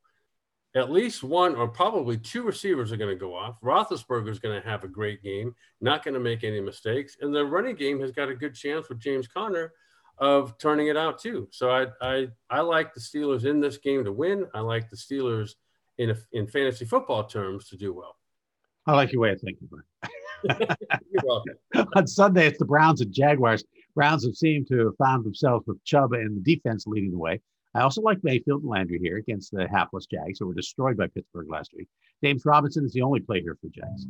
at 0.75 0.91
least 0.91 1.23
one 1.23 1.55
or 1.55 1.69
probably 1.69 2.17
two 2.17 2.43
receivers 2.43 2.91
are 2.91 2.97
going 2.97 3.15
to 3.15 3.21
go 3.21 3.37
off. 3.37 3.61
Roethlisberger 3.61 4.31
is 4.31 4.39
going 4.39 4.61
to 4.61 4.67
have 4.67 4.83
a 4.83 4.89
great 4.89 5.23
game, 5.23 5.55
not 5.83 6.03
going 6.03 6.15
to 6.15 6.21
make 6.21 6.43
any 6.43 6.61
mistakes, 6.61 7.19
and 7.21 7.35
the 7.35 7.45
running 7.45 7.77
game 7.77 8.01
has 8.01 8.11
got 8.11 8.31
a 8.31 8.35
good 8.35 8.55
chance 8.55 8.89
with 8.89 8.99
James 8.99 9.29
Conner 9.29 9.73
of 10.19 10.57
turning 10.57 10.87
it 10.87 10.97
out 10.97 11.19
too. 11.19 11.49
So 11.51 11.71
I 11.71 11.87
I 12.01 12.29
I 12.49 12.61
like 12.61 12.95
the 12.95 13.01
Steelers 13.01 13.45
in 13.45 13.61
this 13.61 13.77
game 13.77 14.05
to 14.05 14.13
win. 14.13 14.47
I 14.55 14.61
like 14.61 14.89
the 14.89 14.97
Steelers 14.97 15.53
in 15.99 16.11
a, 16.11 16.17
in 16.33 16.47
fantasy 16.47 16.87
football 16.87 17.25
terms 17.25 17.69
to 17.69 17.77
do 17.77 17.93
well. 17.93 18.17
I 18.87 18.95
like 18.95 19.13
your 19.13 19.21
way 19.21 19.33
of 19.33 19.41
thinking, 19.41 19.69
You're 20.45 21.23
welcome. 21.25 21.55
On 21.97 22.07
Sunday, 22.07 22.47
it's 22.47 22.59
the 22.59 22.65
Browns 22.65 23.01
and 23.01 23.13
Jaguars. 23.13 23.65
Browns 23.95 24.25
have 24.25 24.35
seemed 24.35 24.69
to 24.69 24.87
have 24.87 24.97
found 24.97 25.25
themselves 25.25 25.67
with 25.67 25.83
Chubb 25.85 26.13
and 26.13 26.37
the 26.37 26.55
defense 26.55 26.87
leading 26.87 27.11
the 27.11 27.19
way. 27.19 27.41
I 27.75 27.81
also 27.81 28.03
like 28.03 28.19
Mayfield 28.23 28.63
and 28.63 28.71
Landry 28.71 28.99
here 29.03 29.17
against 29.17 29.51
the 29.53 29.67
hapless 29.67 30.07
Jags, 30.07 30.39
who 30.39 30.47
were 30.47 30.55
destroyed 30.55 30.97
by 30.97 31.07
Pittsburgh 31.07 31.49
last 31.49 31.71
week. 31.75 31.89
James 32.23 32.45
Robinson 32.45 32.85
is 32.85 32.93
the 32.93 33.03
only 33.03 33.21
play 33.21 33.41
here 33.41 33.57
for 33.61 33.69
the 33.69 33.73
Jags. 33.73 34.07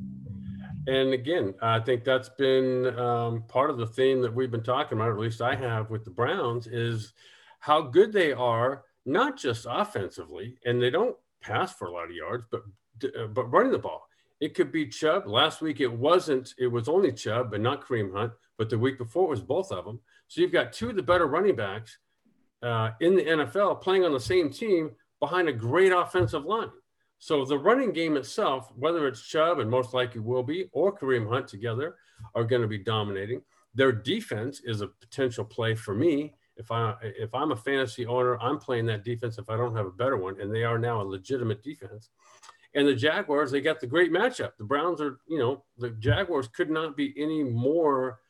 And 0.89 1.13
again, 1.13 1.55
I 1.63 1.79
think 1.79 2.03
that's 2.03 2.29
been 2.29 2.99
um, 2.99 3.45
part 3.47 3.71
of 3.71 3.79
the 3.79 3.87
theme 3.87 4.21
that 4.23 4.35
we've 4.35 4.51
been 4.51 4.65
talking 4.65 4.99
about, 4.99 5.09
or 5.09 5.15
at 5.15 5.21
least 5.21 5.41
I 5.41 5.55
have 5.55 5.91
with 5.91 6.05
the 6.05 6.11
Browns, 6.11 6.67
is 6.67 7.13
how 7.61 7.83
good 7.83 8.13
they 8.13 8.33
are, 8.33 8.83
not 9.07 9.37
just 9.37 9.67
offensively, 9.69 10.59
and 10.65 10.83
they 10.83 10.91
don't 10.91 11.17
pass 11.41 11.73
for 11.73 11.87
a 11.87 11.93
lot 11.93 12.07
of 12.07 12.17
yards, 12.17 12.45
but 12.51 12.63
uh, 13.05 13.27
but 13.27 13.51
running 13.53 13.73
the 13.73 13.79
ball. 13.79 14.09
It 14.43 14.55
could 14.55 14.73
be 14.73 14.89
Chubb. 14.89 15.29
Last 15.29 15.61
week 15.63 15.81
it 15.81 15.93
wasn't. 15.93 16.53
It 16.59 16.67
was 16.67 16.89
only 16.89 17.13
Chubb 17.13 17.55
and 17.55 17.63
not 17.63 17.87
Kareem 17.87 18.13
Hunt. 18.13 18.33
But 18.59 18.71
the 18.71 18.79
week 18.79 18.99
before 18.99 19.27
it 19.27 19.31
was 19.31 19.41
both 19.41 19.71
of 19.71 19.85
them. 19.85 20.01
So 20.27 20.41
you've 20.41 20.51
got 20.51 20.73
two 20.73 20.91
of 20.91 20.97
the 20.97 21.03
better 21.03 21.29
running 21.29 21.55
backs 21.55 21.99
uh, 22.61 22.91
in 23.01 23.15
the 23.15 23.23
NFL 23.23 23.81
playing 23.81 24.05
on 24.05 24.13
the 24.13 24.19
same 24.19 24.51
team 24.51 24.91
behind 25.21 25.49
a 25.49 25.53
great 25.53 25.93
offensive 25.93 26.45
line. 26.45 26.73
So 27.21 27.45
the 27.45 27.57
running 27.57 27.93
game 27.93 28.17
itself, 28.17 28.73
whether 28.75 29.07
it's 29.07 29.23
Chubb 29.23 29.61
and 29.61 29.71
most 29.71 29.95
likely 29.95 30.21
will 30.21 30.43
be, 30.43 30.69
or 30.73 30.93
Kareem 30.93 31.29
Hunt 31.29 31.47
together, 31.47 31.95
are 32.35 32.43
going 32.43 32.63
to 32.63 32.69
be 32.69 32.79
dominating. 32.79 33.43
Their 33.77 33.93
defense 33.93 34.61
is 34.65 34.81
a 34.81 34.89
potential 34.89 35.45
play 35.45 35.77
for 35.77 35.95
me. 35.95 36.35
If 36.57 36.73
I 36.73 36.95
if 37.01 37.33
I'm 37.33 37.53
a 37.53 37.57
fantasy 37.57 38.07
owner, 38.07 38.41
I'm 38.41 38.59
playing 38.59 38.87
that 38.87 39.05
defense 39.05 39.39
if 39.39 39.49
I 39.49 39.57
don't 39.57 39.77
have 39.77 39.87
a 39.87 39.91
better 39.93 40.17
one, 40.17 40.41
and 40.41 40.53
they 40.53 40.65
are 40.65 40.81
now 40.81 41.01
a 41.01 41.05
legitimate 41.05 41.63
defense. 41.63 42.11
And 42.75 42.89
the 42.89 42.95
Jaguars, 42.95 43.51
they 43.51 43.61
got 43.61 43.81
the 43.81 43.87
great 43.87 44.13
matchup. 44.13 44.53
The 44.57 44.65
Browns 44.65 45.01
are, 45.01 45.19
you 45.29 45.39
know, 45.39 45.65
the 45.79 45.91
Jaguars 45.91 46.49
could 46.49 46.71
not 46.71 46.97
be 46.97 47.13
any 47.17 47.43
more, 47.43 48.21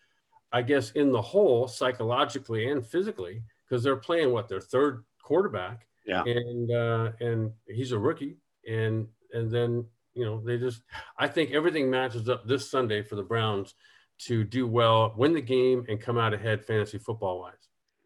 I 0.52 0.62
guess, 0.62 0.90
in 0.92 1.12
the 1.12 1.22
hole 1.22 1.68
psychologically 1.68 2.68
and 2.70 2.84
physically 2.84 3.42
because 3.64 3.82
they're 3.82 3.96
playing 3.96 4.32
what 4.32 4.48
their 4.48 4.60
third 4.60 5.04
quarterback. 5.22 5.86
Yeah. 6.06 6.24
And 6.24 6.70
uh, 6.70 7.12
and 7.20 7.52
he's 7.68 7.92
a 7.92 7.98
rookie, 7.98 8.36
and 8.68 9.06
and 9.32 9.50
then 9.50 9.86
you 10.14 10.24
know 10.24 10.42
they 10.44 10.58
just 10.58 10.82
I 11.16 11.28
think 11.28 11.52
everything 11.52 11.88
matches 11.88 12.28
up 12.28 12.44
this 12.44 12.68
Sunday 12.68 13.02
for 13.02 13.14
the 13.14 13.22
Browns 13.22 13.74
to 14.26 14.42
do 14.44 14.66
well, 14.66 15.14
win 15.16 15.32
the 15.32 15.40
game, 15.40 15.84
and 15.88 16.00
come 16.00 16.18
out 16.18 16.34
ahead 16.34 16.64
fantasy 16.64 16.98
football 16.98 17.40
wise. 17.40 17.54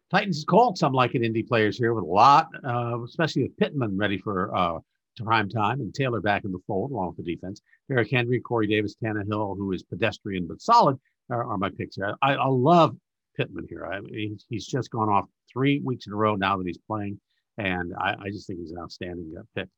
Titans 0.09 0.45
Colts. 0.47 0.79
some 0.79 0.93
like 0.93 1.09
liking 1.09 1.23
Indy 1.23 1.43
players 1.43 1.77
here 1.77 1.93
with 1.93 2.03
a 2.03 2.07
lot, 2.07 2.47
uh, 2.63 3.01
especially 3.03 3.43
with 3.43 3.57
Pittman 3.57 3.97
ready 3.97 4.17
for 4.17 4.55
uh, 4.55 4.79
prime 5.23 5.49
time 5.49 5.79
and 5.79 5.93
Taylor 5.93 6.21
back 6.21 6.43
in 6.45 6.51
the 6.51 6.59
fold 6.67 6.91
along 6.91 7.15
with 7.15 7.25
the 7.25 7.35
defense. 7.35 7.61
Derrick 7.89 8.11
Henry, 8.11 8.39
Corey 8.39 8.67
Davis, 8.67 8.95
Tannehill, 9.03 9.57
who 9.57 9.71
is 9.71 9.83
pedestrian 9.83 10.47
but 10.47 10.61
solid, 10.61 10.97
are, 11.29 11.43
are 11.43 11.57
my 11.57 11.69
picks 11.69 11.95
here. 11.95 12.15
I, 12.21 12.35
I 12.35 12.47
love 12.47 12.95
Pittman 13.35 13.67
here. 13.69 13.85
I 13.85 13.99
mean, 14.01 14.37
he's 14.49 14.65
just 14.65 14.91
gone 14.91 15.09
off 15.09 15.25
three 15.51 15.81
weeks 15.83 16.07
in 16.07 16.13
a 16.13 16.15
row 16.15 16.35
now 16.35 16.57
that 16.57 16.65
he's 16.65 16.79
playing, 16.79 17.19
and 17.57 17.93
I, 17.99 18.15
I 18.19 18.29
just 18.29 18.47
think 18.47 18.59
he's 18.59 18.71
an 18.71 18.79
outstanding 18.79 19.33
uh, 19.37 19.43
pick. 19.55 19.69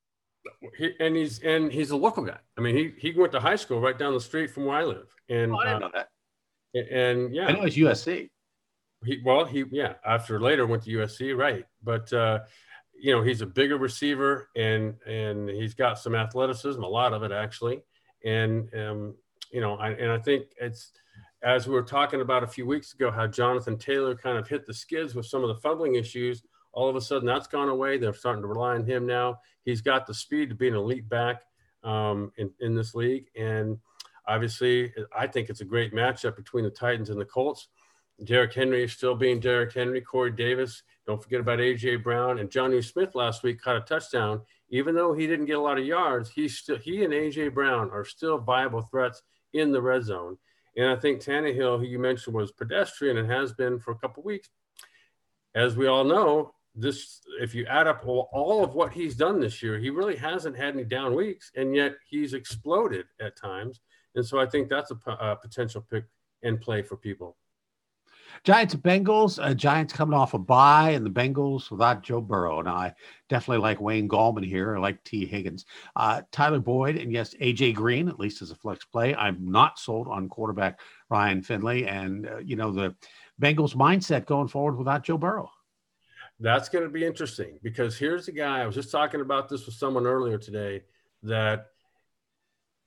He, 0.77 0.93
and 0.99 1.15
he's 1.15 1.39
and 1.39 1.71
he's 1.71 1.91
a 1.91 1.97
local 1.97 2.23
guy. 2.23 2.37
I 2.57 2.61
mean, 2.61 2.75
he 2.75 2.93
he 2.97 3.17
went 3.17 3.33
to 3.33 3.39
high 3.39 3.57
school 3.57 3.81
right 3.81 3.97
down 3.97 4.13
the 4.13 4.21
street 4.21 4.49
from 4.49 4.65
where 4.65 4.77
I 4.77 4.83
live. 4.83 5.13
And 5.27 5.51
oh, 5.51 5.57
I 5.57 5.65
didn't 5.65 5.83
uh, 5.83 5.87
know 5.87 5.91
that. 5.93 6.93
And 6.93 7.35
yeah, 7.35 7.47
I 7.47 7.51
know 7.51 7.63
it's 7.63 7.75
USC. 7.75 8.29
He 9.05 9.21
well, 9.23 9.45
he 9.45 9.65
yeah. 9.71 9.95
After 10.05 10.39
later 10.39 10.65
went 10.65 10.83
to 10.83 10.91
USC, 10.91 11.37
right? 11.37 11.65
But 11.83 12.11
uh, 12.13 12.39
you 13.01 13.15
know, 13.15 13.21
he's 13.21 13.41
a 13.41 13.45
bigger 13.45 13.77
receiver, 13.77 14.49
and 14.55 14.95
and 15.05 15.49
he's 15.49 15.73
got 15.73 15.99
some 15.99 16.15
athleticism, 16.15 16.81
a 16.81 16.87
lot 16.87 17.13
of 17.13 17.23
it 17.23 17.31
actually. 17.31 17.81
And 18.25 18.73
um, 18.75 19.15
you 19.51 19.61
know, 19.61 19.75
I, 19.75 19.91
and 19.91 20.11
I 20.11 20.19
think 20.19 20.47
it's 20.59 20.91
as 21.41 21.67
we 21.67 21.73
were 21.73 21.83
talking 21.83 22.21
about 22.21 22.43
a 22.43 22.47
few 22.47 22.65
weeks 22.65 22.93
ago, 22.93 23.11
how 23.11 23.27
Jonathan 23.27 23.77
Taylor 23.77 24.15
kind 24.15 24.37
of 24.37 24.47
hit 24.47 24.65
the 24.65 24.73
skids 24.73 25.15
with 25.15 25.25
some 25.25 25.41
of 25.41 25.47
the 25.47 25.61
fumbling 25.61 25.95
issues. 25.95 26.43
All 26.73 26.89
of 26.89 26.95
a 26.95 27.01
sudden, 27.01 27.25
that's 27.25 27.47
gone 27.47 27.69
away. 27.69 27.97
They're 27.97 28.13
starting 28.13 28.41
to 28.41 28.47
rely 28.47 28.75
on 28.75 28.85
him 28.85 29.05
now. 29.05 29.39
He's 29.63 29.81
got 29.81 30.05
the 30.05 30.13
speed 30.13 30.49
to 30.49 30.55
be 30.55 30.67
an 30.67 30.75
elite 30.75 31.07
back 31.09 31.41
um, 31.83 32.31
in, 32.37 32.51
in 32.59 32.75
this 32.75 32.93
league. 32.93 33.27
And 33.37 33.77
obviously, 34.27 34.93
I 35.17 35.27
think 35.27 35.49
it's 35.49 35.61
a 35.61 35.65
great 35.65 35.93
matchup 35.93 36.35
between 36.35 36.63
the 36.63 36.69
Titans 36.69 37.09
and 37.09 37.19
the 37.19 37.25
Colts. 37.25 37.69
Derrick 38.23 38.53
Henry 38.53 38.83
is 38.83 38.93
still 38.93 39.15
being 39.15 39.39
Derrick 39.39 39.73
Henry. 39.73 40.01
Corey 40.01 40.31
Davis, 40.31 40.83
don't 41.07 41.21
forget 41.21 41.39
about 41.39 41.61
A.J. 41.61 41.97
Brown. 41.97 42.39
And 42.39 42.49
Jonnu 42.49 42.83
Smith 42.83 43.15
last 43.15 43.43
week 43.43 43.61
caught 43.61 43.77
a 43.77 43.81
touchdown. 43.81 44.41
Even 44.69 44.93
though 44.93 45.13
he 45.13 45.25
didn't 45.25 45.45
get 45.45 45.57
a 45.57 45.61
lot 45.61 45.79
of 45.79 45.85
yards, 45.85 46.29
he's 46.29 46.57
still, 46.57 46.77
he 46.77 47.03
and 47.03 47.13
A.J. 47.13 47.49
Brown 47.49 47.89
are 47.91 48.05
still 48.05 48.37
viable 48.37 48.81
threats 48.81 49.21
in 49.53 49.71
the 49.71 49.81
red 49.81 50.03
zone. 50.03 50.37
And 50.77 50.87
I 50.87 50.95
think 50.95 51.21
Tannehill, 51.21 51.79
who 51.79 51.85
you 51.85 51.99
mentioned, 51.99 52.35
was 52.35 52.51
pedestrian 52.51 53.17
and 53.17 53.29
has 53.29 53.53
been 53.53 53.79
for 53.79 53.91
a 53.91 53.97
couple 53.97 54.23
weeks. 54.23 54.49
As 55.55 55.75
we 55.75 55.87
all 55.87 56.03
know, 56.03 56.53
this 56.75 57.21
if 57.41 57.55
you 57.55 57.65
add 57.65 57.87
up 57.87 58.03
all, 58.05 58.29
all 58.31 58.63
of 58.63 58.75
what 58.75 58.93
he's 58.93 59.15
done 59.15 59.39
this 59.39 59.63
year, 59.63 59.79
he 59.79 59.89
really 59.89 60.15
hasn't 60.15 60.55
had 60.55 60.75
any 60.75 60.83
down 60.83 61.15
weeks, 61.15 61.51
and 61.55 61.75
yet 61.75 61.95
he's 62.07 62.33
exploded 62.33 63.05
at 63.19 63.35
times. 63.35 63.81
And 64.15 64.25
so 64.25 64.39
I 64.39 64.45
think 64.45 64.69
that's 64.69 64.91
a, 64.91 65.11
a 65.11 65.35
potential 65.35 65.85
pick 65.89 66.05
and 66.43 66.61
play 66.61 66.81
for 66.81 66.95
people. 66.95 67.35
Giants 68.43 68.75
Bengals. 68.75 69.43
Uh, 69.43 69.53
Giants 69.53 69.93
coming 69.93 70.17
off 70.17 70.33
a 70.33 70.39
bye, 70.39 70.91
and 70.91 71.05
the 71.05 71.09
Bengals 71.09 71.69
without 71.71 72.03
Joe 72.03 72.21
Burrow. 72.21 72.61
Now, 72.61 72.75
I 72.75 72.93
definitely 73.27 73.61
like 73.61 73.81
Wayne 73.81 74.07
Gallman 74.07 74.45
here. 74.45 74.75
I 74.75 74.79
like 74.79 75.03
Tee 75.03 75.25
Higgins, 75.25 75.65
uh, 75.95 76.21
Tyler 76.31 76.59
Boyd, 76.59 76.97
and 76.97 77.11
yes, 77.11 77.33
AJ 77.41 77.75
Green, 77.75 78.07
at 78.07 78.19
least 78.19 78.41
as 78.41 78.51
a 78.51 78.55
flex 78.55 78.85
play. 78.85 79.15
I'm 79.15 79.51
not 79.51 79.79
sold 79.79 80.07
on 80.07 80.29
quarterback 80.29 80.79
Ryan 81.09 81.41
Finley, 81.41 81.87
and 81.87 82.27
uh, 82.27 82.37
you 82.37 82.55
know 82.55 82.71
the 82.71 82.95
Bengals 83.41 83.75
mindset 83.75 84.25
going 84.25 84.47
forward 84.47 84.77
without 84.77 85.03
Joe 85.03 85.17
Burrow. 85.17 85.51
That's 86.39 86.69
going 86.69 86.85
to 86.85 86.89
be 86.89 87.05
interesting 87.05 87.59
because 87.61 87.97
here's 87.97 88.29
a 88.29 88.31
guy. 88.31 88.61
I 88.61 88.65
was 88.65 88.75
just 88.75 88.91
talking 88.91 89.21
about 89.21 89.49
this 89.49 89.65
with 89.65 89.75
someone 89.75 90.07
earlier 90.07 90.37
today 90.37 90.83
that 91.23 91.65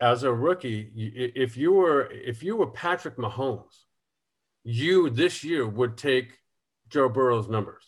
as 0.00 0.22
a 0.22 0.32
rookie, 0.32 0.90
if 0.96 1.56
you 1.56 1.72
were 1.72 2.08
if 2.10 2.42
you 2.42 2.56
were 2.56 2.66
Patrick 2.66 3.18
Mahomes 3.18 3.84
you 4.64 5.10
this 5.10 5.44
year 5.44 5.66
would 5.66 5.96
take 5.96 6.38
Joe 6.88 7.08
Burrow's 7.08 7.48
numbers. 7.48 7.84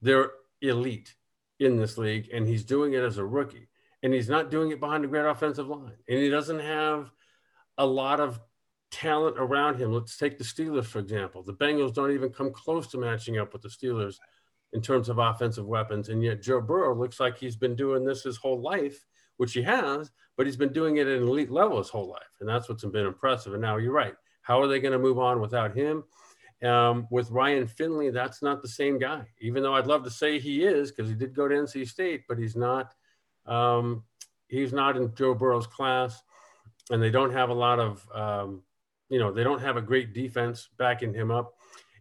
They're 0.00 0.30
elite 0.60 1.14
in 1.58 1.76
this 1.76 1.98
league, 1.98 2.28
and 2.32 2.46
he's 2.46 2.64
doing 2.64 2.92
it 2.92 3.02
as 3.02 3.18
a 3.18 3.24
rookie. 3.24 3.68
And 4.02 4.12
he's 4.12 4.28
not 4.28 4.50
doing 4.50 4.70
it 4.70 4.80
behind 4.80 5.04
a 5.04 5.08
great 5.08 5.24
offensive 5.24 5.68
line. 5.68 5.96
And 6.08 6.18
he 6.18 6.28
doesn't 6.28 6.60
have 6.60 7.10
a 7.78 7.86
lot 7.86 8.20
of 8.20 8.38
talent 8.90 9.36
around 9.38 9.80
him. 9.80 9.92
Let's 9.92 10.16
take 10.16 10.38
the 10.38 10.44
Steelers, 10.44 10.84
for 10.84 10.98
example. 10.98 11.42
The 11.42 11.54
Bengals 11.54 11.94
don't 11.94 12.12
even 12.12 12.30
come 12.30 12.52
close 12.52 12.86
to 12.88 12.98
matching 12.98 13.38
up 13.38 13.52
with 13.52 13.62
the 13.62 13.68
Steelers 13.68 14.16
in 14.72 14.80
terms 14.80 15.08
of 15.08 15.18
offensive 15.18 15.66
weapons. 15.66 16.08
And 16.08 16.22
yet 16.22 16.42
Joe 16.42 16.60
Burrow 16.60 16.94
looks 16.94 17.18
like 17.18 17.38
he's 17.38 17.56
been 17.56 17.74
doing 17.74 18.04
this 18.04 18.22
his 18.22 18.36
whole 18.36 18.60
life, 18.60 19.04
which 19.38 19.54
he 19.54 19.62
has, 19.62 20.10
but 20.36 20.46
he's 20.46 20.56
been 20.56 20.72
doing 20.72 20.98
it 20.98 21.06
at 21.06 21.18
an 21.18 21.28
elite 21.28 21.50
level 21.50 21.78
his 21.78 21.88
whole 21.88 22.08
life. 22.08 22.22
And 22.40 22.48
that's 22.48 22.68
what's 22.68 22.84
been 22.84 23.06
impressive. 23.06 23.54
And 23.54 23.62
now 23.62 23.76
you're 23.78 23.92
right. 23.92 24.14
How 24.46 24.62
are 24.62 24.68
they 24.68 24.78
going 24.78 24.92
to 24.92 24.98
move 24.98 25.18
on 25.18 25.40
without 25.40 25.76
him? 25.76 26.04
Um, 26.62 27.08
with 27.10 27.32
Ryan 27.32 27.66
Finley, 27.66 28.10
that's 28.10 28.42
not 28.42 28.62
the 28.62 28.68
same 28.68 28.96
guy. 28.96 29.26
Even 29.40 29.60
though 29.60 29.74
I'd 29.74 29.88
love 29.88 30.04
to 30.04 30.10
say 30.10 30.38
he 30.38 30.64
is, 30.64 30.92
because 30.92 31.10
he 31.10 31.16
did 31.16 31.34
go 31.34 31.48
to 31.48 31.54
NC 31.54 31.88
State, 31.88 32.22
but 32.28 32.38
he's 32.38 32.54
not. 32.54 32.94
Um, 33.44 34.04
he's 34.46 34.72
not 34.72 34.96
in 34.96 35.12
Joe 35.16 35.34
Burrow's 35.34 35.66
class, 35.66 36.22
and 36.90 37.02
they 37.02 37.10
don't 37.10 37.32
have 37.32 37.50
a 37.50 37.54
lot 37.54 37.80
of, 37.80 38.08
um, 38.14 38.62
you 39.08 39.18
know, 39.18 39.32
they 39.32 39.42
don't 39.42 39.60
have 39.60 39.76
a 39.76 39.82
great 39.82 40.14
defense 40.14 40.68
backing 40.78 41.12
him 41.12 41.32
up. 41.32 41.54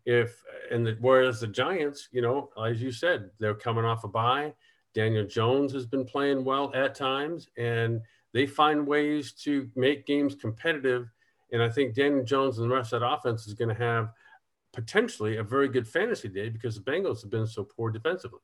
If 0.06 0.40
and 0.70 0.86
the, 0.86 0.98
whereas 1.02 1.40
the 1.40 1.48
Giants, 1.48 2.10
you 2.12 2.22
know, 2.22 2.52
as 2.64 2.80
you 2.80 2.92
said, 2.92 3.32
they're 3.40 3.56
coming 3.56 3.86
off 3.86 4.04
a 4.04 4.08
bye. 4.08 4.54
Daniel 4.94 5.26
Jones 5.26 5.74
has 5.74 5.88
been 5.88 6.06
playing 6.06 6.46
well 6.46 6.72
at 6.76 6.94
times, 6.94 7.50
and 7.58 8.02
they 8.34 8.46
find 8.46 8.86
ways 8.86 9.32
to 9.46 9.68
make 9.76 10.06
games 10.06 10.36
competitive 10.36 11.10
and 11.56 11.64
I 11.64 11.70
think 11.70 11.96
Daniel 11.96 12.24
Jones 12.24 12.60
and 12.60 12.70
the 12.70 12.76
rest 12.76 12.94
of 12.94 13.00
that 13.00 13.10
offense 13.10 13.48
is 13.48 13.54
going 13.54 13.70
to 13.70 13.82
have 13.82 14.12
potentially 14.74 15.38
a 15.38 15.44
very 15.44 15.70
good 15.70 15.88
fantasy 15.88 16.28
day 16.28 16.50
because 16.50 16.76
the 16.76 16.82
Bengals 16.82 17.22
have 17.22 17.32
been 17.32 17.48
so 17.48 17.64
poor 17.64 17.90
defensively. 17.90 18.40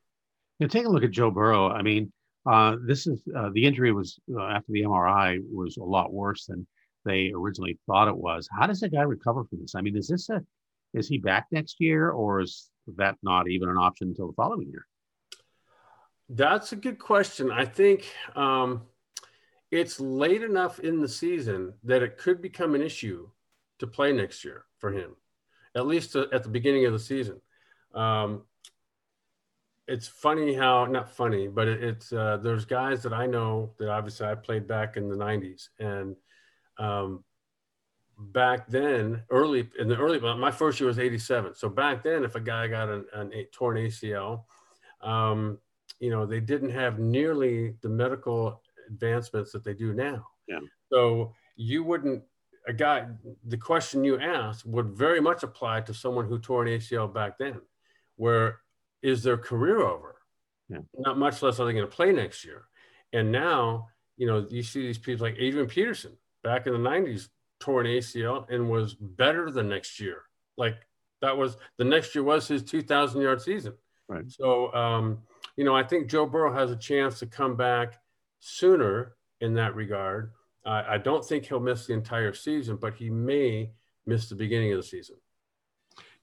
Now, 0.58 0.66
take 0.66 0.86
a 0.86 0.88
look 0.88 1.04
at 1.04 1.10
Joe 1.10 1.30
Burrow. 1.30 1.68
I 1.68 1.82
mean, 1.82 2.10
uh, 2.50 2.76
this 2.86 3.06
is 3.06 3.22
uh, 3.36 3.50
the 3.52 3.64
injury 3.64 3.92
was 3.92 4.18
uh, 4.34 4.42
after 4.42 4.72
the 4.72 4.82
MRI 4.82 5.40
was 5.52 5.76
a 5.76 5.84
lot 5.84 6.12
worse 6.12 6.46
than 6.46 6.66
they 7.04 7.32
originally 7.34 7.78
thought 7.86 8.08
it 8.08 8.16
was. 8.16 8.48
How 8.50 8.66
does 8.66 8.82
a 8.82 8.88
guy 8.88 9.02
recover 9.02 9.44
from 9.44 9.60
this? 9.60 9.74
I 9.74 9.82
mean, 9.82 9.96
is 9.96 10.08
this 10.08 10.30
a 10.30 10.42
is 10.94 11.08
he 11.08 11.18
back 11.18 11.46
next 11.50 11.76
year, 11.80 12.10
or 12.10 12.40
is 12.40 12.70
that 12.96 13.16
not 13.22 13.48
even 13.48 13.68
an 13.68 13.76
option 13.76 14.08
until 14.08 14.26
the 14.26 14.34
following 14.34 14.68
year? 14.70 14.86
That's 16.28 16.72
a 16.72 16.76
good 16.76 16.98
question. 16.98 17.50
I 17.50 17.64
think 17.64 18.06
um, 18.34 18.82
it's 19.72 19.98
late 19.98 20.42
enough 20.42 20.78
in 20.80 21.00
the 21.00 21.08
season 21.08 21.72
that 21.82 22.02
it 22.02 22.18
could 22.18 22.42
become 22.42 22.74
an 22.74 22.82
issue 22.82 23.28
to 23.78 23.86
play 23.86 24.12
next 24.12 24.44
year 24.44 24.66
for 24.78 24.92
him, 24.92 25.16
at 25.74 25.86
least 25.86 26.14
at 26.14 26.42
the 26.42 26.48
beginning 26.48 26.84
of 26.84 26.92
the 26.92 26.98
season. 26.98 27.40
Um, 27.94 28.42
it's 29.88 30.06
funny 30.06 30.52
how 30.52 30.84
not 30.84 31.10
funny, 31.10 31.48
but 31.48 31.68
it, 31.68 31.82
it's 31.82 32.12
uh, 32.12 32.38
there's 32.42 32.66
guys 32.66 33.02
that 33.02 33.14
I 33.14 33.26
know 33.26 33.72
that 33.78 33.88
obviously 33.88 34.26
I 34.26 34.34
played 34.34 34.68
back 34.68 34.96
in 34.96 35.08
the 35.08 35.16
'90s, 35.16 35.70
and 35.80 36.16
um, 36.78 37.24
back 38.18 38.68
then, 38.68 39.22
early 39.30 39.68
in 39.78 39.88
the 39.88 39.96
early, 39.96 40.20
my 40.20 40.50
first 40.50 40.80
year 40.80 40.86
was 40.86 40.98
'87. 40.98 41.54
So 41.54 41.68
back 41.68 42.02
then, 42.02 42.24
if 42.24 42.34
a 42.34 42.40
guy 42.40 42.68
got 42.68 42.90
an, 42.90 43.06
an 43.14 43.32
a 43.32 43.44
torn 43.46 43.78
ACL, 43.78 44.44
um, 45.00 45.58
you 45.98 46.10
know, 46.10 46.26
they 46.26 46.40
didn't 46.40 46.70
have 46.70 46.98
nearly 46.98 47.74
the 47.80 47.88
medical 47.88 48.61
advancements 48.92 49.52
that 49.52 49.64
they 49.64 49.74
do 49.74 49.92
now. 49.92 50.26
Yeah. 50.48 50.60
So 50.90 51.34
you 51.56 51.82
wouldn't 51.82 52.22
a 52.66 52.72
guy 52.72 53.06
the 53.46 53.56
question 53.56 54.04
you 54.04 54.18
asked 54.20 54.64
would 54.66 54.90
very 54.90 55.20
much 55.20 55.42
apply 55.42 55.80
to 55.82 55.94
someone 55.94 56.26
who 56.26 56.38
tore 56.38 56.64
an 56.64 56.68
ACL 56.68 57.12
back 57.12 57.38
then, 57.38 57.60
where 58.16 58.60
is 59.02 59.22
their 59.22 59.36
career 59.36 59.80
over? 59.80 60.16
Yeah. 60.68 60.78
Not 60.96 61.18
much 61.18 61.42
less 61.42 61.58
are 61.58 61.66
they 61.66 61.72
going 61.72 61.84
to 61.84 61.96
play 61.96 62.12
next 62.12 62.44
year. 62.44 62.64
And 63.12 63.32
now, 63.32 63.88
you 64.16 64.26
know, 64.26 64.46
you 64.48 64.62
see 64.62 64.82
these 64.82 64.98
people 64.98 65.26
like 65.26 65.36
Adrian 65.38 65.66
Peterson 65.66 66.16
back 66.44 66.66
in 66.66 66.72
the 66.72 66.78
90s 66.78 67.28
tore 67.60 67.80
an 67.80 67.86
ACL 67.86 68.48
and 68.48 68.70
was 68.70 68.94
better 68.94 69.50
the 69.50 69.62
next 69.62 70.00
year. 70.00 70.22
Like 70.56 70.76
that 71.20 71.36
was 71.36 71.56
the 71.78 71.84
next 71.84 72.14
year 72.14 72.24
was 72.24 72.46
his 72.48 72.62
2,000 72.62 73.20
yard 73.20 73.42
season. 73.42 73.74
Right. 74.08 74.30
So, 74.30 74.72
um, 74.74 75.18
you 75.56 75.64
know, 75.64 75.74
I 75.74 75.82
think 75.82 76.08
Joe 76.08 76.26
Burrow 76.26 76.52
has 76.54 76.70
a 76.70 76.76
chance 76.76 77.18
to 77.18 77.26
come 77.26 77.56
back 77.56 77.98
sooner 78.42 79.14
in 79.40 79.54
that 79.54 79.74
regard. 79.74 80.32
Uh, 80.66 80.82
I 80.86 80.98
don't 80.98 81.24
think 81.24 81.46
he'll 81.46 81.60
miss 81.60 81.86
the 81.86 81.92
entire 81.92 82.34
season, 82.34 82.76
but 82.76 82.94
he 82.94 83.08
may 83.08 83.70
miss 84.04 84.28
the 84.28 84.34
beginning 84.34 84.72
of 84.72 84.78
the 84.78 84.82
season. 84.82 85.16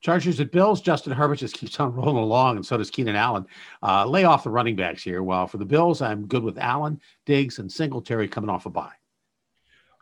Chargers 0.02 0.40
at 0.40 0.52
Bills. 0.52 0.82
Justin 0.82 1.14
Herbert 1.14 1.38
just 1.38 1.56
keeps 1.58 1.80
on 1.80 1.94
rolling 1.94 2.18
along, 2.18 2.58
and 2.58 2.66
so 2.66 2.78
does 2.78 2.92
Keenan 2.92 3.16
Allen. 3.16 3.46
Uh, 3.82 4.06
lay 4.06 4.26
off 4.26 4.44
the 4.44 4.50
running 4.50 4.76
backs 4.76 5.04
here. 5.04 5.24
While 5.24 5.48
for 5.48 5.58
the 5.58 5.66
Bills, 5.66 6.02
I'm 6.02 6.28
good 6.28 6.44
with 6.44 6.58
Allen, 6.58 7.02
Diggs, 7.26 7.60
and 7.60 7.72
Singletary 7.72 8.28
coming 8.28 8.50
off 8.50 8.66
a 8.66 8.70
bye. 8.70 8.92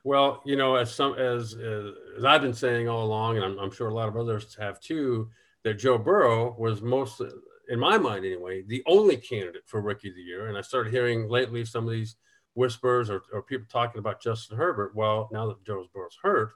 Well, 0.03 0.41
you 0.45 0.55
know, 0.55 0.75
as 0.75 0.93
some 0.93 1.15
as 1.15 1.53
as 1.53 2.23
I've 2.23 2.41
been 2.41 2.53
saying 2.53 2.87
all 2.87 3.05
along, 3.05 3.37
and 3.37 3.45
I'm, 3.45 3.59
I'm 3.59 3.71
sure 3.71 3.89
a 3.89 3.93
lot 3.93 4.07
of 4.07 4.17
others 4.17 4.55
have 4.59 4.79
too, 4.79 5.29
that 5.63 5.75
Joe 5.75 5.97
Burrow 5.97 6.55
was 6.57 6.81
most, 6.81 7.21
in 7.67 7.79
my 7.79 7.97
mind 7.97 8.25
anyway, 8.25 8.63
the 8.65 8.83
only 8.85 9.17
candidate 9.17 9.63
for 9.65 9.81
Rookie 9.81 10.09
of 10.09 10.15
the 10.15 10.21
Year. 10.21 10.47
And 10.47 10.57
I 10.57 10.61
started 10.61 10.91
hearing 10.91 11.29
lately 11.29 11.65
some 11.65 11.85
of 11.85 11.91
these 11.91 12.15
whispers 12.53 13.09
or, 13.09 13.21
or 13.33 13.43
people 13.43 13.67
talking 13.69 13.99
about 13.99 14.21
Justin 14.21 14.57
Herbert. 14.57 14.95
Well, 14.95 15.29
now 15.31 15.47
that 15.47 15.63
Joe 15.65 15.85
Burrow's 15.93 16.17
hurt, 16.21 16.51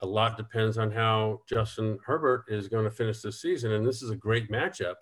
a 0.00 0.06
lot 0.06 0.36
depends 0.36 0.78
on 0.78 0.90
how 0.90 1.40
Justin 1.48 1.98
Herbert 2.04 2.44
is 2.48 2.68
going 2.68 2.84
to 2.84 2.90
finish 2.90 3.20
this 3.20 3.40
season. 3.40 3.72
And 3.72 3.86
this 3.86 4.02
is 4.02 4.10
a 4.10 4.16
great 4.16 4.50
matchup. 4.50 4.94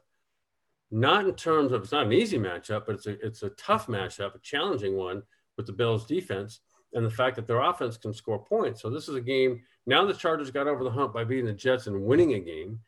Not 0.91 1.27
in 1.27 1.35
terms 1.35 1.73
of 1.73 1.83
it's 1.83 1.93
not 1.93 2.07
an 2.07 2.13
easy 2.13 2.39
matchup, 2.39 2.85
but 2.87 2.97
it's 2.97 3.07
a 3.07 3.27
it's 3.27 3.43
a 3.43 3.51
tough 3.51 3.87
matchup, 3.87 4.35
a 4.35 4.39
challenging 4.41 4.95
one 4.95 5.23
with 5.57 5.67
the 5.67 5.73
Bills 5.73 6.07
defense 6.07 6.61
and 6.93 7.05
the 7.05 7.11
fact 7.11 7.37
that 7.37 7.47
their 7.47 7.61
offense 7.61 7.97
can 7.97 8.13
score 8.13 8.45
points. 8.45 8.83
So 8.83 8.91
this 8.91 9.09
is 9.09 9.15
a 9.15 9.21
game. 9.21 9.63
Now 9.87 10.05
the 10.05 10.13
Chargers 10.13 10.51
got 10.51 10.69
over 10.69 10.85
the 10.85 10.91
hump 10.91 11.15
by 11.15 11.25
beating 11.25 11.47
the 11.47 11.53
Jets 11.53 11.87
and 11.87 12.05
winning 12.05 12.35
a 12.35 12.39
game. 12.39 12.79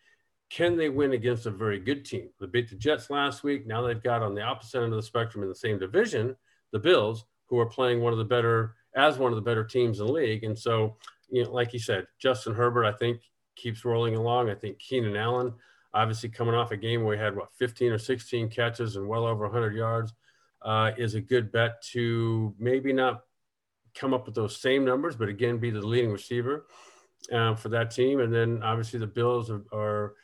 Can 0.54 0.76
they 0.76 0.88
win 0.88 1.14
against 1.14 1.46
a 1.46 1.50
very 1.50 1.80
good 1.80 2.04
team? 2.04 2.28
They 2.38 2.46
beat 2.46 2.70
the 2.70 2.76
Jets 2.76 3.10
last 3.10 3.42
week. 3.42 3.66
Now 3.66 3.82
they've 3.82 4.00
got 4.00 4.22
on 4.22 4.36
the 4.36 4.42
opposite 4.42 4.82
end 4.82 4.92
of 4.92 4.96
the 4.96 5.02
spectrum 5.02 5.42
in 5.42 5.48
the 5.48 5.54
same 5.54 5.80
division, 5.80 6.36
the 6.70 6.78
Bills, 6.78 7.24
who 7.46 7.58
are 7.58 7.66
playing 7.66 8.00
one 8.00 8.12
of 8.12 8.20
the 8.20 8.24
better 8.24 8.76
as 8.94 9.18
one 9.18 9.32
of 9.32 9.36
the 9.36 9.42
better 9.42 9.64
teams 9.64 9.98
in 9.98 10.06
the 10.06 10.12
league. 10.12 10.44
And 10.44 10.56
so, 10.56 10.96
you 11.28 11.42
know, 11.42 11.50
like 11.50 11.72
you 11.72 11.80
said, 11.80 12.06
Justin 12.20 12.54
Herbert, 12.54 12.84
I 12.84 12.92
think, 12.92 13.20
keeps 13.56 13.84
rolling 13.84 14.14
along. 14.14 14.48
I 14.48 14.54
think 14.54 14.78
Keenan 14.78 15.16
Allen, 15.16 15.52
obviously 15.92 16.28
coming 16.28 16.54
off 16.54 16.70
a 16.70 16.76
game 16.76 17.02
where 17.02 17.16
he 17.16 17.22
had 17.22 17.34
what 17.34 17.52
15 17.58 17.90
or 17.90 17.98
16 17.98 18.48
catches 18.48 18.94
and 18.94 19.08
well 19.08 19.26
over 19.26 19.46
100 19.46 19.74
yards, 19.74 20.14
uh, 20.62 20.92
is 20.96 21.16
a 21.16 21.20
good 21.20 21.50
bet 21.50 21.82
to 21.90 22.54
maybe 22.60 22.92
not 22.92 23.22
come 23.96 24.14
up 24.14 24.24
with 24.24 24.36
those 24.36 24.60
same 24.60 24.84
numbers, 24.84 25.16
but 25.16 25.28
again, 25.28 25.58
be 25.58 25.70
the 25.70 25.80
leading 25.80 26.12
receiver 26.12 26.66
uh, 27.32 27.56
for 27.56 27.70
that 27.70 27.90
team. 27.90 28.20
And 28.20 28.32
then 28.32 28.62
obviously 28.62 29.00
the 29.00 29.06
Bills 29.08 29.50
are, 29.50 29.64
are 29.72 30.14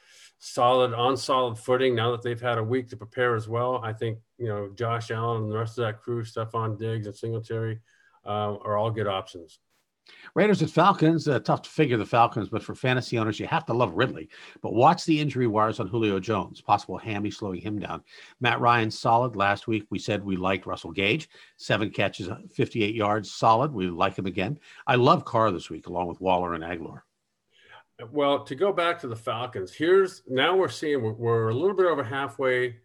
solid 0.41 0.93
on 0.95 1.17
solid 1.17 1.57
footing 1.57 1.95
now 1.95 2.11
that 2.11 2.23
they've 2.23 2.41
had 2.41 2.59
a 2.59 2.65
week 2.65 2.89
to 2.89 2.97
prepare 2.97 3.37
as 3.37 3.49
well. 3.49 3.81
I 3.85 3.93
think 3.93 4.19
you 4.39 4.49
know 4.49 4.71
Josh 4.75 5.11
Allen 5.11 5.45
and 5.45 5.53
the 5.53 5.57
rest 5.57 5.79
of 5.79 5.85
that 5.85 6.01
crew, 6.01 6.25
Stefon 6.25 6.79
Diggs 6.79 7.07
and 7.07 7.15
Singletary, 7.15 7.79
uh, 8.27 8.57
are 8.57 8.77
all 8.77 8.91
good 8.91 9.07
options. 9.07 9.61
Raiders 10.35 10.63
at 10.63 10.71
Falcons. 10.71 11.29
Uh, 11.29 11.39
tough 11.39 11.63
to 11.63 11.71
figure 11.71 11.97
the 11.97 12.07
Falcons, 12.07 12.49
but 12.49 12.65
for 12.65 12.75
fantasy 12.75 13.19
owners, 13.19 13.39
you 13.39 13.47
have 13.47 13.67
to 13.67 13.73
love 13.73 13.93
Ridley. 13.95 14.29
But 14.61 14.75
watch 14.75 15.05
the 15.05 15.21
injury 15.21 15.47
wires 15.47 15.79
on 15.79 15.87
Julio 15.87 16.19
Jones. 16.19 16.61
Possible 16.61 16.99
hammy 16.99 17.31
slowing 17.31 17.61
him 17.61 17.79
down. 17.79 18.03
Matt 18.41 18.61
Ryan 18.61 18.91
solid. 18.91 19.37
Last 19.37 19.69
week 19.69 19.87
we 19.91 19.99
said 19.99 20.25
we 20.25 20.37
liked 20.37 20.67
Russell 20.67 20.91
Gage. 20.91 21.29
Seven 21.59 21.91
catches, 21.91 22.29
58 22.55 22.95
yards, 22.95 23.31
solid. 23.31 23.73
We 23.73 23.89
like 23.89 24.19
him 24.19 24.27
again. 24.27 24.59
I 24.87 24.97
love 24.97 25.25
Carr 25.25 25.53
this 25.53 25.71
week, 25.71 25.87
along 25.87 26.09
with 26.09 26.21
Waller 26.21 26.55
and 26.55 26.65
Agholor. 26.65 27.03
Well, 28.11 28.45
to 28.45 28.55
go 28.55 28.73
back 28.73 29.01
to 29.01 29.09
the 29.09 29.17
Falcons, 29.17 29.73
here's 29.73 30.23
now 30.29 30.57
we're 30.57 30.69
seeing 30.69 31.03
we're, 31.03 31.13
we're 31.13 31.49
a 31.49 31.55
little 31.55 31.77
bit 31.77 31.87
over 31.87 32.03
halfway 32.03 32.77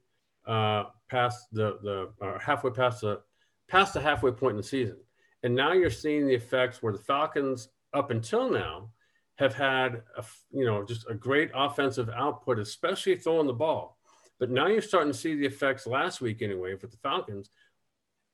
uh, 0.45 0.85
past 1.09 1.47
the 1.51 1.77
the 1.81 2.25
uh, 2.25 2.39
halfway 2.39 2.71
past 2.71 3.01
the 3.01 3.21
past 3.67 3.93
the 3.93 4.01
halfway 4.01 4.31
point 4.31 4.51
in 4.51 4.57
the 4.57 4.63
season, 4.63 4.97
and 5.43 5.55
now 5.55 5.73
you're 5.73 5.89
seeing 5.89 6.27
the 6.27 6.33
effects 6.33 6.81
where 6.81 6.93
the 6.93 6.99
Falcons 6.99 7.69
up 7.93 8.11
until 8.11 8.49
now 8.49 8.89
have 9.35 9.53
had 9.53 10.01
a, 10.17 10.23
you 10.51 10.65
know 10.65 10.83
just 10.83 11.05
a 11.09 11.13
great 11.13 11.51
offensive 11.53 12.09
output, 12.09 12.59
especially 12.59 13.15
throwing 13.15 13.47
the 13.47 13.53
ball. 13.53 13.97
But 14.39 14.49
now 14.49 14.67
you're 14.67 14.81
starting 14.81 15.11
to 15.11 15.17
see 15.17 15.35
the 15.35 15.45
effects 15.45 15.87
last 15.87 16.19
week 16.19 16.41
anyway 16.41 16.75
for 16.75 16.87
the 16.87 16.97
Falcons 16.97 17.49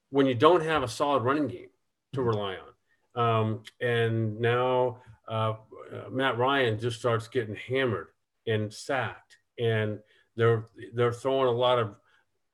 when 0.09 0.25
you 0.25 0.33
don't 0.33 0.63
have 0.63 0.83
a 0.83 0.87
solid 0.87 1.23
running 1.23 1.47
game 1.47 1.69
to 2.13 2.21
rely 2.21 2.55
on. 2.55 2.71
Um, 3.13 3.63
and 3.79 4.39
now 4.39 4.97
uh, 5.27 5.53
uh, 5.93 6.09
Matt 6.09 6.37
Ryan 6.37 6.79
just 6.79 6.99
starts 6.99 7.27
getting 7.27 7.55
hammered 7.55 8.07
and 8.47 8.73
sacked, 8.73 9.37
and 9.59 9.99
they're 10.35 10.67
they're 10.93 11.13
throwing 11.13 11.47
a 11.47 11.51
lot 11.51 11.79
of 11.79 11.95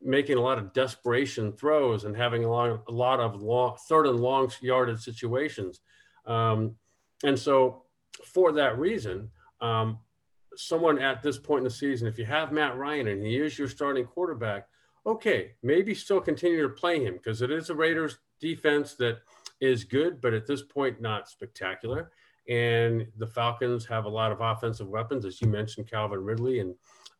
making 0.01 0.37
a 0.37 0.41
lot 0.41 0.57
of 0.57 0.73
desperation 0.73 1.51
throws 1.53 2.03
and 2.03 2.15
having 2.15 2.43
a 2.43 2.49
lot, 2.49 2.83
a 2.87 2.91
lot 2.91 3.19
of 3.19 3.41
long, 3.41 3.75
third 3.87 4.05
and 4.05 4.19
long 4.19 4.51
yarded 4.61 4.99
situations. 4.99 5.81
Um, 6.25 6.75
and 7.23 7.37
so, 7.37 7.83
for 8.25 8.51
that 8.53 8.77
reason, 8.77 9.29
um, 9.61 9.99
someone 10.55 10.99
at 10.99 11.23
this 11.23 11.37
point 11.37 11.59
in 11.59 11.63
the 11.63 11.69
season, 11.69 12.07
if 12.07 12.17
you 12.17 12.25
have 12.25 12.51
Matt 12.51 12.77
Ryan 12.77 13.07
and 13.07 13.25
he 13.25 13.37
is 13.37 13.57
your 13.57 13.67
starting 13.67 14.05
quarterback, 14.05 14.67
okay, 15.05 15.53
maybe 15.63 15.95
still 15.95 16.19
continue 16.19 16.61
to 16.63 16.69
play 16.69 17.03
him 17.03 17.15
because 17.15 17.41
it 17.41 17.51
is 17.51 17.69
a 17.69 17.75
Raiders 17.75 18.17
defense 18.39 18.93
that 18.95 19.19
is 19.59 19.83
good, 19.83 20.21
but 20.21 20.33
at 20.33 20.45
this 20.45 20.61
point, 20.61 21.01
not 21.01 21.29
spectacular. 21.29 22.11
And 22.49 23.07
the 23.17 23.27
Falcons 23.27 23.85
have 23.85 24.05
a 24.05 24.09
lot 24.09 24.31
of 24.31 24.41
offensive 24.41 24.87
weapons, 24.87 25.25
as 25.25 25.41
you 25.41 25.47
mentioned, 25.47 25.89
Calvin 25.89 26.23
Ridley 26.23 26.59
and 26.59 26.75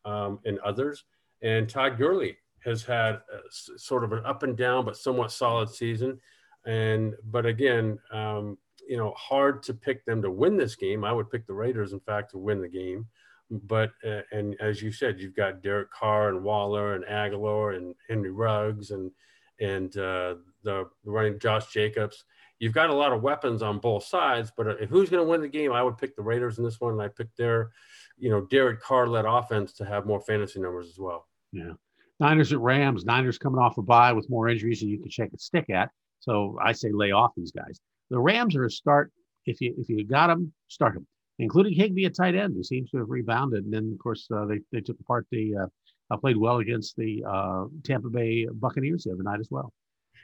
um, 0.05 0.39
and 0.45 0.57
others. 0.59 1.03
And 1.41 1.69
Todd 1.69 1.97
Gurley 1.97 2.37
has 2.63 2.83
had 2.83 3.15
a, 3.15 3.39
sort 3.49 4.03
of 4.03 4.13
an 4.13 4.25
up 4.25 4.43
and 4.43 4.57
down, 4.57 4.85
but 4.85 4.97
somewhat 4.97 5.31
solid 5.31 5.69
season. 5.69 6.19
And 6.65 7.15
but 7.25 7.45
again, 7.45 7.99
um, 8.11 8.57
you 8.87 8.97
know, 8.97 9.13
hard 9.17 9.63
to 9.63 9.73
pick 9.73 10.05
them 10.05 10.21
to 10.21 10.31
win 10.31 10.57
this 10.57 10.75
game. 10.75 11.03
I 11.03 11.11
would 11.11 11.29
pick 11.29 11.45
the 11.45 11.53
Raiders, 11.53 11.93
in 11.93 11.99
fact, 11.99 12.31
to 12.31 12.37
win 12.37 12.61
the 12.61 12.69
game. 12.69 13.07
But 13.49 13.91
uh, 14.05 14.21
and 14.31 14.55
as 14.59 14.81
you 14.81 14.91
said, 14.91 15.19
you've 15.19 15.35
got 15.35 15.61
Derek 15.61 15.91
Carr 15.91 16.29
and 16.29 16.43
Waller 16.43 16.95
and 16.95 17.05
Agholor 17.05 17.75
and 17.75 17.95
Henry 18.09 18.31
Ruggs 18.31 18.91
and 18.91 19.11
and 19.59 19.95
uh, 19.97 20.35
the 20.63 20.89
running 21.05 21.39
Josh 21.39 21.71
Jacobs 21.71 22.25
you've 22.59 22.73
got 22.73 22.89
a 22.89 22.93
lot 22.93 23.13
of 23.13 23.21
weapons 23.21 23.61
on 23.61 23.79
both 23.79 24.03
sides. 24.03 24.51
But 24.55 24.67
uh, 24.67 24.85
who's 24.89 25.09
going 25.09 25.23
to 25.23 25.29
win 25.29 25.41
the 25.41 25.47
game? 25.47 25.71
I 25.71 25.83
would 25.83 25.97
pick 25.97 26.15
the 26.15 26.23
Raiders 26.23 26.57
in 26.57 26.63
this 26.63 26.79
one, 26.79 26.93
and 26.93 27.01
I 27.01 27.07
picked 27.07 27.37
their, 27.37 27.71
you 28.17 28.29
know, 28.29 28.41
Derek 28.41 28.81
Carr 28.81 29.07
led 29.07 29.25
offense 29.25 29.73
to 29.73 29.85
have 29.85 30.05
more 30.05 30.21
fantasy 30.21 30.59
numbers 30.59 30.87
as 30.87 30.97
well. 30.97 31.27
Yeah. 31.51 31.73
Niners 32.19 32.51
at 32.51 32.59
Rams. 32.59 33.05
Niners 33.05 33.37
coming 33.37 33.59
off 33.59 33.77
a 33.77 33.81
bye 33.81 34.13
with 34.13 34.29
more 34.29 34.49
injuries 34.49 34.79
than 34.79 34.89
you 34.89 34.99
can 34.99 35.09
shake 35.09 35.33
a 35.33 35.37
stick 35.37 35.69
at. 35.69 35.89
So 36.19 36.57
I 36.61 36.71
say 36.71 36.91
lay 36.91 37.11
off 37.11 37.31
these 37.37 37.51
guys. 37.51 37.79
The 38.09 38.19
Rams 38.19 38.55
are 38.55 38.65
a 38.65 38.71
start. 38.71 39.11
If 39.45 39.61
you 39.61 39.75
if 39.77 39.87
you 39.87 40.03
got 40.03 40.27
them, 40.27 40.51
start 40.67 40.95
them, 40.95 41.07
including 41.39 41.73
Higbee 41.73 42.05
at 42.05 42.15
tight 42.15 42.35
end, 42.35 42.55
who 42.55 42.63
seems 42.63 42.89
to 42.91 42.97
have 42.97 43.09
rebounded. 43.09 43.65
And 43.65 43.73
then 43.73 43.91
of 43.93 43.99
course 43.99 44.27
uh, 44.35 44.45
they 44.45 44.59
they 44.71 44.81
took 44.81 44.99
apart 44.99 45.27
the 45.31 45.55
uh, 45.55 45.67
uh, 46.09 46.17
played 46.17 46.37
well 46.37 46.57
against 46.57 46.95
the 46.97 47.23
uh, 47.27 47.65
Tampa 47.83 48.09
Bay 48.09 48.47
Buccaneers 48.51 49.03
the 49.03 49.13
other 49.13 49.23
night 49.23 49.39
as 49.39 49.49
well. 49.51 49.71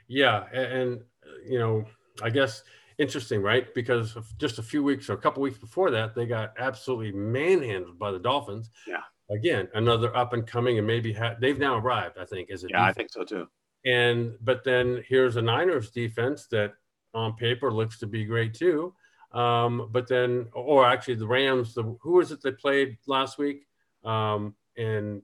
Yeah, 0.08 0.44
and, 0.52 0.72
and 0.72 1.00
you 1.46 1.58
know 1.58 1.84
I 2.22 2.30
guess 2.30 2.62
interesting, 2.98 3.42
right? 3.42 3.72
Because 3.74 4.16
just 4.38 4.58
a 4.58 4.62
few 4.62 4.82
weeks 4.82 5.08
or 5.08 5.14
a 5.14 5.18
couple 5.18 5.42
weeks 5.42 5.58
before 5.58 5.90
that, 5.90 6.14
they 6.14 6.26
got 6.26 6.54
absolutely 6.58 7.12
manhandled 7.12 7.98
by 7.98 8.10
the 8.10 8.18
Dolphins. 8.18 8.70
Yeah. 8.86 9.02
Again, 9.30 9.68
another 9.74 10.14
up 10.14 10.32
and 10.34 10.46
coming, 10.46 10.78
and 10.78 10.86
maybe 10.86 11.12
ha- 11.12 11.36
they've 11.40 11.58
now 11.58 11.78
arrived. 11.78 12.18
I 12.18 12.24
think 12.24 12.50
is 12.50 12.62
it? 12.62 12.70
Yeah, 12.70 12.80
defense. 12.80 12.90
I 12.90 12.98
think 12.98 13.12
so 13.12 13.24
too. 13.24 13.48
And 13.86 14.34
but 14.42 14.64
then 14.64 15.02
here's 15.08 15.36
a 15.36 15.42
Niners 15.42 15.90
defense 15.90 16.46
that 16.48 16.74
on 17.14 17.34
paper 17.34 17.72
looks 17.72 17.98
to 18.00 18.06
be 18.06 18.24
great 18.24 18.54
too. 18.54 18.94
Um, 19.32 19.88
but 19.90 20.06
then, 20.08 20.48
or 20.52 20.86
actually, 20.86 21.14
the 21.14 21.26
Rams. 21.26 21.74
The 21.74 21.96
who 22.00 22.12
was 22.12 22.32
it 22.32 22.42
they 22.42 22.52
played 22.52 22.98
last 23.06 23.38
week? 23.38 23.66
Um, 24.04 24.54
and 24.76 25.22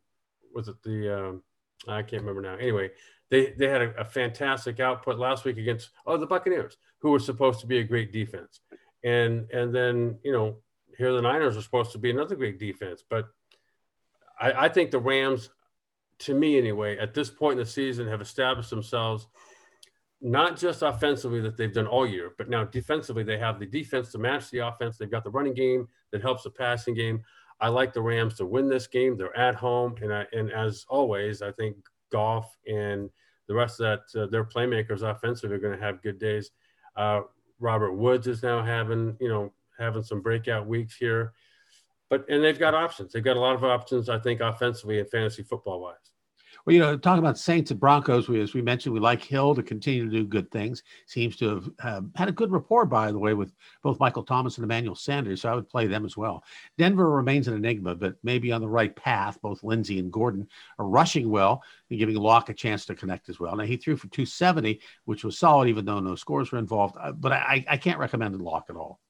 was 0.55 0.69
it 0.69 0.83
the? 0.83 1.19
Um, 1.19 1.43
I 1.87 2.03
can't 2.03 2.23
remember 2.23 2.43
now. 2.43 2.57
Anyway, 2.57 2.91
they 3.31 3.53
they 3.57 3.69
had 3.69 3.83
a, 3.83 4.01
a, 4.01 4.05
fantastic 4.05 4.81
output 4.81 5.19
last 5.19 5.45
week 5.45 5.57
against 5.57 5.91
oh 6.07 6.17
the 6.17 6.27
Buccaneers, 6.27 6.77
who 6.99 7.11
were 7.11 7.19
supposed 7.19 7.61
to 7.61 7.67
be 7.67 7.79
a 7.79 7.85
great 7.85 8.13
defense, 8.13 8.61
and 9.05 9.51
and 9.51 9.75
then 9.75 10.19
you 10.23 10.33
know 10.33 10.57
here 10.99 11.13
the 11.13 11.23
Niners 11.23 11.57
are 11.57 11.63
supposed 11.63 11.93
to 11.93 11.99
be 11.99 12.11
another 12.11 12.37
great 12.37 12.59
defense, 12.59 13.03
but 13.09 13.29
I, 14.39 14.53
I 14.53 14.69
think 14.69 14.91
the 14.91 14.99
Rams 14.99 15.51
to 16.21 16.35
me 16.35 16.59
anyway, 16.59 16.99
at 16.99 17.15
this 17.15 17.31
point 17.31 17.59
in 17.59 17.65
the 17.65 17.71
season, 17.71 18.07
have 18.07 18.21
established 18.21 18.71
themselves 18.71 19.27
not 20.21 20.59
just 20.59 20.83
offensively 20.83 21.41
that 21.41 21.57
they've 21.57 21.73
done 21.73 21.87
all 21.87 22.07
year, 22.07 22.33
but 22.37 22.51
now 22.51 22.63
defensively 22.63 23.23
they 23.23 23.39
have 23.39 23.59
the 23.59 23.67
defense 23.67 24.13
to 24.13 24.19
match 24.19 24.51
the 24.51 24.59
offense. 24.59 24.99
They've 24.99 25.11
got 25.11 25.25
the 25.25 25.31
running 25.31 25.55
game 25.55 25.89
that 26.13 26.21
helps 26.21 26.43
the 26.43 26.51
passing 26.51 26.95
game. 26.95 27.23
I 27.59 27.69
like 27.69 27.95
the 27.95 28.03
Rams 28.03 28.35
to 28.35 28.45
win 28.45 28.69
this 28.69 28.87
game. 28.87 29.17
They're 29.17 29.37
at 29.37 29.55
home, 29.55 29.95
and 30.03 30.13
I, 30.13 30.27
and 30.33 30.53
as 30.53 30.85
always, 30.89 31.41
I 31.41 31.53
think 31.53 31.77
Goff 32.13 32.55
and 32.67 33.09
the 33.51 33.57
rest 33.57 33.81
of 33.81 34.01
that 34.15 34.23
uh, 34.23 34.27
their 34.29 34.45
playmakers 34.45 35.03
offensively 35.03 35.57
are 35.57 35.59
going 35.59 35.77
to 35.77 35.85
have 35.85 36.01
good 36.03 36.21
days. 36.21 36.53
Uh, 36.95 37.23
Robert 37.59 37.95
Woods 37.95 38.29
is 38.29 38.45
now 38.45 38.63
having 38.63 39.17
you 39.21 39.29
know 39.29 39.53
having 39.77 40.05
some 40.05 40.23
breakout 40.23 40.69
weeks 40.69 40.95
here, 40.97 41.33
but 42.09 42.25
and 42.29 42.45
they've 42.45 42.61
got 42.61 42.75
options. 42.75 43.13
They've 43.13 43.25
got 43.25 43.37
a 43.37 43.41
lot 43.41 43.57
of 43.57 43.65
options, 43.65 44.09
I 44.09 44.21
think, 44.21 44.41
offensively 44.41 45.01
and 45.01 45.11
fantasy 45.11 45.43
football 45.43 45.81
wise. 45.81 46.10
Well, 46.65 46.75
you 46.75 46.81
know, 46.81 46.97
talking 46.97 47.21
about 47.21 47.39
Saints 47.39 47.71
and 47.71 47.81
Broncos, 47.81 48.29
we, 48.29 48.41
as 48.41 48.55
we 48.55 48.63
mentioned, 48.63 48.93
we 48.93 49.01
like 49.01 49.23
Hill 49.23 49.55
to 49.55 49.63
continue 49.63 50.05
to 50.05 50.11
do 50.11 50.25
good 50.25 50.51
things. 50.51 50.83
Seems 51.07 51.37
to 51.37 51.73
have 51.81 52.07
had 52.15 52.29
a 52.29 52.33
good 52.33 52.53
rapport, 52.53 52.85
by 52.85 53.11
the 53.11 53.19
way, 53.19 53.35
with 53.35 53.53
both 53.83 53.99
Michael 53.99 54.23
Thomas 54.23 54.57
and 54.57 54.65
Emmanuel 54.65 54.95
Sanders. 54.95 55.43
So 55.43 55.51
I 55.51 55.55
would 55.55 55.69
play 55.69 55.87
them 55.87 56.05
as 56.05 56.17
well. 56.17 56.45
Denver 56.77 57.11
remains 57.11 57.49
an 57.49 57.55
enigma, 57.55 57.95
but 57.95 58.17
maybe 58.23 58.53
on 58.53 58.61
the 58.61 58.69
right 58.69 58.95
path. 58.95 59.41
Both 59.41 59.63
Lindsey 59.63 59.99
and 59.99 60.13
Gordon 60.13 60.49
are 60.79 60.87
rushing 60.87 61.31
well 61.31 61.63
and 61.89 61.99
giving 61.99 62.17
Lock 62.17 62.49
a 62.51 62.55
chance 62.55 62.85
to 62.87 62.95
connect 62.95 63.29
as 63.29 63.41
well. 63.41 63.57
Now, 63.57 63.65
he 63.65 63.77
threw 63.77 63.97
for 63.97 64.09
270, 64.09 64.81
which 65.05 65.25
was 65.25 65.39
solid, 65.39 65.69
even 65.69 65.85
though 65.85 66.01
no 66.01 66.15
scores 66.15 66.53
were 66.53 66.59
involved. 66.59 66.97
Uh, 67.01 67.13
but 67.13 67.33
I, 67.33 67.65
I 67.69 67.77
can't 67.77 67.99
recommend 67.99 68.41
Lock 68.41 68.67
at 68.69 68.77
all. 68.77 69.01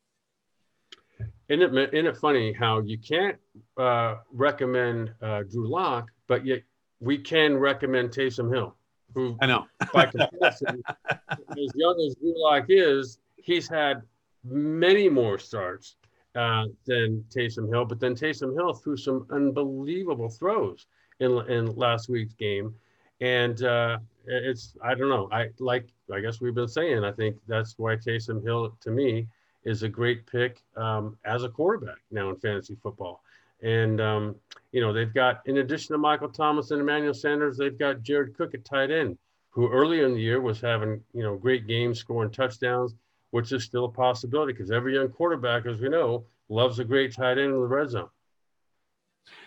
Isn't 1.48 1.76
it, 1.76 1.92
isn't 1.92 2.06
it 2.06 2.16
funny 2.16 2.52
how 2.52 2.80
you 2.80 2.96
can't 2.96 3.36
uh, 3.76 4.16
recommend 4.32 5.12
uh, 5.20 5.42
Drew 5.50 5.68
Lock, 5.68 6.10
but 6.28 6.46
yet 6.46 6.62
we 7.00 7.18
can 7.18 7.56
recommend 7.56 8.10
Taysom 8.10 8.52
Hill, 8.52 8.74
who 9.14 9.36
I 9.40 9.46
know 9.46 9.66
by 9.92 10.06
comparison, 10.06 10.82
as 11.20 11.72
young 11.74 12.00
as 12.06 12.14
Gulak 12.16 12.66
is, 12.68 13.18
he's 13.36 13.68
had 13.68 14.02
many 14.44 15.08
more 15.08 15.38
starts 15.38 15.96
uh, 16.34 16.66
than 16.86 17.24
Taysom 17.30 17.68
Hill. 17.68 17.84
But 17.84 18.00
then 18.00 18.14
Taysom 18.14 18.54
Hill 18.54 18.74
threw 18.74 18.96
some 18.96 19.26
unbelievable 19.30 20.28
throws 20.28 20.86
in 21.20 21.32
in 21.48 21.74
last 21.76 22.08
week's 22.08 22.34
game, 22.34 22.74
and 23.20 23.62
uh, 23.62 23.98
it's 24.26 24.76
I 24.82 24.94
don't 24.94 25.08
know. 25.08 25.28
I 25.32 25.48
like 25.58 25.88
I 26.12 26.20
guess 26.20 26.40
we've 26.40 26.54
been 26.54 26.68
saying. 26.68 27.04
I 27.04 27.12
think 27.12 27.36
that's 27.48 27.78
why 27.78 27.96
Taysom 27.96 28.42
Hill 28.42 28.76
to 28.80 28.90
me 28.90 29.26
is 29.64 29.82
a 29.82 29.88
great 29.88 30.26
pick 30.26 30.62
um, 30.76 31.18
as 31.24 31.44
a 31.44 31.48
quarterback 31.48 31.98
now 32.10 32.30
in 32.30 32.36
fantasy 32.36 32.76
football. 32.82 33.22
And, 33.62 34.00
um, 34.00 34.36
you 34.72 34.80
know, 34.80 34.92
they've 34.92 35.12
got, 35.12 35.40
in 35.46 35.58
addition 35.58 35.94
to 35.94 35.98
Michael 35.98 36.28
Thomas 36.28 36.70
and 36.70 36.80
Emmanuel 36.80 37.14
Sanders, 37.14 37.56
they've 37.56 37.78
got 37.78 38.02
Jared 38.02 38.36
Cook 38.36 38.54
at 38.54 38.64
tight 38.64 38.90
end, 38.90 39.18
who 39.50 39.70
earlier 39.70 40.06
in 40.06 40.14
the 40.14 40.20
year 40.20 40.40
was 40.40 40.60
having, 40.60 41.02
you 41.12 41.22
know, 41.22 41.36
great 41.36 41.66
games, 41.66 41.98
scoring 41.98 42.30
touchdowns, 42.30 42.94
which 43.30 43.52
is 43.52 43.64
still 43.64 43.84
a 43.86 43.90
possibility 43.90 44.52
because 44.52 44.70
every 44.70 44.94
young 44.94 45.08
quarterback, 45.08 45.66
as 45.66 45.80
we 45.80 45.88
know, 45.88 46.24
loves 46.48 46.78
a 46.78 46.84
great 46.84 47.14
tight 47.14 47.38
end 47.38 47.52
in 47.54 47.60
the 47.60 47.66
red 47.66 47.90
zone. 47.90 48.08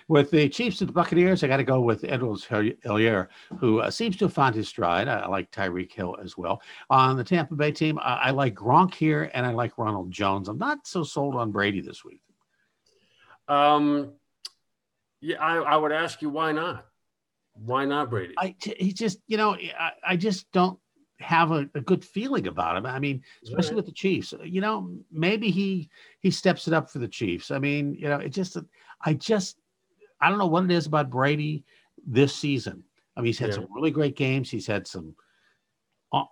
With 0.07 0.31
the 0.31 0.49
Chiefs 0.49 0.81
and 0.81 0.89
the 0.89 0.93
Buccaneers, 0.93 1.43
I 1.43 1.47
got 1.47 1.57
to 1.57 1.63
go 1.63 1.81
with 1.81 2.03
Edwards 2.03 2.45
Helaire, 2.45 3.27
who 3.57 3.79
uh, 3.79 3.89
seems 3.89 4.17
to 4.17 4.25
have 4.25 4.33
found 4.33 4.55
his 4.55 4.67
stride. 4.67 5.07
I, 5.07 5.19
I, 5.19 5.27
like 5.27 5.51
Tyreek 5.51 5.91
Hill 5.91 6.17
as 6.21 6.37
well. 6.37 6.61
On 6.89 7.17
the 7.17 7.23
Tampa 7.23 7.55
Bay 7.55 7.71
team, 7.71 7.97
I, 7.99 8.15
I 8.15 8.29
like 8.31 8.53
Gronk 8.53 8.93
here 8.93 9.31
and 9.33 9.45
I 9.45 9.51
like 9.51 9.77
Ronald 9.77 10.11
Jones. 10.11 10.49
I'm 10.49 10.57
not 10.57 10.85
so 10.85 11.03
sold 11.03 11.35
on 11.35 11.51
Brady 11.51 11.81
this 11.81 12.03
week. 12.03 12.21
Um, 13.47 14.13
yeah, 15.21 15.37
I, 15.37 15.57
I 15.57 15.77
would 15.77 15.91
ask 15.91 16.21
you 16.21 16.29
why 16.29 16.51
not? 16.51 16.85
Why 17.53 17.85
not 17.85 18.09
Brady? 18.09 18.33
I 18.37 18.55
he 18.59 18.93
just 18.93 19.19
you 19.27 19.37
know 19.37 19.55
I, 19.55 19.91
I 20.05 20.15
just 20.17 20.51
don't 20.51 20.79
have 21.19 21.51
a, 21.51 21.69
a, 21.75 21.81
good 21.81 22.03
feeling 22.03 22.47
about 22.47 22.75
him. 22.75 22.85
I 22.85 22.99
mean, 22.99 23.23
especially 23.43 23.71
right. 23.71 23.77
with 23.77 23.85
the 23.85 23.91
Chiefs. 23.93 24.33
You 24.43 24.61
know, 24.61 24.91
maybe 25.11 25.49
he 25.49 25.89
he 26.19 26.31
steps 26.31 26.67
it 26.67 26.73
up 26.73 26.89
for 26.89 26.99
the 26.99 27.07
Chiefs. 27.07 27.51
I 27.51 27.59
mean, 27.59 27.95
you 27.95 28.09
know, 28.09 28.17
it 28.17 28.29
just 28.29 28.57
I 29.01 29.13
just 29.13 29.57
I 30.19 30.29
don't 30.29 30.39
know 30.39 30.47
what 30.47 30.65
it 30.65 30.71
is 30.71 30.87
about 30.87 31.09
Brady 31.09 31.63
this 32.05 32.35
season. 32.35 32.83
I 33.15 33.21
mean, 33.21 33.27
he's 33.27 33.39
had 33.39 33.49
yeah. 33.49 33.55
some 33.55 33.67
really 33.73 33.91
great 33.91 34.15
games. 34.15 34.49
He's 34.49 34.67
had 34.67 34.87
some 34.87 35.15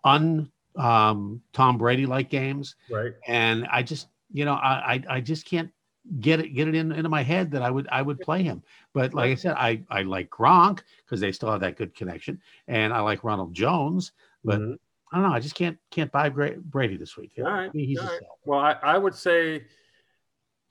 un 0.03 0.51
um, 0.75 1.41
Tom 1.53 1.77
Brady 1.77 2.05
like 2.05 2.29
games, 2.29 2.75
right? 2.89 3.13
And 3.27 3.67
I 3.71 3.83
just 3.83 4.07
you 4.31 4.45
know 4.45 4.53
I 4.53 4.93
I, 4.93 5.03
I 5.09 5.21
just 5.21 5.45
can't 5.45 5.71
get 6.19 6.39
it 6.39 6.49
get 6.49 6.67
it 6.67 6.75
in, 6.75 6.91
into 6.91 7.09
my 7.09 7.23
head 7.23 7.51
that 7.51 7.61
I 7.61 7.69
would 7.69 7.87
I 7.91 8.01
would 8.01 8.19
play 8.19 8.43
him. 8.43 8.63
But 8.93 9.13
like 9.13 9.31
I 9.31 9.35
said, 9.35 9.53
I 9.57 9.83
I 9.89 10.01
like 10.03 10.29
Gronk 10.29 10.81
because 11.05 11.19
they 11.19 11.31
still 11.31 11.51
have 11.51 11.61
that 11.61 11.77
good 11.77 11.95
connection, 11.95 12.41
and 12.67 12.93
I 12.93 12.99
like 12.99 13.23
Ronald 13.23 13.53
Jones. 13.53 14.11
But 14.43 14.59
mm-hmm. 14.59 14.73
I 15.11 15.19
don't 15.19 15.29
know. 15.29 15.35
I 15.35 15.39
just 15.39 15.55
can't 15.55 15.77
can't 15.89 16.11
buy 16.11 16.29
Brady 16.29 16.97
this 16.97 17.17
week. 17.17 17.33
All 17.37 17.43
right. 17.45 17.69
He's 17.73 17.99
All 17.99 18.05
right. 18.05 18.21
Well, 18.45 18.59
I, 18.59 18.71
I 18.81 18.97
would 18.97 19.15
say 19.15 19.63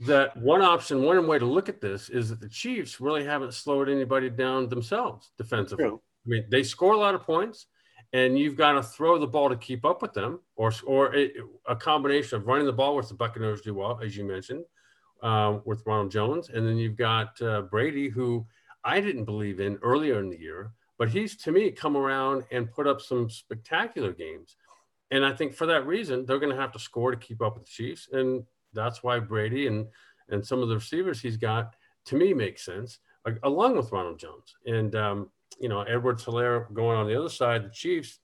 that 0.01 0.37
one 0.37 0.63
option, 0.63 1.03
one 1.03 1.27
way 1.27 1.39
to 1.39 1.45
look 1.45 1.69
at 1.69 1.81
this 1.81 2.09
is 2.09 2.31
that 2.31 2.41
the 2.41 2.49
Chiefs 2.49 3.01
really 3.01 3.25
haven't 3.25 3.53
slowed 3.53 3.89
anybody 3.89 4.31
down 4.31 4.69
themselves 4.69 5.31
defensively. 5.37 5.87
I 5.87 5.99
mean, 6.27 6.45
they 6.51 6.63
score 6.63 6.95
a 6.95 6.99
lot 6.99 7.15
of 7.15 7.23
points, 7.23 7.67
and 8.13 8.39
you've 8.39 8.57
got 8.57 8.73
to 8.73 8.83
throw 8.83 9.19
the 9.19 9.27
ball 9.27 9.51
to 9.51 9.57
keep 9.57 9.85
up 9.85 10.01
with 10.01 10.15
them, 10.15 10.41
or 10.57 10.73
or 10.87 11.15
a, 11.15 11.31
a 11.69 11.77
combination 11.77 12.39
of 12.39 12.47
running 12.47 12.67
the 12.67 12.73
ball, 12.73 12.97
which 12.97 13.09
the 13.09 13.15
Buccaneers 13.15 13.61
do 13.61 13.75
well, 13.75 14.01
as 14.03 14.17
you 14.17 14.25
mentioned, 14.25 14.65
uh, 15.23 15.59
with 15.65 15.83
Ronald 15.87 16.11
Jones, 16.11 16.51
and 16.51 16.67
then 16.67 16.77
you've 16.77 16.97
got 16.97 17.41
uh, 17.43 17.63
Brady, 17.63 18.09
who 18.09 18.47
I 18.85 19.01
didn't 19.01 19.25
believe 19.25 19.61
in 19.61 19.79
earlier 19.83 20.19
in 20.21 20.31
the 20.31 20.39
year, 20.39 20.73
but 20.99 21.09
he's 21.09 21.37
to 21.39 21.53
me 21.53 21.71
come 21.71 21.97
around 21.97 22.45
and 22.51 22.71
put 22.71 22.87
up 22.87 23.01
some 23.01 23.29
spectacular 23.31 24.13
games, 24.13 24.57
and 25.11 25.25
I 25.25 25.33
think 25.33 25.55
for 25.55 25.67
that 25.67 25.87
reason 25.87 26.25
they're 26.25 26.39
going 26.39 26.55
to 26.55 26.61
have 26.61 26.73
to 26.73 26.79
score 26.79 27.11
to 27.11 27.17
keep 27.17 27.43
up 27.43 27.55
with 27.55 27.65
the 27.65 27.71
Chiefs, 27.71 28.09
and 28.13 28.45
that's 28.73 29.03
why 29.03 29.19
Brady 29.19 29.67
and 29.67 29.87
and 30.29 30.47
some 30.47 30.63
of 30.63 30.69
the 30.69 30.77
receivers 30.77 31.21
he's 31.21 31.37
got 31.37 31.75
to 32.07 32.17
me 32.17 32.33
makes 32.33 32.65
sense, 32.65 32.99
along 33.43 33.77
with 33.77 33.93
Ronald 33.93 34.19
Jones. 34.19 34.55
And 34.65 34.95
um, 34.95 35.31
you 35.61 35.69
know 35.69 35.83
Edward 35.83 36.19
Helaire 36.19 36.73
going 36.73 36.97
on 36.97 37.07
the 37.07 37.19
other 37.19 37.29
side, 37.29 37.65
the 37.65 37.71
Chiefs, 37.71 38.19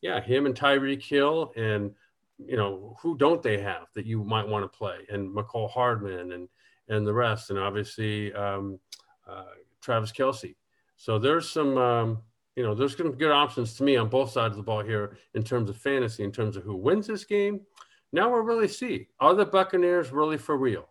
yeah, 0.00 0.20
him 0.20 0.46
and 0.46 0.54
Tyreek 0.54 1.02
Hill 1.02 1.52
and 1.56 1.94
you 2.38 2.56
know, 2.56 2.96
who 3.00 3.16
don't 3.16 3.42
they 3.42 3.58
have 3.58 3.86
that 3.94 4.06
you 4.06 4.24
might 4.24 4.48
want 4.48 4.64
to 4.64 4.78
play? 4.78 4.98
And 5.08 5.34
Mecole 5.34 5.70
Hardman 5.70 6.32
and 6.32 6.48
and 6.88 7.06
the 7.06 7.14
rest, 7.14 7.50
and 7.50 7.58
obviously 7.58 8.32
um, 8.34 8.78
uh, 9.26 9.44
Travis 9.80 10.12
Kelce. 10.12 10.54
So 10.96 11.18
there's 11.18 11.48
some, 11.48 11.78
um, 11.78 12.22
you 12.56 12.62
know, 12.62 12.74
there's 12.74 12.96
some 12.96 13.12
good 13.12 13.30
options 13.30 13.74
to 13.74 13.84
me 13.84 13.96
on 13.96 14.08
both 14.08 14.30
sides 14.30 14.52
of 14.52 14.56
the 14.58 14.62
ball 14.62 14.82
here 14.82 15.16
in 15.34 15.42
terms 15.42 15.70
of 15.70 15.76
fantasy, 15.76 16.24
in 16.24 16.32
terms 16.32 16.56
of 16.56 16.62
who 16.62 16.76
wins 16.76 17.06
this 17.06 17.24
game. 17.24 17.60
Now 18.12 18.30
we'll 18.30 18.42
really 18.42 18.68
see 18.68 19.08
are 19.18 19.34
the 19.34 19.46
Buccaneers 19.46 20.12
really 20.12 20.38
for 20.38 20.56
real? 20.56 20.88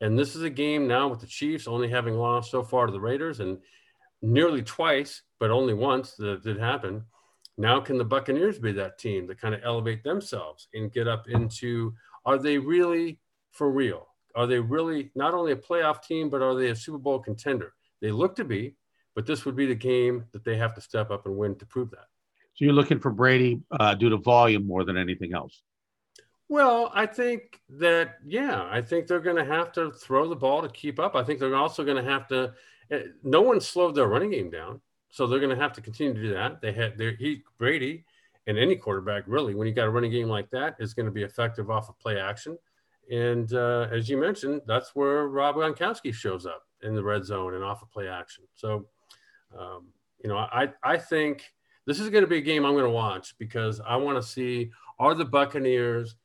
And 0.00 0.18
this 0.18 0.34
is 0.34 0.42
a 0.42 0.50
game 0.50 0.86
now 0.86 1.08
with 1.08 1.20
the 1.20 1.26
Chiefs 1.26 1.66
only 1.66 1.88
having 1.88 2.14
lost 2.14 2.50
so 2.50 2.62
far 2.62 2.86
to 2.86 2.92
the 2.92 3.00
Raiders 3.00 3.40
and 3.40 3.58
nearly 4.22 4.62
twice, 4.62 5.22
but 5.38 5.50
only 5.50 5.74
once 5.74 6.14
that 6.14 6.42
did 6.42 6.58
happen. 6.58 7.04
Now, 7.60 7.78
can 7.78 7.98
the 7.98 8.04
Buccaneers 8.06 8.58
be 8.58 8.72
that 8.72 8.96
team 8.96 9.28
to 9.28 9.34
kind 9.34 9.54
of 9.54 9.60
elevate 9.62 10.02
themselves 10.02 10.68
and 10.72 10.90
get 10.90 11.06
up 11.06 11.28
into 11.28 11.92
are 12.24 12.38
they 12.38 12.56
really 12.56 13.18
for 13.50 13.70
real? 13.70 14.08
Are 14.34 14.46
they 14.46 14.58
really 14.58 15.10
not 15.14 15.34
only 15.34 15.52
a 15.52 15.56
playoff 15.56 16.02
team, 16.02 16.30
but 16.30 16.40
are 16.40 16.54
they 16.54 16.70
a 16.70 16.74
Super 16.74 16.96
Bowl 16.96 17.18
contender? 17.18 17.74
They 18.00 18.12
look 18.12 18.34
to 18.36 18.44
be, 18.44 18.76
but 19.14 19.26
this 19.26 19.44
would 19.44 19.56
be 19.56 19.66
the 19.66 19.74
game 19.74 20.24
that 20.32 20.42
they 20.42 20.56
have 20.56 20.74
to 20.76 20.80
step 20.80 21.10
up 21.10 21.26
and 21.26 21.36
win 21.36 21.54
to 21.56 21.66
prove 21.66 21.90
that. 21.90 22.06
So 22.54 22.64
you're 22.64 22.72
looking 22.72 22.98
for 22.98 23.10
Brady 23.10 23.60
uh, 23.78 23.94
due 23.94 24.08
to 24.08 24.16
volume 24.16 24.66
more 24.66 24.84
than 24.84 24.96
anything 24.96 25.34
else? 25.34 25.62
Well, 26.48 26.90
I 26.94 27.04
think 27.04 27.60
that, 27.68 28.20
yeah, 28.26 28.66
I 28.70 28.80
think 28.80 29.06
they're 29.06 29.20
going 29.20 29.36
to 29.36 29.44
have 29.44 29.70
to 29.72 29.90
throw 29.90 30.30
the 30.30 30.34
ball 30.34 30.62
to 30.62 30.68
keep 30.70 30.98
up. 30.98 31.14
I 31.14 31.24
think 31.24 31.38
they're 31.38 31.54
also 31.54 31.84
going 31.84 32.02
to 32.02 32.10
have 32.10 32.26
to, 32.28 32.54
eh, 32.90 33.02
no 33.22 33.42
one 33.42 33.60
slowed 33.60 33.96
their 33.96 34.08
running 34.08 34.30
game 34.30 34.48
down. 34.48 34.80
So 35.10 35.26
they're 35.26 35.40
going 35.40 35.54
to 35.54 35.62
have 35.62 35.72
to 35.74 35.80
continue 35.80 36.14
to 36.14 36.22
do 36.22 36.32
that. 36.34 36.60
They 36.60 36.72
had 36.72 36.96
their 36.96 37.14
he 37.16 37.42
Brady 37.58 38.04
and 38.46 38.58
any 38.58 38.76
quarterback 38.76 39.24
really, 39.26 39.54
when 39.54 39.66
you 39.66 39.74
got 39.74 39.86
a 39.86 39.90
running 39.90 40.10
game 40.10 40.28
like 40.28 40.50
that, 40.50 40.76
is 40.78 40.94
going 40.94 41.06
to 41.06 41.12
be 41.12 41.22
effective 41.22 41.70
off 41.70 41.88
of 41.88 41.98
play 41.98 42.18
action. 42.18 42.56
And 43.10 43.52
uh, 43.52 43.88
as 43.90 44.08
you 44.08 44.16
mentioned, 44.16 44.62
that's 44.66 44.94
where 44.94 45.26
Rob 45.26 45.56
Gronkowski 45.56 46.14
shows 46.14 46.46
up 46.46 46.62
in 46.82 46.94
the 46.94 47.02
red 47.02 47.24
zone 47.24 47.54
and 47.54 47.64
off 47.64 47.82
of 47.82 47.90
play 47.90 48.08
action. 48.08 48.44
So, 48.54 48.86
um, 49.58 49.88
you 50.22 50.28
know, 50.28 50.36
I 50.36 50.72
I 50.82 50.96
think 50.96 51.52
this 51.86 51.98
is 51.98 52.08
going 52.08 52.22
to 52.22 52.28
be 52.28 52.38
a 52.38 52.42
game 52.42 52.64
I'm 52.64 52.74
going 52.74 52.84
to 52.84 52.90
watch 52.90 53.36
because 53.38 53.80
I 53.80 53.96
want 53.96 54.16
to 54.16 54.22
see 54.22 54.70
are 54.98 55.14
the 55.14 55.24
Buccaneers 55.24 56.16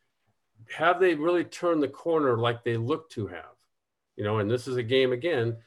have 0.76 1.00
they 1.00 1.16
really 1.16 1.44
turned 1.44 1.82
the 1.82 1.88
corner 1.88 2.38
like 2.38 2.64
they 2.64 2.78
look 2.78 3.10
to 3.12 3.28
have? 3.28 3.56
You 4.16 4.24
know, 4.24 4.40
and 4.40 4.50
this 4.50 4.68
is 4.68 4.78
a 4.78 4.84
game 4.84 5.12
again 5.12 5.58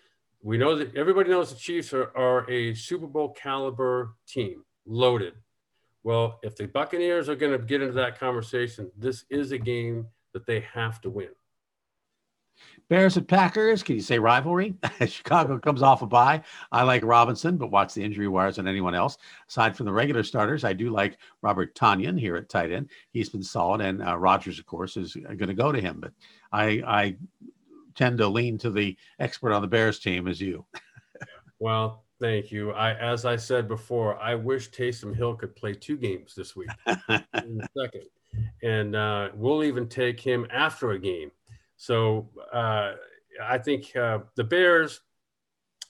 we 0.43 0.59
know 0.59 0.77
that 0.77 0.95
everybody 0.97 1.31
knows 1.31 1.53
the 1.53 1.59
Chiefs 1.59 1.93
are, 1.93 2.17
are 2.17 2.49
a 2.51 2.75
Super 2.75 3.07
Bowl 3.07 3.31
caliber 3.31 4.15
team, 4.27 4.65
loaded. 4.87 5.35
Well, 6.05 6.39
if 6.43 6.57
the 6.57 6.67
Buccaneers 6.67 7.29
are 7.29 7.37
going 7.37 7.53
to 7.53 7.59
get 7.59 7.83
into 7.83 7.95
that 7.95 8.19
conversation, 8.19 8.91
this 8.97 9.25
is 9.31 9.53
a 9.53 9.59
game 9.59 10.07
that 10.33 10.47
they 10.47 10.61
have 10.61 11.01
to 11.03 11.11
win. 11.11 11.29
Bears 12.89 13.17
at 13.17 13.29
Packers. 13.29 13.83
Can 13.83 13.97
you 13.97 14.01
say 14.01 14.19
rivalry? 14.19 14.75
Chicago 15.07 15.59
comes 15.59 15.83
off 15.83 16.03
a 16.03 16.07
bye. 16.07 16.43
I 16.73 16.83
like 16.83 17.05
Robinson, 17.05 17.57
but 17.57 17.71
watch 17.71 17.95
the 17.95 18.03
injury 18.03 18.29
wires 18.29 18.57
than 18.57 18.67
anyone 18.67 18.95
else. 18.95 19.19
Aside 19.49 19.77
from 19.77 19.87
the 19.87 19.93
regular 19.93 20.23
starters, 20.23 20.65
I 20.65 20.73
do 20.73 20.91
like 20.91 21.19
Robert 21.43 21.75
Tonyan 21.75 22.19
here 22.19 22.37
at 22.37 22.49
tight 22.49 22.73
end. 22.73 22.89
He's 23.11 23.29
been 23.29 23.43
solid, 23.43 23.81
and 23.81 24.03
uh, 24.03 24.17
Rodgers, 24.17 24.59
of 24.59 24.67
course, 24.67 24.97
is 24.97 25.15
going 25.15 25.39
to 25.39 25.55
go 25.55 25.71
to 25.71 25.81
him. 25.81 26.01
But 26.01 26.13
I, 26.51 26.83
I 26.87 27.17
tend 27.99 28.17
to 28.19 28.29
lean 28.29 28.57
to 28.59 28.71
the 28.71 28.97
expert 29.19 29.53
on 29.53 29.61
the 29.61 29.69
Bears 29.69 29.99
team 29.99 30.27
as 30.27 30.41
you. 30.41 30.65
well, 31.59 32.05
thank 32.19 32.51
you. 32.51 32.73
I, 32.73 32.95
as 32.95 33.27
I 33.27 33.37
said 33.37 33.69
before, 33.69 34.19
I 34.19 34.35
wish 34.35 34.71
Taysom 34.71 35.15
Hill 35.15 35.35
could 35.35 35.55
play 35.55 35.75
two 35.75 35.99
games 35.99 36.35
this 36.35 36.57
week 36.57 36.71
second, 36.87 38.07
and 38.63 38.97
uh, 38.97 39.29
we'll 39.35 39.65
even 39.65 39.87
take 39.87 40.19
him 40.19 40.47
after 40.51 40.93
a 40.93 40.99
game 40.99 41.31
so 41.79 42.29
uh, 42.53 42.95
I 43.43 43.57
think 43.57 43.97
uh, 43.97 44.19
the 44.35 44.45
Bears, 44.45 45.01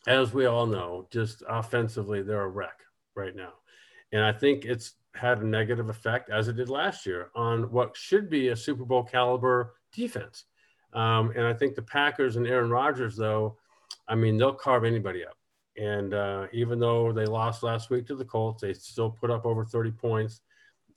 as 0.07 0.33
we 0.33 0.45
all 0.45 0.67
know, 0.67 1.09
just 1.11 1.43
offensively, 1.49 2.23
they're 2.23 2.43
a 2.43 2.49
wreck 2.49 2.79
right 3.17 3.35
now. 3.35 3.55
And 4.13 4.23
I 4.23 4.33
think 4.33 4.67
it's 4.67 4.95
had 5.15 5.41
a 5.41 5.47
negative 5.47 5.89
effect, 5.89 6.31
as 6.31 6.49
it 6.49 6.57
did 6.57 6.69
last 6.69 7.07
year, 7.07 7.31
on 7.35 7.73
what 7.73 7.97
should 7.97 8.29
be 8.29 8.49
a 8.49 8.57
Super 8.57 8.85
Bowl 8.85 9.03
caliber 9.03 9.75
defense. 9.93 10.45
Um, 10.95 11.33
and 11.37 11.47
I 11.47 11.53
think 11.53 11.75
the 11.75 11.83
Packers 11.83 12.37
and 12.37 12.47
Aaron 12.47 12.71
Rodgers, 12.71 13.17
though, 13.17 13.57
I 14.07 14.15
mean, 14.15 14.37
they'll 14.37 14.55
carve 14.55 14.85
anybody 14.85 15.25
up. 15.25 15.37
And 15.77 16.15
uh, 16.15 16.47
even 16.53 16.81
though 16.81 17.13
they 17.13 17.27
lost 17.27 17.63
last 17.63 17.91
week 17.91 18.07
to 18.07 18.17
the 18.17 18.25
Colts, 18.25 18.63
they 18.63 18.73
still 18.73 19.11
put 19.11 19.31
up 19.31 19.47
over 19.47 19.65
30 19.65 19.93
points. 19.93 20.41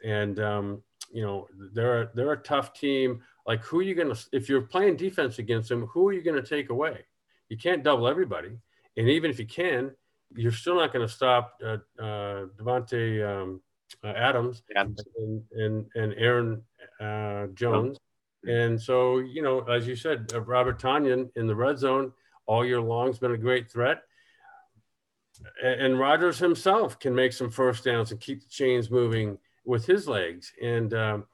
And, 0.03 0.39
um, 0.39 0.83
you 1.11 1.21
know, 1.21 1.47
they're, 1.73 2.09
they're 2.15 2.31
a 2.31 2.37
tough 2.37 2.73
team 2.73 3.21
like 3.47 3.61
who 3.63 3.79
are 3.79 3.83
you 3.83 3.95
going 3.95 4.13
to 4.13 4.19
if 4.31 4.47
you're 4.47 4.61
playing 4.61 4.95
defense 4.95 5.39
against 5.39 5.69
them 5.69 5.87
who 5.87 6.07
are 6.07 6.13
you 6.13 6.21
going 6.21 6.41
to 6.41 6.47
take 6.47 6.69
away 6.69 7.03
you 7.49 7.57
can't 7.57 7.83
double 7.83 8.07
everybody 8.07 8.51
and 8.97 9.09
even 9.09 9.31
if 9.31 9.39
you 9.39 9.47
can 9.47 9.91
you're 10.35 10.51
still 10.51 10.75
not 10.75 10.93
going 10.93 11.05
to 11.05 11.11
stop 11.11 11.59
uh, 11.63 11.77
uh, 11.99 12.45
Davante 12.57 13.25
um, 13.27 13.61
uh, 14.03 14.07
Adams, 14.07 14.63
Adams. 14.75 15.01
And, 15.17 15.43
and, 15.53 15.85
and 15.95 16.13
Aaron 16.17 16.61
uh, 16.99 17.47
Jones. 17.53 17.97
Oh. 17.99 18.10
And 18.47 18.81
so, 18.81 19.19
you 19.19 19.41
know, 19.41 19.61
as 19.61 19.87
you 19.87 19.95
said, 19.95 20.31
uh, 20.33 20.41
Robert 20.41 20.79
Tonyan 20.79 21.29
in 21.35 21.47
the 21.47 21.55
red 21.55 21.77
zone 21.77 22.11
all 22.47 22.65
year 22.65 22.81
long 22.81 23.07
has 23.07 23.19
been 23.19 23.31
a 23.31 23.37
great 23.37 23.69
threat. 23.69 24.03
And, 25.63 25.81
and 25.81 25.99
Rodgers 25.99 26.39
himself 26.39 26.99
can 26.99 27.13
make 27.13 27.33
some 27.33 27.51
first 27.51 27.83
downs 27.83 28.11
and 28.11 28.19
keep 28.19 28.41
the 28.41 28.49
chains 28.49 28.89
moving 28.89 29.37
with 29.65 29.85
his 29.85 30.07
legs. 30.07 30.51
And 30.61 30.93
um, 30.93 31.25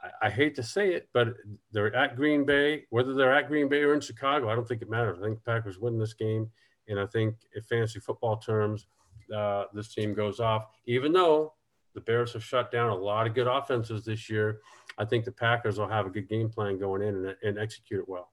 I, 0.00 0.26
I, 0.26 0.30
hate 0.30 0.54
to 0.56 0.62
say 0.62 0.94
it, 0.94 1.08
but 1.12 1.34
they're 1.72 1.94
at 1.94 2.16
Green 2.16 2.44
Bay. 2.44 2.84
Whether 2.90 3.14
they're 3.14 3.34
at 3.34 3.48
Green 3.48 3.68
Bay 3.68 3.82
or 3.82 3.94
in 3.94 4.00
Chicago, 4.00 4.48
I 4.48 4.54
don't 4.54 4.66
think 4.66 4.82
it 4.82 4.90
matters. 4.90 5.18
I 5.18 5.24
think 5.24 5.42
the 5.42 5.50
Packers 5.50 5.78
win 5.78 5.98
this 5.98 6.14
game, 6.14 6.50
and 6.88 6.98
I 6.98 7.06
think 7.06 7.36
in 7.54 7.62
fantasy 7.62 8.00
football 8.00 8.36
terms, 8.36 8.86
uh, 9.34 9.64
this 9.72 9.92
team 9.94 10.14
goes 10.14 10.40
off. 10.40 10.66
Even 10.86 11.12
though 11.12 11.54
the 11.94 12.00
Bears 12.00 12.32
have 12.32 12.44
shut 12.44 12.70
down 12.70 12.90
a 12.90 12.94
lot 12.94 13.26
of 13.26 13.34
good 13.34 13.46
offenses 13.46 14.04
this 14.04 14.30
year, 14.30 14.60
I 14.98 15.04
think 15.04 15.24
the 15.24 15.32
Packers 15.32 15.78
will 15.78 15.88
have 15.88 16.06
a 16.06 16.10
good 16.10 16.28
game 16.28 16.48
plan 16.48 16.78
going 16.78 17.02
in 17.02 17.14
and, 17.14 17.36
and 17.42 17.58
execute 17.58 18.00
it 18.00 18.08
well. 18.08 18.30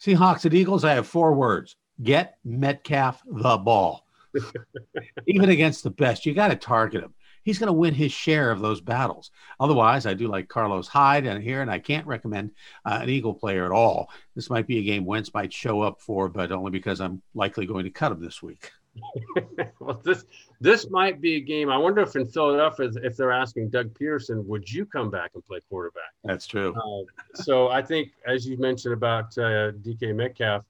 Seahawks 0.00 0.44
and 0.44 0.54
Eagles. 0.54 0.84
I 0.84 0.94
have 0.94 1.06
four 1.06 1.34
words: 1.34 1.76
get 2.02 2.38
Metcalf 2.44 3.22
the 3.26 3.58
ball. 3.58 4.06
Even 5.26 5.50
against 5.50 5.84
the 5.84 5.90
best, 5.90 6.24
you 6.24 6.34
got 6.34 6.48
to 6.48 6.56
target 6.56 7.02
him 7.02 7.14
he's 7.42 7.58
going 7.58 7.68
to 7.68 7.72
win 7.72 7.94
his 7.94 8.12
share 8.12 8.50
of 8.50 8.60
those 8.60 8.80
battles. 8.80 9.30
Otherwise, 9.60 10.06
I 10.06 10.14
do 10.14 10.28
like 10.28 10.48
Carlos 10.48 10.88
Hyde 10.88 11.26
and 11.26 11.42
here, 11.42 11.62
and 11.62 11.70
I 11.70 11.78
can't 11.78 12.06
recommend 12.06 12.52
uh, 12.84 13.00
an 13.02 13.08
Eagle 13.08 13.34
player 13.34 13.64
at 13.64 13.72
all. 13.72 14.10
This 14.34 14.50
might 14.50 14.66
be 14.66 14.78
a 14.78 14.82
game 14.82 15.04
Wentz 15.04 15.32
might 15.34 15.52
show 15.52 15.82
up 15.82 16.00
for, 16.00 16.28
but 16.28 16.52
only 16.52 16.70
because 16.70 17.00
I'm 17.00 17.22
likely 17.34 17.66
going 17.66 17.84
to 17.84 17.90
cut 17.90 18.12
him 18.12 18.20
this 18.20 18.42
week. 18.42 18.70
well, 19.80 20.00
this 20.04 20.24
this 20.60 20.90
might 20.90 21.20
be 21.20 21.36
a 21.36 21.40
game. 21.40 21.70
I 21.70 21.76
wonder 21.76 22.02
if 22.02 22.14
in 22.16 22.26
Philadelphia, 22.26 22.90
if 23.02 23.16
they're 23.16 23.32
asking 23.32 23.70
Doug 23.70 23.92
Pederson, 23.94 24.44
would 24.44 24.70
you 24.70 24.84
come 24.84 25.10
back 25.10 25.30
and 25.34 25.44
play 25.44 25.60
quarterback? 25.68 26.12
That's 26.24 26.46
true. 26.46 26.74
Uh, 26.74 27.42
so 27.42 27.68
I 27.68 27.82
think, 27.82 28.10
as 28.26 28.46
you 28.46 28.56
mentioned 28.58 28.94
about 28.94 29.36
uh, 29.38 29.72
DK 29.72 30.14
Metcalf, 30.14 30.64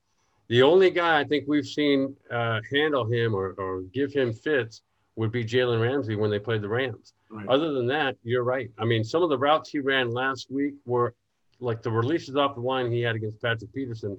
the 0.48 0.62
only 0.62 0.90
guy 0.90 1.18
I 1.20 1.24
think 1.24 1.44
we've 1.48 1.66
seen 1.66 2.14
uh, 2.30 2.60
handle 2.70 3.04
him 3.04 3.34
or, 3.34 3.54
or 3.58 3.82
give 3.92 4.12
him 4.12 4.32
fits 4.32 4.82
would 5.16 5.32
be 5.32 5.44
Jalen 5.44 5.80
Ramsey 5.80 6.14
when 6.14 6.30
they 6.30 6.38
played 6.38 6.62
the 6.62 6.68
Rams. 6.68 7.14
Right. 7.30 7.48
Other 7.48 7.72
than 7.72 7.86
that, 7.88 8.16
you're 8.22 8.44
right. 8.44 8.70
I 8.78 8.84
mean, 8.84 9.04
some 9.04 9.22
of 9.22 9.30
the 9.30 9.38
routes 9.38 9.70
he 9.70 9.78
ran 9.78 10.10
last 10.10 10.50
week 10.50 10.74
were 10.84 11.14
like 11.60 11.82
the 11.82 11.90
releases 11.90 12.36
off 12.36 12.54
the 12.54 12.60
line 12.60 12.90
he 12.90 13.00
had 13.00 13.16
against 13.16 13.40
Patrick 13.40 13.72
Peterson. 13.72 14.18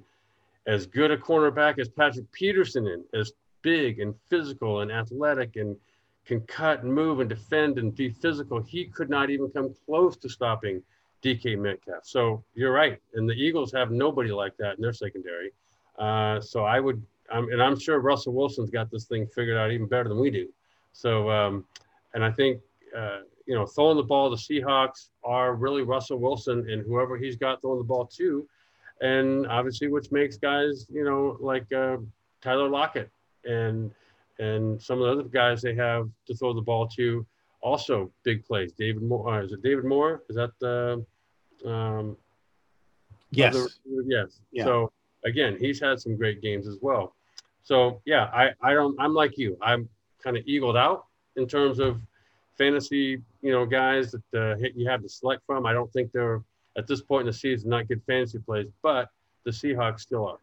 As 0.65 0.85
good 0.85 1.11
a 1.11 1.17
cornerback 1.17 1.77
as 1.77 1.89
Patrick 1.89 2.31
Peterson 2.31 2.87
in, 2.87 3.03
as 3.13 3.33
big 3.63 3.99
and 3.99 4.13
physical 4.29 4.81
and 4.81 4.91
athletic 4.91 5.55
and 5.55 5.75
can 6.25 6.41
cut 6.41 6.83
and 6.83 6.93
move 6.93 7.19
and 7.19 7.29
defend 7.29 7.77
and 7.79 7.95
be 7.95 8.09
physical, 8.09 8.61
he 8.61 8.85
could 8.85 9.09
not 9.09 9.29
even 9.29 9.49
come 9.49 9.73
close 9.85 10.15
to 10.17 10.29
stopping 10.29 10.81
DK 11.21 11.57
Metcalf. 11.57 12.05
So 12.05 12.43
you're 12.53 12.71
right. 12.71 12.99
And 13.13 13.27
the 13.27 13.33
Eagles 13.33 13.71
have 13.71 13.91
nobody 13.91 14.31
like 14.31 14.55
that 14.57 14.75
in 14.75 14.81
their 14.81 14.93
secondary. 14.93 15.51
Uh, 15.97 16.39
so 16.39 16.63
I 16.65 16.79
would, 16.79 17.03
um, 17.31 17.49
and 17.51 17.61
I'm 17.61 17.77
sure 17.79 17.99
Russell 17.99 18.33
Wilson's 18.33 18.69
got 18.69 18.91
this 18.91 19.05
thing 19.05 19.27
figured 19.27 19.57
out 19.57 19.71
even 19.71 19.87
better 19.87 20.09
than 20.09 20.19
we 20.19 20.29
do. 20.29 20.47
So, 20.91 21.29
um, 21.29 21.65
and 22.13 22.23
I 22.23 22.31
think, 22.31 22.61
uh, 22.95 23.19
you 23.45 23.55
know, 23.55 23.65
throwing 23.65 23.97
the 23.97 24.03
ball, 24.03 24.29
the 24.29 24.37
Seahawks 24.37 25.09
are 25.23 25.55
really 25.55 25.81
Russell 25.81 26.19
Wilson 26.19 26.69
and 26.69 26.85
whoever 26.85 27.17
he's 27.17 27.35
got 27.35 27.61
throwing 27.61 27.79
the 27.79 27.83
ball 27.83 28.05
to. 28.17 28.47
And 29.01 29.47
obviously, 29.47 29.87
which 29.87 30.11
makes 30.11 30.37
guys, 30.37 30.85
you 30.89 31.03
know, 31.03 31.37
like 31.41 31.71
uh, 31.73 31.97
Tyler 32.41 32.69
Lockett 32.69 33.09
and 33.45 33.91
and 34.39 34.81
some 34.81 35.01
of 35.01 35.05
the 35.05 35.11
other 35.11 35.29
guys 35.29 35.61
they 35.61 35.75
have 35.75 36.09
to 36.27 36.35
throw 36.35 36.53
the 36.53 36.61
ball 36.61 36.87
to 36.87 37.25
also 37.61 38.11
big 38.23 38.45
plays. 38.45 38.73
David 38.73 39.03
Moore, 39.03 39.29
uh, 39.29 39.43
is 39.43 39.51
it 39.53 39.63
David 39.63 39.85
Moore? 39.85 40.23
Is 40.29 40.35
that 40.35 40.51
the 40.59 41.05
um, 41.65 42.17
yes, 43.31 43.55
other, 43.55 43.67
yes. 44.05 44.39
Yeah. 44.51 44.65
So 44.65 44.91
again, 45.25 45.57
he's 45.59 45.79
had 45.79 45.99
some 45.99 46.17
great 46.17 46.41
games 46.41 46.67
as 46.67 46.77
well. 46.81 47.15
So 47.63 48.01
yeah, 48.05 48.25
I 48.33 48.51
I 48.61 48.73
don't 48.73 48.99
I'm 48.99 49.13
like 49.13 49.37
you. 49.37 49.57
I'm 49.61 49.87
kind 50.21 50.37
of 50.37 50.43
eagled 50.45 50.77
out 50.77 51.05
in 51.35 51.47
terms 51.47 51.79
of 51.79 52.01
fantasy, 52.57 53.21
you 53.41 53.51
know, 53.51 53.65
guys 53.65 54.11
that 54.11 54.39
uh, 54.39 54.67
you 54.75 54.87
have 54.87 55.01
to 55.01 55.09
select 55.09 55.41
from. 55.45 55.65
I 55.65 55.73
don't 55.73 55.91
think 55.91 56.11
they're 56.11 56.43
at 56.77 56.87
this 56.87 57.01
point 57.01 57.21
in 57.21 57.27
the 57.27 57.33
season 57.33 57.69
not 57.69 57.87
good 57.87 58.01
fantasy 58.05 58.39
plays, 58.39 58.67
but 58.81 59.09
the 59.45 59.51
Seahawks 59.51 60.01
still 60.01 60.27
are. 60.27 60.39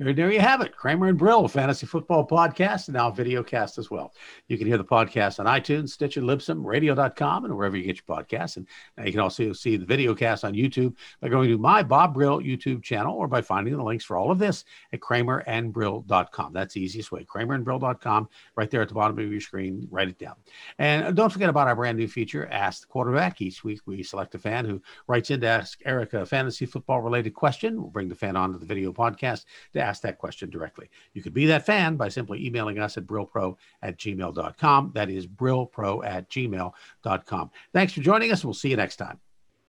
There 0.00 0.30
you 0.30 0.38
have 0.38 0.60
it. 0.60 0.76
Kramer 0.76 1.08
and 1.08 1.18
Brill, 1.18 1.48
Fantasy 1.48 1.84
Football 1.84 2.24
Podcast, 2.24 2.86
and 2.86 2.94
now 2.94 3.10
video 3.10 3.42
cast 3.42 3.78
as 3.78 3.90
well. 3.90 4.14
You 4.46 4.56
can 4.56 4.68
hear 4.68 4.78
the 4.78 4.84
podcast 4.84 5.40
on 5.40 5.46
iTunes, 5.46 5.88
Stitcher, 5.88 6.20
Libsyn, 6.20 6.64
radio.com, 6.64 7.44
and 7.44 7.56
wherever 7.56 7.76
you 7.76 7.82
get 7.82 8.00
your 8.06 8.16
podcasts. 8.16 8.56
And 8.56 8.68
you 9.04 9.10
can 9.10 9.20
also 9.20 9.52
see 9.52 9.76
the 9.76 9.84
video 9.84 10.14
cast 10.14 10.44
on 10.44 10.54
YouTube 10.54 10.94
by 11.20 11.28
going 11.28 11.48
to 11.48 11.58
my 11.58 11.82
Bob 11.82 12.14
Brill 12.14 12.38
YouTube 12.38 12.80
channel 12.80 13.16
or 13.16 13.26
by 13.26 13.42
finding 13.42 13.76
the 13.76 13.82
links 13.82 14.04
for 14.04 14.16
all 14.16 14.30
of 14.30 14.38
this 14.38 14.64
at 14.92 15.00
kramerandbrill.com. 15.00 16.52
That's 16.52 16.74
the 16.74 16.80
easiest 16.80 17.10
way. 17.10 17.24
kramerandbrill.com, 17.24 18.28
right 18.54 18.70
there 18.70 18.82
at 18.82 18.88
the 18.88 18.94
bottom 18.94 19.18
of 19.18 19.32
your 19.32 19.40
screen. 19.40 19.88
Write 19.90 20.10
it 20.10 20.18
down. 20.20 20.36
And 20.78 21.16
don't 21.16 21.32
forget 21.32 21.48
about 21.50 21.66
our 21.66 21.74
brand 21.74 21.98
new 21.98 22.06
feature, 22.06 22.46
Ask 22.52 22.82
the 22.82 22.86
Quarterback. 22.86 23.40
Each 23.40 23.64
week 23.64 23.80
we 23.84 24.04
select 24.04 24.36
a 24.36 24.38
fan 24.38 24.64
who 24.64 24.80
writes 25.08 25.32
in 25.32 25.40
to 25.40 25.48
ask 25.48 25.80
Eric 25.84 26.12
a 26.14 26.24
fantasy 26.24 26.66
football 26.66 27.00
related 27.00 27.34
question. 27.34 27.80
We'll 27.80 27.90
bring 27.90 28.08
the 28.08 28.14
fan 28.14 28.36
onto 28.36 28.60
the 28.60 28.66
video 28.66 28.92
podcast 28.92 29.44
to 29.72 29.87
ask 29.88 30.02
that 30.02 30.18
question 30.18 30.50
directly. 30.50 30.90
You 31.14 31.22
could 31.22 31.34
be 31.34 31.46
that 31.46 31.66
fan 31.66 31.96
by 31.96 32.08
simply 32.08 32.44
emailing 32.44 32.78
us 32.78 32.96
at 32.96 33.06
brillpro 33.06 33.56
at 33.82 33.98
gmail.com. 33.98 34.92
That 34.94 35.10
is 35.10 35.26
brillpro 35.26 36.04
at 36.04 36.28
gmail.com. 36.30 37.50
Thanks 37.72 37.92
for 37.92 38.00
joining 38.00 38.32
us. 38.32 38.44
We'll 38.44 38.54
see 38.54 38.70
you 38.70 38.76
next 38.76 38.96
time. 38.96 39.18